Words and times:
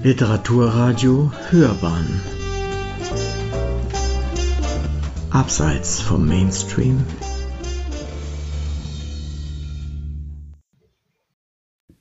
Literaturradio 0.00 1.32
Hörbahn 1.50 2.20
Abseits 5.30 6.00
vom 6.00 6.24
Mainstream 6.24 7.04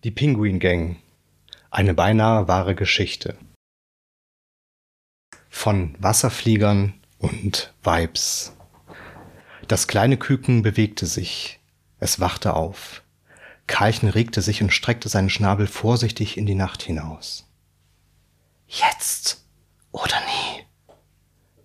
Die 0.04 0.12
Pinguin 0.12 0.60
Gang. 0.60 0.98
Eine 1.72 1.96
beinahe 1.96 2.48
wahre 2.48 2.76
Geschichte. 2.76 3.36
Von 5.50 5.96
Wasserfliegern 5.98 6.94
und 7.18 7.74
Vibes. 7.82 8.56
Das 9.68 9.88
kleine 9.88 10.18
Küken 10.18 10.62
bewegte 10.62 11.08
sich. 11.08 11.60
Es 12.00 12.20
wachte 12.20 12.54
auf. 12.54 13.02
Karlchen 13.66 14.10
regte 14.10 14.44
sich 14.44 14.62
und 14.62 14.72
streckte 14.72 15.10
seinen 15.10 15.32
Schnabel 15.32 15.66
vorsichtig 15.66 16.38
in 16.38 16.46
die 16.46 16.54
Nacht 16.54 16.84
hinaus. 16.84 17.47
Jetzt 18.68 19.46
oder 19.92 20.20
nie, 20.20 20.66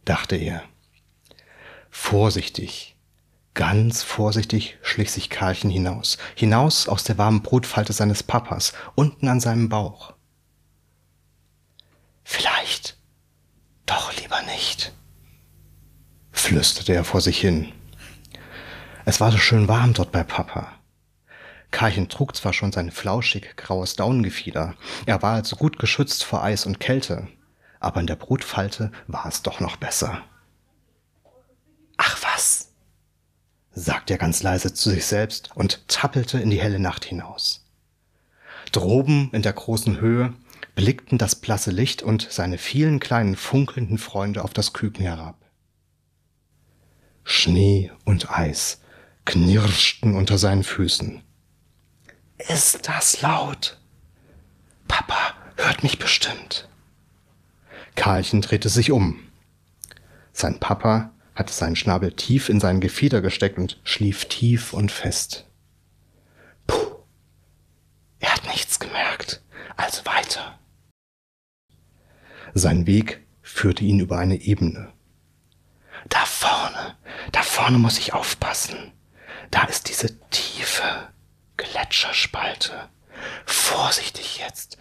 dachte 0.04 0.36
er. 0.36 0.62
Vorsichtig, 1.90 2.96
ganz 3.54 4.02
vorsichtig 4.02 4.78
schlich 4.82 5.10
sich 5.10 5.28
Karlchen 5.28 5.70
hinaus, 5.70 6.16
hinaus 6.34 6.88
aus 6.88 7.04
der 7.04 7.18
warmen 7.18 7.42
Brutfalte 7.42 7.92
seines 7.92 8.22
Papas, 8.22 8.72
unten 8.94 9.28
an 9.28 9.40
seinem 9.40 9.68
Bauch. 9.68 10.14
Vielleicht 12.24 12.96
doch 13.84 14.16
lieber 14.16 14.40
nicht, 14.42 14.92
flüsterte 16.30 16.94
er 16.94 17.04
vor 17.04 17.20
sich 17.20 17.40
hin. 17.40 17.72
Es 19.04 19.20
war 19.20 19.32
so 19.32 19.38
schön 19.38 19.66
warm 19.66 19.92
dort 19.92 20.12
bei 20.12 20.22
Papa. 20.22 20.78
Karchen 21.72 22.08
trug 22.08 22.36
zwar 22.36 22.52
schon 22.52 22.70
sein 22.70 22.92
flauschig 22.92 23.56
graues 23.56 23.96
Daunengefieder, 23.96 24.76
er 25.06 25.22
war 25.22 25.34
also 25.34 25.56
gut 25.56 25.78
geschützt 25.78 26.22
vor 26.22 26.44
Eis 26.44 26.66
und 26.66 26.78
Kälte, 26.78 27.26
aber 27.80 28.00
in 28.00 28.06
der 28.06 28.14
Brutfalte 28.16 28.92
war 29.08 29.26
es 29.26 29.42
doch 29.42 29.58
noch 29.58 29.76
besser. 29.76 30.22
Ach 31.96 32.22
was, 32.22 32.72
sagte 33.72 34.14
er 34.14 34.18
ganz 34.18 34.42
leise 34.42 34.72
zu 34.72 34.90
sich 34.90 35.06
selbst 35.06 35.50
und 35.56 35.88
tappelte 35.88 36.38
in 36.38 36.50
die 36.50 36.60
helle 36.60 36.78
Nacht 36.78 37.04
hinaus. 37.04 37.64
Droben 38.70 39.30
in 39.32 39.42
der 39.42 39.52
großen 39.52 40.00
Höhe 40.00 40.34
blickten 40.74 41.18
das 41.18 41.34
blasse 41.34 41.70
Licht 41.70 42.02
und 42.02 42.28
seine 42.30 42.58
vielen 42.58 43.00
kleinen 43.00 43.36
funkelnden 43.36 43.98
Freunde 43.98 44.44
auf 44.44 44.52
das 44.52 44.72
Küken 44.72 45.04
herab. 45.04 45.36
Schnee 47.24 47.90
und 48.04 48.30
Eis 48.30 48.80
knirschten 49.24 50.14
unter 50.14 50.38
seinen 50.38 50.64
Füßen. 50.64 51.22
Ist 52.48 52.88
das 52.88 53.22
laut? 53.22 53.78
Papa 54.88 55.34
hört 55.56 55.82
mich 55.82 55.98
bestimmt. 55.98 56.68
Karlchen 57.94 58.40
drehte 58.40 58.68
sich 58.68 58.90
um. 58.90 59.20
Sein 60.32 60.58
Papa 60.58 61.12
hatte 61.34 61.52
seinen 61.52 61.76
Schnabel 61.76 62.12
tief 62.12 62.48
in 62.48 62.60
sein 62.60 62.80
Gefieder 62.80 63.20
gesteckt 63.20 63.58
und 63.58 63.80
schlief 63.84 64.26
tief 64.26 64.72
und 64.72 64.90
fest. 64.90 65.46
Puh, 66.66 66.96
er 68.18 68.34
hat 68.34 68.46
nichts 68.46 68.80
gemerkt, 68.80 69.42
also 69.76 70.04
weiter. 70.04 70.58
Sein 72.54 72.86
Weg 72.86 73.24
führte 73.40 73.84
ihn 73.84 74.00
über 74.00 74.18
eine 74.18 74.36
Ebene. 74.36 74.92
Da 76.08 76.24
vorne, 76.24 76.96
da 77.30 77.42
vorne 77.42 77.78
muss 77.78 77.98
ich 77.98 78.12
aufpassen. 78.12 78.92
Da 79.50 79.64
ist 79.64 79.88
diese 79.88 80.18
tiefe, 80.30 81.11
Gletscherspalte. 81.62 82.88
Vorsichtig 83.46 84.38
jetzt. 84.38 84.78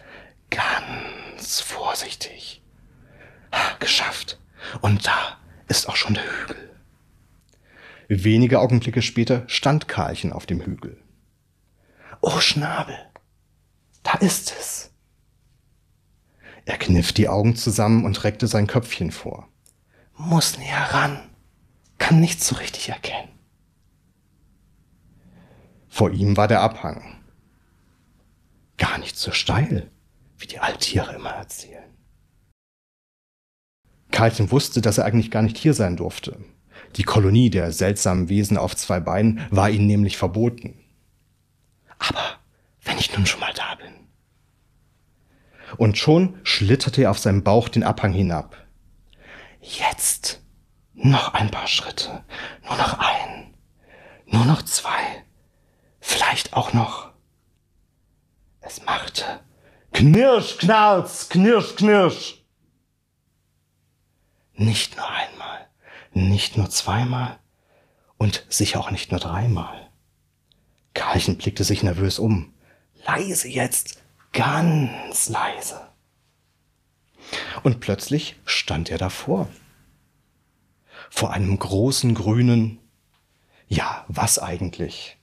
Ganz 0.50 1.60
vorsichtig. 1.60 2.62
Geschafft. 3.78 4.38
Und 4.80 5.06
da 5.06 5.38
ist 5.68 5.88
auch 5.88 5.96
schon 5.96 6.14
der 6.14 6.24
Hügel. 6.24 6.70
Wenige 8.08 8.60
Augenblicke 8.60 9.02
später 9.02 9.44
stand 9.46 9.88
Karlchen 9.88 10.32
auf 10.32 10.46
dem 10.46 10.60
Hügel. 10.60 11.02
Oh 12.20 12.40
Schnabel, 12.40 12.96
da 14.02 14.14
ist 14.18 14.54
es. 14.58 14.90
Er 16.64 16.78
kniff 16.78 17.12
die 17.12 17.28
Augen 17.28 17.56
zusammen 17.56 18.04
und 18.04 18.22
reckte 18.22 18.46
sein 18.46 18.66
Köpfchen 18.66 19.10
vor. 19.10 19.48
Muss 20.16 20.58
näher 20.58 20.92
ran, 20.92 21.30
kann 21.98 22.20
nichts 22.20 22.46
so 22.46 22.56
richtig 22.56 22.88
erkennen. 22.90 23.30
Vor 25.92 26.10
ihm 26.10 26.38
war 26.38 26.48
der 26.48 26.62
Abhang. 26.62 27.20
Gar 28.78 28.96
nicht 28.96 29.18
so 29.18 29.30
steil, 29.30 29.90
wie 30.38 30.46
die 30.46 30.58
Alttiere 30.58 31.14
immer 31.14 31.32
erzählen. 31.32 31.84
Karlchen 34.10 34.50
wusste, 34.50 34.80
dass 34.80 34.96
er 34.96 35.04
eigentlich 35.04 35.30
gar 35.30 35.42
nicht 35.42 35.58
hier 35.58 35.74
sein 35.74 35.98
durfte. 35.98 36.42
Die 36.96 37.02
Kolonie 37.02 37.50
der 37.50 37.72
seltsamen 37.72 38.30
Wesen 38.30 38.56
auf 38.56 38.74
zwei 38.74 39.00
Beinen 39.00 39.46
war 39.50 39.68
ihnen 39.68 39.86
nämlich 39.86 40.16
verboten. 40.16 40.82
Aber 41.98 42.38
wenn 42.84 42.96
ich 42.96 43.14
nun 43.14 43.26
schon 43.26 43.40
mal 43.40 43.52
da 43.52 43.74
bin. 43.74 43.92
Und 45.76 45.98
schon 45.98 46.38
schlitterte 46.42 47.02
er 47.02 47.10
auf 47.10 47.18
seinem 47.18 47.44
Bauch 47.44 47.68
den 47.68 47.82
Abhang 47.82 48.14
hinab. 48.14 48.56
Jetzt 49.60 50.40
noch 50.94 51.34
ein 51.34 51.50
paar 51.50 51.68
Schritte, 51.68 52.24
nur 52.66 52.78
noch 52.78 52.98
ein, 52.98 53.52
nur 54.24 54.46
noch 54.46 54.62
zwei, 54.62 55.22
Vielleicht 56.12 56.52
auch 56.52 56.74
noch. 56.74 57.10
Es 58.60 58.84
machte 58.84 59.40
Knirsch, 59.92 60.58
Knarz, 60.58 61.30
Knirsch, 61.30 61.74
Knirsch. 61.74 62.44
Nicht 64.52 64.94
nur 64.98 65.08
einmal, 65.08 65.68
nicht 66.12 66.58
nur 66.58 66.68
zweimal 66.68 67.38
und 68.18 68.44
sicher 68.50 68.78
auch 68.78 68.90
nicht 68.90 69.10
nur 69.10 69.20
dreimal. 69.20 69.90
Karlchen 70.92 71.38
blickte 71.38 71.64
sich 71.64 71.82
nervös 71.82 72.18
um. 72.18 72.52
Leise 73.06 73.48
jetzt, 73.48 74.02
ganz 74.34 75.30
leise. 75.30 75.80
Und 77.62 77.80
plötzlich 77.80 78.36
stand 78.44 78.90
er 78.90 78.98
davor. 78.98 79.48
Vor 81.08 81.32
einem 81.32 81.58
großen 81.58 82.14
grünen, 82.14 82.80
ja, 83.66 84.04
was 84.08 84.38
eigentlich? 84.38 85.16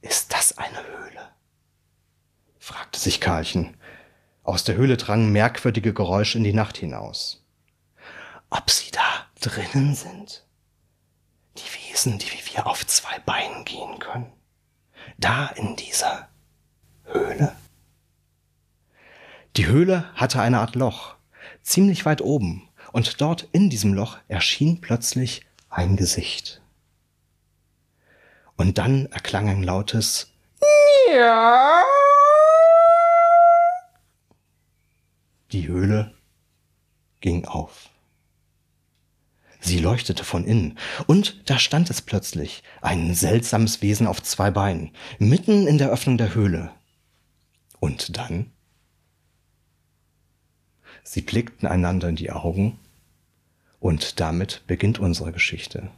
Ist 0.00 0.32
das 0.32 0.56
eine 0.56 0.78
Höhle? 0.86 1.28
fragte 2.58 2.98
sich 2.98 3.20
Karlchen. 3.20 3.76
Aus 4.42 4.64
der 4.64 4.76
Höhle 4.76 4.96
drangen 4.96 5.30
merkwürdige 5.32 5.92
Geräusche 5.92 6.38
in 6.38 6.44
die 6.44 6.52
Nacht 6.52 6.78
hinaus. 6.78 7.44
Ob 8.50 8.70
sie 8.70 8.90
da 8.90 9.26
drinnen 9.40 9.94
sind? 9.94 10.46
Die 11.56 11.92
Wesen, 11.92 12.18
die 12.18 12.26
wie 12.26 12.54
wir 12.54 12.66
auf 12.66 12.86
zwei 12.86 13.18
Beinen 13.20 13.64
gehen 13.64 13.98
können? 13.98 14.32
Da 15.18 15.48
in 15.48 15.76
dieser 15.76 16.28
Höhle? 17.04 17.54
Die 19.56 19.66
Höhle 19.66 20.12
hatte 20.14 20.40
eine 20.40 20.60
Art 20.60 20.76
Loch, 20.76 21.16
ziemlich 21.62 22.04
weit 22.04 22.20
oben, 22.20 22.68
und 22.92 23.20
dort 23.20 23.48
in 23.52 23.70
diesem 23.70 23.92
Loch 23.92 24.18
erschien 24.28 24.80
plötzlich 24.80 25.44
ein 25.68 25.96
Gesicht. 25.96 26.62
Und 28.58 28.76
dann 28.76 29.06
erklang 29.06 29.48
ein 29.48 29.62
lautes 29.62 30.32
Ja. 31.08 31.80
Die 35.52 35.68
Höhle 35.68 36.12
ging 37.20 37.46
auf. 37.46 37.88
Sie 39.60 39.78
leuchtete 39.78 40.24
von 40.24 40.44
innen, 40.44 40.78
und 41.06 41.48
da 41.48 41.58
stand 41.58 41.88
es 41.88 42.02
plötzlich, 42.02 42.62
ein 42.80 43.14
seltsames 43.14 43.80
Wesen 43.80 44.06
auf 44.06 44.22
zwei 44.22 44.50
Beinen, 44.50 44.90
mitten 45.18 45.66
in 45.66 45.78
der 45.78 45.90
Öffnung 45.90 46.18
der 46.18 46.34
Höhle. 46.34 46.72
Und 47.80 48.16
dann? 48.16 48.50
Sie 51.04 51.22
blickten 51.22 51.68
einander 51.68 52.08
in 52.08 52.16
die 52.16 52.30
Augen, 52.32 52.78
und 53.80 54.18
damit 54.20 54.62
beginnt 54.66 54.98
unsere 54.98 55.32
Geschichte. 55.32 55.90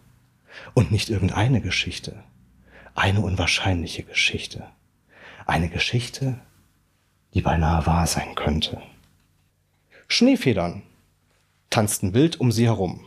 Und 0.74 0.92
nicht 0.92 1.08
irgendeine 1.08 1.60
Geschichte, 1.60 2.22
eine 2.94 3.20
unwahrscheinliche 3.20 4.02
Geschichte. 4.02 4.66
Eine 5.46 5.68
Geschichte, 5.68 6.40
die 7.34 7.42
beinahe 7.42 7.86
wahr 7.86 8.06
sein 8.06 8.34
könnte. 8.34 8.80
Schneefedern 10.08 10.82
tanzten 11.70 12.14
wild 12.14 12.40
um 12.40 12.50
sie 12.50 12.66
herum. 12.66 13.04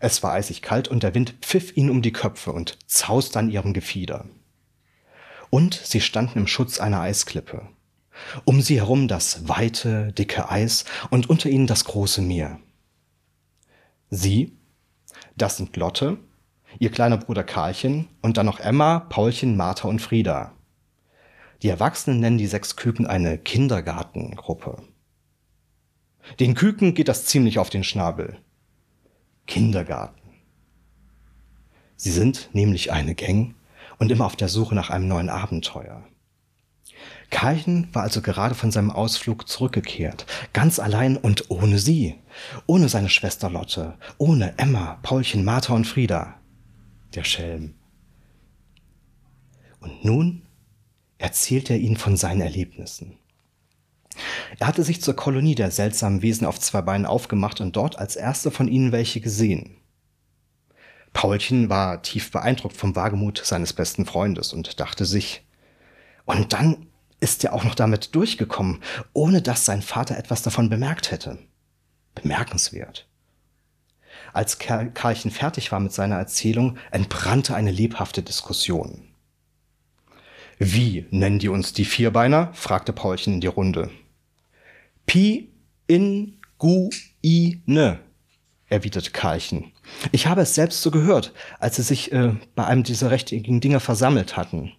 Es 0.00 0.22
war 0.22 0.32
eisig 0.32 0.62
kalt 0.62 0.88
und 0.88 1.02
der 1.02 1.14
Wind 1.14 1.34
pfiff 1.40 1.76
ihnen 1.76 1.90
um 1.90 2.02
die 2.02 2.12
Köpfe 2.12 2.52
und 2.52 2.76
zauste 2.86 3.38
an 3.38 3.50
ihrem 3.50 3.72
Gefieder. 3.72 4.26
Und 5.50 5.74
sie 5.74 6.00
standen 6.00 6.40
im 6.40 6.46
Schutz 6.48 6.80
einer 6.80 7.00
Eisklippe. 7.00 7.68
Um 8.44 8.60
sie 8.60 8.76
herum 8.76 9.08
das 9.08 9.48
weite, 9.48 10.12
dicke 10.12 10.50
Eis 10.50 10.84
und 11.10 11.30
unter 11.30 11.48
ihnen 11.48 11.66
das 11.66 11.84
große 11.84 12.22
Meer. 12.22 12.58
Sie, 14.10 14.56
das 15.36 15.56
sind 15.58 15.76
Lotte, 15.76 16.18
ihr 16.78 16.90
kleiner 16.90 17.16
Bruder 17.16 17.44
Karlchen 17.44 18.08
und 18.22 18.36
dann 18.36 18.46
noch 18.46 18.60
Emma, 18.60 19.00
Paulchen, 19.00 19.56
Martha 19.56 19.88
und 19.88 20.00
Frieda. 20.00 20.52
Die 21.62 21.68
Erwachsenen 21.68 22.20
nennen 22.20 22.38
die 22.38 22.46
sechs 22.46 22.76
Küken 22.76 23.06
eine 23.06 23.38
Kindergartengruppe. 23.38 24.82
Den 26.40 26.54
Küken 26.54 26.94
geht 26.94 27.08
das 27.08 27.24
ziemlich 27.24 27.58
auf 27.58 27.70
den 27.70 27.84
Schnabel. 27.84 28.38
Kindergarten. 29.46 30.20
Sie 31.96 32.10
sind 32.10 32.50
nämlich 32.52 32.92
eine 32.92 33.14
Gang 33.14 33.54
und 33.98 34.10
immer 34.10 34.26
auf 34.26 34.36
der 34.36 34.48
Suche 34.48 34.74
nach 34.74 34.90
einem 34.90 35.08
neuen 35.08 35.30
Abenteuer. 35.30 36.04
Karchen 37.30 37.88
war 37.92 38.02
also 38.02 38.22
gerade 38.22 38.54
von 38.54 38.70
seinem 38.70 38.90
Ausflug 38.90 39.48
zurückgekehrt, 39.48 40.26
ganz 40.52 40.78
allein 40.78 41.16
und 41.16 41.50
ohne 41.50 41.78
sie, 41.78 42.16
ohne 42.66 42.88
seine 42.88 43.08
Schwester 43.08 43.50
Lotte, 43.50 43.98
ohne 44.18 44.58
Emma, 44.58 44.98
Paulchen, 45.02 45.44
Martha 45.44 45.74
und 45.74 45.86
Frieda. 45.86 46.34
Der 47.16 47.24
Schelm. 47.24 47.74
Und 49.80 50.04
nun 50.04 50.42
erzählt 51.16 51.70
er 51.70 51.78
ihnen 51.78 51.96
von 51.96 52.16
seinen 52.16 52.42
Erlebnissen. 52.42 53.16
Er 54.58 54.66
hatte 54.66 54.82
sich 54.82 55.00
zur 55.00 55.16
Kolonie 55.16 55.54
der 55.54 55.70
seltsamen 55.70 56.20
Wesen 56.20 56.46
auf 56.46 56.60
zwei 56.60 56.82
Beinen 56.82 57.06
aufgemacht 57.06 57.60
und 57.62 57.74
dort 57.74 57.98
als 57.98 58.16
erster 58.16 58.50
von 58.50 58.68
ihnen 58.68 58.92
welche 58.92 59.22
gesehen. 59.22 59.76
Paulchen 61.14 61.70
war 61.70 62.02
tief 62.02 62.30
beeindruckt 62.30 62.76
vom 62.76 62.94
Wagemut 62.94 63.40
seines 63.42 63.72
besten 63.72 64.04
Freundes 64.04 64.52
und 64.52 64.78
dachte 64.78 65.06
sich, 65.06 65.46
und 66.26 66.52
dann 66.52 66.86
ist 67.20 67.42
er 67.44 67.54
auch 67.54 67.64
noch 67.64 67.74
damit 67.74 68.14
durchgekommen, 68.14 68.82
ohne 69.14 69.40
dass 69.40 69.64
sein 69.64 69.80
Vater 69.80 70.18
etwas 70.18 70.42
davon 70.42 70.68
bemerkt 70.68 71.10
hätte. 71.10 71.38
Bemerkenswert. 72.14 73.08
Als 74.36 74.58
Karlchen 74.58 75.30
fertig 75.30 75.72
war 75.72 75.80
mit 75.80 75.94
seiner 75.94 76.16
Erzählung, 76.16 76.76
entbrannte 76.90 77.54
eine 77.54 77.70
lebhafte 77.70 78.22
Diskussion. 78.22 79.00
Wie 80.58 81.06
nennen 81.10 81.38
die 81.38 81.48
uns 81.48 81.72
die 81.72 81.86
Vierbeiner? 81.86 82.50
fragte 82.52 82.92
Paulchen 82.92 83.32
in 83.32 83.40
die 83.40 83.46
Runde. 83.46 83.88
Pi 85.06 85.48
in 85.86 86.36
gu 86.58 86.90
i 87.24 87.62
ne, 87.64 87.98
erwiderte 88.68 89.10
Karlchen. 89.10 89.72
Ich 90.12 90.26
habe 90.26 90.42
es 90.42 90.54
selbst 90.54 90.82
so 90.82 90.90
gehört, 90.90 91.32
als 91.58 91.76
sie 91.76 91.82
sich 91.82 92.12
äh, 92.12 92.34
bei 92.54 92.66
einem 92.66 92.82
dieser 92.82 93.10
rechteckigen 93.10 93.62
Dinge 93.62 93.80
versammelt 93.80 94.36
hatten. 94.36 94.70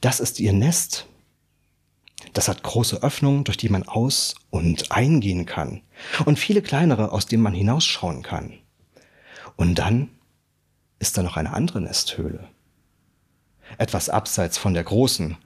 Das 0.00 0.18
ist 0.18 0.40
ihr 0.40 0.54
Nest. 0.54 1.08
Das 2.32 2.48
hat 2.48 2.62
große 2.62 3.02
Öffnungen, 3.02 3.44
durch 3.44 3.58
die 3.58 3.68
man 3.68 3.82
aus- 3.82 4.34
und 4.48 4.92
eingehen 4.92 5.44
kann. 5.44 5.82
Und 6.24 6.38
viele 6.38 6.62
kleinere, 6.62 7.12
aus 7.12 7.26
denen 7.26 7.42
man 7.42 7.52
hinausschauen 7.52 8.22
kann. 8.22 8.60
Und 9.56 9.76
dann 9.76 10.10
ist 10.98 11.16
da 11.16 11.22
noch 11.22 11.36
eine 11.36 11.52
andere 11.52 11.80
Nesthöhle. 11.80 12.48
Etwas 13.78 14.08
abseits 14.08 14.58
von 14.58 14.74
der 14.74 14.84
großen. 14.84 15.36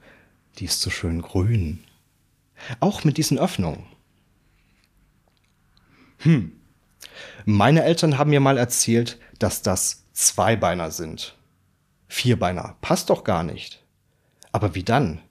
Die 0.57 0.65
ist 0.65 0.81
so 0.81 0.89
schön 0.89 1.21
grün. 1.21 1.83
Auch 2.79 3.03
mit 3.03 3.17
diesen 3.17 3.37
Öffnungen. 3.39 3.85
Hm. 6.19 6.51
Meine 7.45 7.83
Eltern 7.83 8.17
haben 8.17 8.29
mir 8.29 8.39
mal 8.39 8.57
erzählt, 8.57 9.19
dass 9.39 9.61
das 9.61 10.05
Zweibeiner 10.13 10.91
sind. 10.91 11.37
Vierbeiner 12.07 12.75
passt 12.81 13.09
doch 13.09 13.23
gar 13.23 13.43
nicht. 13.43 13.83
Aber 14.51 14.75
wie 14.75 14.83
dann? 14.83 15.21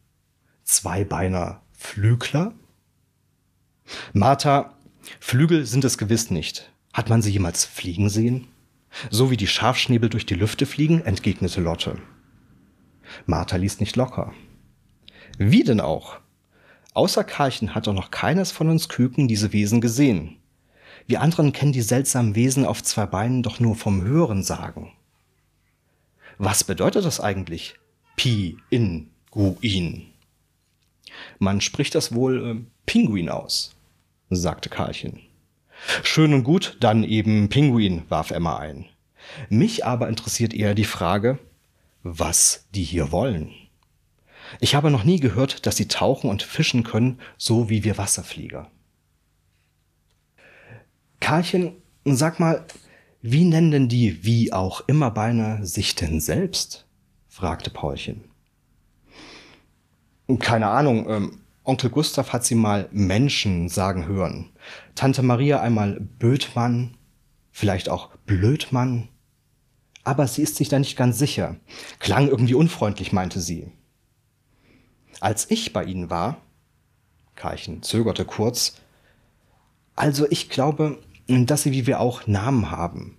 Zweibeiner 0.64 1.62
Flügler? 1.72 2.52
Martha, 4.12 4.74
Flügel 5.20 5.66
sind 5.66 5.84
es 5.84 5.98
gewiss 5.98 6.30
nicht. 6.30 6.70
Hat 6.92 7.08
man 7.08 7.22
sie 7.22 7.30
jemals 7.30 7.64
fliegen 7.64 8.08
sehen? 8.08 8.48
So 9.10 9.30
wie 9.30 9.36
die 9.36 9.46
Schafschnäbel 9.46 10.08
durch 10.08 10.26
die 10.26 10.34
Lüfte 10.34 10.66
fliegen, 10.66 11.02
entgegnete 11.02 11.60
Lotte. 11.60 11.98
Martha 13.26 13.56
ließ 13.56 13.80
nicht 13.80 13.96
locker. 13.96 14.32
Wie 15.38 15.62
denn 15.62 15.80
auch? 15.80 16.18
Außer 16.94 17.24
Karlchen 17.24 17.74
hat 17.74 17.86
doch 17.86 17.94
noch 17.94 18.10
keines 18.10 18.50
von 18.50 18.68
uns 18.68 18.88
Küken 18.88 19.28
diese 19.28 19.52
Wesen 19.52 19.80
gesehen. 19.80 20.36
Wir 21.06 21.22
anderen 21.22 21.52
kennen 21.52 21.72
die 21.72 21.82
seltsamen 21.82 22.34
Wesen 22.34 22.66
auf 22.66 22.82
zwei 22.82 23.06
Beinen 23.06 23.42
doch 23.42 23.60
nur 23.60 23.76
vom 23.76 24.02
Hören 24.02 24.42
sagen. 24.42 24.92
Was 26.38 26.64
bedeutet 26.64 27.04
das 27.04 27.20
eigentlich? 27.20 27.76
Pi, 28.16 28.58
in, 28.68 29.10
gu, 29.30 29.56
in. 29.60 30.06
Man 31.38 31.60
spricht 31.60 31.94
das 31.94 32.14
wohl 32.14 32.46
äh, 32.46 32.60
Pinguin 32.84 33.28
aus, 33.28 33.74
sagte 34.28 34.68
Karlchen. 34.68 35.20
Schön 36.02 36.34
und 36.34 36.44
gut, 36.44 36.76
dann 36.80 37.04
eben 37.04 37.48
Pinguin, 37.48 38.02
warf 38.08 38.30
Emma 38.30 38.58
ein. 38.58 38.86
Mich 39.48 39.84
aber 39.84 40.08
interessiert 40.08 40.54
eher 40.54 40.74
die 40.74 40.84
Frage, 40.84 41.38
was 42.02 42.66
die 42.74 42.84
hier 42.84 43.12
wollen. 43.12 43.52
Ich 44.60 44.74
habe 44.74 44.90
noch 44.90 45.04
nie 45.04 45.20
gehört, 45.20 45.66
dass 45.66 45.76
sie 45.76 45.88
tauchen 45.88 46.30
und 46.30 46.42
fischen 46.42 46.82
können, 46.82 47.20
so 47.36 47.68
wie 47.68 47.84
wir 47.84 47.98
Wasserflieger. 47.98 48.70
Karlchen, 51.20 51.76
sag 52.04 52.40
mal, 52.40 52.64
wie 53.20 53.44
nennen 53.44 53.70
denn 53.70 53.88
die 53.88 54.24
wie 54.24 54.52
auch 54.52 54.82
immer 54.86 55.10
Beine 55.10 55.66
sich 55.66 55.94
denn 55.94 56.20
selbst? 56.20 56.86
fragte 57.28 57.70
Paulchen. 57.70 58.24
Keine 60.38 60.68
Ahnung, 60.68 61.08
ähm, 61.08 61.40
Onkel 61.68 61.90
Gustav 61.90 62.32
hat 62.32 62.44
sie 62.44 62.54
mal 62.54 62.88
Menschen 62.92 63.68
sagen 63.68 64.06
hören. 64.06 64.50
Tante 64.94 65.22
Maria 65.22 65.60
einmal 65.60 66.00
Bötmann, 66.00 66.96
vielleicht 67.52 67.88
auch 67.88 68.10
Blödmann 68.26 69.08
aber 70.08 70.26
sie 70.26 70.40
ist 70.40 70.56
sich 70.56 70.70
da 70.70 70.78
nicht 70.78 70.96
ganz 70.96 71.18
sicher. 71.18 71.56
Klang 71.98 72.28
irgendwie 72.28 72.54
unfreundlich, 72.54 73.12
meinte 73.12 73.40
sie. 73.40 73.70
Als 75.20 75.50
ich 75.50 75.74
bei 75.74 75.84
ihnen 75.84 76.08
war, 76.08 76.40
Karchen 77.34 77.82
zögerte 77.82 78.24
kurz, 78.24 78.76
also 79.96 80.26
ich 80.30 80.48
glaube, 80.48 80.98
dass 81.26 81.64
sie 81.64 81.72
wie 81.72 81.86
wir 81.86 82.00
auch 82.00 82.26
Namen 82.26 82.70
haben. 82.70 83.18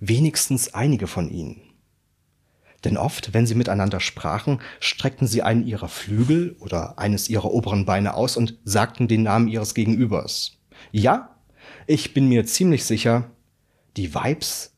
Wenigstens 0.00 0.74
einige 0.74 1.06
von 1.06 1.30
ihnen. 1.30 1.62
Denn 2.84 2.96
oft, 2.96 3.34
wenn 3.34 3.46
sie 3.46 3.54
miteinander 3.54 4.00
sprachen, 4.00 4.60
streckten 4.80 5.26
sie 5.26 5.42
einen 5.42 5.66
ihrer 5.66 5.88
Flügel 5.88 6.56
oder 6.60 6.98
eines 6.98 7.28
ihrer 7.28 7.50
oberen 7.52 7.84
Beine 7.84 8.14
aus 8.14 8.36
und 8.36 8.58
sagten 8.64 9.08
den 9.08 9.24
Namen 9.24 9.48
ihres 9.48 9.74
Gegenübers. 9.74 10.58
Ja, 10.92 11.36
ich 11.86 12.14
bin 12.14 12.28
mir 12.28 12.46
ziemlich 12.46 12.84
sicher, 12.84 13.30
die 13.96 14.14
Weibs 14.14 14.72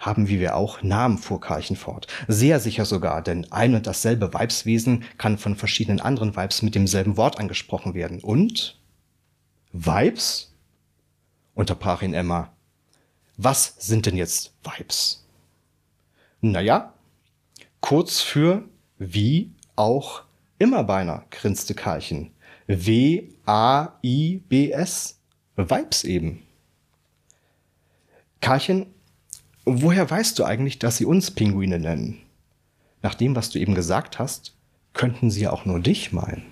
haben 0.00 0.28
wie 0.28 0.40
wir 0.40 0.56
auch 0.56 0.82
Namen, 0.82 1.18
fuhr 1.18 1.40
Karlchen 1.40 1.76
fort. 1.76 2.06
Sehr 2.26 2.58
sicher 2.58 2.86
sogar, 2.86 3.22
denn 3.22 3.52
ein 3.52 3.74
und 3.74 3.86
dasselbe 3.86 4.32
Weibswesen 4.32 5.04
kann 5.18 5.36
von 5.36 5.56
verschiedenen 5.56 6.00
anderen 6.00 6.34
Weibs 6.34 6.62
mit 6.62 6.74
demselben 6.74 7.18
Wort 7.18 7.38
angesprochen 7.38 7.94
werden. 7.94 8.20
Und? 8.20 8.80
Weibs? 9.72 10.54
unterbrach 11.54 12.00
ihn 12.00 12.14
Emma. 12.14 12.50
Was 13.36 13.74
sind 13.78 14.06
denn 14.06 14.16
jetzt 14.16 14.54
Weibs? 14.64 15.26
Naja, 16.40 16.94
kurz 17.80 18.20
für 18.20 18.64
wie 18.98 19.52
auch 19.76 20.22
immer 20.58 20.84
beinahe, 20.84 21.24
grinste 21.30 21.74
Karlchen. 21.74 22.32
W-A-I-B-S. 22.66 23.46
Weibs 25.56 26.04
eben. 26.04 26.42
Karlchen 28.40 28.86
Woher 29.64 30.10
weißt 30.10 30.38
du 30.38 30.44
eigentlich, 30.44 30.78
dass 30.78 30.96
sie 30.96 31.04
uns 31.04 31.30
Pinguine 31.30 31.78
nennen? 31.78 32.18
Nach 33.02 33.14
dem, 33.14 33.36
was 33.36 33.50
du 33.50 33.58
eben 33.58 33.74
gesagt 33.74 34.18
hast, 34.18 34.56
könnten 34.94 35.30
sie 35.30 35.42
ja 35.42 35.52
auch 35.52 35.64
nur 35.64 35.80
dich 35.80 36.12
meinen. 36.12 36.42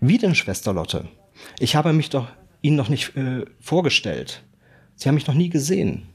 Wie 0.00 0.18
denn, 0.18 0.34
Schwester 0.34 0.72
Lotte? 0.72 1.08
Ich 1.58 1.74
habe 1.74 1.92
mich 1.92 2.10
doch 2.10 2.28
Ihnen 2.62 2.76
noch 2.76 2.88
nicht 2.88 3.16
äh, 3.16 3.46
vorgestellt. 3.58 4.44
Sie 4.94 5.08
haben 5.08 5.16
mich 5.16 5.26
noch 5.26 5.34
nie 5.34 5.48
gesehen. 5.48 6.06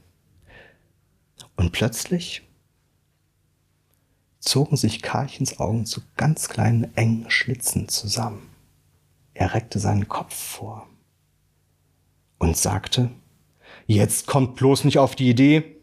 Und 1.56 1.72
plötzlich 1.72 2.43
zogen 4.44 4.76
sich 4.76 5.02
Karlchens 5.02 5.58
Augen 5.58 5.86
zu 5.86 6.02
ganz 6.16 6.48
kleinen, 6.48 6.96
engen 6.96 7.30
Schlitzen 7.30 7.88
zusammen. 7.88 8.50
Er 9.32 9.54
reckte 9.54 9.78
seinen 9.78 10.08
Kopf 10.08 10.34
vor 10.34 10.86
und 12.38 12.56
sagte, 12.56 13.10
Jetzt 13.86 14.26
kommt 14.26 14.56
bloß 14.56 14.84
nicht 14.84 14.98
auf 14.98 15.14
die 15.14 15.28
Idee. 15.28 15.76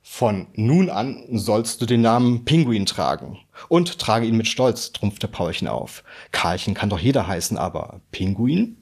Von 0.00 0.48
nun 0.54 0.90
an 0.90 1.24
sollst 1.30 1.80
du 1.80 1.86
den 1.86 2.02
Namen 2.02 2.44
Pinguin 2.44 2.86
tragen. 2.86 3.38
Und 3.68 3.98
trage 3.98 4.26
ihn 4.26 4.36
mit 4.36 4.48
Stolz, 4.48 4.92
trumpfte 4.92 5.28
Paulchen 5.28 5.68
auf. 5.68 6.04
Karlchen 6.32 6.74
kann 6.74 6.90
doch 6.90 6.98
jeder 6.98 7.26
heißen, 7.26 7.56
aber 7.56 8.00
Pinguin? 8.10 8.76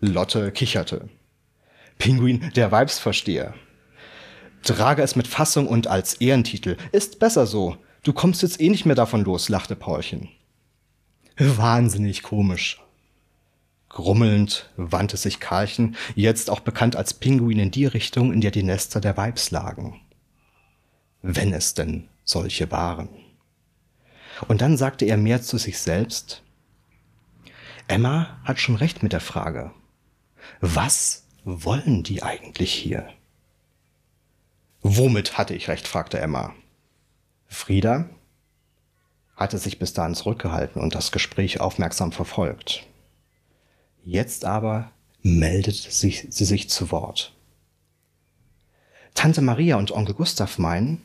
Lotte 0.00 0.52
kicherte. 0.52 1.08
Pinguin, 1.98 2.50
der 2.56 2.72
Weibsversteher. 2.72 3.54
Trage 4.62 5.02
es 5.02 5.16
mit 5.16 5.26
Fassung 5.26 5.66
und 5.66 5.86
als 5.86 6.14
Ehrentitel. 6.14 6.76
Ist 6.92 7.18
besser 7.18 7.46
so. 7.46 7.76
Du 8.02 8.12
kommst 8.12 8.42
jetzt 8.42 8.60
eh 8.60 8.68
nicht 8.68 8.86
mehr 8.86 8.96
davon 8.96 9.24
los, 9.24 9.48
lachte 9.48 9.76
Paulchen. 9.76 10.28
Wahnsinnig 11.36 12.22
komisch, 12.22 12.82
Grummelnd 13.92 14.70
wandte 14.76 15.18
sich 15.18 15.38
Karlchen, 15.38 15.96
jetzt 16.14 16.48
auch 16.48 16.60
bekannt 16.60 16.96
als 16.96 17.14
Pinguin, 17.14 17.58
in 17.58 17.70
die 17.70 17.86
Richtung, 17.86 18.32
in 18.32 18.40
der 18.40 18.50
die 18.50 18.62
Nester 18.62 19.00
der 19.00 19.16
Weibs 19.16 19.50
lagen. 19.50 20.00
Wenn 21.20 21.52
es 21.52 21.74
denn 21.74 22.08
solche 22.24 22.70
waren. 22.70 23.10
Und 24.48 24.62
dann 24.62 24.78
sagte 24.78 25.04
er 25.04 25.18
mehr 25.18 25.42
zu 25.42 25.58
sich 25.58 25.78
selbst, 25.78 26.42
Emma 27.86 28.40
hat 28.44 28.58
schon 28.58 28.76
recht 28.76 29.02
mit 29.02 29.12
der 29.12 29.20
Frage, 29.20 29.72
was 30.60 31.26
wollen 31.44 32.02
die 32.02 32.22
eigentlich 32.22 32.72
hier? 32.72 33.08
Womit 34.82 35.38
hatte 35.38 35.54
ich 35.54 35.68
recht? 35.68 35.86
fragte 35.86 36.18
Emma. 36.18 36.54
Frieda 37.46 38.08
hatte 39.36 39.58
sich 39.58 39.78
bis 39.78 39.92
dahin 39.92 40.14
zurückgehalten 40.14 40.80
und 40.82 40.94
das 40.94 41.12
Gespräch 41.12 41.60
aufmerksam 41.60 42.12
verfolgt. 42.12 42.86
Jetzt 44.04 44.44
aber 44.44 44.90
meldet 45.22 45.76
sich, 45.76 46.26
sie 46.30 46.44
sich 46.44 46.68
zu 46.68 46.90
Wort. 46.90 47.34
Tante 49.14 49.40
Maria 49.40 49.76
und 49.76 49.92
Onkel 49.92 50.14
Gustav 50.14 50.58
meinen, 50.58 51.02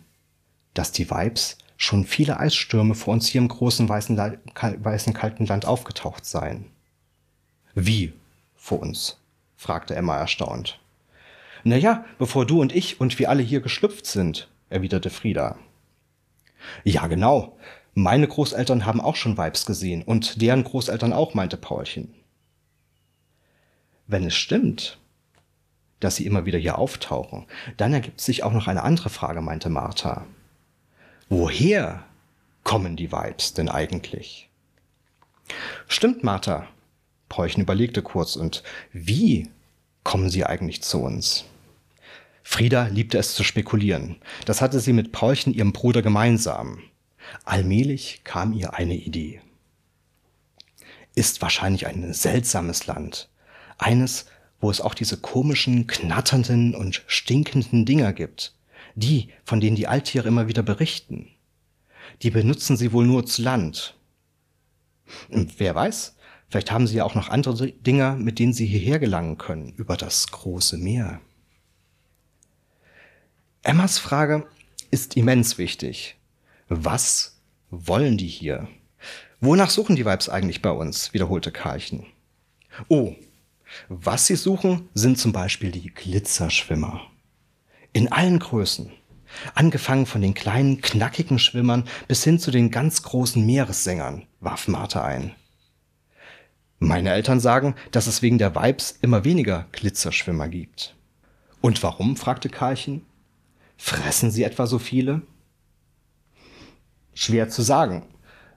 dass 0.73 0.91
die 0.91 1.09
Weibs 1.09 1.57
schon 1.77 2.05
viele 2.05 2.39
Eisstürme 2.39 2.95
vor 2.95 3.13
uns 3.13 3.27
hier 3.27 3.41
im 3.41 3.47
großen 3.47 3.87
weißen, 3.87 4.17
weißen 4.17 5.13
kalten 5.13 5.45
Land 5.45 5.65
aufgetaucht 5.65 6.25
seien. 6.25 6.65
Wie 7.75 8.13
vor 8.55 8.79
uns? 8.79 9.19
fragte 9.55 9.95
Emma 9.95 10.17
erstaunt. 10.17 10.79
Naja, 11.67 12.05
bevor 12.17 12.45
du 12.45 12.61
und 12.61 12.73
ich 12.73 13.01
und 13.01 13.19
wir 13.19 13.29
alle 13.29 13.43
hier 13.43 13.59
geschlüpft 13.59 14.05
sind, 14.05 14.47
erwiderte 14.69 15.09
Frieda. 15.09 15.59
Ja, 16.85 17.07
genau. 17.07 17.57
Meine 17.93 18.25
Großeltern 18.25 18.85
haben 18.85 19.01
auch 19.01 19.17
schon 19.17 19.37
Weibs 19.37 19.65
gesehen 19.65 20.01
und 20.01 20.41
deren 20.41 20.63
Großeltern 20.63 21.11
auch, 21.11 21.33
meinte 21.33 21.57
Paulchen. 21.57 22.13
Wenn 24.05 24.25
es 24.25 24.35
stimmt, 24.35 24.97
dass 25.99 26.15
sie 26.15 26.25
immer 26.25 26.45
wieder 26.45 26.57
hier 26.57 26.77
auftauchen, 26.77 27.47
dann 27.75 27.93
ergibt 27.93 28.21
sich 28.21 28.43
auch 28.43 28.53
noch 28.53 28.67
eine 28.67 28.83
andere 28.83 29.09
Frage, 29.09 29.41
meinte 29.41 29.69
Martha. 29.69 30.25
Woher 31.27 32.05
kommen 32.63 32.95
die 32.95 33.11
Weibs 33.11 33.53
denn 33.53 33.67
eigentlich? 33.67 34.47
Stimmt, 35.89 36.23
Martha. 36.23 36.65
Paulchen 37.27 37.63
überlegte 37.63 38.01
kurz. 38.03 38.37
Und 38.37 38.63
wie 38.93 39.49
kommen 40.05 40.29
sie 40.29 40.45
eigentlich 40.45 40.81
zu 40.81 41.01
uns? 41.01 41.43
Frieda 42.49 42.87
liebte 42.87 43.17
es 43.17 43.35
zu 43.35 43.43
spekulieren. 43.43 44.15
Das 44.45 44.61
hatte 44.61 44.79
sie 44.79 44.93
mit 44.93 45.11
Paulchen, 45.11 45.53
ihrem 45.53 45.73
Bruder, 45.73 46.01
gemeinsam. 46.01 46.79
Allmählich 47.43 48.21
kam 48.23 48.53
ihr 48.53 48.73
eine 48.73 48.95
Idee. 48.95 49.41
Ist 51.13 51.41
wahrscheinlich 51.41 51.87
ein 51.87 52.13
seltsames 52.13 52.87
Land. 52.87 53.29
Eines, 53.77 54.27
wo 54.61 54.71
es 54.71 54.79
auch 54.79 54.95
diese 54.95 55.17
komischen, 55.17 55.87
knatternden 55.87 56.73
und 56.73 57.03
stinkenden 57.07 57.85
Dinger 57.85 58.13
gibt. 58.13 58.55
Die, 58.95 59.27
von 59.43 59.59
denen 59.59 59.75
die 59.75 59.87
Alttiere 59.87 60.29
immer 60.29 60.47
wieder 60.47 60.63
berichten. 60.63 61.27
Die 62.21 62.31
benutzen 62.31 62.77
sie 62.77 62.93
wohl 62.93 63.05
nur 63.05 63.25
zu 63.25 63.41
Land. 63.41 63.99
Und 65.29 65.59
wer 65.59 65.75
weiß, 65.75 66.15
vielleicht 66.47 66.71
haben 66.71 66.87
sie 66.87 66.95
ja 66.95 67.03
auch 67.03 67.13
noch 67.13 67.27
andere 67.27 67.67
Dinger, 67.73 68.15
mit 68.15 68.39
denen 68.39 68.53
sie 68.53 68.65
hierher 68.65 68.99
gelangen 68.99 69.37
können, 69.37 69.73
über 69.73 69.97
das 69.97 70.27
große 70.27 70.77
Meer. 70.77 71.19
Emmas 73.67 73.99
Frage 73.99 74.47
ist 74.91 75.17
immens 75.17 75.57
wichtig. 75.57 76.15
Was 76.69 77.35
wollen 77.69 78.17
die 78.17 78.29
hier? 78.29 78.69
Wonach 79.41 79.71
suchen 79.71 79.97
die 79.97 80.05
Weibs 80.05 80.29
eigentlich 80.29 80.61
bei 80.61 80.69
uns? 80.69 81.13
wiederholte 81.13 81.51
Karlchen. 81.51 82.05
Oh, 82.87 83.13
was 83.89 84.25
sie 84.25 84.37
suchen, 84.37 84.87
sind 84.93 85.19
zum 85.19 85.33
Beispiel 85.33 85.71
die 85.71 85.93
Glitzerschwimmer. 85.93 87.01
In 87.91 88.09
allen 88.09 88.39
Größen. 88.39 88.89
Angefangen 89.53 90.05
von 90.05 90.21
den 90.21 90.33
kleinen, 90.33 90.79
knackigen 90.79 91.37
Schwimmern 91.37 91.83
bis 92.07 92.23
hin 92.23 92.39
zu 92.39 92.51
den 92.51 92.71
ganz 92.71 93.03
großen 93.03 93.45
Meeressängern, 93.45 94.27
warf 94.39 94.69
Martha 94.69 95.03
ein. 95.03 95.35
Meine 96.79 97.11
Eltern 97.11 97.41
sagen, 97.41 97.75
dass 97.91 98.07
es 98.07 98.21
wegen 98.21 98.37
der 98.37 98.55
Weibs 98.55 98.97
immer 99.01 99.25
weniger 99.25 99.67
Glitzerschwimmer 99.73 100.47
gibt. 100.47 100.95
Und 101.59 101.83
warum? 101.83 102.15
fragte 102.15 102.47
Karlchen. 102.47 103.01
Fressen 103.77 104.31
sie 104.31 104.43
etwa 104.43 104.67
so 104.67 104.79
viele? 104.79 105.21
Schwer 107.13 107.49
zu 107.49 107.61
sagen. 107.61 108.03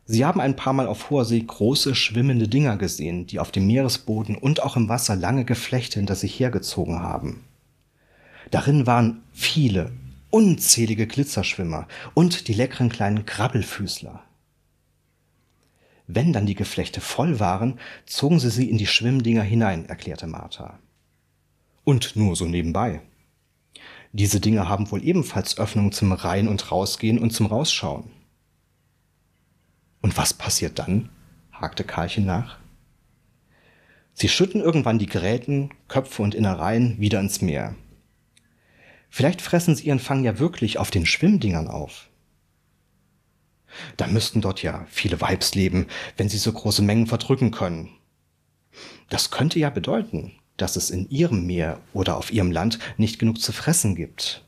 Sie 0.04 0.24
haben 0.24 0.40
ein 0.40 0.56
paar 0.56 0.72
Mal 0.72 0.88
auf 0.88 1.10
hoher 1.10 1.24
See 1.24 1.40
große 1.40 1.94
schwimmende 1.94 2.48
Dinger 2.48 2.76
gesehen, 2.76 3.26
die 3.26 3.38
auf 3.38 3.52
dem 3.52 3.66
Meeresboden 3.66 4.36
und 4.36 4.62
auch 4.62 4.76
im 4.76 4.88
Wasser 4.88 5.14
lange 5.14 5.44
Geflechte 5.44 6.00
hinter 6.00 6.16
sich 6.16 6.38
hergezogen 6.40 7.00
haben. 7.00 7.44
Darin 8.50 8.86
waren 8.86 9.22
viele, 9.32 9.92
unzählige 10.30 11.06
Glitzerschwimmer 11.06 11.86
und 12.14 12.48
die 12.48 12.54
leckeren 12.54 12.88
kleinen 12.88 13.24
Krabbelfüßler. 13.24 14.24
Wenn 16.08 16.32
dann 16.32 16.46
die 16.46 16.56
Geflechte 16.56 17.00
voll 17.00 17.38
waren, 17.38 17.78
zogen 18.04 18.40
sie 18.40 18.50
sie 18.50 18.68
in 18.68 18.78
die 18.78 18.88
Schwimmdinger 18.88 19.42
hinein, 19.42 19.88
erklärte 19.88 20.26
Martha. 20.26 20.80
Und 21.84 22.16
nur 22.16 22.34
so 22.34 22.46
nebenbei. 22.46 23.00
Diese 24.12 24.40
Dinge 24.40 24.68
haben 24.68 24.90
wohl 24.90 25.04
ebenfalls 25.04 25.58
Öffnungen 25.58 25.92
zum 25.92 26.12
Rein- 26.12 26.48
und 26.48 26.70
Rausgehen 26.72 27.18
und 27.18 27.30
zum 27.30 27.46
Rausschauen. 27.46 28.10
Und 30.00 30.16
was 30.16 30.34
passiert 30.34 30.78
dann? 30.78 31.10
hakte 31.52 31.84
Karlchen 31.84 32.24
nach. 32.24 32.58
Sie 34.14 34.28
schütten 34.28 34.60
irgendwann 34.60 34.98
die 34.98 35.06
Gräten, 35.06 35.70
Köpfe 35.88 36.22
und 36.22 36.34
Innereien 36.34 36.98
wieder 36.98 37.20
ins 37.20 37.40
Meer. 37.40 37.76
Vielleicht 39.08 39.42
fressen 39.42 39.74
sie 39.74 39.84
ihren 39.86 39.98
Fang 39.98 40.24
ja 40.24 40.38
wirklich 40.38 40.78
auf 40.78 40.90
den 40.90 41.06
Schwimmdingern 41.06 41.68
auf. 41.68 42.08
Da 43.96 44.06
müssten 44.06 44.40
dort 44.40 44.62
ja 44.62 44.86
viele 44.88 45.20
Weibs 45.20 45.54
leben, 45.54 45.86
wenn 46.16 46.28
sie 46.28 46.38
so 46.38 46.52
große 46.52 46.82
Mengen 46.82 47.06
verdrücken 47.06 47.50
können. 47.50 47.90
Das 49.08 49.30
könnte 49.30 49.58
ja 49.58 49.70
bedeuten, 49.70 50.32
dass 50.60 50.76
es 50.76 50.90
in 50.90 51.08
ihrem 51.10 51.46
Meer 51.46 51.80
oder 51.92 52.16
auf 52.16 52.32
ihrem 52.32 52.50
Land 52.50 52.78
nicht 52.96 53.18
genug 53.18 53.40
zu 53.40 53.52
fressen 53.52 53.94
gibt. 53.94 54.44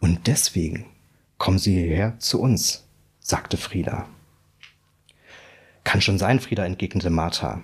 Und 0.00 0.26
deswegen 0.26 0.86
kommen 1.38 1.58
sie 1.58 1.74
hierher 1.74 2.18
zu 2.18 2.40
uns, 2.40 2.86
sagte 3.20 3.56
Frieda. 3.56 4.08
Kann 5.84 6.00
schon 6.00 6.18
sein, 6.18 6.40
Frieda, 6.40 6.64
entgegnete 6.64 7.10
Martha. 7.10 7.62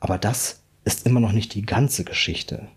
Aber 0.00 0.18
das 0.18 0.60
ist 0.84 1.06
immer 1.06 1.20
noch 1.20 1.32
nicht 1.32 1.54
die 1.54 1.62
ganze 1.62 2.04
Geschichte. 2.04 2.68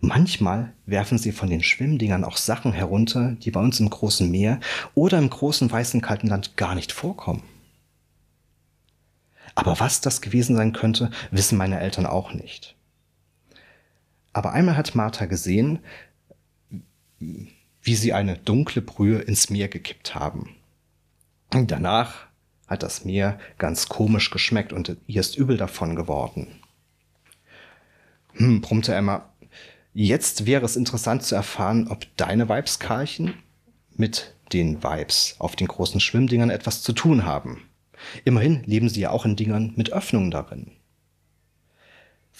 Manchmal 0.00 0.72
werfen 0.86 1.18
sie 1.18 1.32
von 1.32 1.50
den 1.50 1.62
Schwimmdingern 1.62 2.24
auch 2.24 2.36
Sachen 2.36 2.72
herunter, 2.72 3.32
die 3.32 3.50
bei 3.50 3.60
uns 3.60 3.80
im 3.80 3.90
großen 3.90 4.30
Meer 4.30 4.60
oder 4.94 5.18
im 5.18 5.28
großen 5.28 5.70
weißen 5.70 6.00
kalten 6.00 6.28
Land 6.28 6.56
gar 6.56 6.74
nicht 6.74 6.92
vorkommen. 6.92 7.42
Aber 9.54 9.80
was 9.80 10.00
das 10.00 10.20
gewesen 10.20 10.54
sein 10.54 10.72
könnte, 10.72 11.10
wissen 11.32 11.58
meine 11.58 11.80
Eltern 11.80 12.06
auch 12.06 12.32
nicht. 12.32 12.76
Aber 14.38 14.52
einmal 14.52 14.76
hat 14.76 14.94
Martha 14.94 15.26
gesehen, 15.26 15.80
wie 17.18 17.94
sie 17.96 18.12
eine 18.12 18.38
dunkle 18.38 18.82
Brühe 18.82 19.18
ins 19.18 19.50
Meer 19.50 19.66
gekippt 19.66 20.14
haben. 20.14 20.54
Und 21.52 21.72
danach 21.72 22.28
hat 22.68 22.84
das 22.84 23.04
Meer 23.04 23.40
ganz 23.58 23.88
komisch 23.88 24.30
geschmeckt 24.30 24.72
und 24.72 24.96
ihr 25.08 25.20
ist 25.20 25.36
übel 25.36 25.56
davon 25.56 25.96
geworden. 25.96 26.60
Hm, 28.34 28.60
brummte 28.60 28.94
Emma. 28.94 29.28
Jetzt 29.92 30.46
wäre 30.46 30.64
es 30.64 30.76
interessant 30.76 31.24
zu 31.24 31.34
erfahren, 31.34 31.88
ob 31.88 32.06
deine 32.16 32.48
Weibskarchen 32.48 33.34
mit 33.96 34.36
den 34.52 34.84
Weibs 34.84 35.34
auf 35.40 35.56
den 35.56 35.66
großen 35.66 35.98
Schwimmdingern 35.98 36.50
etwas 36.50 36.82
zu 36.82 36.92
tun 36.92 37.24
haben. 37.24 37.68
Immerhin 38.24 38.62
leben 38.66 38.88
sie 38.88 39.00
ja 39.00 39.10
auch 39.10 39.24
in 39.24 39.34
Dingern 39.34 39.72
mit 39.74 39.92
Öffnungen 39.92 40.30
darin. 40.30 40.77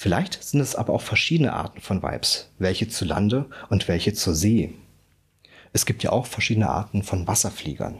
Vielleicht 0.00 0.44
sind 0.44 0.60
es 0.60 0.76
aber 0.76 0.92
auch 0.92 1.02
verschiedene 1.02 1.54
Arten 1.54 1.80
von 1.80 2.04
Vibes, 2.04 2.52
welche 2.60 2.88
zu 2.88 3.04
Lande 3.04 3.50
und 3.68 3.88
welche 3.88 4.14
zur 4.14 4.32
See. 4.32 4.72
Es 5.72 5.86
gibt 5.86 6.04
ja 6.04 6.12
auch 6.12 6.26
verschiedene 6.26 6.70
Arten 6.70 7.02
von 7.02 7.26
Wasserfliegern. 7.26 7.98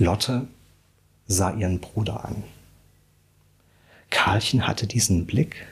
Lotte 0.00 0.48
sah 1.28 1.52
ihren 1.52 1.78
Bruder 1.78 2.24
an. 2.24 2.42
Karlchen 4.10 4.66
hatte 4.66 4.88
diesen 4.88 5.26
Blick. 5.26 5.64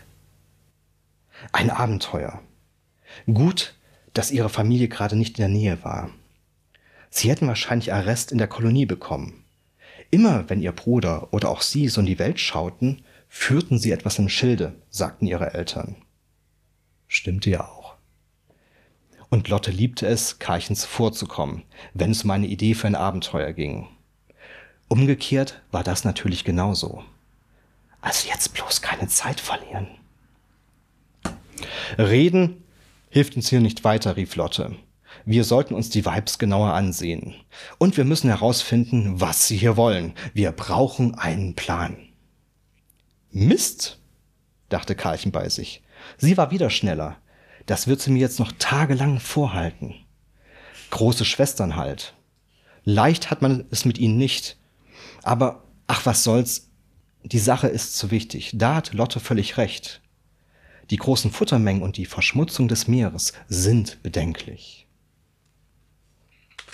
Ein 1.50 1.68
Abenteuer. 1.68 2.40
Gut, 3.26 3.74
dass 4.14 4.30
ihre 4.30 4.50
Familie 4.50 4.86
gerade 4.86 5.16
nicht 5.16 5.36
in 5.36 5.42
der 5.42 5.48
Nähe 5.48 5.82
war. 5.82 6.10
Sie 7.10 7.28
hätten 7.28 7.48
wahrscheinlich 7.48 7.92
Arrest 7.92 8.30
in 8.30 8.38
der 8.38 8.46
Kolonie 8.46 8.86
bekommen. 8.86 9.42
Immer 10.12 10.48
wenn 10.48 10.62
ihr 10.62 10.70
Bruder 10.70 11.32
oder 11.32 11.48
auch 11.48 11.62
sie 11.62 11.88
so 11.88 12.00
in 12.00 12.06
die 12.06 12.20
Welt 12.20 12.38
schauten, 12.38 13.02
führten 13.32 13.78
sie 13.78 13.92
etwas 13.92 14.18
im 14.18 14.28
Schilde, 14.28 14.74
sagten 14.90 15.26
ihre 15.26 15.54
Eltern. 15.54 15.96
Stimmte 17.06 17.48
ja 17.48 17.64
auch. 17.66 17.94
Und 19.30 19.48
Lotte 19.48 19.70
liebte 19.70 20.06
es, 20.06 20.40
Karchen 20.40 20.74
zuvorzukommen, 20.74 21.62
wenn 21.94 22.10
es 22.10 22.24
um 22.24 22.30
eine 22.32 22.48
Idee 22.48 22.74
für 22.74 22.88
ein 22.88 22.96
Abenteuer 22.96 23.52
ging. 23.52 23.86
Umgekehrt 24.88 25.62
war 25.70 25.84
das 25.84 26.04
natürlich 26.04 26.44
genauso. 26.44 27.04
Also 28.00 28.28
jetzt 28.28 28.52
bloß 28.52 28.82
keine 28.82 29.06
Zeit 29.06 29.40
verlieren. 29.40 29.86
Reden 31.96 32.64
hilft 33.10 33.36
uns 33.36 33.48
hier 33.48 33.60
nicht 33.60 33.84
weiter, 33.84 34.16
rief 34.16 34.34
Lotte. 34.34 34.74
Wir 35.24 35.44
sollten 35.44 35.74
uns 35.74 35.90
die 35.90 36.04
Vibes 36.04 36.38
genauer 36.38 36.72
ansehen. 36.72 37.34
Und 37.78 37.96
wir 37.96 38.04
müssen 38.04 38.28
herausfinden, 38.28 39.20
was 39.20 39.46
sie 39.46 39.56
hier 39.56 39.76
wollen. 39.76 40.14
Wir 40.34 40.50
brauchen 40.50 41.14
einen 41.14 41.54
Plan. 41.54 42.09
Mist, 43.30 43.98
dachte 44.68 44.94
Karlchen 44.94 45.32
bei 45.32 45.48
sich. 45.48 45.82
Sie 46.18 46.36
war 46.36 46.50
wieder 46.50 46.70
schneller. 46.70 47.16
Das 47.66 47.86
wird 47.86 48.00
sie 48.00 48.10
mir 48.10 48.20
jetzt 48.20 48.38
noch 48.38 48.52
tagelang 48.58 49.20
vorhalten. 49.20 49.94
Große 50.90 51.24
Schwestern 51.24 51.76
halt. 51.76 52.14
Leicht 52.84 53.30
hat 53.30 53.42
man 53.42 53.66
es 53.70 53.84
mit 53.84 53.98
ihnen 53.98 54.16
nicht. 54.16 54.56
Aber 55.22 55.64
ach, 55.86 56.06
was 56.06 56.24
soll's. 56.24 56.70
Die 57.22 57.38
Sache 57.38 57.68
ist 57.68 57.96
zu 57.96 58.10
wichtig. 58.10 58.52
Da 58.54 58.76
hat 58.76 58.94
Lotte 58.94 59.20
völlig 59.20 59.56
recht. 59.56 60.00
Die 60.90 60.96
großen 60.96 61.30
Futtermengen 61.30 61.82
und 61.82 61.96
die 61.96 62.06
Verschmutzung 62.06 62.66
des 62.66 62.88
Meeres 62.88 63.32
sind 63.48 64.02
bedenklich. 64.02 64.88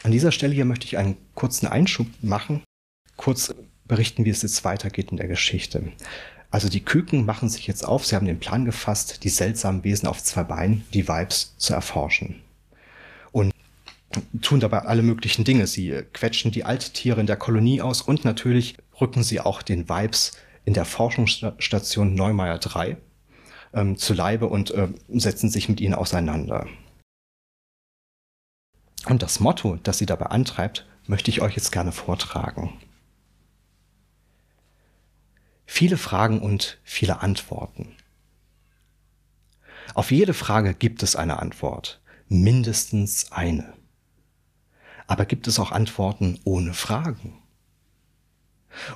An 0.03 0.13
dieser 0.13 0.33
Stelle 0.33 0.55
hier 0.55 0.65
möchte 0.65 0.87
ich 0.87 0.97
einen 0.97 1.17
kurzen 1.35 1.67
Einschub 1.67 2.07
machen, 2.23 2.63
kurz 3.17 3.55
berichten, 3.85 4.25
wie 4.25 4.31
es 4.31 4.43
jetzt 4.43 4.65
weitergeht 4.65 5.11
in 5.11 5.17
der 5.17 5.29
Geschichte. 5.29 5.93
Also 6.57 6.71
die 6.71 6.83
Küken 6.83 7.27
machen 7.27 7.51
sich 7.51 7.67
jetzt 7.67 7.85
auf, 7.85 8.07
sie 8.07 8.17
haben 8.17 8.25
den 8.25 8.41
Plan 8.41 8.65
gefasst, 8.65 9.25
die 9.25 9.29
seltsamen 9.29 9.85
Wesen 9.85 10.09
auf 10.09 10.23
zwei 10.23 10.43
Beinen, 10.43 10.87
die 10.95 11.07
Vibes, 11.07 11.55
zu 11.59 11.75
erforschen. 11.75 12.41
Und 13.31 13.53
tun 14.41 14.61
dabei 14.61 14.79
alle 14.79 15.03
möglichen 15.03 15.45
Dinge. 15.45 15.67
Sie 15.67 15.91
quetschen 16.15 16.53
die 16.53 16.65
Alttiere 16.65 17.21
in 17.21 17.27
der 17.27 17.37
Kolonie 17.37 17.83
aus 17.83 18.01
und 18.01 18.25
natürlich 18.25 18.79
rücken 18.99 19.23
sie 19.23 19.39
auch 19.39 19.61
den 19.61 19.91
Vibes 19.91 20.33
in 20.65 20.73
der 20.73 20.87
Forschungsstation 20.87 22.15
Neumeier 22.15 22.57
3 22.57 22.97
ähm, 23.75 23.99
zu 23.99 24.15
Leibe 24.15 24.47
und 24.47 24.71
äh, 24.71 24.89
setzen 25.11 25.51
sich 25.51 25.69
mit 25.69 25.83
ihnen 25.83 25.93
auseinander. 25.93 26.67
Und 29.05 29.23
das 29.23 29.41
Motto, 29.41 29.77
das 29.83 29.99
sie 29.99 30.07
dabei 30.07 30.29
antreibt, 30.29 30.87
möchte 31.07 31.31
ich 31.31 31.43
euch 31.43 31.55
jetzt 31.55 31.71
gerne 31.71 31.93
vortragen. 31.93 32.73
Viele 35.67 35.99
Fragen 35.99 36.41
und 36.41 36.79
viele 36.85 37.21
Antworten. 37.21 37.95
Auf 39.95 40.11
jede 40.11 40.35
Frage 40.35 40.75
gibt 40.75 41.03
es 41.03 41.17
eine 41.17 41.39
Antwort, 41.41 42.01
mindestens 42.29 43.33
eine. 43.33 43.75
Aber 45.07 45.27
gibt 45.27 45.47
es 45.47 45.59
auch 45.59 45.73
Antworten 45.73 46.41
ohne 46.45 46.73
Fragen? 46.73 47.43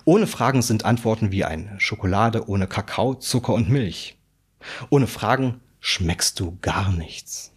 Ohne 0.05 0.27
Fragen 0.27 0.63
sind 0.63 0.85
Antworten 0.85 1.33
wie 1.33 1.45
ein 1.45 1.79
Schokolade 1.79 2.49
ohne 2.49 2.67
Kakao, 2.67 3.15
Zucker 3.15 3.55
und 3.55 3.69
Milch. 3.69 4.19
Ohne 4.91 5.07
Fragen 5.07 5.61
schmeckst 5.81 6.39
du 6.39 6.59
gar 6.61 6.93
nichts. 6.93 7.53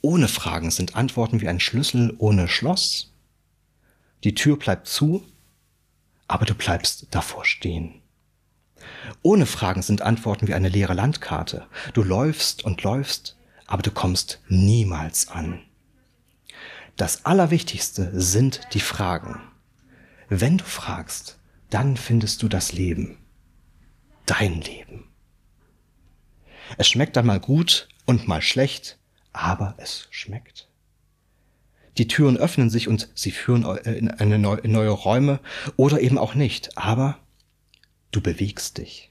Ohne 0.00 0.28
Fragen 0.28 0.70
sind 0.70 0.94
Antworten 0.94 1.40
wie 1.40 1.48
ein 1.48 1.60
Schlüssel 1.60 2.14
ohne 2.18 2.48
Schloss. 2.48 3.12
Die 4.24 4.34
Tür 4.34 4.56
bleibt 4.56 4.86
zu, 4.86 5.24
aber 6.28 6.44
du 6.44 6.54
bleibst 6.54 7.08
davor 7.10 7.44
stehen. 7.44 8.02
Ohne 9.22 9.46
Fragen 9.46 9.82
sind 9.82 10.02
Antworten 10.02 10.46
wie 10.46 10.54
eine 10.54 10.68
leere 10.68 10.94
Landkarte. 10.94 11.66
Du 11.94 12.02
läufst 12.02 12.64
und 12.64 12.82
läufst, 12.82 13.36
aber 13.66 13.82
du 13.82 13.90
kommst 13.90 14.40
niemals 14.48 15.28
an. 15.28 15.62
Das 16.96 17.24
Allerwichtigste 17.24 18.10
sind 18.20 18.60
die 18.72 18.80
Fragen. 18.80 19.40
Wenn 20.28 20.58
du 20.58 20.64
fragst, 20.64 21.38
dann 21.70 21.96
findest 21.96 22.42
du 22.42 22.48
das 22.48 22.72
Leben. 22.72 23.18
Dein 24.26 24.60
Leben. 24.60 25.08
Es 26.76 26.88
schmeckt 26.88 27.16
dann 27.16 27.26
mal 27.26 27.40
gut 27.40 27.88
und 28.04 28.28
mal 28.28 28.42
schlecht, 28.42 28.98
aber 29.32 29.74
es 29.78 30.06
schmeckt. 30.10 30.67
Die 31.96 32.08
Türen 32.08 32.36
öffnen 32.36 32.70
sich 32.70 32.88
und 32.88 33.08
sie 33.14 33.30
führen 33.30 33.64
in, 33.84 34.10
eine 34.10 34.38
neue, 34.38 34.58
in 34.58 34.72
neue 34.72 34.90
Räume 34.90 35.40
oder 35.76 36.00
eben 36.00 36.18
auch 36.18 36.34
nicht, 36.34 36.76
aber 36.76 37.18
du 38.10 38.20
bewegst 38.20 38.78
dich. 38.78 39.10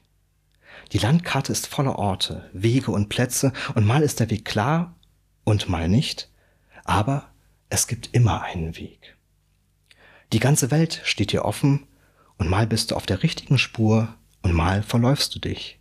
Die 0.92 0.98
Landkarte 0.98 1.52
ist 1.52 1.66
voller 1.66 1.98
Orte, 1.98 2.48
Wege 2.52 2.92
und 2.92 3.08
Plätze 3.08 3.52
und 3.74 3.86
mal 3.86 4.02
ist 4.02 4.20
der 4.20 4.30
Weg 4.30 4.44
klar 4.44 4.94
und 5.44 5.68
mal 5.68 5.88
nicht, 5.88 6.30
aber 6.84 7.28
es 7.68 7.86
gibt 7.86 8.10
immer 8.12 8.42
einen 8.42 8.76
Weg. 8.76 9.16
Die 10.32 10.40
ganze 10.40 10.70
Welt 10.70 11.00
steht 11.04 11.32
dir 11.32 11.44
offen 11.44 11.86
und 12.38 12.48
mal 12.48 12.66
bist 12.66 12.90
du 12.90 12.96
auf 12.96 13.06
der 13.06 13.22
richtigen 13.22 13.58
Spur 13.58 14.14
und 14.42 14.52
mal 14.52 14.82
verläufst 14.82 15.34
du 15.34 15.38
dich. 15.38 15.78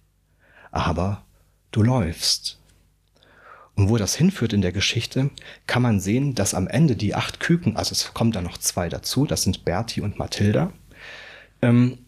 Aber 0.72 1.26
du 1.72 1.84
läufst. 1.84 2.57
Und 3.78 3.90
wo 3.90 3.98
das 3.98 4.16
hinführt 4.16 4.54
in 4.54 4.64
der 4.64 4.72
Geschichte, 4.72 5.30
kann 5.68 5.84
man 5.84 6.00
sehen, 6.00 6.34
dass 6.34 6.56
am 6.56 6.68
Ende 6.68 6.96
die 6.96 7.14
acht 7.14 7.40
Küken, 7.40 7.78
also 7.78 7.92
es 7.92 8.12
kommen 8.16 8.32
da 8.32 8.42
noch 8.42 8.58
zwei 8.58 8.90
dazu, 8.90 9.28
das 9.28 9.44
sind 9.44 9.66
Bertie 9.66 10.02
und 10.02 10.18
Mathilda, 10.18 10.74
ähm, 11.62 12.00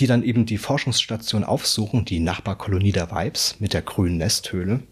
die 0.00 0.06
dann 0.06 0.22
eben 0.22 0.46
die 0.46 0.56
Forschungsstation 0.56 1.44
aufsuchen, 1.44 2.06
die 2.06 2.20
Nachbarkolonie 2.20 2.92
der 2.92 3.10
Weibs 3.10 3.56
mit 3.58 3.74
der 3.74 3.82
grünen 3.82 4.16
Nesthöhle 4.16 4.82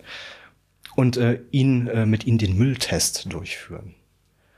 und 0.95 1.17
äh, 1.17 1.41
ihn, 1.53 1.89
äh, 1.89 2.05
mit 2.05 2.27
ihnen 2.27 2.39
den 2.39 2.59
Mülltest 2.59 3.33
durchführen. 3.33 3.95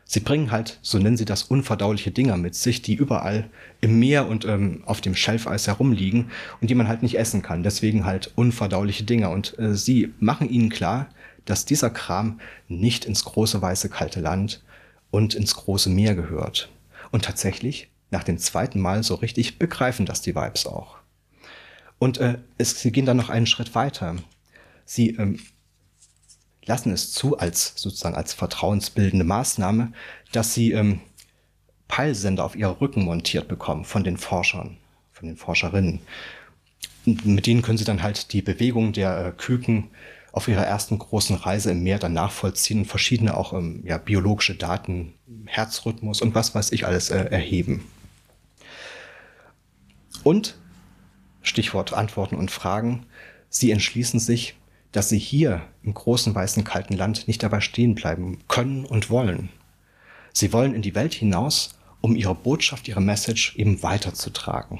Sie 0.05 0.21
bringen 0.21 0.51
halt, 0.51 0.81
so 0.83 0.99
nennen 0.99 1.19
sie 1.19 1.27
das, 1.27 1.45
unverdauliche 1.45 2.11
Dinger 2.11 2.39
mit 2.39 2.57
sich, 2.57 2.83
die 2.83 2.95
überall 2.95 3.51
im 3.81 4.01
Meer 4.01 4.27
und 4.27 4.47
ähm, 4.47 4.83
auf 4.85 5.01
dem 5.01 5.15
Schelfeis 5.15 5.69
herumliegen 5.69 6.31
und 6.61 6.71
die 6.71 6.75
man 6.75 6.89
halt 6.89 7.03
nicht 7.03 7.19
essen 7.19 7.43
kann. 7.43 7.63
Deswegen 7.63 8.07
halt 8.07 8.33
unverdauliche 8.35 9.05
Dinger. 9.05 9.31
Und 9.31 9.57
äh, 9.59 9.75
sie 9.75 10.15
machen 10.19 10.49
ihnen 10.49 10.71
klar, 10.71 11.11
dass 11.49 11.65
dieser 11.65 11.89
Kram 11.89 12.41
nicht 12.69 13.07
ins 13.07 13.25
große 13.25 13.63
weiße 13.63 13.89
kalte 13.89 14.21
Land 14.21 14.63
und 15.11 15.35
ins 15.35 15.55
große 15.55 15.89
Meer 15.89 16.15
gehört. 16.15 16.71
Und 17.11 17.25
tatsächlich, 17.25 17.89
nach 18.11 18.23
dem 18.23 18.39
zweiten 18.39 18.81
Mal 18.81 19.03
so 19.03 19.15
richtig, 19.15 19.59
begreifen 19.59 20.05
das 20.05 20.21
die 20.21 20.35
Vibes 20.35 20.67
auch. 20.67 20.99
Und 21.99 22.19
äh, 22.19 22.39
es, 22.59 22.81
sie 22.81 22.93
gehen 22.93 23.07
dann 23.07 23.17
noch 23.17 23.31
einen 23.31 23.47
Schritt 23.47 23.75
weiter. 23.75 24.17
Sie 24.85 25.17
ähm, 25.17 25.41
lassen 26.67 26.93
es 26.93 27.13
zu, 27.13 27.39
als 27.39 27.73
sozusagen 27.77 28.15
als 28.15 28.35
vertrauensbildende 28.35 29.25
Maßnahme, 29.25 29.93
dass 30.33 30.53
sie 30.53 30.73
ähm, 30.73 31.01
Peilsender 31.89 32.45
auf 32.45 32.57
ihre 32.57 32.79
Rücken 32.79 33.05
montiert 33.05 33.49
bekommen 33.49 33.87
von 33.87 34.05
den 34.05 34.19
Forschern, 34.19 34.77
von 35.13 35.27
den 35.27 35.39
Forscherinnen. 35.39 36.01
Und 37.07 37.25
mit 37.25 37.47
denen 37.47 37.63
können 37.63 37.79
sie 37.79 37.87
dann 37.87 38.03
halt 38.03 38.35
die 38.35 38.43
Bewegung 38.43 38.93
der 38.93 39.29
äh, 39.29 39.33
Küken 39.33 39.91
auf 40.39 40.47
ihrer 40.47 40.65
ersten 40.65 41.01
großen 41.01 41.35
Reise 41.35 41.73
im 41.73 41.83
Meer 41.83 41.99
dann 41.99 42.13
nachvollziehen 42.13 42.79
und 42.79 42.85
verschiedene 42.85 43.37
auch 43.37 43.53
ähm, 43.53 43.83
ja, 43.85 43.99
biologische 43.99 44.55
Daten, 44.55 45.15
Herzrhythmus 45.47 46.23
und 46.23 46.37
was 46.37 46.55
weiß 46.55 46.71
ich 46.71 46.87
alles 46.87 47.11
äh, 47.11 47.25
erheben. 47.25 47.85
Und, 50.23 50.57
Stichwort 51.43 51.93
Antworten 51.93 52.37
und 52.37 52.53
Fragen, 52.53 53.07
sie 53.49 53.73
entschließen 53.73 54.21
sich, 54.21 54.55
dass 54.93 55.09
sie 55.09 55.19
hier 55.19 55.63
im 55.83 55.93
großen 55.93 56.33
weißen 56.33 56.63
kalten 56.63 56.95
Land 56.95 57.27
nicht 57.27 57.43
dabei 57.43 57.61
stehen 57.61 57.97
bleiben 57.97 58.39
können 58.47 58.85
und 58.85 59.11
wollen. 59.11 59.49
Sie 60.33 60.53
wollen 60.53 60.73
in 60.73 60.83
die 60.83 60.95
Welt 60.95 61.15
hinaus, 61.15 61.81
um 62.01 62.15
ihre 62.15 62.37
Botschaft, 62.37 62.87
ihre 62.87 63.01
Message 63.01 63.57
eben 63.57 63.83
weiterzutragen. 63.83 64.79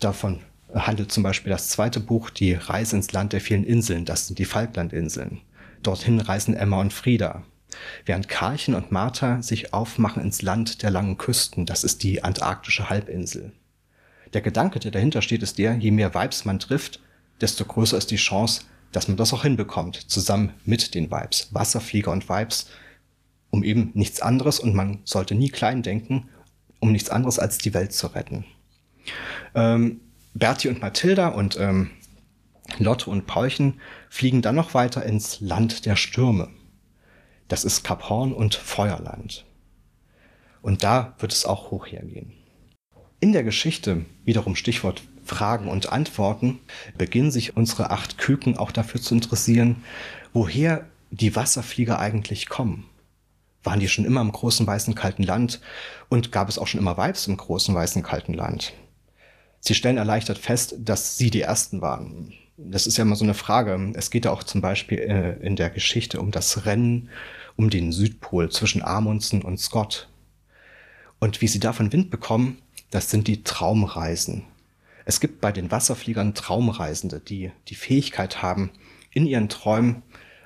Davon 0.00 0.40
handelt 0.74 1.12
zum 1.12 1.22
Beispiel 1.22 1.50
das 1.50 1.68
zweite 1.68 2.00
Buch 2.00 2.30
Die 2.30 2.54
Reise 2.54 2.96
ins 2.96 3.12
Land 3.12 3.32
der 3.32 3.40
vielen 3.40 3.64
Inseln, 3.64 4.04
das 4.04 4.26
sind 4.26 4.38
die 4.38 4.44
Falklandinseln. 4.44 5.40
Dorthin 5.82 6.20
reisen 6.20 6.54
Emma 6.54 6.80
und 6.80 6.92
Frieda. 6.92 7.42
Während 8.04 8.28
Karlchen 8.28 8.74
und 8.74 8.92
Martha 8.92 9.42
sich 9.42 9.72
aufmachen 9.72 10.22
ins 10.22 10.42
Land 10.42 10.82
der 10.82 10.90
langen 10.90 11.18
Küsten, 11.18 11.66
das 11.66 11.84
ist 11.84 12.02
die 12.02 12.22
antarktische 12.22 12.90
Halbinsel. 12.90 13.52
Der 14.32 14.40
Gedanke, 14.40 14.78
der 14.78 14.90
dahinter 14.90 15.22
steht, 15.22 15.42
ist 15.42 15.58
der, 15.58 15.74
je 15.74 15.90
mehr 15.90 16.14
Vibes 16.14 16.44
man 16.44 16.58
trifft, 16.58 17.00
desto 17.40 17.64
größer 17.64 17.98
ist 17.98 18.10
die 18.10 18.16
Chance, 18.16 18.62
dass 18.92 19.08
man 19.08 19.16
das 19.16 19.32
auch 19.32 19.42
hinbekommt, 19.42 19.96
zusammen 19.96 20.52
mit 20.64 20.94
den 20.94 21.10
Vibes, 21.10 21.48
Wasserflieger 21.52 22.12
und 22.12 22.28
Vibes, 22.28 22.68
um 23.50 23.64
eben 23.64 23.90
nichts 23.94 24.20
anderes, 24.20 24.60
und 24.60 24.74
man 24.74 25.00
sollte 25.04 25.34
nie 25.34 25.50
klein 25.50 25.82
denken, 25.82 26.28
um 26.80 26.92
nichts 26.92 27.10
anderes 27.10 27.38
als 27.38 27.58
die 27.58 27.74
Welt 27.74 27.92
zu 27.92 28.06
retten. 28.08 28.44
Ähm, 29.54 30.00
Bertie 30.34 30.68
und 30.68 30.80
Mathilda 30.80 31.28
und 31.28 31.58
ähm, 31.58 31.90
Lotte 32.78 33.10
und 33.10 33.26
Paulchen 33.26 33.80
fliegen 34.08 34.42
dann 34.42 34.54
noch 34.54 34.74
weiter 34.74 35.04
ins 35.04 35.40
Land 35.40 35.84
der 35.86 35.96
Stürme. 35.96 36.48
Das 37.48 37.64
ist 37.64 37.84
Kap 37.84 38.08
Horn 38.08 38.32
und 38.32 38.54
Feuerland. 38.54 39.44
Und 40.62 40.84
da 40.84 41.14
wird 41.18 41.32
es 41.32 41.44
auch 41.44 41.70
hoch 41.70 41.86
hergehen. 41.86 42.32
In 43.20 43.32
der 43.32 43.44
Geschichte, 43.44 44.04
wiederum 44.24 44.56
Stichwort 44.56 45.02
Fragen 45.24 45.68
und 45.68 45.92
Antworten 45.92 46.60
beginnen 46.98 47.30
sich 47.30 47.56
unsere 47.56 47.90
acht 47.90 48.18
Küken 48.18 48.56
auch 48.56 48.72
dafür 48.72 49.00
zu 49.00 49.14
interessieren, 49.14 49.84
woher 50.32 50.86
die 51.10 51.36
Wasserflieger 51.36 51.98
eigentlich 51.98 52.48
kommen. 52.48 52.86
Waren 53.62 53.80
die 53.80 53.88
schon 53.88 54.04
immer 54.04 54.20
im 54.20 54.32
großen 54.32 54.66
weißen 54.66 54.94
kalten 54.94 55.22
Land 55.22 55.60
und 56.08 56.32
gab 56.32 56.48
es 56.48 56.58
auch 56.58 56.66
schon 56.66 56.80
immer 56.80 56.96
Weibs 56.96 57.28
im 57.28 57.36
großen 57.36 57.74
weißen 57.74 58.02
kalten 58.02 58.34
Land? 58.34 58.72
Sie 59.64 59.74
stellen 59.76 59.96
erleichtert 59.96 60.38
fest, 60.38 60.74
dass 60.80 61.16
sie 61.16 61.30
die 61.30 61.42
ersten 61.42 61.80
waren. 61.80 62.32
das 62.56 62.88
ist 62.88 62.96
ja 62.96 63.02
immer 63.02 63.14
so 63.14 63.22
eine 63.22 63.34
Frage. 63.34 63.92
Es 63.94 64.10
geht 64.10 64.24
ja 64.24 64.32
auch 64.32 64.42
zum 64.42 64.60
Beispiel 64.60 64.98
äh, 64.98 65.46
in 65.46 65.54
der 65.54 65.70
Geschichte 65.70 66.20
um 66.20 66.32
das 66.32 66.66
Rennen 66.66 67.10
um 67.54 67.70
den 67.70 67.92
Südpol 67.92 68.50
zwischen 68.50 68.82
Amundsen 68.82 69.40
und 69.42 69.60
Scott. 69.60 70.08
Und 71.20 71.40
wie 71.40 71.46
sie 71.46 71.60
davon 71.60 71.92
Wind 71.92 72.10
bekommen, 72.10 72.58
das 72.90 73.08
sind 73.08 73.28
die 73.28 73.44
Traumreisen. 73.44 74.42
Es 75.04 75.20
gibt 75.20 75.40
bei 75.40 75.52
den 75.52 75.70
Wasserfliegern 75.70 76.34
Traumreisende, 76.34 77.20
die 77.20 77.52
die 77.68 77.76
Fähigkeit 77.76 78.42
haben, 78.42 78.70
in 79.12 79.26
ihren 79.26 79.48
Träumen 79.48 80.02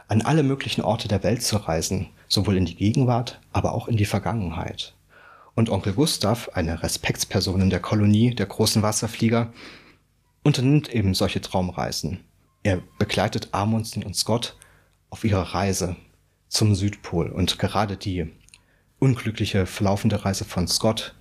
an 0.08 0.20
alle 0.20 0.42
möglichen 0.42 0.82
Orte 0.82 1.08
der 1.08 1.22
Welt 1.22 1.42
zu 1.42 1.56
reisen, 1.56 2.10
sowohl 2.28 2.58
in 2.58 2.66
die 2.66 2.76
Gegenwart, 2.76 3.40
aber 3.54 3.72
auch 3.72 3.88
in 3.88 3.96
die 3.96 4.04
Vergangenheit. 4.04 4.95
Und 5.56 5.70
Onkel 5.70 5.94
Gustav, 5.94 6.50
eine 6.52 6.82
Respektsperson 6.82 7.62
in 7.62 7.70
der 7.70 7.80
Kolonie 7.80 8.34
der 8.34 8.44
großen 8.44 8.82
Wasserflieger, 8.82 9.52
unternimmt 10.44 10.90
eben 10.90 11.14
solche 11.14 11.40
Traumreisen. 11.40 12.20
Er 12.62 12.82
begleitet 12.98 13.48
Amundsen 13.52 14.04
und 14.04 14.14
Scott 14.14 14.56
auf 15.08 15.24
ihrer 15.24 15.54
Reise 15.54 15.96
zum 16.48 16.74
Südpol 16.74 17.30
und 17.30 17.58
gerade 17.58 17.96
die 17.96 18.30
unglückliche 18.98 19.64
verlaufende 19.64 20.24
Reise 20.26 20.44
von 20.44 20.68
Scott 20.68 21.14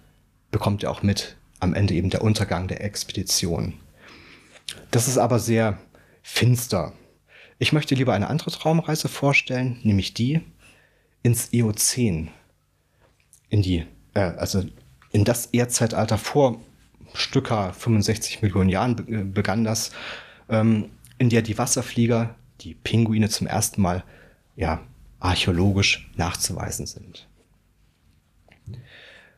bekommt 0.52 0.84
er 0.84 0.92
auch 0.92 1.02
mit 1.02 1.38
am 1.62 1.74
Ende 1.74 1.94
eben 1.94 2.10
der 2.10 2.22
Untergang 2.22 2.68
der 2.68 2.84
Expedition. 2.84 3.74
Das 4.92 5.08
ist 5.08 5.18
aber 5.18 5.40
sehr 5.40 5.78
finster. 6.22 6.92
Ich 7.58 7.72
möchte 7.72 7.96
lieber 7.96 8.14
eine 8.14 8.28
andere 8.28 8.52
Traumreise 8.52 9.08
vorstellen, 9.08 9.80
nämlich 9.84 10.14
die 10.14 10.42
ins 11.24 11.54
Eozän, 11.54 12.32
in 13.48 13.62
die, 13.62 13.86
äh, 14.16 14.22
also 14.22 14.64
in 15.12 15.24
das 15.24 15.46
Erdzeitalter 15.48 16.18
vor 16.18 16.60
Stücker 17.14 17.72
65 17.74 18.42
Millionen 18.42 18.70
Jahren 18.70 19.32
begann 19.34 19.64
das, 19.64 19.92
ähm, 20.50 20.90
in 21.18 21.30
der 21.30 21.42
die 21.42 21.58
Wasserflieger, 21.58 22.36
die 22.62 22.74
Pinguine 22.74 23.30
zum 23.30 23.48
ersten 23.48 23.82
Mal 23.82 24.04
ja 24.56 24.82
archäologisch 25.20 26.10
nachzuweisen 26.18 26.88
sind. 26.88 27.28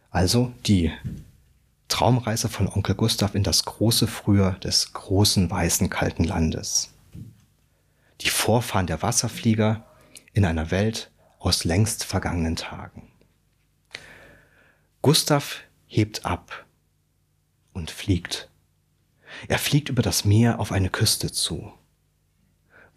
Also 0.09 0.51
die 0.65 0.91
Traumreise 1.87 2.49
von 2.49 2.67
Onkel 2.67 2.95
Gustav 2.95 3.35
in 3.35 3.43
das 3.43 3.65
große 3.65 4.07
Frühjahr 4.07 4.53
des 4.59 4.93
großen 4.93 5.49
weißen 5.49 5.89
kalten 5.89 6.23
Landes. 6.23 6.89
Die 8.21 8.29
Vorfahren 8.29 8.87
der 8.87 9.01
Wasserflieger 9.03 9.85
in 10.33 10.43
einer 10.43 10.71
Welt 10.71 11.11
aus 11.39 11.63
längst 11.63 12.03
vergangenen 12.03 12.55
Tagen. 12.55 13.03
Gustav 15.01 15.61
hebt 15.85 16.25
ab 16.25 16.65
und 17.73 17.91
fliegt. 17.91 18.49
Er 19.47 19.59
fliegt 19.59 19.89
über 19.89 20.01
das 20.01 20.25
Meer 20.25 20.59
auf 20.59 20.71
eine 20.71 20.89
Küste 20.89 21.31
zu. 21.31 21.71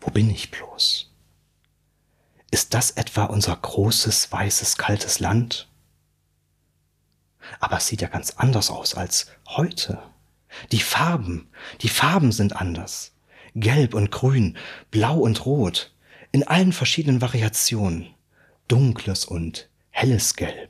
Wo 0.01 0.11
bin 0.11 0.31
ich 0.31 0.51
bloß? 0.51 1.13
Ist 2.51 2.75
das 2.75 2.93
etwa 2.93 3.25
unser 3.25 3.55
großes, 3.55 4.33
weißes, 4.33 4.77
kaltes 4.77 5.21
Land? 5.21 5.69
Aber 7.61 7.77
es 7.77 7.87
sieht 7.87 8.01
ja 8.01 8.09
ganz 8.09 8.33
anders 8.33 8.71
aus 8.71 8.95
als 8.95 9.27
heute. 9.49 10.03
Die 10.73 10.81
Farben, 10.81 11.49
die 11.83 11.89
Farben 11.89 12.33
sind 12.33 12.57
anders. 12.57 13.13
Gelb 13.55 13.95
und 13.95 14.11
grün, 14.11 14.57
blau 14.91 15.19
und 15.19 15.45
rot, 15.45 15.95
in 16.33 16.47
allen 16.47 16.73
verschiedenen 16.73 17.21
Variationen. 17.21 18.15
Dunkles 18.69 19.25
und 19.25 19.69
helles 19.91 20.35
Gelb, 20.35 20.70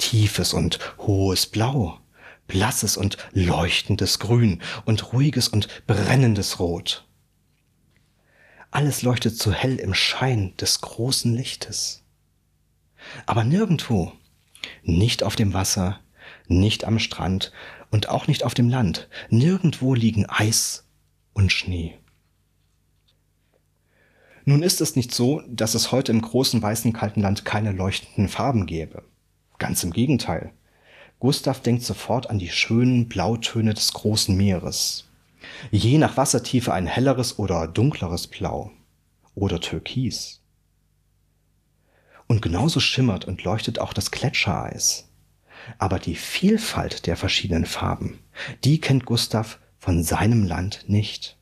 tiefes 0.00 0.52
und 0.52 0.80
hohes 0.98 1.46
Blau, 1.46 2.00
blasses 2.48 2.96
und 2.96 3.16
leuchtendes 3.32 4.18
Grün 4.18 4.60
und 4.84 5.12
ruhiges 5.12 5.46
und 5.46 5.68
brennendes 5.86 6.58
Rot. 6.58 7.06
Alles 8.72 9.02
leuchtet 9.02 9.36
so 9.36 9.52
hell 9.52 9.76
im 9.76 9.94
Schein 9.94 10.54
des 10.56 10.80
großen 10.80 11.34
Lichtes. 11.34 12.02
Aber 13.26 13.44
nirgendwo 13.44 14.12
nicht 14.82 15.22
auf 15.22 15.36
dem 15.36 15.54
Wasser, 15.54 16.00
nicht 16.46 16.84
am 16.84 16.98
Strand 16.98 17.52
und 17.90 18.08
auch 18.08 18.26
nicht 18.26 18.44
auf 18.44 18.54
dem 18.54 18.68
Land. 18.68 19.08
Nirgendwo 19.28 19.94
liegen 19.94 20.26
Eis 20.28 20.86
und 21.32 21.52
Schnee. 21.52 21.98
Nun 24.44 24.62
ist 24.62 24.80
es 24.80 24.96
nicht 24.96 25.14
so, 25.14 25.42
dass 25.48 25.74
es 25.74 25.92
heute 25.92 26.12
im 26.12 26.22
großen 26.22 26.60
weißen 26.60 26.92
kalten 26.92 27.20
Land 27.20 27.44
keine 27.44 27.72
leuchtenden 27.72 28.28
Farben 28.28 28.66
gäbe. 28.66 29.04
Ganz 29.60 29.84
im 29.84 29.92
Gegenteil. 29.92 30.52
Gustav 31.20 31.60
denkt 31.60 31.82
sofort 31.82 32.30
an 32.30 32.38
die 32.38 32.48
schönen 32.48 33.08
Blautöne 33.08 33.74
des 33.74 33.92
großen 33.92 34.34
Meeres. 34.34 35.06
Je 35.70 35.98
nach 35.98 36.16
Wassertiefe 36.16 36.72
ein 36.72 36.86
helleres 36.86 37.38
oder 37.38 37.68
dunkleres 37.68 38.26
Blau 38.26 38.72
oder 39.34 39.60
Türkis. 39.60 40.40
Und 42.26 42.40
genauso 42.40 42.80
schimmert 42.80 43.26
und 43.26 43.44
leuchtet 43.44 43.78
auch 43.78 43.92
das 43.92 44.10
Gletschereis. 44.10 45.10
Aber 45.76 45.98
die 45.98 46.14
Vielfalt 46.14 47.06
der 47.06 47.18
verschiedenen 47.18 47.66
Farben, 47.66 48.18
die 48.64 48.80
kennt 48.80 49.04
Gustav 49.04 49.58
von 49.78 50.02
seinem 50.02 50.44
Land 50.44 50.86
nicht. 50.88 51.36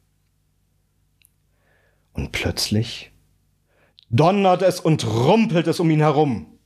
Und 2.14 2.32
plötzlich 2.32 3.12
donnert 4.10 4.62
es 4.62 4.80
und 4.80 5.06
rumpelt 5.06 5.68
es 5.68 5.78
um 5.78 5.88
ihn 5.88 6.00
herum. 6.00 6.57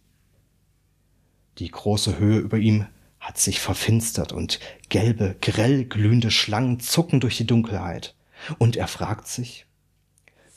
Die 1.58 1.70
große 1.70 2.18
Höhe 2.18 2.38
über 2.38 2.58
ihm 2.58 2.86
hat 3.20 3.38
sich 3.38 3.60
verfinstert 3.60 4.32
und 4.32 4.58
gelbe, 4.88 5.36
grell 5.40 5.84
glühende 5.84 6.30
Schlangen 6.30 6.80
zucken 6.80 7.20
durch 7.20 7.36
die 7.36 7.46
Dunkelheit. 7.46 8.14
Und 8.58 8.76
er 8.76 8.88
fragt 8.88 9.28
sich, 9.28 9.66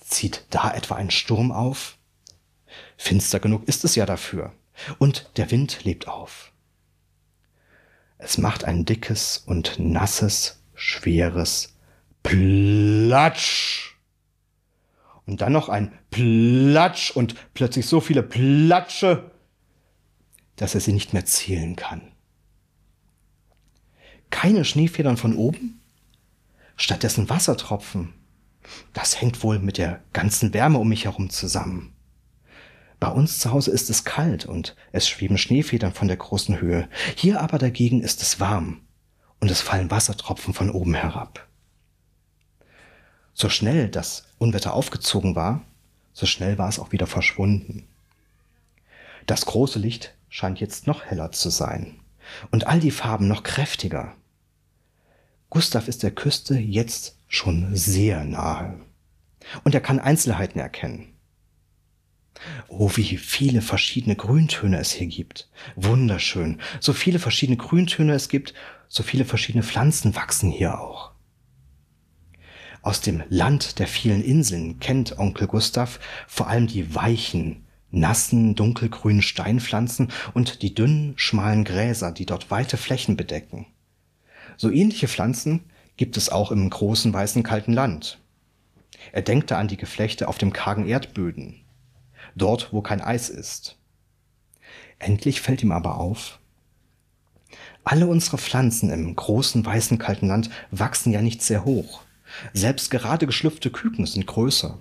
zieht 0.02 0.46
da 0.50 0.74
etwa 0.74 0.96
ein 0.96 1.12
Sturm 1.12 1.52
auf? 1.52 1.98
Finster 2.98 3.40
genug 3.40 3.68
ist 3.68 3.86
es 3.86 3.96
ja 3.96 4.06
dafür. 4.06 4.54
Und 4.98 5.30
der 5.38 5.52
Wind 5.52 5.84
lebt 5.84 6.08
auf. 6.08 6.52
Es 8.18 8.38
macht 8.38 8.64
ein 8.64 8.86
dickes 8.86 9.38
und 9.46 9.78
nasses, 9.78 10.64
schweres 10.74 11.76
Platsch. 12.24 13.98
Und 15.26 15.42
dann 15.42 15.54
noch 15.54 15.70
ein 15.70 15.92
Platsch 16.10 17.12
und 17.12 17.36
plötzlich 17.54 17.86
so 17.86 18.00
viele 18.00 18.24
Platsche, 18.24 19.32
dass 20.56 20.76
er 20.76 20.82
sie 20.82 20.94
nicht 20.94 21.14
mehr 21.14 21.26
zählen 21.26 21.76
kann. 21.76 22.12
Keine 24.30 24.66
Schneefedern 24.66 25.18
von 25.18 25.36
oben, 25.36 25.82
stattdessen 26.76 27.30
Wassertropfen. 27.30 28.14
Das 28.94 29.22
hängt 29.22 29.44
wohl 29.44 29.60
mit 29.60 29.78
der 29.78 30.02
ganzen 30.14 30.54
Wärme 30.54 30.80
um 30.80 30.90
mich 30.90 31.06
herum 31.06 31.30
zusammen. 31.30 31.94
Bei 33.00 33.10
uns 33.10 33.40
zu 33.40 33.52
Hause 33.52 33.72
ist 33.72 33.90
es 33.90 34.04
kalt 34.04 34.46
und 34.46 34.76
es 34.92 35.08
schweben 35.08 35.38
Schneefedern 35.38 35.94
von 35.94 36.08
der 36.08 36.18
großen 36.18 36.60
Höhe. 36.60 36.90
Hier 37.16 37.42
aber 37.42 37.58
dagegen 37.58 38.02
ist 38.02 38.22
es 38.22 38.40
warm 38.40 38.82
und 39.40 39.52
es 39.52 39.62
fallen 39.62 39.92
Wassertropfen 39.92 40.54
von 40.54 40.70
oben 40.70 40.94
herab. 40.94 41.48
So 43.34 43.50
schnell 43.50 43.90
das 43.90 44.26
Unwetter 44.38 44.74
aufgezogen 44.74 45.36
war, 45.36 45.62
so 46.14 46.26
schnell 46.26 46.58
war 46.58 46.70
es 46.70 46.80
auch 46.80 46.94
wieder 46.94 47.06
verschwunden. 47.06 47.88
Das 49.26 49.46
große 49.46 49.78
Licht 49.78 50.16
scheint 50.30 50.60
jetzt 50.60 50.88
noch 50.88 51.06
heller 51.06 51.32
zu 51.32 51.50
sein 51.50 52.00
und 52.52 52.68
all 52.68 52.80
die 52.80 52.92
Farben 52.92 53.28
noch 53.28 53.44
kräftiger. 53.44 54.16
Gustav 55.50 55.88
ist 55.88 56.04
der 56.04 56.12
Küste 56.12 56.58
jetzt 56.58 57.18
schon 57.28 57.76
sehr 57.76 58.24
nahe 58.24 58.80
und 59.64 59.74
er 59.74 59.82
kann 59.82 60.00
Einzelheiten 60.00 60.60
erkennen. 60.60 61.16
Oh, 62.68 62.92
wie 62.96 63.18
viele 63.18 63.62
verschiedene 63.62 64.16
Grüntöne 64.16 64.78
es 64.78 64.92
hier 64.92 65.08
gibt. 65.08 65.50
Wunderschön. 65.76 66.60
So 66.82 66.92
viele 66.94 67.20
verschiedene 67.20 67.58
Grüntöne 67.58 68.14
es 68.14 68.28
gibt, 68.28 68.54
so 68.88 69.04
viele 69.04 69.26
verschiedene 69.26 69.64
Pflanzen 69.64 70.16
wachsen 70.16 70.52
hier 70.52 70.80
auch. 70.80 71.12
Aus 72.82 73.02
dem 73.02 73.24
Land 73.30 73.80
der 73.80 73.88
vielen 73.88 74.24
Inseln 74.24 74.80
kennt 74.80 75.18
Onkel 75.18 75.48
Gustav 75.48 76.00
vor 76.28 76.48
allem 76.48 76.68
die 76.68 76.94
weichen, 76.94 77.65
nassen, 77.96 78.56
dunkelgrünen 78.56 79.22
Steinpflanzen 79.22 80.10
und 80.34 80.62
die 80.62 80.74
dünnen, 80.74 81.14
schmalen 81.18 81.64
Gräser, 81.64 82.12
die 82.12 82.26
dort 82.26 82.52
weite 82.52 82.78
Flächen 82.78 83.18
bedecken. 83.18 83.68
So 84.58 84.70
ähnliche 84.70 85.08
Pflanzen 85.08 85.64
gibt 85.98 86.18
es 86.18 86.30
auch 86.30 86.52
im 86.52 86.70
großen 86.70 87.14
weißen 87.14 87.44
kalten 87.44 87.74
Land. 87.74 88.20
Er 89.12 89.22
denkt 89.22 89.52
da 89.52 89.58
an 89.58 89.68
die 89.68 89.78
Geflechte 89.78 90.28
auf 90.28 90.38
dem 90.38 90.54
kargen 90.54 90.88
Erdböden, 90.88 91.62
dort 92.36 92.72
wo 92.72 92.82
kein 92.82 93.02
Eis 93.02 93.30
ist. 93.30 93.78
Endlich 95.00 95.42
fällt 95.42 95.64
ihm 95.64 95.72
aber 95.72 95.98
auf, 95.98 96.40
alle 97.88 98.08
unsere 98.08 98.40
Pflanzen 98.40 98.90
im 98.90 99.16
großen 99.16 99.64
weißen 99.64 100.00
kalten 100.00 100.28
Land 100.28 100.50
wachsen 100.72 101.14
ja 101.14 101.22
nicht 101.22 101.44
sehr 101.44 101.66
hoch. 101.66 102.02
Selbst 102.52 102.90
gerade 102.90 103.28
geschlüpfte 103.28 103.70
Küken 103.70 104.08
sind 104.08 104.26
größer. 104.26 104.80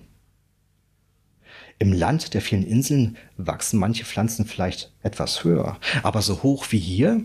Im 1.78 1.92
Land 1.92 2.34
der 2.34 2.40
vielen 2.40 2.64
Inseln 2.64 3.16
wachsen 3.37 3.78
manche 3.78 4.04
Pflanzen 4.04 4.46
vielleicht 4.46 4.92
etwas 5.02 5.44
höher, 5.44 5.78
aber 6.02 6.22
so 6.22 6.42
hoch 6.42 6.66
wie 6.70 6.78
hier? 6.78 7.22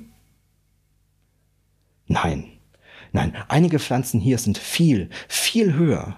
Nein, 2.07 2.59
Nein, 3.12 3.35
einige 3.47 3.79
Pflanzen 3.79 4.19
hier 4.19 4.38
sind 4.38 4.57
viel, 4.57 5.09
viel 5.27 5.73
höher. 5.73 6.15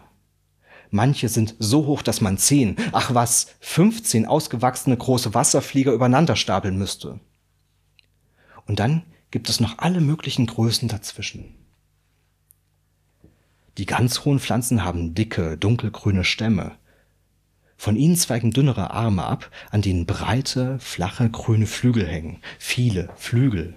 Manche 0.89 1.29
sind 1.29 1.55
so 1.57 1.85
hoch, 1.85 2.01
dass 2.01 2.19
man 2.19 2.37
zehn, 2.37 2.75
ach 2.91 3.13
was, 3.13 3.55
15 3.61 4.25
ausgewachsene 4.25 4.97
große 4.97 5.33
Wasserflieger 5.33 5.93
übereinander 5.93 6.35
stapeln 6.35 6.77
müsste. 6.77 7.21
Und 8.65 8.79
dann 8.79 9.03
gibt 9.31 9.47
es 9.47 9.61
noch 9.61 9.77
alle 9.77 10.01
möglichen 10.01 10.47
Größen 10.47 10.89
dazwischen. 10.89 11.55
Die 13.77 13.85
ganz 13.85 14.25
hohen 14.25 14.41
Pflanzen 14.41 14.83
haben 14.83 15.15
dicke, 15.15 15.57
dunkelgrüne 15.57 16.25
Stämme. 16.25 16.75
Von 17.81 17.95
ihnen 17.95 18.15
zweigen 18.15 18.51
dünnere 18.51 18.91
Arme 18.91 19.23
ab, 19.23 19.49
an 19.71 19.81
denen 19.81 20.05
breite, 20.05 20.77
flache, 20.77 21.27
grüne 21.31 21.65
Flügel 21.65 22.07
hängen. 22.07 22.39
Viele 22.59 23.09
Flügel. 23.15 23.73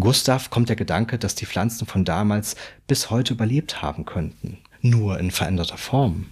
Gustav 0.00 0.48
kommt 0.48 0.70
der 0.70 0.76
Gedanke, 0.76 1.18
dass 1.18 1.34
die 1.34 1.44
Pflanzen 1.44 1.86
von 1.86 2.06
damals 2.06 2.56
bis 2.86 3.10
heute 3.10 3.34
überlebt 3.34 3.82
haben 3.82 4.06
könnten, 4.06 4.56
nur 4.80 5.18
in 5.20 5.30
veränderter 5.30 5.76
Form. 5.76 6.28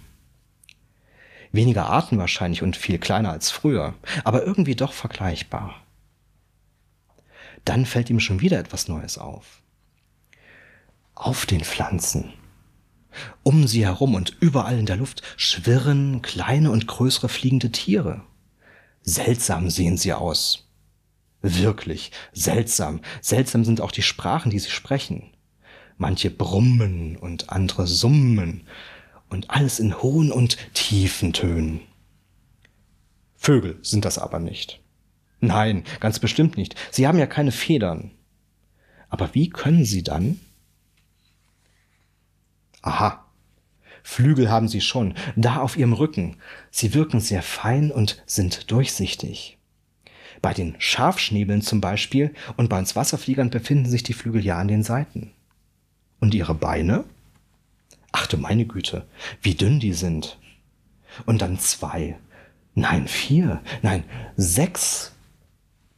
Weniger 1.51 1.85
Arten 1.85 2.17
wahrscheinlich 2.17 2.63
und 2.63 2.75
viel 2.75 2.97
kleiner 2.97 3.29
als 3.29 3.51
früher, 3.51 3.93
aber 4.23 4.43
irgendwie 4.43 4.75
doch 4.75 4.93
vergleichbar. 4.93 5.83
Dann 7.63 7.85
fällt 7.85 8.09
ihm 8.09 8.19
schon 8.19 8.41
wieder 8.41 8.57
etwas 8.57 8.87
Neues 8.87 9.19
auf. 9.19 9.61
Auf 11.13 11.45
den 11.45 11.63
Pflanzen. 11.63 12.33
Um 13.43 13.67
sie 13.67 13.85
herum 13.85 14.15
und 14.15 14.35
überall 14.39 14.79
in 14.79 14.85
der 14.85 14.97
Luft 14.97 15.21
schwirren 15.37 16.21
kleine 16.21 16.71
und 16.71 16.87
größere 16.87 17.29
fliegende 17.29 17.71
Tiere. 17.71 18.23
Seltsam 19.01 19.69
sehen 19.69 19.97
sie 19.97 20.13
aus. 20.13 20.67
Wirklich 21.41 22.11
seltsam. 22.33 23.01
Seltsam 23.21 23.63
sind 23.63 23.81
auch 23.81 23.91
die 23.91 24.01
Sprachen, 24.01 24.51
die 24.51 24.59
sie 24.59 24.69
sprechen. 24.69 25.31
Manche 25.97 26.29
brummen 26.29 27.15
und 27.15 27.49
andere 27.49 27.87
summen 27.87 28.67
und 29.29 29.49
alles 29.49 29.79
in 29.79 30.01
hohen 30.01 30.31
und 30.31 30.57
tiefen 30.73 31.33
Tönen. 31.33 31.81
Vögel 33.35 33.79
sind 33.81 34.05
das 34.05 34.17
aber 34.17 34.39
nicht. 34.39 34.81
Nein, 35.39 35.83
ganz 35.99 36.19
bestimmt 36.19 36.57
nicht. 36.57 36.75
Sie 36.91 37.07
haben 37.07 37.19
ja 37.19 37.27
keine 37.27 37.51
Federn. 37.51 38.11
Aber 39.09 39.33
wie 39.33 39.49
können 39.49 39.85
sie 39.85 40.03
dann? 40.03 40.39
Aha. 42.87 43.25
Flügel 44.01 44.49
haben 44.49 44.69
sie 44.69 44.79
schon, 44.79 45.13
da 45.35 45.57
auf 45.57 45.75
ihrem 45.75 45.91
Rücken. 45.91 46.37
Sie 46.71 46.93
wirken 46.93 47.19
sehr 47.19 47.41
fein 47.41 47.91
und 47.91 48.23
sind 48.25 48.71
durchsichtig. 48.71 49.57
Bei 50.41 50.53
den 50.53 50.75
Schafschnäbeln 50.79 51.61
zum 51.61 51.81
Beispiel 51.81 52.33
und 52.55 52.69
bei 52.69 52.79
uns 52.79 52.95
Wasserfliegern 52.95 53.49
befinden 53.49 53.89
sich 53.89 54.03
die 54.03 54.13
Flügel 54.13 54.45
ja 54.45 54.57
an 54.57 54.69
den 54.69 54.83
Seiten. 54.83 55.31
Und 56.21 56.33
ihre 56.33 56.55
Beine? 56.55 57.03
Ach 58.13 58.25
du 58.27 58.37
meine 58.37 58.65
Güte, 58.65 59.05
wie 59.41 59.55
dünn 59.55 59.81
die 59.81 59.93
sind. 59.93 60.37
Und 61.25 61.41
dann 61.41 61.59
zwei, 61.59 62.17
nein 62.73 63.09
vier, 63.09 63.61
nein 63.81 64.05
sechs 64.37 65.11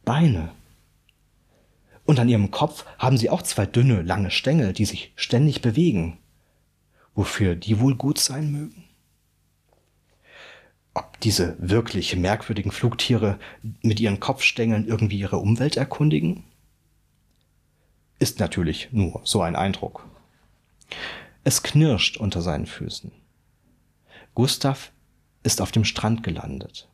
Beine. 0.04 0.50
Und 2.04 2.18
an 2.18 2.28
ihrem 2.28 2.50
Kopf 2.50 2.84
haben 2.98 3.16
sie 3.16 3.30
auch 3.30 3.42
zwei 3.42 3.66
dünne, 3.66 4.02
lange 4.02 4.32
Stängel, 4.32 4.72
die 4.72 4.86
sich 4.86 5.12
ständig 5.14 5.62
bewegen. 5.62 6.18
Wofür 7.20 7.54
die 7.54 7.80
wohl 7.80 7.96
gut 7.96 8.18
sein 8.18 8.50
mögen? 8.50 8.84
ob 10.94 11.20
diese 11.20 11.54
wirklich 11.58 12.16
merkwürdigen 12.16 12.72
Flugtiere 12.72 13.38
mit 13.82 14.00
ihren 14.00 14.20
Kopfstängeln 14.20 14.86
irgendwie 14.86 15.18
ihre 15.18 15.36
Umwelt 15.36 15.76
erkundigen? 15.76 16.44
Ist 18.18 18.40
natürlich 18.40 18.88
nur 18.90 19.20
so 19.24 19.42
ein 19.42 19.54
Eindruck. 19.54 20.08
Es 21.44 21.62
knirscht 21.62 22.16
unter 22.16 22.40
seinen 22.40 22.64
Füßen. 22.64 23.12
Gustav 24.34 24.90
ist 25.42 25.60
auf 25.60 25.72
dem 25.72 25.84
Strand 25.84 26.22
gelandet. 26.22 26.88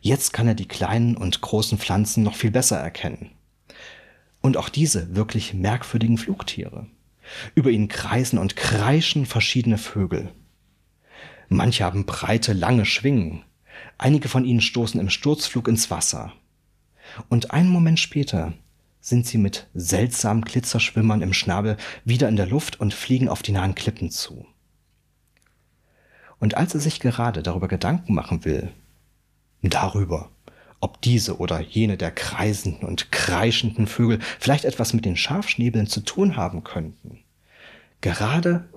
Jetzt 0.00 0.32
kann 0.32 0.48
er 0.48 0.54
die 0.54 0.68
kleinen 0.68 1.14
und 1.14 1.42
großen 1.42 1.76
Pflanzen 1.76 2.22
noch 2.22 2.36
viel 2.36 2.50
besser 2.50 2.78
erkennen. 2.78 3.32
Und 4.40 4.56
auch 4.56 4.70
diese 4.70 5.14
wirklich 5.14 5.52
merkwürdigen 5.52 6.16
Flugtiere. 6.16 6.86
Über 7.54 7.70
ihn 7.70 7.88
kreisen 7.88 8.38
und 8.38 8.56
kreischen 8.56 9.26
verschiedene 9.26 9.78
Vögel. 9.78 10.32
Manche 11.48 11.84
haben 11.84 12.06
breite, 12.06 12.52
lange 12.52 12.84
Schwingen. 12.84 13.44
Einige 13.96 14.28
von 14.28 14.44
ihnen 14.44 14.60
stoßen 14.60 15.00
im 15.00 15.10
Sturzflug 15.10 15.68
ins 15.68 15.90
Wasser. 15.90 16.32
Und 17.28 17.52
einen 17.52 17.70
Moment 17.70 17.98
später 17.98 18.52
sind 19.00 19.26
sie 19.26 19.38
mit 19.38 19.68
seltsamen 19.74 20.42
Glitzerschwimmern 20.42 21.22
im 21.22 21.32
Schnabel 21.32 21.76
wieder 22.04 22.28
in 22.28 22.36
der 22.36 22.46
Luft 22.46 22.80
und 22.80 22.92
fliegen 22.92 23.28
auf 23.28 23.42
die 23.42 23.52
nahen 23.52 23.74
Klippen 23.74 24.10
zu. 24.10 24.46
Und 26.38 26.56
als 26.56 26.74
er 26.74 26.80
sich 26.80 27.00
gerade 27.00 27.42
darüber 27.42 27.68
Gedanken 27.68 28.14
machen 28.14 28.44
will, 28.44 28.70
darüber, 29.62 30.30
ob 30.80 31.00
diese 31.02 31.38
oder 31.38 31.60
jene 31.60 31.96
der 31.96 32.10
kreisenden 32.10 32.86
und 32.86 33.10
kreischenden 33.10 33.86
Vögel 33.86 34.20
vielleicht 34.38 34.64
etwas 34.64 34.92
mit 34.92 35.04
den 35.04 35.16
Schafschnäbeln 35.16 35.86
zu 35.86 36.00
tun 36.00 36.36
haben 36.36 36.64
könnten, 36.64 37.20
gerade 38.00 38.68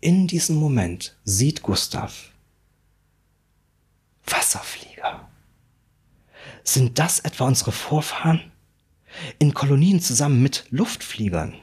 in 0.00 0.26
diesem 0.26 0.56
Moment 0.56 1.16
sieht 1.24 1.62
Gustav 1.62 2.30
Wasserflieger. 4.26 5.28
Sind 6.62 6.98
das 6.98 7.20
etwa 7.20 7.44
unsere 7.46 7.72
Vorfahren? 7.72 8.52
In 9.38 9.54
Kolonien 9.54 10.00
zusammen 10.00 10.42
mit 10.42 10.64
Luftfliegern. 10.70 11.54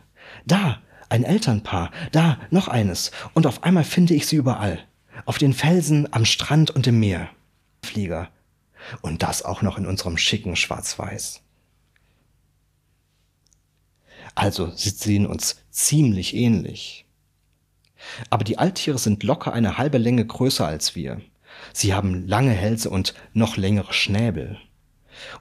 Da 0.45 0.81
ein 1.09 1.23
Elternpaar, 1.23 1.91
da 2.11 2.39
noch 2.49 2.67
eines, 2.67 3.11
und 3.33 3.45
auf 3.45 3.63
einmal 3.63 3.83
finde 3.83 4.13
ich 4.13 4.27
sie 4.27 4.37
überall. 4.37 4.79
Auf 5.25 5.37
den 5.37 5.53
Felsen, 5.53 6.11
am 6.13 6.23
Strand 6.23 6.71
und 6.71 6.87
im 6.87 6.99
Meer. 6.99 7.29
Flieger. 7.83 8.29
Und 9.01 9.23
das 9.23 9.43
auch 9.43 9.61
noch 9.61 9.77
in 9.77 9.85
unserem 9.85 10.17
schicken 10.17 10.55
Schwarz-Weiß. 10.55 11.41
Also, 14.35 14.71
sie 14.71 14.89
sehen 14.89 15.25
uns 15.25 15.57
ziemlich 15.69 16.35
ähnlich. 16.35 17.05
Aber 18.29 18.43
die 18.43 18.57
Alttiere 18.57 18.97
sind 18.97 19.23
locker 19.23 19.53
eine 19.53 19.77
halbe 19.77 19.97
Länge 19.97 20.25
größer 20.25 20.65
als 20.65 20.95
wir. 20.95 21.21
Sie 21.73 21.93
haben 21.93 22.27
lange 22.27 22.51
Hälse 22.51 22.89
und 22.89 23.13
noch 23.33 23.57
längere 23.57 23.93
Schnäbel. 23.93 24.57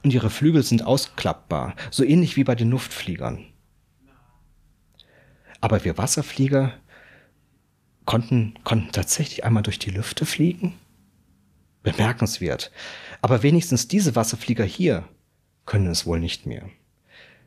Und 0.03 0.13
ihre 0.13 0.29
Flügel 0.29 0.63
sind 0.63 0.85
ausklappbar, 0.85 1.75
so 1.89 2.03
ähnlich 2.03 2.35
wie 2.35 2.43
bei 2.43 2.55
den 2.55 2.69
Luftfliegern. 2.69 3.45
Aber 5.61 5.83
wir 5.83 5.97
Wasserflieger 5.97 6.73
konnten, 8.05 8.55
konnten 8.63 8.91
tatsächlich 8.91 9.43
einmal 9.43 9.63
durch 9.63 9.79
die 9.79 9.91
Lüfte 9.91 10.25
fliegen? 10.25 10.77
Bemerkenswert. 11.83 12.71
Aber 13.21 13.43
wenigstens 13.43 13.87
diese 13.87 14.15
Wasserflieger 14.15 14.65
hier 14.65 15.07
können 15.65 15.87
es 15.87 16.05
wohl 16.05 16.19
nicht 16.19 16.45
mehr. 16.45 16.69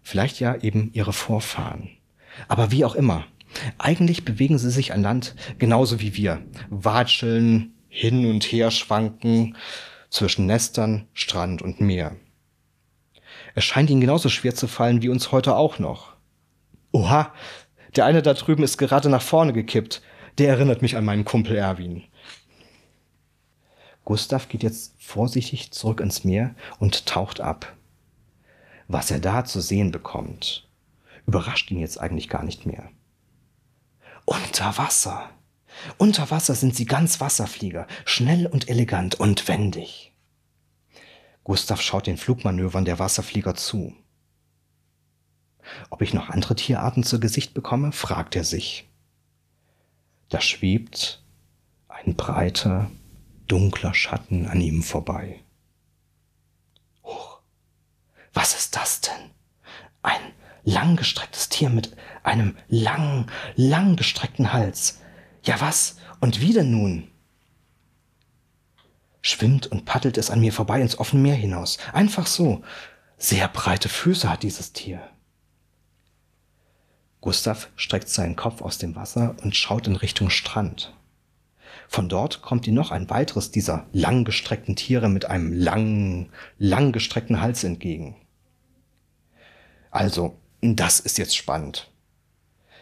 Vielleicht 0.03 0.41
ja 0.41 0.57
eben 0.57 0.91
ihre 0.93 1.13
Vorfahren. 1.13 1.91
Aber 2.49 2.71
wie 2.71 2.85
auch 2.85 2.95
immer, 2.95 3.25
eigentlich 3.79 4.25
bewegen 4.25 4.59
sie 4.59 4.71
sich 4.71 4.93
an 4.93 5.03
Land 5.03 5.35
genauso 5.59 6.01
wie 6.01 6.17
wir, 6.17 6.43
watscheln, 6.69 7.73
hin 7.89 8.27
und 8.27 8.45
her 8.45 8.71
schwanken 8.71 9.57
zwischen 10.11 10.47
Nestern, 10.47 11.07
Strand 11.13 11.63
und 11.63 11.81
Meer. 11.81 12.17
Es 13.55 13.65
scheint 13.65 13.89
ihnen 13.91 14.01
genauso 14.01 14.29
schwer 14.29 14.55
zu 14.55 14.67
fallen 14.67 15.03
wie 15.03 15.09
uns 15.09 15.31
heute 15.33 15.55
auch 15.57 15.79
noch. 15.79 16.15
Oha, 16.93 17.33
der 17.97 18.05
eine 18.05 18.23
da 18.23 18.35
drüben 18.35 18.65
ist 18.65 18.79
gerade 18.79 19.09
nach 19.09 19.23
vorne 19.23 19.53
gekippt. 19.53 20.03
Der 20.39 20.49
erinnert 20.49 20.83
mich 20.83 20.97
an 20.97 21.05
meinen 21.05 21.25
Kumpel 21.25 21.57
Erwin. 21.57 22.05
Gustav 24.05 24.49
geht 24.49 24.63
jetzt 24.63 24.95
vorsichtig 24.99 25.73
zurück 25.73 26.01
ins 26.01 26.25
Meer 26.25 26.55
und 26.79 27.07
taucht 27.07 27.41
ab. 27.41 27.75
Was 28.87 29.11
er 29.11 29.19
da 29.19 29.45
zu 29.45 29.61
sehen 29.61 29.91
bekommt, 29.91 30.69
überrascht 31.27 31.71
ihn 31.71 31.79
jetzt 31.79 31.99
eigentlich 31.99 32.29
gar 32.29 32.45
nicht 32.45 32.67
mehr. 32.67 32.91
Unter 34.27 34.77
Wasser. 34.77 35.31
Unter 35.99 36.31
Wasser 36.31 36.55
sind 36.55 36.77
sie 36.77 36.85
ganz 36.85 37.21
Wasserflieger, 37.21 37.87
schnell 38.05 38.47
und 38.47 38.69
elegant 38.69 39.15
und 39.17 39.49
wendig. 39.49 40.13
Gustav 41.43 41.81
schaut 41.81 42.07
den 42.07 42.17
Flugmanövern 42.17 42.85
der 42.85 42.99
Wasserflieger 42.99 43.55
zu. 43.55 43.95
Ob 45.91 46.03
ich 46.03 46.15
noch 46.15 46.29
andere 46.29 46.57
Tierarten 46.57 47.05
zu 47.05 47.21
Gesicht 47.21 47.55
bekomme, 47.55 47.93
fragt 47.93 48.37
er 48.37 48.45
sich. 48.45 48.89
Da 50.29 50.41
schwebt 50.41 51.23
ein 51.89 52.17
breiter, 52.17 52.91
dunkler 53.47 53.95
Schatten 53.95 54.47
an 54.47 54.61
ihm 54.61 54.83
vorbei. 54.83 55.41
Huch, 57.05 57.41
was 58.33 58.55
ist 58.55 58.77
das 58.77 59.01
denn? 59.01 59.31
Ein 60.03 60.33
langgestrecktes 60.65 61.49
Tier 61.49 61.71
mit 61.71 61.97
einem 62.23 62.57
langen, 62.69 63.31
langgestreckten 63.57 64.53
Hals. 64.53 65.01
Ja 65.43 65.61
was? 65.61 65.97
Und 66.21 66.41
wie 66.41 66.53
denn 66.53 66.71
nun? 66.71 67.11
Schwimmt 69.21 69.67
und 69.67 69.85
paddelt 69.85 70.19
es 70.19 70.31
an 70.31 70.41
mir 70.41 70.53
vorbei 70.53 70.81
ins 70.81 70.99
offene 70.99 71.23
Meer 71.23 71.35
hinaus. 71.35 71.79
Einfach 71.93 72.27
so. 72.27 72.63
Sehr 73.17 73.49
breite 73.49 73.89
Füße 73.89 74.29
hat 74.29 74.43
dieses 74.43 74.73
Tier. 74.73 75.01
Gustav 77.21 77.71
streckt 77.77 78.11
seinen 78.11 78.37
Kopf 78.37 78.61
aus 78.61 78.77
dem 78.77 78.97
Wasser 78.97 79.35
und 79.43 79.57
schaut 79.57 79.87
in 79.87 79.97
Richtung 79.97 80.29
Strand. 80.29 80.95
Von 81.95 82.09
dort 82.09 82.43
kommt 82.43 82.67
ihm 82.67 82.75
noch 82.75 82.91
ein 82.91 83.09
weiteres 83.09 83.53
dieser 83.53 83.87
langgestreckten 83.93 84.75
Tiere 84.75 85.09
mit 85.09 85.27
einem 85.27 85.53
langen, 85.53 86.29
langgestreckten 86.59 87.41
Hals 87.41 87.63
entgegen. 87.63 88.17
Also, 89.93 90.37
das 90.61 90.99
ist 90.99 91.19
jetzt 91.19 91.37
spannend. 91.37 91.93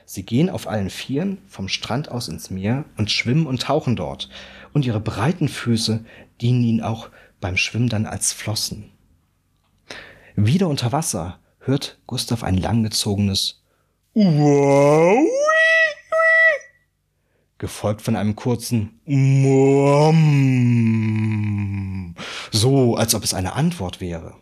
Sie 0.07 0.23
gehen 0.23 0.49
auf 0.49 0.67
allen 0.67 0.89
Vieren 0.89 1.37
vom 1.47 1.69
Strand 1.69 2.11
aus 2.11 2.29
ins 2.29 2.49
Meer 2.49 2.87
und 2.97 3.11
schwimmen 3.11 3.47
und 3.47 3.61
tauchen 3.61 3.97
dort. 3.97 4.31
Und 4.73 4.87
ihre 4.87 5.01
breiten 5.01 5.49
Füße 5.51 6.03
dienen 6.41 6.65
ihnen 6.65 6.81
auch 6.81 7.11
beim 7.39 7.59
Schwimmen 7.59 7.91
dann 7.91 8.07
als 8.07 8.33
Flossen. 8.33 8.93
Wieder 10.37 10.69
unter 10.69 10.91
Wasser 10.91 11.39
hört 11.59 11.99
Gustav 12.07 12.43
ein 12.43 12.57
langgezogenes 12.57 13.63
Wow, 14.15 15.27
gefolgt 17.63 18.03
von 18.03 18.17
einem 18.17 18.35
kurzen 18.35 19.01
Muam, 19.05 20.17
so 22.51 22.97
als 22.97 23.15
ob 23.15 23.23
es 23.23 23.35
eine 23.35 23.53
Antwort 23.53 24.01
wäre. 24.01 24.35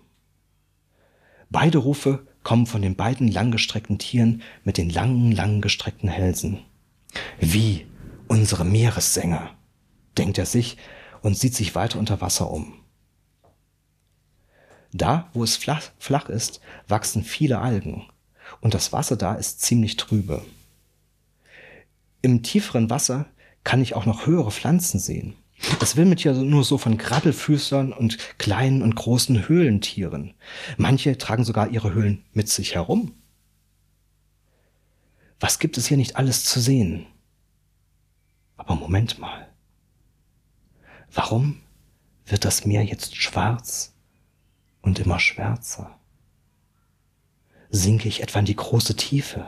Beide 1.50 1.76
Rufe 1.76 2.26
kommen 2.42 2.64
von 2.64 2.80
den 2.80 2.96
beiden 2.96 3.28
langgestreckten 3.28 3.98
Tieren 3.98 4.40
mit 4.64 4.78
den 4.78 4.88
langen, 4.88 5.33
langgestreckten 5.33 6.09
Hälsen. 6.09 6.61
Wie 7.38 7.87
unsere 8.26 8.64
Meeressänger, 8.64 9.50
denkt 10.16 10.38
er 10.38 10.46
sich 10.46 10.78
und 11.20 11.37
sieht 11.37 11.54
sich 11.54 11.74
weiter 11.74 11.98
unter 11.98 12.22
Wasser 12.22 12.50
um. 12.50 12.72
Da, 14.94 15.28
wo 15.35 15.44
es 15.44 15.59
flach, 15.59 15.90
flach 15.98 16.30
ist, 16.30 16.62
wachsen 16.88 17.22
viele 17.22 17.59
Algen 17.59 18.06
und 18.62 18.72
das 18.72 18.94
Wasser 18.94 19.18
da 19.18 19.35
ist 19.35 19.61
ziemlich 19.61 19.98
trübe. 19.98 20.42
Im 22.22 22.42
tieferen 22.42 22.90
Wasser 22.90 23.26
kann 23.64 23.83
ich 23.83 23.94
auch 23.94 24.06
noch 24.06 24.26
höhere 24.26 24.50
Pflanzen 24.50 24.98
sehen. 24.98 25.35
Es 25.80 25.96
wimmelt 25.96 26.24
ja 26.24 26.33
nur 26.33 26.64
so 26.64 26.78
von 26.78 26.96
Krabbelfüßern 26.96 27.92
und 27.92 28.18
kleinen 28.38 28.83
und 28.83 28.94
großen 28.94 29.48
Höhlentieren. 29.48 30.35
Manche 30.78 31.18
tragen 31.18 31.44
sogar 31.44 31.68
ihre 31.68 31.92
Höhlen 31.92 32.24
mit 32.33 32.48
sich 32.48 32.74
herum. 32.74 33.14
Was 35.38 35.59
gibt 35.59 35.78
es 35.78 35.87
hier 35.87 35.96
nicht 35.96 36.16
alles 36.16 36.44
zu 36.44 36.61
sehen? 36.61 37.06
Aber 38.56 38.74
Moment 38.74 39.18
mal. 39.18 39.48
Warum 41.12 41.61
wird 42.26 42.44
das 42.44 42.64
Meer 42.64 42.85
jetzt 42.85 43.16
schwarz 43.16 43.94
und 44.83 44.98
immer 44.98 45.18
schwärzer? 45.18 45.98
Sinke 47.70 48.09
ich 48.09 48.22
etwa 48.22 48.40
in 48.40 48.44
die 48.44 48.56
große 48.56 48.96
Tiefe? 48.96 49.46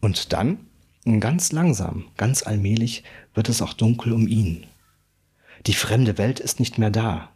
Und 0.00 0.32
dann 0.32 0.66
Ganz 1.06 1.52
langsam, 1.52 2.10
ganz 2.16 2.42
allmählich 2.42 3.04
wird 3.32 3.48
es 3.48 3.62
auch 3.62 3.74
dunkel 3.74 4.12
um 4.12 4.26
ihn. 4.26 4.66
Die 5.66 5.72
fremde 5.72 6.18
Welt 6.18 6.40
ist 6.40 6.58
nicht 6.58 6.78
mehr 6.78 6.90
da. 6.90 7.30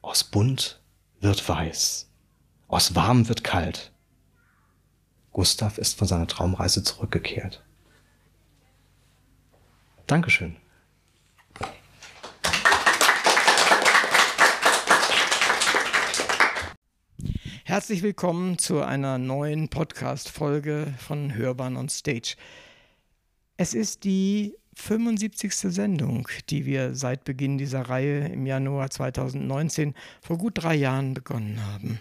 Aus 0.00 0.24
bunt 0.24 0.80
wird 1.20 1.46
weiß. 1.46 2.08
Aus 2.68 2.94
warm 2.94 3.28
wird 3.28 3.44
kalt. 3.44 3.92
Gustav 5.30 5.76
ist 5.76 5.98
von 5.98 6.08
seiner 6.08 6.26
Traumreise 6.26 6.82
zurückgekehrt. 6.82 7.62
Dankeschön. 10.06 10.56
Herzlich 17.72 18.02
willkommen 18.02 18.58
zu 18.58 18.82
einer 18.82 19.16
neuen 19.16 19.70
Podcast-Folge 19.70 20.92
von 20.98 21.34
Hörbahn 21.34 21.78
on 21.78 21.88
Stage. 21.88 22.34
Es 23.56 23.72
ist 23.72 24.04
die 24.04 24.54
75. 24.74 25.54
Sendung, 25.54 26.28
die 26.50 26.66
wir 26.66 26.94
seit 26.94 27.24
Beginn 27.24 27.56
dieser 27.56 27.88
Reihe 27.88 28.28
im 28.28 28.44
Januar 28.44 28.90
2019 28.90 29.94
vor 30.20 30.36
gut 30.36 30.62
drei 30.62 30.74
Jahren 30.74 31.14
begonnen 31.14 31.64
haben. 31.64 31.98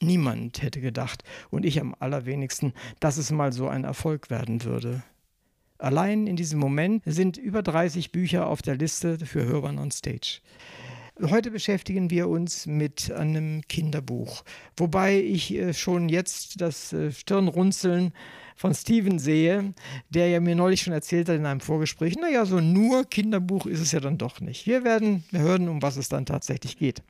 Niemand 0.00 0.62
hätte 0.62 0.80
gedacht, 0.80 1.24
und 1.50 1.66
ich 1.66 1.80
am 1.80 1.96
allerwenigsten, 1.98 2.72
dass 3.00 3.16
es 3.16 3.32
mal 3.32 3.52
so 3.52 3.66
ein 3.66 3.82
Erfolg 3.82 4.30
werden 4.30 4.62
würde. 4.62 5.02
Allein 5.78 6.28
in 6.28 6.36
diesem 6.36 6.60
Moment 6.60 7.02
sind 7.06 7.38
über 7.38 7.64
30 7.64 8.12
Bücher 8.12 8.46
auf 8.46 8.62
der 8.62 8.76
Liste 8.76 9.18
für 9.26 9.44
Hörern 9.44 9.80
on 9.80 9.90
Stage. 9.90 10.38
Heute 11.20 11.50
beschäftigen 11.50 12.08
wir 12.08 12.26
uns 12.28 12.66
mit 12.66 13.12
einem 13.12 13.60
Kinderbuch, 13.68 14.44
wobei 14.78 15.20
ich 15.20 15.52
äh, 15.52 15.74
schon 15.74 16.08
jetzt 16.08 16.62
das 16.62 16.94
äh, 16.94 17.12
Stirnrunzeln 17.12 18.14
von 18.56 18.74
Steven 18.74 19.18
sehe, 19.18 19.74
der 20.08 20.28
ja 20.28 20.40
mir 20.40 20.56
neulich 20.56 20.80
schon 20.80 20.94
erzählt 20.94 21.28
hat 21.28 21.36
in 21.36 21.44
einem 21.44 21.60
Vorgespräch, 21.60 22.16
naja, 22.16 22.46
so 22.46 22.60
nur 22.60 23.04
Kinderbuch 23.04 23.66
ist 23.66 23.80
es 23.80 23.92
ja 23.92 24.00
dann 24.00 24.16
doch 24.16 24.40
nicht. 24.40 24.66
Wir 24.66 24.84
werden 24.84 25.22
hören, 25.32 25.68
um 25.68 25.82
was 25.82 25.98
es 25.98 26.08
dann 26.08 26.24
tatsächlich 26.24 26.78
geht. 26.78 27.02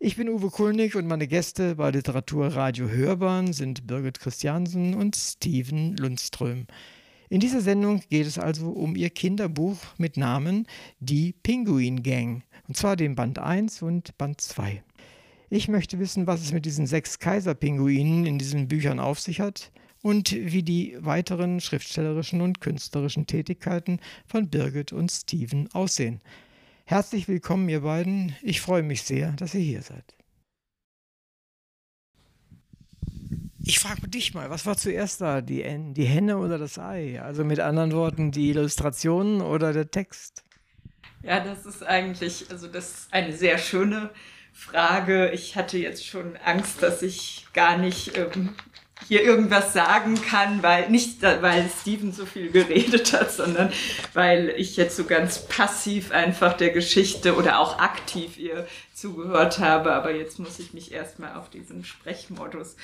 Ich 0.00 0.16
bin 0.16 0.30
Uwe 0.30 0.48
Kulnig 0.48 0.96
und 0.96 1.06
meine 1.06 1.28
Gäste 1.28 1.74
bei 1.74 1.90
Literaturradio 1.90 2.88
Hörbahn 2.88 3.52
sind 3.52 3.86
Birgit 3.86 4.18
Christiansen 4.18 4.94
und 4.94 5.14
Steven 5.14 5.94
Lundström. 5.96 6.66
In 7.28 7.40
dieser 7.40 7.60
Sendung 7.60 8.02
geht 8.08 8.26
es 8.26 8.38
also 8.38 8.70
um 8.70 8.94
ihr 8.94 9.10
Kinderbuch 9.10 9.78
mit 9.98 10.16
Namen 10.16 10.66
Die 11.00 11.32
Pinguin 11.32 12.02
Gang, 12.02 12.44
und 12.68 12.76
zwar 12.76 12.96
den 12.96 13.14
Band 13.14 13.38
1 13.38 13.82
und 13.82 14.16
Band 14.18 14.40
2. 14.40 14.82
Ich 15.48 15.68
möchte 15.68 15.98
wissen, 15.98 16.26
was 16.26 16.42
es 16.42 16.52
mit 16.52 16.64
diesen 16.64 16.86
sechs 16.86 17.18
Kaiserpinguinen 17.18 18.26
in 18.26 18.38
diesen 18.38 18.68
Büchern 18.68 18.98
auf 18.98 19.20
sich 19.20 19.40
hat 19.40 19.70
und 20.02 20.32
wie 20.32 20.62
die 20.62 20.96
weiteren 20.98 21.60
schriftstellerischen 21.60 22.40
und 22.40 22.60
künstlerischen 22.60 23.26
Tätigkeiten 23.26 24.00
von 24.26 24.48
Birgit 24.48 24.92
und 24.92 25.10
Steven 25.10 25.68
aussehen. 25.72 26.20
Herzlich 26.84 27.28
willkommen, 27.28 27.68
ihr 27.68 27.80
beiden. 27.80 28.34
Ich 28.42 28.60
freue 28.60 28.82
mich 28.82 29.02
sehr, 29.02 29.32
dass 29.32 29.54
ihr 29.54 29.60
hier 29.60 29.82
seid. 29.82 30.16
Ich 33.58 33.80
frage 33.80 34.06
dich 34.06 34.32
mal, 34.32 34.48
was 34.48 34.64
war 34.64 34.76
zuerst 34.76 35.20
da, 35.20 35.40
die, 35.40 35.64
Henne 35.64 36.38
oder 36.38 36.56
das 36.56 36.78
Ei? 36.78 37.20
Also 37.20 37.44
mit 37.44 37.58
anderen 37.58 37.90
Worten, 37.92 38.30
die 38.30 38.50
Illustrationen 38.50 39.40
oder 39.40 39.72
der 39.72 39.90
Text? 39.90 40.45
Ja, 41.26 41.40
das 41.40 41.66
ist 41.66 41.82
eigentlich, 41.82 42.46
also 42.50 42.68
das 42.68 42.90
ist 42.90 43.08
eine 43.10 43.36
sehr 43.36 43.58
schöne 43.58 44.10
Frage. 44.52 45.30
Ich 45.30 45.56
hatte 45.56 45.76
jetzt 45.76 46.06
schon 46.06 46.36
Angst, 46.36 46.84
dass 46.84 47.02
ich 47.02 47.48
gar 47.52 47.78
nicht 47.78 48.16
ähm, 48.16 48.54
hier 49.08 49.24
irgendwas 49.24 49.72
sagen 49.72 50.22
kann, 50.22 50.62
weil 50.62 50.88
nicht, 50.88 51.22
weil 51.22 51.68
Steven 51.80 52.12
so 52.12 52.26
viel 52.26 52.52
geredet 52.52 53.12
hat, 53.12 53.32
sondern 53.32 53.72
weil 54.14 54.50
ich 54.56 54.76
jetzt 54.76 54.96
so 54.96 55.02
ganz 55.02 55.48
passiv 55.48 56.12
einfach 56.12 56.52
der 56.52 56.70
Geschichte 56.70 57.34
oder 57.34 57.58
auch 57.58 57.80
aktiv 57.80 58.38
ihr 58.38 58.64
zugehört 58.94 59.58
habe. 59.58 59.94
Aber 59.94 60.14
jetzt 60.14 60.38
muss 60.38 60.60
ich 60.60 60.74
mich 60.74 60.92
erstmal 60.92 61.34
auf 61.34 61.50
diesen 61.50 61.84
Sprechmodus 61.84 62.76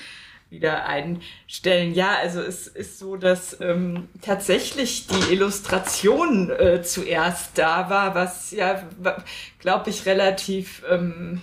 wieder 0.53 0.85
einstellen. 0.85 1.93
Ja, 1.93 2.15
also 2.15 2.41
es 2.41 2.67
ist 2.67 2.99
so, 2.99 3.17
dass 3.17 3.59
ähm, 3.59 4.07
tatsächlich 4.21 5.07
die 5.07 5.33
Illustration 5.33 6.49
äh, 6.51 6.81
zuerst 6.83 7.57
da 7.57 7.89
war, 7.89 8.15
was 8.15 8.51
ja, 8.51 8.83
glaube 9.59 9.89
ich, 9.89 10.05
relativ 10.05 10.83
ähm, 10.89 11.41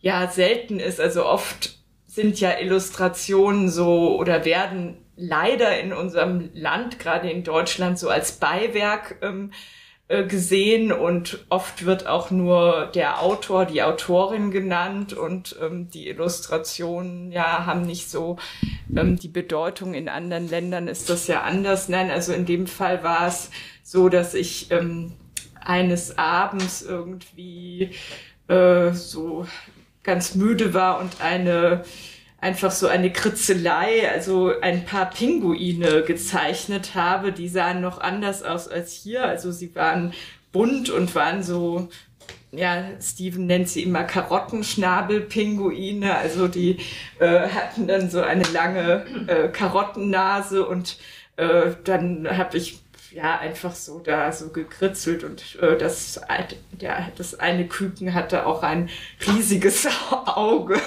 ja 0.00 0.28
selten 0.28 0.78
ist. 0.78 1.00
Also 1.00 1.26
oft 1.26 1.78
sind 2.06 2.38
ja 2.38 2.58
Illustrationen 2.58 3.68
so 3.68 4.16
oder 4.16 4.44
werden 4.44 4.98
leider 5.16 5.78
in 5.80 5.92
unserem 5.92 6.50
Land, 6.54 6.98
gerade 6.98 7.30
in 7.30 7.44
Deutschland, 7.44 7.98
so 7.98 8.08
als 8.08 8.32
Beiwerk 8.32 9.16
ähm, 9.22 9.52
äh, 9.52 9.54
gesehen 10.26 10.90
und 10.92 11.46
oft 11.50 11.86
wird 11.86 12.06
auch 12.08 12.32
nur 12.32 12.90
der 12.94 13.22
Autor, 13.22 13.64
die 13.64 13.82
Autorin 13.82 14.50
genannt 14.50 15.12
und 15.12 15.56
ähm, 15.62 15.88
die 15.88 16.08
Illustrationen 16.08 17.30
ja 17.30 17.64
haben 17.64 17.82
nicht 17.82 18.10
so 18.10 18.36
ähm, 18.94 19.16
die 19.16 19.28
Bedeutung. 19.28 19.94
In 19.94 20.08
anderen 20.08 20.48
Ländern 20.48 20.88
ist 20.88 21.10
das 21.10 21.28
ja 21.28 21.42
anders. 21.42 21.88
Nein, 21.88 22.10
also 22.10 22.32
in 22.32 22.44
dem 22.44 22.66
Fall 22.66 23.04
war 23.04 23.28
es 23.28 23.50
so, 23.84 24.08
dass 24.08 24.34
ich 24.34 24.72
ähm, 24.72 25.12
eines 25.60 26.18
Abends 26.18 26.82
irgendwie 26.82 27.90
äh, 28.48 28.92
so 28.92 29.46
ganz 30.02 30.34
müde 30.34 30.74
war 30.74 30.98
und 30.98 31.20
eine 31.20 31.84
einfach 32.40 32.70
so 32.70 32.86
eine 32.86 33.12
Kritzelei, 33.12 34.10
also 34.10 34.52
ein 34.60 34.84
paar 34.84 35.10
Pinguine 35.10 36.02
gezeichnet 36.02 36.94
habe. 36.94 37.32
Die 37.32 37.48
sahen 37.48 37.80
noch 37.80 38.00
anders 38.00 38.42
aus 38.42 38.68
als 38.68 38.92
hier. 38.92 39.24
Also 39.24 39.52
sie 39.52 39.74
waren 39.74 40.12
bunt 40.52 40.90
und 40.90 41.14
waren 41.14 41.42
so, 41.42 41.88
ja, 42.52 42.84
Steven 43.00 43.46
nennt 43.46 43.68
sie 43.68 43.82
immer 43.82 44.04
Karottenschnabelpinguine. 44.04 46.16
Also 46.16 46.48
die 46.48 46.78
äh, 47.18 47.48
hatten 47.48 47.86
dann 47.86 48.10
so 48.10 48.22
eine 48.22 48.44
lange 48.44 49.04
äh, 49.26 49.48
Karottennase 49.48 50.66
und 50.66 50.98
äh, 51.36 51.72
dann 51.84 52.26
habe 52.36 52.56
ich 52.56 52.80
ja 53.12 53.38
einfach 53.38 53.74
so 53.74 53.98
da 53.98 54.30
so 54.32 54.48
gekritzelt 54.48 55.24
und 55.24 55.56
äh, 55.60 55.76
das, 55.76 56.20
der, 56.72 57.10
das 57.16 57.38
eine 57.38 57.66
Küken 57.66 58.14
hatte 58.14 58.46
auch 58.46 58.62
ein 58.62 58.88
riesiges 59.26 59.88
Auge. 60.10 60.80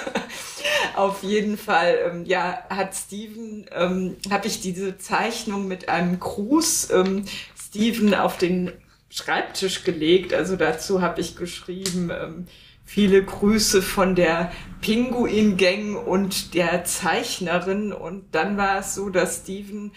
Auf 0.96 1.24
jeden 1.24 1.58
Fall, 1.58 1.98
ähm, 2.06 2.26
ja, 2.26 2.64
hat 2.70 2.96
Steven, 2.96 3.66
ähm, 3.72 4.18
habe 4.30 4.48
ich 4.48 4.62
diese 4.62 4.98
Zeichnung 4.98 5.68
mit 5.68 5.90
einem 5.90 6.20
Gruß 6.20 6.92
ähm, 6.92 7.26
Steven 7.60 8.14
auf 8.14 8.38
den 8.38 8.72
Schreibtisch 9.10 9.84
gelegt. 9.84 10.34
Also 10.34 10.56
dazu 10.56 11.02
habe 11.02 11.22
ich 11.22 11.36
geschrieben, 11.36 12.10
ähm, 12.12 12.48
viele 12.86 13.24
Grüße 13.24 13.82
von 13.82 14.16
der 14.16 14.52
Pinguin-Gang 14.82 15.96
und 15.96 16.54
der 16.54 16.84
Zeichnerin. 16.86 17.94
Und 17.94 18.34
dann 18.34 18.58
war 18.58 18.80
es 18.80 18.96
so, 18.96 19.10
dass 19.10 19.42
Steven 19.42 19.92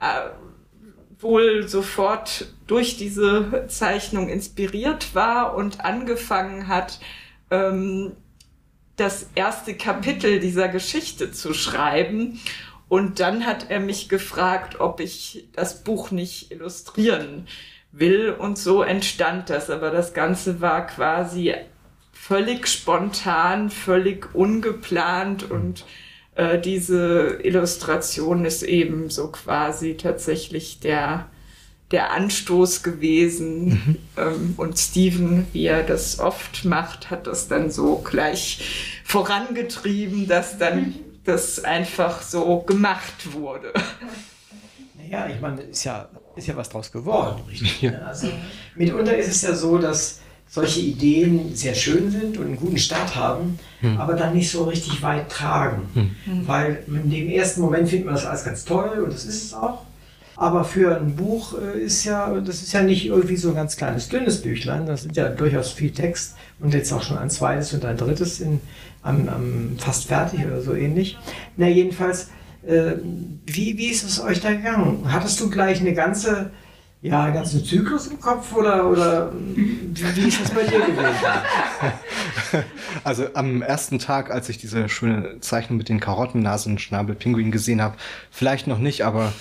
äh, 0.00 0.30
wohl 1.20 1.68
sofort 1.68 2.46
durch 2.66 2.96
diese 2.96 3.66
Zeichnung 3.68 4.28
inspiriert 4.28 5.14
war 5.14 5.54
und 5.54 5.84
angefangen 5.84 6.68
hat, 6.68 7.00
ähm, 7.50 8.12
das 8.96 9.28
erste 9.34 9.74
Kapitel 9.74 10.40
dieser 10.40 10.68
Geschichte 10.68 11.30
zu 11.32 11.54
schreiben. 11.54 12.40
Und 12.88 13.20
dann 13.20 13.46
hat 13.46 13.70
er 13.70 13.80
mich 13.80 14.08
gefragt, 14.08 14.80
ob 14.80 15.00
ich 15.00 15.48
das 15.52 15.84
Buch 15.84 16.10
nicht 16.10 16.50
illustrieren 16.50 17.46
will. 17.92 18.30
Und 18.30 18.58
so 18.58 18.82
entstand 18.82 19.50
das. 19.50 19.70
Aber 19.70 19.90
das 19.90 20.14
Ganze 20.14 20.60
war 20.60 20.86
quasi 20.86 21.54
völlig 22.12 22.66
spontan, 22.66 23.70
völlig 23.70 24.34
ungeplant 24.34 25.50
und 25.50 25.84
äh, 26.38 26.60
diese 26.60 27.40
Illustration 27.42 28.44
ist 28.44 28.62
eben 28.62 29.10
so 29.10 29.28
quasi 29.28 29.96
tatsächlich 29.96 30.78
der, 30.78 31.26
der 31.90 32.12
Anstoß 32.12 32.84
gewesen. 32.84 33.64
Mhm. 33.66 33.96
Ähm, 34.16 34.54
und 34.56 34.78
Steven, 34.78 35.48
wie 35.52 35.66
er 35.66 35.82
das 35.82 36.20
oft 36.20 36.64
macht, 36.64 37.10
hat 37.10 37.26
das 37.26 37.48
dann 37.48 37.72
so 37.72 37.96
gleich 37.96 39.00
vorangetrieben, 39.04 40.28
dass 40.28 40.58
dann 40.58 40.78
mhm. 40.78 40.94
das 41.24 41.64
einfach 41.64 42.22
so 42.22 42.60
gemacht 42.60 43.32
wurde. 43.32 43.72
Naja, 44.96 45.26
ich 45.28 45.40
meine, 45.40 45.62
ist 45.62 45.82
ja, 45.82 46.08
ist 46.36 46.46
ja 46.46 46.56
was 46.56 46.68
draus 46.68 46.92
geworden, 46.92 47.42
richtig? 47.50 47.82
Ja. 47.82 47.98
Also, 48.02 48.28
mitunter 48.76 49.16
ist 49.16 49.28
es 49.28 49.42
ja 49.42 49.54
so, 49.54 49.78
dass 49.78 50.20
solche 50.48 50.80
Ideen 50.80 51.54
sehr 51.54 51.74
schön 51.74 52.10
sind 52.10 52.38
und 52.38 52.46
einen 52.46 52.56
guten 52.56 52.78
Start 52.78 53.14
haben, 53.14 53.58
hm. 53.80 53.98
aber 53.98 54.14
dann 54.14 54.34
nicht 54.34 54.50
so 54.50 54.64
richtig 54.64 55.02
weit 55.02 55.28
tragen. 55.28 55.82
Hm. 55.94 56.10
hm. 56.24 56.48
Weil 56.48 56.82
in 56.86 57.10
dem 57.10 57.28
ersten 57.28 57.60
Moment 57.60 57.88
findet 57.88 58.06
man 58.06 58.14
das 58.14 58.26
alles 58.26 58.44
ganz 58.44 58.64
toll 58.64 59.02
und 59.04 59.12
das 59.12 59.24
ist 59.24 59.44
es 59.44 59.54
auch. 59.54 59.82
Aber 60.36 60.64
für 60.64 60.96
ein 60.96 61.16
Buch 61.16 61.56
äh, 61.60 61.80
ist 61.80 62.04
ja, 62.04 62.32
das 62.40 62.62
ist 62.62 62.72
ja 62.72 62.82
nicht 62.82 63.06
irgendwie 63.06 63.36
so 63.36 63.48
ein 63.48 63.56
ganz 63.56 63.76
kleines, 63.76 64.08
dünnes 64.08 64.40
Büchlein. 64.40 64.86
Das 64.86 65.02
sind 65.02 65.16
ja 65.16 65.28
durchaus 65.28 65.72
viel 65.72 65.90
Text 65.90 66.36
und 66.60 66.72
jetzt 66.72 66.92
auch 66.92 67.02
schon 67.02 67.18
ein 67.18 67.28
zweites 67.28 67.74
und 67.74 67.84
ein 67.84 67.96
drittes 67.96 68.40
in, 68.40 68.60
am, 69.02 69.28
am 69.28 69.76
fast 69.78 70.06
fertig 70.06 70.46
oder 70.46 70.60
so 70.60 70.74
ähnlich. 70.74 71.18
Na, 71.56 71.66
jedenfalls, 71.66 72.28
äh, 72.64 72.92
wie, 73.46 73.76
wie 73.78 73.88
ist 73.88 74.04
es 74.04 74.20
euch 74.20 74.40
da 74.40 74.52
gegangen? 74.52 75.12
Hattest 75.12 75.40
du 75.40 75.50
gleich 75.50 75.80
eine 75.80 75.92
ganze 75.92 76.50
ja, 77.00 77.24
einen 77.24 77.34
ganzen 77.34 77.64
Zyklus 77.64 78.08
im 78.08 78.20
Kopf 78.20 78.52
oder, 78.54 78.88
oder 78.88 79.32
wie 79.32 80.28
ist 80.28 80.40
das 80.40 80.50
bei 80.50 80.64
dir 80.64 80.80
gewesen? 80.80 81.04
Also 83.04 83.26
am 83.34 83.62
ersten 83.62 83.98
Tag, 83.98 84.30
als 84.30 84.48
ich 84.48 84.58
diese 84.58 84.88
schöne 84.88 85.38
Zeichnung 85.40 85.76
mit 85.78 85.88
den 85.88 86.00
Karottennasen 86.00 86.78
Schnabel 86.78 87.14
Pinguin 87.14 87.52
gesehen 87.52 87.80
habe, 87.80 87.96
vielleicht 88.30 88.66
noch 88.66 88.78
nicht, 88.78 89.02
aber 89.02 89.32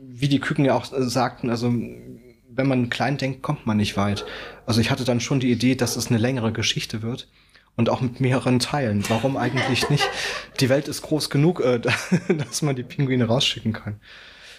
wie 0.00 0.28
die 0.28 0.40
Küken 0.40 0.64
ja 0.64 0.74
auch 0.74 0.86
sagten, 0.86 1.50
also 1.50 1.72
wenn 2.50 2.66
man 2.66 2.90
klein 2.90 3.18
denkt, 3.18 3.42
kommt 3.42 3.66
man 3.66 3.76
nicht 3.76 3.96
weit. 3.96 4.24
Also 4.66 4.80
ich 4.80 4.90
hatte 4.90 5.04
dann 5.04 5.20
schon 5.20 5.38
die 5.38 5.52
Idee, 5.52 5.76
dass 5.76 5.96
es 5.96 6.08
eine 6.08 6.18
längere 6.18 6.52
Geschichte 6.52 7.02
wird 7.02 7.28
und 7.76 7.88
auch 7.88 8.00
mit 8.00 8.20
mehreren 8.20 8.58
Teilen. 8.58 9.04
Warum 9.08 9.36
eigentlich 9.36 9.88
nicht? 9.90 10.08
Die 10.58 10.68
Welt 10.68 10.88
ist 10.88 11.02
groß 11.02 11.30
genug, 11.30 11.60
äh, 11.60 11.78
dass 12.28 12.62
man 12.62 12.74
die 12.74 12.82
Pinguine 12.82 13.26
rausschicken 13.26 13.72
kann. 13.72 14.00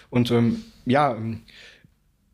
Und 0.08 0.30
ähm, 0.30 0.64
ja, 0.86 1.14
ähm, 1.14 1.42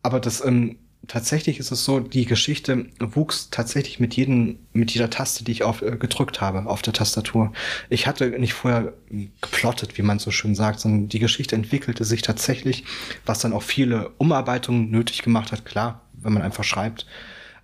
aber 0.06 0.20
das 0.20 0.44
ähm, 0.44 0.76
tatsächlich 1.08 1.58
ist 1.58 1.72
es 1.72 1.84
so, 1.84 1.98
die 1.98 2.26
Geschichte 2.26 2.86
wuchs 3.00 3.50
tatsächlich 3.50 3.98
mit 3.98 4.14
jedem, 4.14 4.60
mit 4.72 4.92
jeder 4.92 5.10
Taste, 5.10 5.42
die 5.42 5.50
ich 5.50 5.64
auf, 5.64 5.82
äh, 5.82 5.96
gedrückt 5.96 6.40
habe 6.40 6.64
auf 6.70 6.80
der 6.80 6.92
Tastatur. 6.92 7.52
Ich 7.88 8.06
hatte 8.06 8.28
nicht 8.38 8.54
vorher 8.54 8.92
geplottet, 9.40 9.98
wie 9.98 10.02
man 10.02 10.20
so 10.20 10.30
schön 10.30 10.54
sagt, 10.54 10.78
sondern 10.78 11.08
die 11.08 11.18
Geschichte 11.18 11.56
entwickelte 11.56 12.04
sich 12.04 12.22
tatsächlich, 12.22 12.84
was 13.24 13.40
dann 13.40 13.52
auch 13.52 13.64
viele 13.64 14.10
Umarbeitungen 14.18 14.92
nötig 14.92 15.22
gemacht 15.22 15.50
hat, 15.50 15.64
klar, 15.64 16.02
wenn 16.12 16.32
man 16.32 16.42
einfach 16.42 16.64
schreibt. 16.64 17.04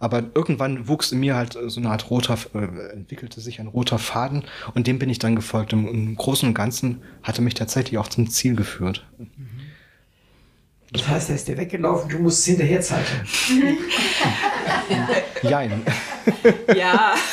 Aber 0.01 0.25
irgendwann 0.35 0.89
wuchs 0.89 1.13
in 1.13 1.21
mir 1.21 1.37
halt 1.37 1.57
so 1.67 1.79
eine 1.79 1.91
Art 1.91 2.11
roter, 2.11 2.37
äh, 2.55 2.93
entwickelte 2.93 3.41
sich 3.41 3.61
ein 3.61 3.69
roter 3.69 4.01
Faden 4.01 4.43
und 4.75 4.89
dem 4.89 4.99
bin 4.99 5.09
ich 5.09 5.21
dann 5.21 5.37
gefolgt. 5.37 5.73
Im, 5.73 5.87
Im 5.87 6.17
Großen 6.17 6.49
und 6.49 6.55
Ganzen 6.55 7.03
hatte 7.23 7.41
mich 7.41 7.55
tatsächlich 7.55 7.99
auch 7.99 8.09
zum 8.09 8.29
Ziel 8.29 8.57
geführt. 8.57 9.07
Mhm. 9.17 9.62
Das 10.93 11.09
heißt, 11.09 11.31
er 11.31 11.37
ist 11.37 11.49
dir 11.49 11.57
weggelaufen, 11.57 12.11
du 12.11 12.19
musst 12.19 12.41
es 12.41 12.45
hinterher 12.45 12.81
zeichnen. 12.81 13.27
Jein. 15.43 15.83
ja. 16.75 17.15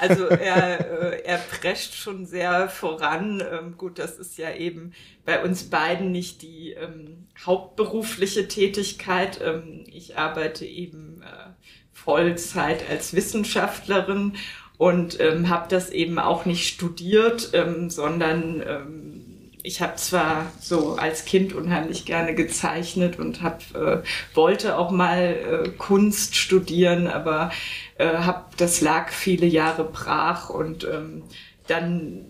Also 0.00 0.26
er, 0.26 0.78
äh, 0.78 1.22
er 1.24 1.38
prescht 1.38 1.94
schon 1.94 2.24
sehr 2.24 2.68
voran. 2.68 3.42
Ähm, 3.52 3.76
gut, 3.76 3.98
das 3.98 4.16
ist 4.16 4.38
ja 4.38 4.54
eben 4.54 4.92
bei 5.24 5.42
uns 5.42 5.64
beiden 5.64 6.12
nicht 6.12 6.42
die 6.42 6.70
ähm, 6.70 7.26
hauptberufliche 7.44 8.46
Tätigkeit. 8.46 9.40
Ähm, 9.42 9.84
ich 9.92 10.16
arbeite 10.16 10.64
eben 10.64 11.22
äh, 11.22 11.50
Vollzeit 11.92 12.88
als 12.88 13.12
Wissenschaftlerin 13.12 14.36
und 14.76 15.18
ähm, 15.18 15.48
habe 15.48 15.66
das 15.68 15.90
eben 15.90 16.20
auch 16.20 16.44
nicht 16.44 16.68
studiert, 16.68 17.50
ähm, 17.52 17.90
sondern 17.90 18.62
ähm, 18.64 19.17
ich 19.62 19.80
habe 19.80 19.96
zwar 19.96 20.50
so 20.60 20.96
als 20.96 21.24
Kind 21.24 21.52
unheimlich 21.52 22.04
gerne 22.04 22.34
gezeichnet 22.34 23.18
und 23.18 23.42
hab, 23.42 23.62
äh, 23.74 24.02
wollte 24.34 24.78
auch 24.78 24.90
mal 24.90 25.64
äh, 25.64 25.68
Kunst 25.70 26.36
studieren, 26.36 27.06
aber 27.06 27.50
äh, 27.96 28.06
hab, 28.06 28.56
das 28.56 28.80
lag 28.80 29.10
viele 29.10 29.46
Jahre 29.46 29.84
brach 29.84 30.50
und 30.50 30.84
ähm, 30.84 31.24
dann 31.66 32.26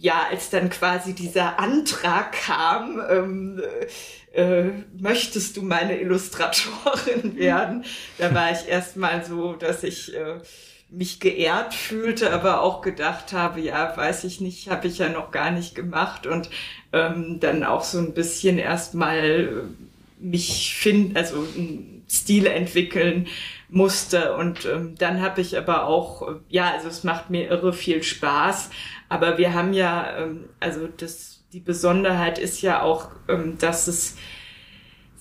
ja, 0.00 0.28
als 0.30 0.48
dann 0.48 0.70
quasi 0.70 1.14
dieser 1.14 1.58
Antrag 1.58 2.32
kam, 2.32 3.02
ähm, 3.10 3.62
äh, 4.32 4.70
möchtest 4.98 5.58
du 5.58 5.62
meine 5.62 6.00
Illustratorin 6.00 7.36
werden, 7.36 7.84
da 8.16 8.34
war 8.34 8.50
ich 8.50 8.66
erstmal 8.66 9.22
so, 9.24 9.52
dass 9.52 9.82
ich 9.82 10.14
äh, 10.14 10.38
mich 10.90 11.20
geehrt 11.20 11.74
fühlte, 11.74 12.32
aber 12.32 12.62
auch 12.62 12.82
gedacht 12.82 13.32
habe, 13.32 13.60
ja, 13.60 13.96
weiß 13.96 14.24
ich 14.24 14.40
nicht, 14.40 14.70
habe 14.70 14.88
ich 14.88 14.98
ja 14.98 15.08
noch 15.08 15.30
gar 15.30 15.50
nicht 15.50 15.74
gemacht 15.74 16.26
und 16.26 16.50
ähm, 16.92 17.38
dann 17.40 17.64
auch 17.64 17.84
so 17.84 17.98
ein 17.98 18.12
bisschen 18.12 18.58
erstmal 18.58 19.18
äh, 19.18 19.48
mich 20.18 20.74
finden, 20.74 21.16
also 21.16 21.36
einen 21.36 22.04
Stil 22.10 22.46
entwickeln 22.46 23.28
musste 23.68 24.34
und 24.34 24.66
ähm, 24.66 24.96
dann 24.98 25.22
habe 25.22 25.40
ich 25.40 25.56
aber 25.56 25.86
auch, 25.86 26.28
äh, 26.28 26.34
ja, 26.48 26.72
also 26.72 26.88
es 26.88 27.04
macht 27.04 27.30
mir 27.30 27.48
irre 27.48 27.72
viel 27.72 28.02
Spaß, 28.02 28.70
aber 29.08 29.38
wir 29.38 29.54
haben 29.54 29.72
ja, 29.72 30.18
ähm, 30.18 30.48
also 30.58 30.88
das, 30.88 31.44
die 31.52 31.60
Besonderheit 31.60 32.38
ist 32.38 32.62
ja 32.62 32.82
auch, 32.82 33.10
ähm, 33.28 33.58
dass 33.58 33.86
es 33.86 34.16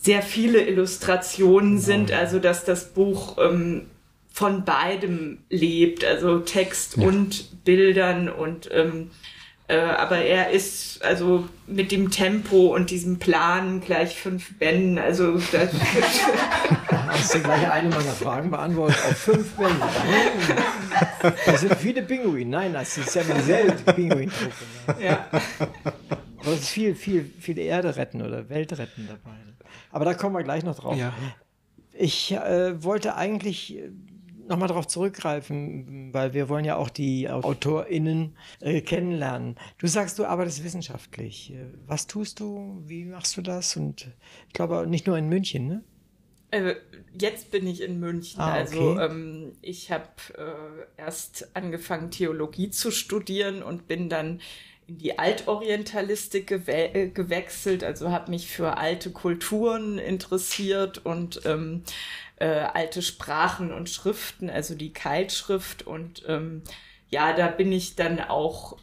sehr 0.02 0.24
viele 0.24 0.62
Illustrationen 0.62 1.78
sind, 1.78 2.12
also 2.12 2.40
dass 2.40 2.66
das 2.66 2.94
Buch 2.94 3.38
ähm, 3.38 3.86
von 4.40 4.64
beidem 4.64 5.40
lebt, 5.50 6.06
also 6.06 6.40
Text 6.40 6.96
ja. 6.96 7.06
und 7.06 7.66
Bildern 7.66 8.30
und 8.30 8.70
ähm, 8.72 9.12
äh, 9.68 9.78
aber 9.78 10.20
er 10.20 10.52
ist 10.52 11.04
also 11.04 11.50
mit 11.68 11.92
dem 11.92 12.10
Tempo 12.10 12.74
und 12.74 12.90
diesem 12.90 13.20
Plan 13.20 13.82
gleich 13.82 14.18
fünf 14.18 14.58
Bänden, 14.58 14.98
also 14.98 15.34
das 15.52 15.72
Hast 16.88 17.36
du 17.36 17.40
gleich 17.42 17.70
eine 17.70 17.90
meiner 17.90 18.14
Fragen 18.14 18.50
beantwortet 18.50 18.98
auf 19.10 19.18
fünf 19.18 19.58
Bänden. 19.58 19.82
Das 21.46 21.60
sind 21.60 21.76
viele 21.76 22.02
Pinguine. 22.02 22.50
Nein, 22.50 22.72
das 22.72 22.98
ist 22.98 23.14
ja 23.14 23.24
dieselbe 23.24 23.92
Pinguin-Truppe. 23.92 24.54
Ne? 24.88 25.06
Ja. 25.06 25.28
Aber 26.38 26.52
es 26.54 26.62
ist 26.62 26.70
viel, 26.70 26.96
viel, 26.96 27.30
viel 27.42 27.60
Erde 27.60 27.98
retten 27.98 28.22
oder 28.22 28.48
Welt 28.48 28.72
retten 28.78 29.06
dabei. 29.06 29.36
Aber 29.92 30.06
da 30.06 30.14
kommen 30.14 30.34
wir 30.36 30.44
gleich 30.44 30.64
noch 30.64 30.80
drauf. 30.80 30.96
Ja. 30.96 31.12
Ich 31.92 32.32
äh, 32.32 32.82
wollte 32.82 33.16
eigentlich 33.16 33.78
nochmal 34.50 34.68
darauf 34.68 34.88
zurückgreifen, 34.88 36.14
weil 36.14 36.34
wir 36.34 36.50
wollen 36.50 36.66
ja 36.66 36.76
auch 36.76 36.90
die 36.90 37.30
AutorInnen 37.30 38.36
äh, 38.60 38.82
kennenlernen. 38.82 39.56
Du 39.78 39.88
sagst, 39.88 40.20
du 40.20 40.26
arbeitest 40.26 40.64
wissenschaftlich. 40.64 41.54
Was 41.86 42.08
tust 42.08 42.40
du? 42.40 42.82
Wie 42.86 43.06
machst 43.06 43.38
du 43.38 43.42
das? 43.42 43.78
Und 43.78 44.10
ich 44.48 44.54
glaube 44.54 44.88
nicht 44.88 45.08
nur 45.08 45.18
in 45.18 45.30
München, 45.30 45.68
ne? 45.68 45.84
Also 46.52 46.72
jetzt 47.20 47.52
bin 47.52 47.68
ich 47.68 47.82
in 47.82 48.00
München. 48.00 48.42
Ah, 48.42 48.54
also, 48.54 48.92
okay. 48.92 49.00
Also 49.00 49.14
ähm, 49.14 49.52
ich 49.62 49.92
habe 49.92 50.08
äh, 50.36 51.02
erst 51.02 51.56
angefangen, 51.56 52.12
Theologie 52.12 52.72
zu 52.72 52.92
studieren 52.92 53.62
und 53.62 53.88
bin 53.88 54.10
dann 54.10 54.42
in 54.88 54.98
die 54.98 55.20
Altorientalistik 55.20 56.48
gew 56.48 56.64
äh, 56.68 57.10
gewechselt. 57.10 57.84
Also 57.84 58.10
habe 58.10 58.32
mich 58.32 58.48
für 58.48 58.78
alte 58.78 59.12
Kulturen 59.12 60.00
interessiert 60.00 61.06
und 61.06 61.42
ähm, 61.46 61.84
äh, 62.40 62.46
alte 62.46 63.02
Sprachen 63.02 63.72
und 63.72 63.90
Schriften, 63.90 64.50
also 64.50 64.76
die 64.76 64.94
Keilschrift 64.94 65.86
und 65.86 66.24
ähm, 66.28 66.64
ja, 67.10 67.34
da 67.34 67.48
bin 67.48 67.72
ich 67.72 67.96
dann 67.96 68.20
auch 68.20 68.78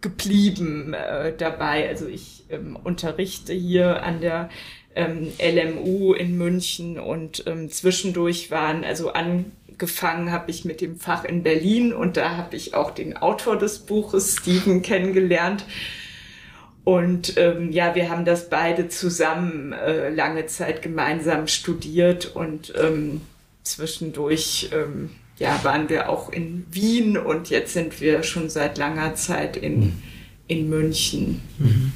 geblieben 0.00 0.94
äh, 0.94 1.36
dabei. 1.36 1.88
Also 1.88 2.06
ich 2.06 2.44
ähm, 2.50 2.76
unterrichte 2.76 3.52
hier 3.52 4.02
an 4.02 4.20
der 4.20 4.48
ähm, 4.94 5.32
LMU 5.40 6.14
in 6.14 6.36
München 6.36 6.98
und 6.98 7.44
ähm, 7.46 7.70
zwischendurch 7.70 8.50
waren, 8.50 8.84
also 8.84 9.12
angefangen 9.12 10.32
habe 10.32 10.50
ich 10.50 10.64
mit 10.64 10.80
dem 10.80 10.96
Fach 10.98 11.24
in 11.24 11.42
Berlin 11.42 11.92
und 11.92 12.16
da 12.16 12.36
habe 12.36 12.56
ich 12.56 12.74
auch 12.74 12.90
den 12.90 13.16
Autor 13.16 13.58
des 13.58 13.80
Buches, 13.80 14.36
Steven, 14.38 14.82
kennengelernt. 14.82 15.64
Und 16.88 17.36
ähm, 17.36 17.70
ja, 17.70 17.94
wir 17.94 18.08
haben 18.08 18.24
das 18.24 18.48
beide 18.48 18.88
zusammen 18.88 19.74
äh, 19.74 20.08
lange 20.08 20.46
Zeit 20.46 20.80
gemeinsam 20.80 21.46
studiert 21.46 22.34
und 22.34 22.72
ähm, 22.82 23.20
zwischendurch 23.62 24.70
ähm, 24.72 25.10
ja, 25.36 25.62
waren 25.64 25.90
wir 25.90 26.08
auch 26.08 26.32
in 26.32 26.64
Wien 26.70 27.18
und 27.18 27.50
jetzt 27.50 27.74
sind 27.74 28.00
wir 28.00 28.22
schon 28.22 28.48
seit 28.48 28.78
langer 28.78 29.14
Zeit 29.16 29.58
in, 29.58 29.80
mhm. 29.80 30.02
in 30.46 30.70
München. 30.70 31.42
Mhm. 31.58 31.92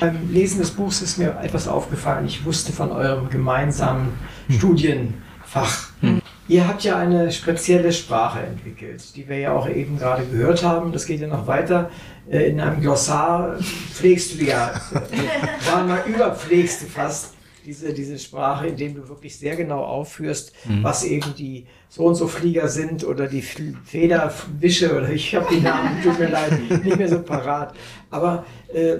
Beim 0.00 0.30
Lesen 0.30 0.58
des 0.58 0.72
Buchs 0.72 1.00
ist 1.00 1.16
mir 1.16 1.38
etwas 1.42 1.66
aufgefallen. 1.66 2.26
Ich 2.26 2.44
wusste 2.44 2.74
von 2.74 2.92
eurem 2.92 3.30
gemeinsamen 3.30 4.12
hm. 4.48 4.58
Studienfach. 4.58 5.92
Hm. 6.02 6.20
Ihr 6.48 6.68
habt 6.68 6.84
ja 6.84 6.96
eine 6.96 7.32
spezielle 7.32 7.92
Sprache 7.92 8.40
entwickelt, 8.40 9.16
die 9.16 9.28
wir 9.28 9.38
ja 9.38 9.52
auch 9.52 9.68
eben 9.68 9.98
gerade 9.98 10.24
gehört 10.26 10.62
haben. 10.62 10.92
Das 10.92 11.06
geht 11.06 11.20
ja 11.20 11.26
noch 11.26 11.46
weiter. 11.46 11.90
Äh, 12.30 12.50
in 12.50 12.60
einem 12.60 12.80
Glossar 12.80 13.58
pflegst 13.58 14.40
du 14.40 14.44
ja, 14.44 14.80
war 15.70 15.84
mal 15.84 16.04
überpflegst 16.06 16.82
du 16.82 16.86
fast 16.86 17.34
diese, 17.64 17.92
diese 17.92 18.16
Sprache, 18.16 18.68
indem 18.68 18.94
du 18.94 19.08
wirklich 19.08 19.36
sehr 19.36 19.56
genau 19.56 19.82
aufführst, 19.82 20.52
mhm. 20.66 20.84
was 20.84 21.02
eben 21.02 21.34
die 21.34 21.66
so 21.88 22.04
und 22.04 22.14
so 22.14 22.28
Flieger 22.28 22.68
sind 22.68 23.04
oder 23.04 23.26
die 23.26 23.42
Federwische 23.42 24.96
oder 24.96 25.10
ich 25.10 25.34
habe 25.34 25.46
die 25.52 25.60
Namen, 25.60 26.00
tut 26.00 26.18
mir 26.18 26.28
leid, 26.28 26.84
nicht 26.84 26.96
mehr 26.96 27.08
so 27.08 27.22
parat. 27.22 27.74
Aber 28.10 28.46
äh, 28.72 28.98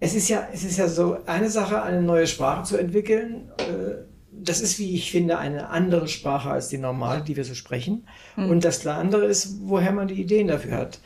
es 0.00 0.16
ist 0.16 0.28
ja, 0.28 0.48
es 0.52 0.64
ist 0.64 0.78
ja 0.78 0.88
so 0.88 1.18
eine 1.26 1.48
Sache, 1.48 1.80
eine 1.82 2.02
neue 2.02 2.26
Sprache 2.26 2.64
zu 2.64 2.76
entwickeln. 2.76 3.52
Äh, 3.58 4.15
das 4.42 4.60
ist, 4.60 4.78
wie 4.78 4.94
ich 4.94 5.10
finde, 5.10 5.38
eine 5.38 5.70
andere 5.70 6.08
Sprache 6.08 6.50
als 6.50 6.68
die 6.68 6.78
normale, 6.78 7.22
die 7.22 7.36
wir 7.36 7.44
so 7.44 7.54
sprechen. 7.54 8.06
Mhm. 8.36 8.50
Und 8.50 8.64
das 8.64 8.86
andere 8.86 9.26
ist, 9.26 9.56
woher 9.62 9.92
man 9.92 10.08
die 10.08 10.20
Ideen 10.20 10.48
dafür 10.48 10.76
hat. 10.76 11.00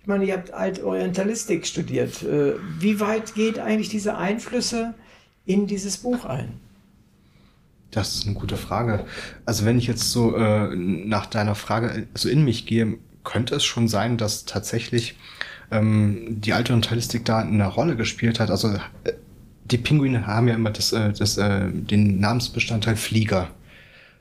Ich 0.00 0.06
meine, 0.06 0.24
ihr 0.26 0.34
habt 0.34 0.52
Altorientalistik 0.52 1.66
studiert. 1.66 2.22
Äh, 2.22 2.54
wie 2.78 3.00
weit 3.00 3.34
geht 3.34 3.58
eigentlich 3.58 3.88
diese 3.88 4.16
Einflüsse 4.16 4.94
in 5.46 5.66
dieses 5.66 5.98
Buch 5.98 6.24
ein? 6.24 6.60
Das 7.90 8.14
ist 8.14 8.26
eine 8.26 8.34
gute 8.34 8.56
Frage. 8.56 9.06
Also 9.46 9.64
wenn 9.64 9.78
ich 9.78 9.86
jetzt 9.86 10.10
so 10.10 10.36
äh, 10.36 10.74
nach 10.74 11.26
deiner 11.26 11.54
Frage 11.54 12.06
so 12.14 12.28
in 12.28 12.44
mich 12.44 12.66
gehe, 12.66 12.98
könnte 13.22 13.54
es 13.54 13.64
schon 13.64 13.88
sein, 13.88 14.18
dass 14.18 14.44
tatsächlich 14.44 15.16
ähm, 15.70 16.40
die 16.40 16.52
alte 16.52 16.72
Orientalistik 16.72 17.24
da 17.24 17.38
eine 17.38 17.66
Rolle 17.66 17.96
gespielt 17.96 18.40
hat. 18.40 18.50
Also 18.50 18.68
äh, 18.68 19.12
die 19.64 19.78
Pinguine 19.78 20.26
haben 20.26 20.48
ja 20.48 20.54
immer 20.54 20.70
das, 20.70 20.92
äh, 20.92 21.12
das, 21.12 21.38
äh, 21.38 21.68
den 21.70 22.20
Namensbestandteil 22.20 22.96
Flieger. 22.96 23.50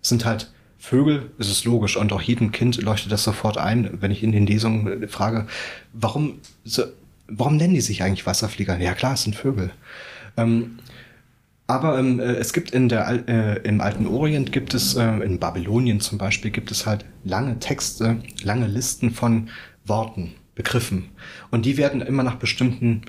Das 0.01 0.09
sind 0.09 0.25
halt 0.25 0.51
Vögel, 0.77 1.31
ist 1.37 1.49
es 1.49 1.63
logisch. 1.63 1.97
Und 1.97 2.11
auch 2.13 2.21
jedem 2.21 2.51
Kind 2.51 2.81
leuchtet 2.81 3.11
das 3.11 3.23
sofort 3.23 3.57
ein, 3.57 4.01
wenn 4.01 4.11
ich 4.11 4.23
in 4.23 4.31
den 4.31 4.45
Lesungen 4.45 5.07
frage, 5.07 5.47
warum, 5.93 6.39
so, 6.63 6.83
warum 7.27 7.57
nennen 7.57 7.73
die 7.73 7.81
sich 7.81 8.03
eigentlich 8.03 8.25
Wasserflieger? 8.25 8.77
Ja 8.79 8.93
klar, 8.93 9.13
es 9.13 9.23
sind 9.23 9.35
Vögel. 9.35 9.71
Ähm, 10.37 10.79
aber 11.67 11.97
ähm, 11.97 12.19
äh, 12.19 12.33
es 12.33 12.51
gibt 12.51 12.71
in 12.71 12.89
der, 12.89 13.27
äh, 13.27 13.59
im 13.67 13.79
alten 13.79 14.07
Orient 14.07 14.51
gibt 14.51 14.73
es, 14.73 14.95
äh, 14.95 15.05
in 15.19 15.39
Babylonien 15.39 16.01
zum 16.01 16.17
Beispiel, 16.17 16.51
gibt 16.51 16.71
es 16.71 16.85
halt 16.85 17.05
lange 17.23 17.59
Texte, 17.59 18.17
lange 18.43 18.67
Listen 18.67 19.11
von 19.11 19.49
Worten. 19.85 20.33
Begriffen. 20.55 21.09
Und 21.49 21.65
die 21.65 21.77
werden 21.77 22.01
immer 22.01 22.23
nach 22.23 22.35
bestimmten 22.35 23.01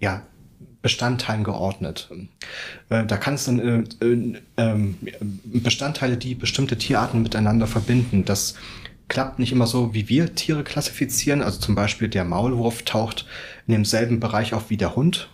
ja, 0.00 0.22
Bestandteilen 0.82 1.44
geordnet. 1.44 2.10
Äh, 2.88 3.04
da 3.04 3.16
kann 3.16 3.34
es 3.34 3.44
dann 3.44 3.58
äh, 3.58 4.04
äh, 4.04 4.40
ähm, 4.56 4.96
Bestandteile, 5.44 6.16
die 6.16 6.34
bestimmte 6.34 6.78
Tierarten 6.78 7.22
miteinander 7.22 7.66
verbinden. 7.66 8.24
Das 8.24 8.54
klappt 9.08 9.38
nicht 9.38 9.52
immer 9.52 9.66
so, 9.66 9.94
wie 9.94 10.08
wir 10.08 10.34
Tiere 10.34 10.62
klassifizieren. 10.62 11.42
Also 11.42 11.60
zum 11.60 11.74
Beispiel 11.74 12.08
der 12.08 12.24
Maulwurf 12.24 12.82
taucht 12.82 13.26
in 13.66 13.72
demselben 13.72 14.20
Bereich 14.20 14.54
auf 14.54 14.70
wie 14.70 14.76
der 14.76 14.94
Hund. 14.94 15.28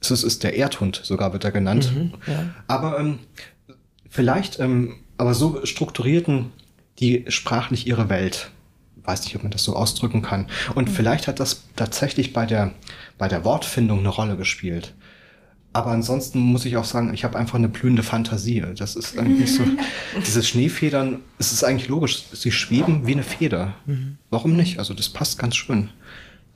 Es 0.00 0.10
ist, 0.10 0.22
ist 0.22 0.44
der 0.44 0.54
Erdhund, 0.54 1.00
sogar 1.02 1.32
wird 1.32 1.44
er 1.44 1.50
genannt. 1.50 1.92
Mhm, 1.94 2.14
ja. 2.26 2.54
Aber 2.68 3.00
ähm, 3.00 3.18
vielleicht, 4.08 4.60
ähm, 4.60 4.96
aber 5.16 5.34
so 5.34 5.64
strukturierten 5.64 6.52
die 6.98 7.24
sprachlich 7.28 7.86
ihre 7.86 8.08
Welt 8.08 8.50
weiß 9.08 9.24
nicht, 9.24 9.34
ob 9.34 9.42
man 9.42 9.50
das 9.50 9.64
so 9.64 9.74
ausdrücken 9.74 10.22
kann. 10.22 10.46
Und 10.74 10.88
mhm. 10.88 10.92
vielleicht 10.92 11.26
hat 11.26 11.40
das 11.40 11.64
tatsächlich 11.74 12.32
bei 12.32 12.46
der, 12.46 12.72
bei 13.16 13.26
der 13.26 13.44
Wortfindung 13.44 14.00
eine 14.00 14.10
Rolle 14.10 14.36
gespielt. 14.36 14.94
Aber 15.72 15.90
ansonsten 15.90 16.40
muss 16.40 16.64
ich 16.64 16.76
auch 16.76 16.84
sagen, 16.84 17.12
ich 17.12 17.24
habe 17.24 17.38
einfach 17.38 17.56
eine 17.56 17.68
blühende 17.68 18.02
Fantasie. 18.02 18.64
Das 18.76 18.96
ist 18.96 19.18
eigentlich 19.18 19.52
so, 19.52 19.64
diese 20.26 20.42
Schneefedern, 20.42 21.20
es 21.38 21.52
ist 21.52 21.64
eigentlich 21.64 21.88
logisch, 21.88 22.24
sie 22.32 22.52
schweben 22.52 23.06
wie 23.06 23.12
eine 23.12 23.22
Feder. 23.22 23.74
Mhm. 23.86 24.18
Warum 24.30 24.56
nicht? 24.56 24.78
Also 24.78 24.94
das 24.94 25.08
passt 25.08 25.38
ganz 25.38 25.56
schön. 25.56 25.90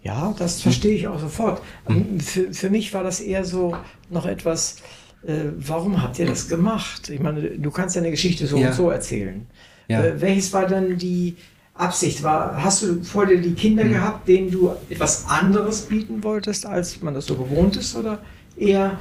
Ja, 0.02 0.34
das 0.36 0.62
verstehe 0.62 0.94
ich 0.94 1.06
auch 1.06 1.20
sofort. 1.20 1.62
Mhm. 1.88 2.20
Für, 2.20 2.52
für 2.52 2.70
mich 2.70 2.92
war 2.94 3.04
das 3.04 3.20
eher 3.20 3.44
so 3.44 3.76
noch 4.10 4.26
etwas, 4.26 4.76
äh, 5.24 5.52
warum 5.56 6.02
habt 6.02 6.18
ihr 6.18 6.26
das 6.26 6.48
gemacht? 6.48 7.08
Ich 7.08 7.20
meine, 7.20 7.42
du 7.42 7.70
kannst 7.70 7.94
ja 7.94 8.02
eine 8.02 8.10
Geschichte 8.10 8.46
so 8.46 8.56
ja. 8.56 8.68
und 8.68 8.74
so 8.74 8.90
erzählen. 8.90 9.46
Ja. 9.88 10.02
Äh, 10.02 10.20
welches 10.20 10.52
war 10.52 10.66
dann 10.66 10.98
die, 10.98 11.36
Absicht 11.74 12.22
war. 12.22 12.62
Hast 12.62 12.82
du 12.82 13.02
vor 13.02 13.26
dir 13.26 13.40
die 13.40 13.54
Kinder 13.54 13.84
mhm. 13.84 13.92
gehabt, 13.92 14.28
denen 14.28 14.50
du 14.50 14.72
etwas 14.90 15.26
anderes 15.28 15.82
bieten 15.82 16.22
wolltest, 16.22 16.66
als 16.66 17.00
man 17.02 17.14
das 17.14 17.26
so 17.26 17.34
gewohnt 17.34 17.76
ist? 17.76 17.96
Oder 17.96 18.18
eher, 18.56 18.98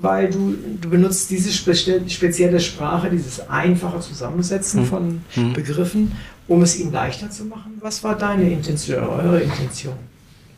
weil 0.00 0.30
du, 0.30 0.56
du 0.80 0.90
benutzt 0.90 1.30
diese 1.30 1.50
spezielle 1.52 2.60
Sprache, 2.60 3.10
dieses 3.10 3.48
einfache 3.48 4.00
Zusammensetzen 4.00 4.82
mhm. 4.82 4.86
von 4.86 5.20
mhm. 5.34 5.52
Begriffen, 5.52 6.12
um 6.46 6.62
es 6.62 6.78
ihnen 6.78 6.92
leichter 6.92 7.30
zu 7.30 7.44
machen? 7.44 7.78
Was 7.80 8.04
war 8.04 8.16
deine 8.16 8.50
Intention, 8.50 9.02
eure 9.02 9.40
Intention? 9.40 9.96